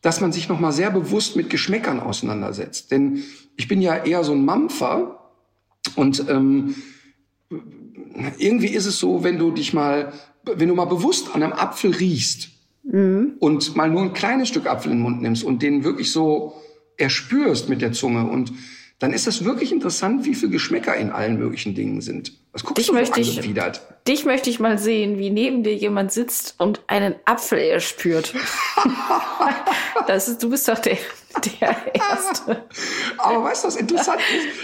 dass 0.02 0.22
man 0.22 0.32
sich 0.32 0.50
nochmal 0.50 0.72
sehr 0.72 0.92
bewusst 0.92 1.36
mit 1.36 1.50
Geschmäckern 1.50 2.00
auseinandersetzt. 2.00 2.92
Denn 2.92 3.24
ich 3.56 3.68
bin 3.68 3.82
ja 3.82 3.96
eher 3.96 4.24
so 4.24 4.34
ein 4.34 4.46
Mampfer 4.46 5.20
und 5.96 6.28
ähm, 6.30 6.76
irgendwie 8.38 8.68
ist 8.68 8.86
es 8.86 9.00
so, 9.00 9.24
wenn 9.24 9.38
du 9.38 9.52
dich 9.52 9.74
mal, 9.74 10.14
wenn 10.44 10.70
du 10.70 10.76
mal 10.76 10.86
bewusst 10.86 11.34
an 11.34 11.44
einem 11.44 11.54
Apfel 11.54 11.92
riechst 11.92 12.50
mhm. 12.84 13.34
und 13.40 13.76
mal 13.76 13.90
nur 13.90 14.02
ein 14.02 14.14
kleines 14.14 14.48
Stück 14.48 14.68
Apfel 14.68 14.92
in 14.92 15.00
den 15.00 15.04
Mund 15.04 15.22
nimmst 15.22 15.44
und 15.44 15.62
den 15.62 15.84
wirklich 15.84 16.12
so 16.12 16.54
erspürst 16.98 17.70
mit 17.70 17.82
der 17.82 17.92
Zunge 17.92 18.30
und 18.30 18.54
dann 19.00 19.12
ist 19.12 19.28
es 19.28 19.44
wirklich 19.44 19.72
interessant, 19.74 20.26
wie 20.26 20.36
viel 20.36 20.50
Geschmäcker 20.50 20.96
in 20.96 21.10
allen 21.10 21.38
möglichen 21.38 21.76
Dingen 21.76 22.00
sind. 22.00 22.32
Was 22.54 22.64
guckst 22.64 22.78
dich 22.78 22.88
du 22.88 22.94
möchte? 22.94 23.20
Ich, 23.20 23.42
dich 24.08 24.26
möchte 24.26 24.50
ich 24.50 24.62
mal 24.62 24.78
sehen, 24.78 25.20
wie 25.20 25.30
neben 25.30 25.64
dir 25.64 25.76
jemand 25.76 26.14
sitzt 26.14 26.56
und 26.58 26.80
einen 26.88 27.16
Apfel 27.26 27.60
erspürt. 27.60 28.34
das 30.08 30.30
ist, 30.30 30.42
du 30.42 30.50
bist 30.50 30.66
doch 30.70 30.80
der, 30.80 30.98
der 31.60 31.94
Erste. 31.94 32.64
Aber 33.18 33.44
weißt 33.44 33.66
du, 33.66 33.68
was 33.68 33.76
interessant 33.76 34.22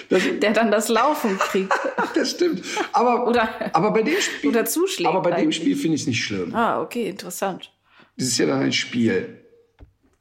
ist? 0.10 0.42
der 0.42 0.54
dann 0.54 0.72
das 0.72 0.88
Laufen 0.88 1.38
kriegt. 1.38 1.74
das 2.16 2.32
stimmt. 2.32 2.64
Aber, 2.94 3.28
oder, 3.28 3.50
aber 3.74 3.92
bei 3.92 4.04
dem 4.04 4.22
Spiel, 4.22 4.52
oder 4.52 4.64
zuschlägt 4.64 5.10
aber 5.10 5.22
bei 5.22 5.42
dem 5.42 5.52
Spiel 5.52 5.76
finde 5.76 5.96
ich 5.96 6.02
es 6.02 6.08
nicht 6.08 6.24
schlimm. 6.24 6.56
Ah, 6.56 6.82
okay, 6.82 7.10
interessant. 7.10 7.74
Das 8.18 8.28
ist 8.28 8.38
ja 8.38 8.46
dann 8.46 8.62
ein 8.62 8.72
Spiel. 8.72 9.44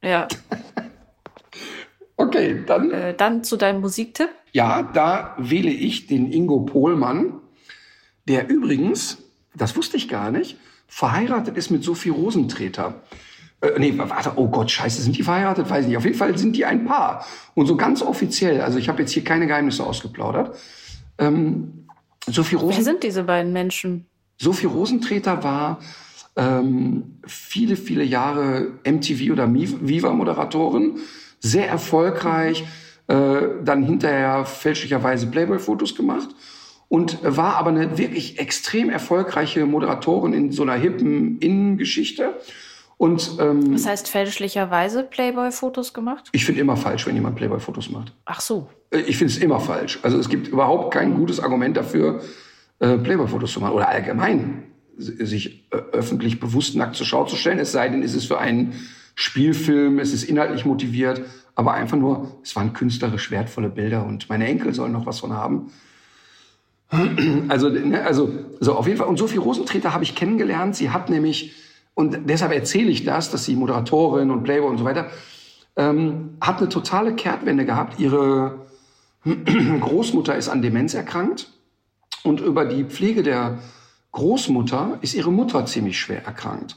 Ja. 0.03 0.27
Okay, 2.21 2.63
dann. 2.67 2.91
Äh, 2.91 3.15
dann 3.15 3.43
zu 3.45 3.57
deinem 3.57 3.81
Musiktipp. 3.81 4.29
Ja, 4.53 4.83
da 4.83 5.35
wähle 5.39 5.71
ich 5.71 6.07
den 6.07 6.31
Ingo 6.31 6.61
Pohlmann, 6.61 7.41
der 8.29 8.49
übrigens, 8.49 9.19
das 9.55 9.75
wusste 9.77 9.97
ich 9.97 10.09
gar 10.09 10.31
nicht, 10.31 10.59
verheiratet 10.87 11.57
ist 11.57 11.71
mit 11.71 11.83
Sophie 11.83 12.11
Rosentreter. 12.11 13.01
Äh, 13.63 13.79
nee, 13.79 13.95
warte, 13.97 14.33
oh 14.37 14.49
Gott, 14.49 14.71
scheiße, 14.71 15.01
sind 15.01 15.17
die 15.17 15.23
verheiratet? 15.23 15.71
Weiß 15.71 15.83
ich 15.83 15.89
nicht. 15.89 15.97
Auf 15.97 16.05
jeden 16.05 16.17
Fall 16.17 16.37
sind 16.37 16.57
die 16.57 16.67
ein 16.67 16.85
Paar. 16.85 17.25
Und 17.55 17.67
so 17.67 17.77
ganz 17.77 18.03
offiziell, 18.03 18.61
also 18.61 18.79
ich 18.79 18.91
habe 18.91 19.01
jetzt 19.01 19.13
hier 19.13 19.25
keine 19.25 19.47
Geheimnisse 19.47 19.85
ausgeplaudert. 19.85 20.59
Ähm, 21.19 21.87
Sophie 22.27 22.57
Rosen 22.57 22.77
Wer 22.77 22.85
sind 22.85 23.03
diese 23.03 23.25
beiden 23.25 23.55
Menschen? 23.55 24.07
Sophie 24.37 24.67
Rosentreter 24.67 25.43
war 25.43 25.79
ähm, 26.37 27.19
viele, 27.27 27.77
viele 27.77 28.05
Jahre 28.05 28.73
MTV 28.85 29.33
oder 29.33 29.53
Viva-Moderatorin 29.53 30.99
sehr 31.41 31.69
erfolgreich, 31.69 32.65
äh, 33.09 33.41
dann 33.65 33.83
hinterher 33.83 34.45
fälschlicherweise 34.45 35.27
Playboy-Fotos 35.27 35.97
gemacht 35.97 36.29
und 36.89 37.19
war 37.23 37.57
aber 37.57 37.71
eine 37.71 37.99
wirklich 37.99 38.39
extrem 38.39 38.91
erfolgreiche 38.91 39.67
Moderatorin 39.67 40.33
in 40.33 40.53
so 40.53 40.63
einer 40.63 40.75
hippen 40.75 41.39
Innengeschichte. 41.39 42.35
Und, 42.97 43.39
ähm, 43.41 43.73
Was 43.75 43.87
heißt 43.87 44.09
fälschlicherweise 44.09 45.05
Playboy-Fotos 45.05 45.95
gemacht? 45.95 46.29
Ich 46.33 46.45
finde 46.45 46.61
immer 46.61 46.77
falsch, 46.77 47.07
wenn 47.07 47.15
jemand 47.15 47.37
Playboy-Fotos 47.37 47.91
macht. 47.91 48.13
Ach 48.27 48.41
so. 48.41 48.69
Äh, 48.91 48.99
ich 49.01 49.17
finde 49.17 49.33
es 49.33 49.39
immer 49.39 49.59
falsch. 49.59 49.99
Also 50.03 50.19
es 50.19 50.29
gibt 50.29 50.49
überhaupt 50.49 50.93
kein 50.93 51.15
gutes 51.15 51.41
Argument 51.41 51.77
dafür, 51.77 52.21
äh, 52.81 52.99
Playboy-Fotos 52.99 53.53
zu 53.53 53.61
machen 53.61 53.73
oder 53.73 53.89
allgemein 53.89 54.65
sich 54.99 55.65
äh, 55.71 55.77
öffentlich 55.93 56.41
bewusst 56.41 56.77
nackt 56.77 56.97
zur 56.97 57.07
Schau 57.07 57.25
zu 57.25 57.37
stellen. 57.37 57.59
Es 57.59 57.73
sei 57.73 57.89
denn, 57.89 58.03
es 58.03 58.15
ist 58.15 58.27
für 58.27 58.39
einen 58.39 58.75
Spielfilm, 59.21 59.99
es 59.99 60.15
ist 60.15 60.23
inhaltlich 60.23 60.65
motiviert, 60.65 61.21
aber 61.55 61.75
einfach 61.75 61.99
nur, 61.99 62.39
es 62.43 62.57
waren 62.57 62.73
künstlerisch 62.73 63.31
wertvolle 63.31 63.69
Bilder 63.69 64.07
und 64.07 64.31
meine 64.31 64.47
Enkel 64.47 64.73
sollen 64.73 64.93
noch 64.93 65.05
was 65.05 65.21
von 65.21 65.35
haben. 65.35 65.71
Also, 67.49 67.69
ne, 67.69 68.03
also, 68.03 68.33
so 68.61 68.75
auf 68.77 68.87
jeden 68.87 68.97
Fall. 68.97 69.09
Und 69.09 69.19
Sophie 69.19 69.37
Rosentreter 69.37 69.93
habe 69.93 70.05
ich 70.05 70.15
kennengelernt. 70.15 70.75
Sie 70.75 70.89
hat 70.89 71.11
nämlich, 71.11 71.53
und 71.93 72.31
deshalb 72.31 72.53
erzähle 72.53 72.91
ich 72.91 73.05
das, 73.05 73.31
dass 73.31 73.45
sie 73.45 73.57
Moderatorin 73.57 74.31
und 74.31 74.43
Playboy 74.43 74.71
und 74.71 74.79
so 74.79 74.85
weiter, 74.87 75.11
ähm, 75.77 76.39
hat 76.41 76.59
eine 76.59 76.71
totale 76.71 77.15
Kehrtwende 77.15 77.67
gehabt. 77.67 78.01
Ihre 78.01 78.67
Großmutter 79.81 80.35
ist 80.35 80.49
an 80.49 80.63
Demenz 80.63 80.95
erkrankt 80.95 81.53
und 82.23 82.41
über 82.41 82.65
die 82.65 82.85
Pflege 82.85 83.23
der 83.23 83.59
Großmutter 84.13 84.99
ist 85.03 85.15
ihre 85.15 85.31
Mutter 85.31 85.67
ziemlich 85.67 86.01
schwer 86.01 86.25
erkrankt 86.25 86.75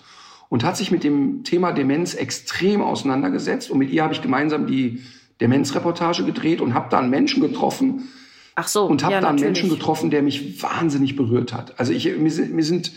und 0.54 0.64
hat 0.64 0.78
sich 0.78 0.92
mit 0.92 1.04
dem 1.04 1.44
Thema 1.44 1.72
Demenz 1.72 2.14
extrem 2.14 2.84
auseinandergesetzt. 2.84 3.72
Und 3.72 3.80
mit 3.80 3.90
ihr 3.90 4.04
habe 4.04 4.14
ich 4.14 4.22
gemeinsam 4.22 4.68
die 4.68 5.02
Demenzreportage 5.42 6.26
gedreht 6.26 6.62
und 6.62 6.76
habe 6.76 6.90
da 6.92 7.00
einen 7.00 7.10
Menschen 7.10 7.42
getroffen. 7.42 8.10
Ach 8.54 8.68
so, 8.68 8.86
und 8.86 9.04
habe 9.04 9.16
ja, 9.16 9.22
da 9.22 9.30
einen 9.30 9.38
natürlich. 9.38 9.64
Menschen 9.64 9.76
getroffen, 9.76 10.12
der 10.12 10.22
mich 10.22 10.62
wahnsinnig 10.62 11.16
berührt 11.16 11.54
hat. 11.54 11.80
Also 11.80 11.92
ich, 11.92 12.06
mir 12.06 12.30
sind, 12.30 12.54
mir 12.54 12.64
sind, 12.64 12.92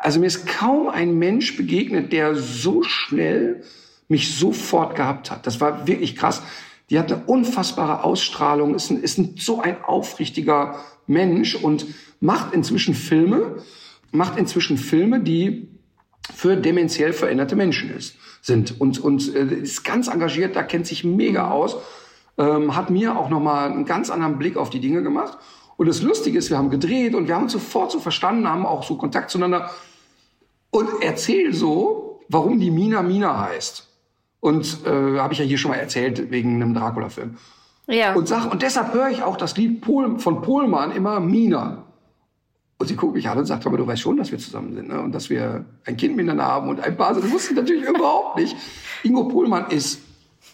also 0.00 0.18
mir 0.18 0.24
ist 0.24 0.46
kaum 0.46 0.88
ein 0.88 1.18
Mensch 1.18 1.58
begegnet, 1.58 2.10
der 2.10 2.36
so 2.36 2.82
schnell 2.82 3.64
mich 4.08 4.34
sofort 4.34 4.96
gehabt 4.96 5.30
hat. 5.30 5.46
Das 5.46 5.60
war 5.60 5.86
wirklich 5.86 6.16
krass. 6.16 6.42
Die 6.88 6.98
hat 6.98 7.12
eine 7.12 7.22
unfassbare 7.26 8.02
Ausstrahlung, 8.02 8.74
ist, 8.74 8.88
ein, 8.88 9.02
ist 9.02 9.18
ein, 9.18 9.34
so 9.36 9.60
ein 9.60 9.84
aufrichtiger 9.84 10.76
Mensch 11.06 11.54
und 11.54 11.84
macht 12.20 12.54
inzwischen 12.54 12.94
Filme, 12.94 13.56
macht 14.10 14.38
inzwischen 14.38 14.78
Filme, 14.78 15.20
die 15.20 15.68
für 16.34 16.56
dementiell 16.56 17.12
veränderte 17.12 17.56
Menschen 17.56 17.90
ist, 17.90 18.16
sind 18.40 18.80
und, 18.80 18.98
und 18.98 19.34
äh, 19.34 19.44
ist 19.44 19.84
ganz 19.84 20.08
engagiert, 20.08 20.56
da 20.56 20.62
kennt 20.62 20.86
sich 20.86 21.04
mega 21.04 21.50
aus, 21.50 21.76
ähm, 22.38 22.74
hat 22.76 22.90
mir 22.90 23.16
auch 23.16 23.28
nochmal 23.28 23.70
einen 23.70 23.84
ganz 23.84 24.10
anderen 24.10 24.38
Blick 24.38 24.56
auf 24.56 24.70
die 24.70 24.80
Dinge 24.80 25.02
gemacht. 25.02 25.38
Und 25.76 25.88
das 25.88 26.02
Lustige 26.02 26.38
ist, 26.38 26.50
wir 26.50 26.58
haben 26.58 26.70
gedreht 26.70 27.14
und 27.14 27.28
wir 27.28 27.34
haben 27.34 27.44
uns 27.44 27.52
sofort 27.52 27.90
so 27.90 27.98
verstanden, 27.98 28.48
haben 28.48 28.66
auch 28.66 28.82
so 28.84 28.96
Kontakt 28.96 29.30
zueinander 29.30 29.70
und 30.70 30.88
erzähl 31.02 31.52
so, 31.52 32.20
warum 32.28 32.58
die 32.58 32.70
Mina 32.70 33.02
Mina 33.02 33.48
heißt. 33.48 33.88
Und 34.40 34.78
äh, 34.86 35.18
habe 35.18 35.34
ich 35.34 35.38
ja 35.38 35.44
hier 35.44 35.58
schon 35.58 35.70
mal 35.70 35.76
erzählt 35.76 36.30
wegen 36.30 36.56
einem 36.56 36.74
Dracula-Film. 36.74 37.36
Ja. 37.86 38.14
Und 38.14 38.26
sag, 38.26 38.50
und 38.50 38.62
deshalb 38.62 38.92
höre 38.92 39.10
ich 39.10 39.22
auch 39.22 39.36
das 39.36 39.56
Lied 39.56 39.82
Pol 39.82 40.18
von 40.18 40.42
Pohlmann 40.42 40.90
immer 40.90 41.20
Mina. 41.20 41.84
Und 42.82 42.88
sie 42.88 42.96
guckt 42.96 43.14
mich 43.14 43.28
an 43.28 43.38
und 43.38 43.44
sagt, 43.44 43.64
aber 43.64 43.76
du 43.76 43.86
weißt 43.86 44.02
schon, 44.02 44.16
dass 44.16 44.32
wir 44.32 44.40
zusammen 44.40 44.74
sind 44.74 44.88
ne? 44.88 45.00
und 45.00 45.14
dass 45.14 45.30
wir 45.30 45.64
ein 45.84 45.96
Kind 45.96 46.16
miteinander 46.16 46.46
haben 46.46 46.68
und 46.68 46.80
ein 46.80 46.96
Paar 46.96 47.14
sind. 47.14 47.24
Das 47.24 47.30
wusste 47.30 47.52
ich 47.52 47.56
natürlich 47.56 47.84
überhaupt 47.88 48.36
nicht. 48.36 48.56
Ingo 49.04 49.28
Pohlmann 49.28 49.70
ist, 49.70 50.00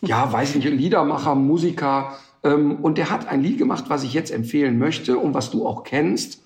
ja, 0.03 0.31
weiß 0.31 0.55
nicht, 0.55 0.69
Liedermacher, 0.69 1.35
Musiker. 1.35 2.19
Ähm, 2.45 2.81
und 2.83 2.99
der 2.99 3.09
hat 3.09 3.29
ein 3.29 3.43
Lied 3.43 3.57
gemacht, 3.57 3.85
was 3.89 4.05
ich 4.05 4.13
jetzt 4.13 4.31
empfehlen 4.31 4.79
möchte 4.79 5.17
und 5.17 5.33
was 5.33 5.51
du 5.51 5.67
auch 5.67 5.85
kennst. 5.85 6.43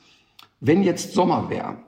Wenn 0.60 0.84
jetzt 0.84 1.14
Sommer 1.14 1.50
wäre. 1.50 1.78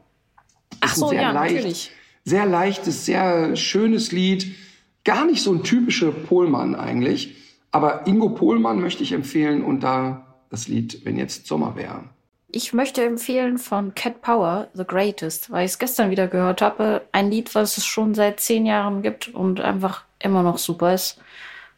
Ach 0.80 0.96
so, 0.96 1.12
ja, 1.12 1.30
leicht, 1.30 1.54
natürlich. 1.54 1.92
Sehr 2.24 2.46
leichtes, 2.46 3.04
sehr 3.06 3.54
schönes 3.54 4.10
Lied. 4.10 4.56
Gar 5.04 5.24
nicht 5.24 5.40
so 5.40 5.52
ein 5.52 5.62
typischer 5.62 6.10
Pohlmann 6.10 6.74
eigentlich. 6.74 7.36
Aber 7.70 8.08
Ingo 8.08 8.30
Pohlmann 8.30 8.80
möchte 8.80 9.04
ich 9.04 9.12
empfehlen 9.12 9.62
und 9.62 9.84
da 9.84 10.34
das 10.50 10.66
Lied 10.66 11.04
Wenn 11.04 11.16
jetzt 11.16 11.46
Sommer 11.46 11.76
wäre. 11.76 12.02
Ich 12.56 12.72
möchte 12.72 13.02
empfehlen 13.02 13.58
von 13.58 13.96
Cat 13.96 14.22
Power, 14.22 14.68
The 14.74 14.84
Greatest, 14.86 15.50
weil 15.50 15.64
ich 15.66 15.72
es 15.72 15.78
gestern 15.80 16.12
wieder 16.12 16.28
gehört 16.28 16.62
habe. 16.62 17.02
Ein 17.10 17.28
Lied, 17.28 17.52
was 17.56 17.78
es 17.78 17.84
schon 17.84 18.14
seit 18.14 18.38
zehn 18.38 18.64
Jahren 18.64 19.02
gibt 19.02 19.26
und 19.26 19.60
einfach 19.60 20.04
immer 20.20 20.44
noch 20.44 20.58
super 20.58 20.94
ist. 20.94 21.18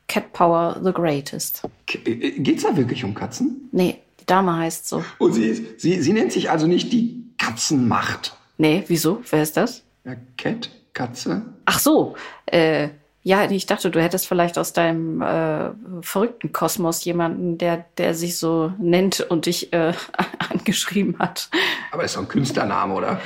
Cat 0.06 0.34
Power, 0.34 0.78
The 0.84 0.92
Greatest. 0.92 1.62
Äh, 2.04 2.10
äh, 2.10 2.30
geht's 2.40 2.62
da 2.62 2.76
wirklich 2.76 3.04
um 3.04 3.14
Katzen? 3.14 3.70
Nee, 3.72 4.00
die 4.20 4.26
Dame 4.26 4.54
heißt 4.54 4.86
so. 4.86 5.02
Und 5.16 5.32
sie, 5.32 5.66
sie, 5.78 6.02
sie 6.02 6.12
nennt 6.12 6.32
sich 6.32 6.50
also 6.50 6.66
nicht 6.66 6.92
die 6.92 7.24
Katzenmacht. 7.38 8.36
Nee, 8.58 8.84
wieso? 8.86 9.22
Wer 9.30 9.44
ist 9.44 9.56
das? 9.56 9.82
Ja, 10.04 10.16
Cat, 10.36 10.68
Katze. 10.92 11.54
Ach 11.64 11.78
so, 11.78 12.16
äh, 12.44 12.90
ja, 13.26 13.50
ich 13.50 13.66
dachte, 13.66 13.90
du 13.90 14.00
hättest 14.00 14.28
vielleicht 14.28 14.56
aus 14.56 14.72
deinem 14.72 15.20
äh, 15.20 15.70
verrückten 16.00 16.52
Kosmos 16.52 17.04
jemanden, 17.04 17.58
der, 17.58 17.84
der 17.98 18.14
sich 18.14 18.38
so 18.38 18.72
nennt 18.78 19.20
und 19.20 19.46
dich 19.46 19.72
äh, 19.72 19.94
angeschrieben 20.48 21.18
hat. 21.18 21.50
Aber 21.90 22.04
ist 22.04 22.14
doch 22.14 22.20
ein 22.20 22.28
Künstlername, 22.28 22.94
oder? 22.94 23.20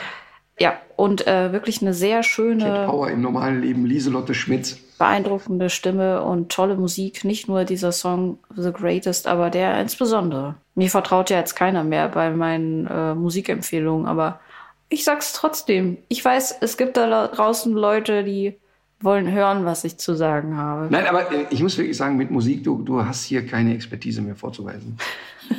Ja, 0.59 0.79
und 0.97 1.27
äh, 1.27 1.53
wirklich 1.53 1.83
eine 1.83 1.93
sehr 1.93 2.23
schöne. 2.23 2.65
Cat 2.65 2.87
Power 2.87 3.11
im 3.11 3.21
normalen 3.21 3.61
Leben, 3.61 3.85
Lieselotte 3.85 4.33
Schmitz. 4.33 4.79
Beeindruckende 4.97 5.69
Stimme 5.69 6.23
und 6.23 6.51
tolle 6.51 6.77
Musik. 6.77 7.23
Nicht 7.27 7.47
nur 7.47 7.65
dieser 7.65 7.93
Song 7.93 8.39
The 8.57 8.73
Greatest, 8.73 9.27
aber 9.27 9.51
der 9.51 9.79
insbesondere. 9.83 10.55
Mir 10.75 10.89
vertraut 10.89 11.29
ja 11.29 11.37
jetzt 11.37 11.57
keiner 11.57 11.85
mehr 11.85 12.09
bei 12.09 12.31
meinen 12.31 12.87
äh, 12.87 13.15
Musikempfehlungen, 13.15 14.07
aber 14.07 14.41
ich 14.89 15.05
sag's 15.05 15.35
trotzdem. 15.35 15.99
Ich 16.09 16.25
weiß, 16.25 16.57
es 16.63 16.79
gibt 16.79 16.97
da 16.97 17.29
draußen 17.29 17.75
Leute, 17.75 18.25
die 18.25 18.57
wollen 19.01 19.31
hören, 19.33 19.65
was 19.65 19.85
ich 19.85 19.97
zu 19.97 20.15
sagen 20.15 20.57
habe. 20.57 20.89
Nein, 20.91 21.07
aber 21.07 21.33
äh, 21.33 21.47
ich 21.51 21.63
muss 21.63 21.77
wirklich 21.79 21.97
sagen, 21.97 22.17
mit 22.17 22.31
Musik, 22.31 22.65
du, 22.65 22.83
du 22.83 23.05
hast 23.05 23.25
hier 23.25 23.47
keine 23.47 23.75
Expertise 23.75 24.21
mehr 24.21 24.37
vorzuweisen. 24.37 24.99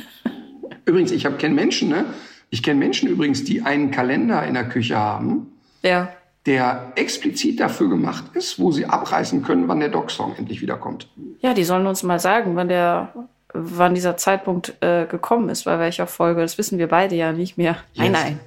übrigens, 0.84 1.10
ich 1.10 1.26
habe 1.26 1.36
kenne 1.36 1.54
Menschen, 1.54 1.88
ne? 1.88 2.06
Ich 2.50 2.62
kenne 2.62 2.78
Menschen 2.78 3.08
übrigens, 3.08 3.44
die 3.44 3.62
einen 3.62 3.90
Kalender 3.90 4.46
in 4.46 4.54
der 4.54 4.68
Küche 4.68 4.96
haben. 4.96 5.52
Ja. 5.82 6.12
Der 6.46 6.92
explizit 6.96 7.60
dafür 7.60 7.88
gemacht 7.88 8.24
ist, 8.34 8.58
wo 8.58 8.72
sie 8.72 8.86
abreißen 8.86 9.42
können, 9.42 9.68
wann 9.68 9.80
der 9.80 9.88
Dog-Song 9.88 10.34
endlich 10.36 10.60
wiederkommt. 10.60 11.08
Ja, 11.40 11.54
die 11.54 11.64
sollen 11.64 11.86
uns 11.86 12.02
mal 12.02 12.20
sagen, 12.20 12.56
wann 12.56 12.68
der, 12.68 13.12
wann 13.54 13.94
dieser 13.94 14.16
Zeitpunkt 14.16 14.74
äh, 14.80 15.06
gekommen 15.06 15.48
ist, 15.48 15.64
bei 15.64 15.78
welcher 15.78 16.06
Folge. 16.06 16.42
Das 16.42 16.58
wissen 16.58 16.78
wir 16.78 16.88
beide 16.88 17.14
ja 17.14 17.32
nicht 17.32 17.58
mehr. 17.58 17.76
Yes. 17.94 18.02
Nein, 18.04 18.12
nein. 18.12 18.40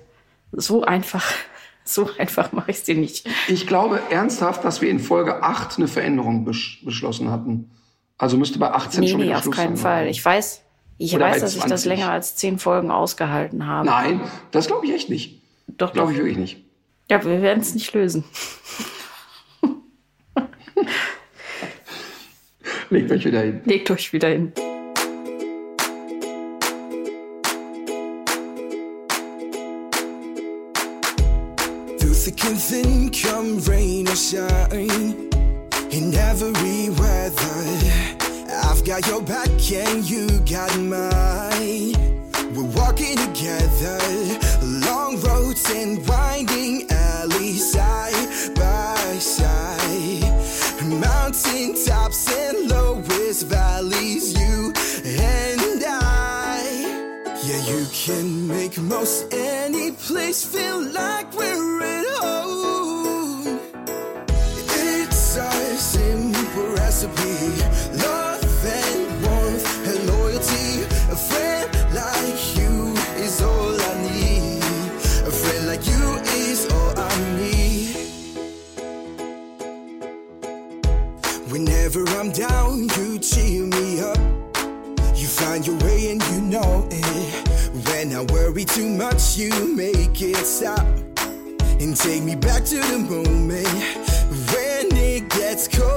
So 0.52 0.84
einfach. 0.84 1.26
So 1.88 2.10
einfach 2.18 2.52
mache 2.52 2.72
ich 2.72 2.78
es 2.78 2.84
dir 2.84 2.96
nicht. 2.96 3.30
Ich 3.48 3.68
glaube 3.68 4.02
ernsthaft, 4.10 4.66
dass 4.66 4.82
wir 4.82 4.90
in 4.90 4.98
Folge 5.00 5.44
8 5.44 5.78
eine 5.78 5.88
Veränderung 5.88 6.44
besch 6.44 6.84
beschlossen 6.84 7.30
hatten. 7.30 7.70
Also 8.18 8.38
müsste 8.38 8.58
bei 8.58 8.72
18 8.72 9.02
nee, 9.02 9.08
schon 9.10 9.20
nee, 9.22 9.36
auf 9.36 9.48
keinen 9.52 9.78
Fall. 9.78 10.08
Ich 10.08 10.26
weiß, 10.26 10.64
ich 10.98 11.14
Oder 11.14 11.26
weiß, 11.26 11.42
dass 11.42 11.56
ich 11.56 11.64
das 11.64 11.86
länger 11.86 12.10
als 12.10 12.36
zehn 12.38 12.58
Folgen 12.58 12.90
ausgehalten 12.90 13.68
habe. 13.68 13.86
Nein, 13.86 14.22
das 14.52 14.66
glaube 14.68 14.88
ich 14.88 14.94
echt 14.94 15.12
nicht. 15.12 15.42
Doch, 15.68 15.94
glaube 15.94 16.14
ich 16.14 16.18
wirklich 16.18 16.38
nicht. 16.38 16.64
Ja, 17.10 17.24
wir 17.24 17.42
werden 17.42 17.62
es 17.62 17.76
nicht 17.76 17.94
lösen. 17.94 18.24
Legt 22.90 23.12
euch 23.12 23.26
wieder 23.26 23.42
hin. 23.42 23.62
Legt 23.66 23.92
euch 23.92 24.12
wieder 24.14 24.30
hin. 24.30 24.54
And 32.48 32.60
thin, 32.60 33.10
come 33.10 33.60
rain 33.62 34.08
or 34.08 34.16
shine. 34.16 35.30
In 35.92 36.14
every 36.14 36.90
weather, 36.90 37.62
I've 38.64 38.84
got 38.86 39.08
your 39.08 39.22
back 39.22 39.50
and 39.72 40.08
you 40.10 40.28
got 40.42 40.78
mine. 40.78 41.94
We're 42.54 42.72
walking 42.76 43.18
together, 43.18 44.00
long 44.62 45.20
roads 45.22 45.70
and 45.72 46.08
winding 46.08 46.88
alleys, 46.92 47.72
side 47.72 48.56
by 48.56 49.18
side. 49.20 50.24
Mountain 50.84 51.76
tops 51.86 52.32
and 52.32 52.70
lowest 52.70 53.48
valleys, 53.48 54.34
you 54.40 54.74
and 55.06 55.84
I. 55.84 56.62
Yeah, 57.44 57.62
you 57.66 57.86
can 57.92 58.48
make 58.48 58.78
most 58.78 59.34
any 59.34 59.92
place 59.92 60.46
feel 60.46 60.80
like 60.82 61.34
we're 61.34 61.84
in. 61.84 62.05
You 82.78 83.20
cheer 83.20 83.64
me 83.64 84.02
up. 84.02 84.18
You 85.16 85.28
find 85.28 85.66
your 85.66 85.78
way 85.78 86.12
and 86.12 86.22
you 86.32 86.42
know 86.42 86.88
it. 86.92 87.88
When 87.88 88.14
I 88.14 88.22
worry 88.34 88.66
too 88.66 88.90
much, 88.90 89.38
you 89.38 89.76
make 89.76 90.22
it 90.22 90.46
stop 90.46 90.86
and 91.80 91.96
take 91.96 92.24
me 92.24 92.36
back 92.36 92.66
to 92.66 92.80
the 92.80 93.00
moment 93.00 93.68
when 94.52 94.88
it 94.98 95.30
gets 95.30 95.68
cold, 95.68 95.95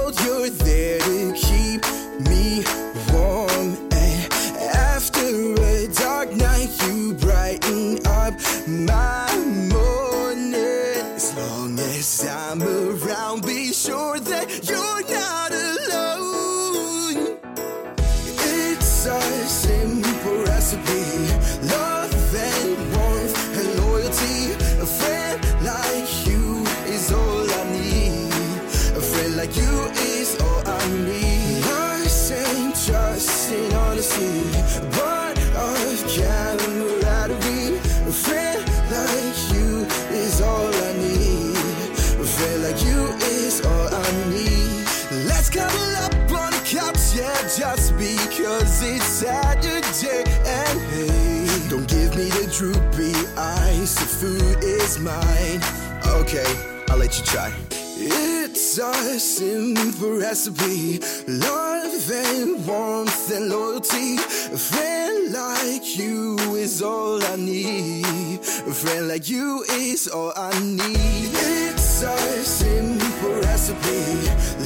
try. 57.31 57.53
It's 58.01 58.77
a 58.79 59.19
simple 59.19 60.17
recipe. 60.17 60.99
Love 61.27 62.09
and 62.11 62.65
warmth 62.65 63.31
and 63.31 63.49
loyalty. 63.49 64.15
A 64.15 64.57
friend 64.57 65.31
like 65.31 65.97
you 65.97 66.37
is 66.55 66.81
all 66.81 67.23
I 67.23 67.35
need. 67.35 68.39
A 68.39 68.73
friend 68.73 69.07
like 69.07 69.29
you 69.29 69.63
is 69.69 70.07
all 70.07 70.33
I 70.35 70.57
need. 70.59 71.29
It's 71.69 72.01
a 72.01 72.17
simple 72.43 73.35
recipe. 73.41 74.03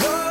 Love 0.03 0.22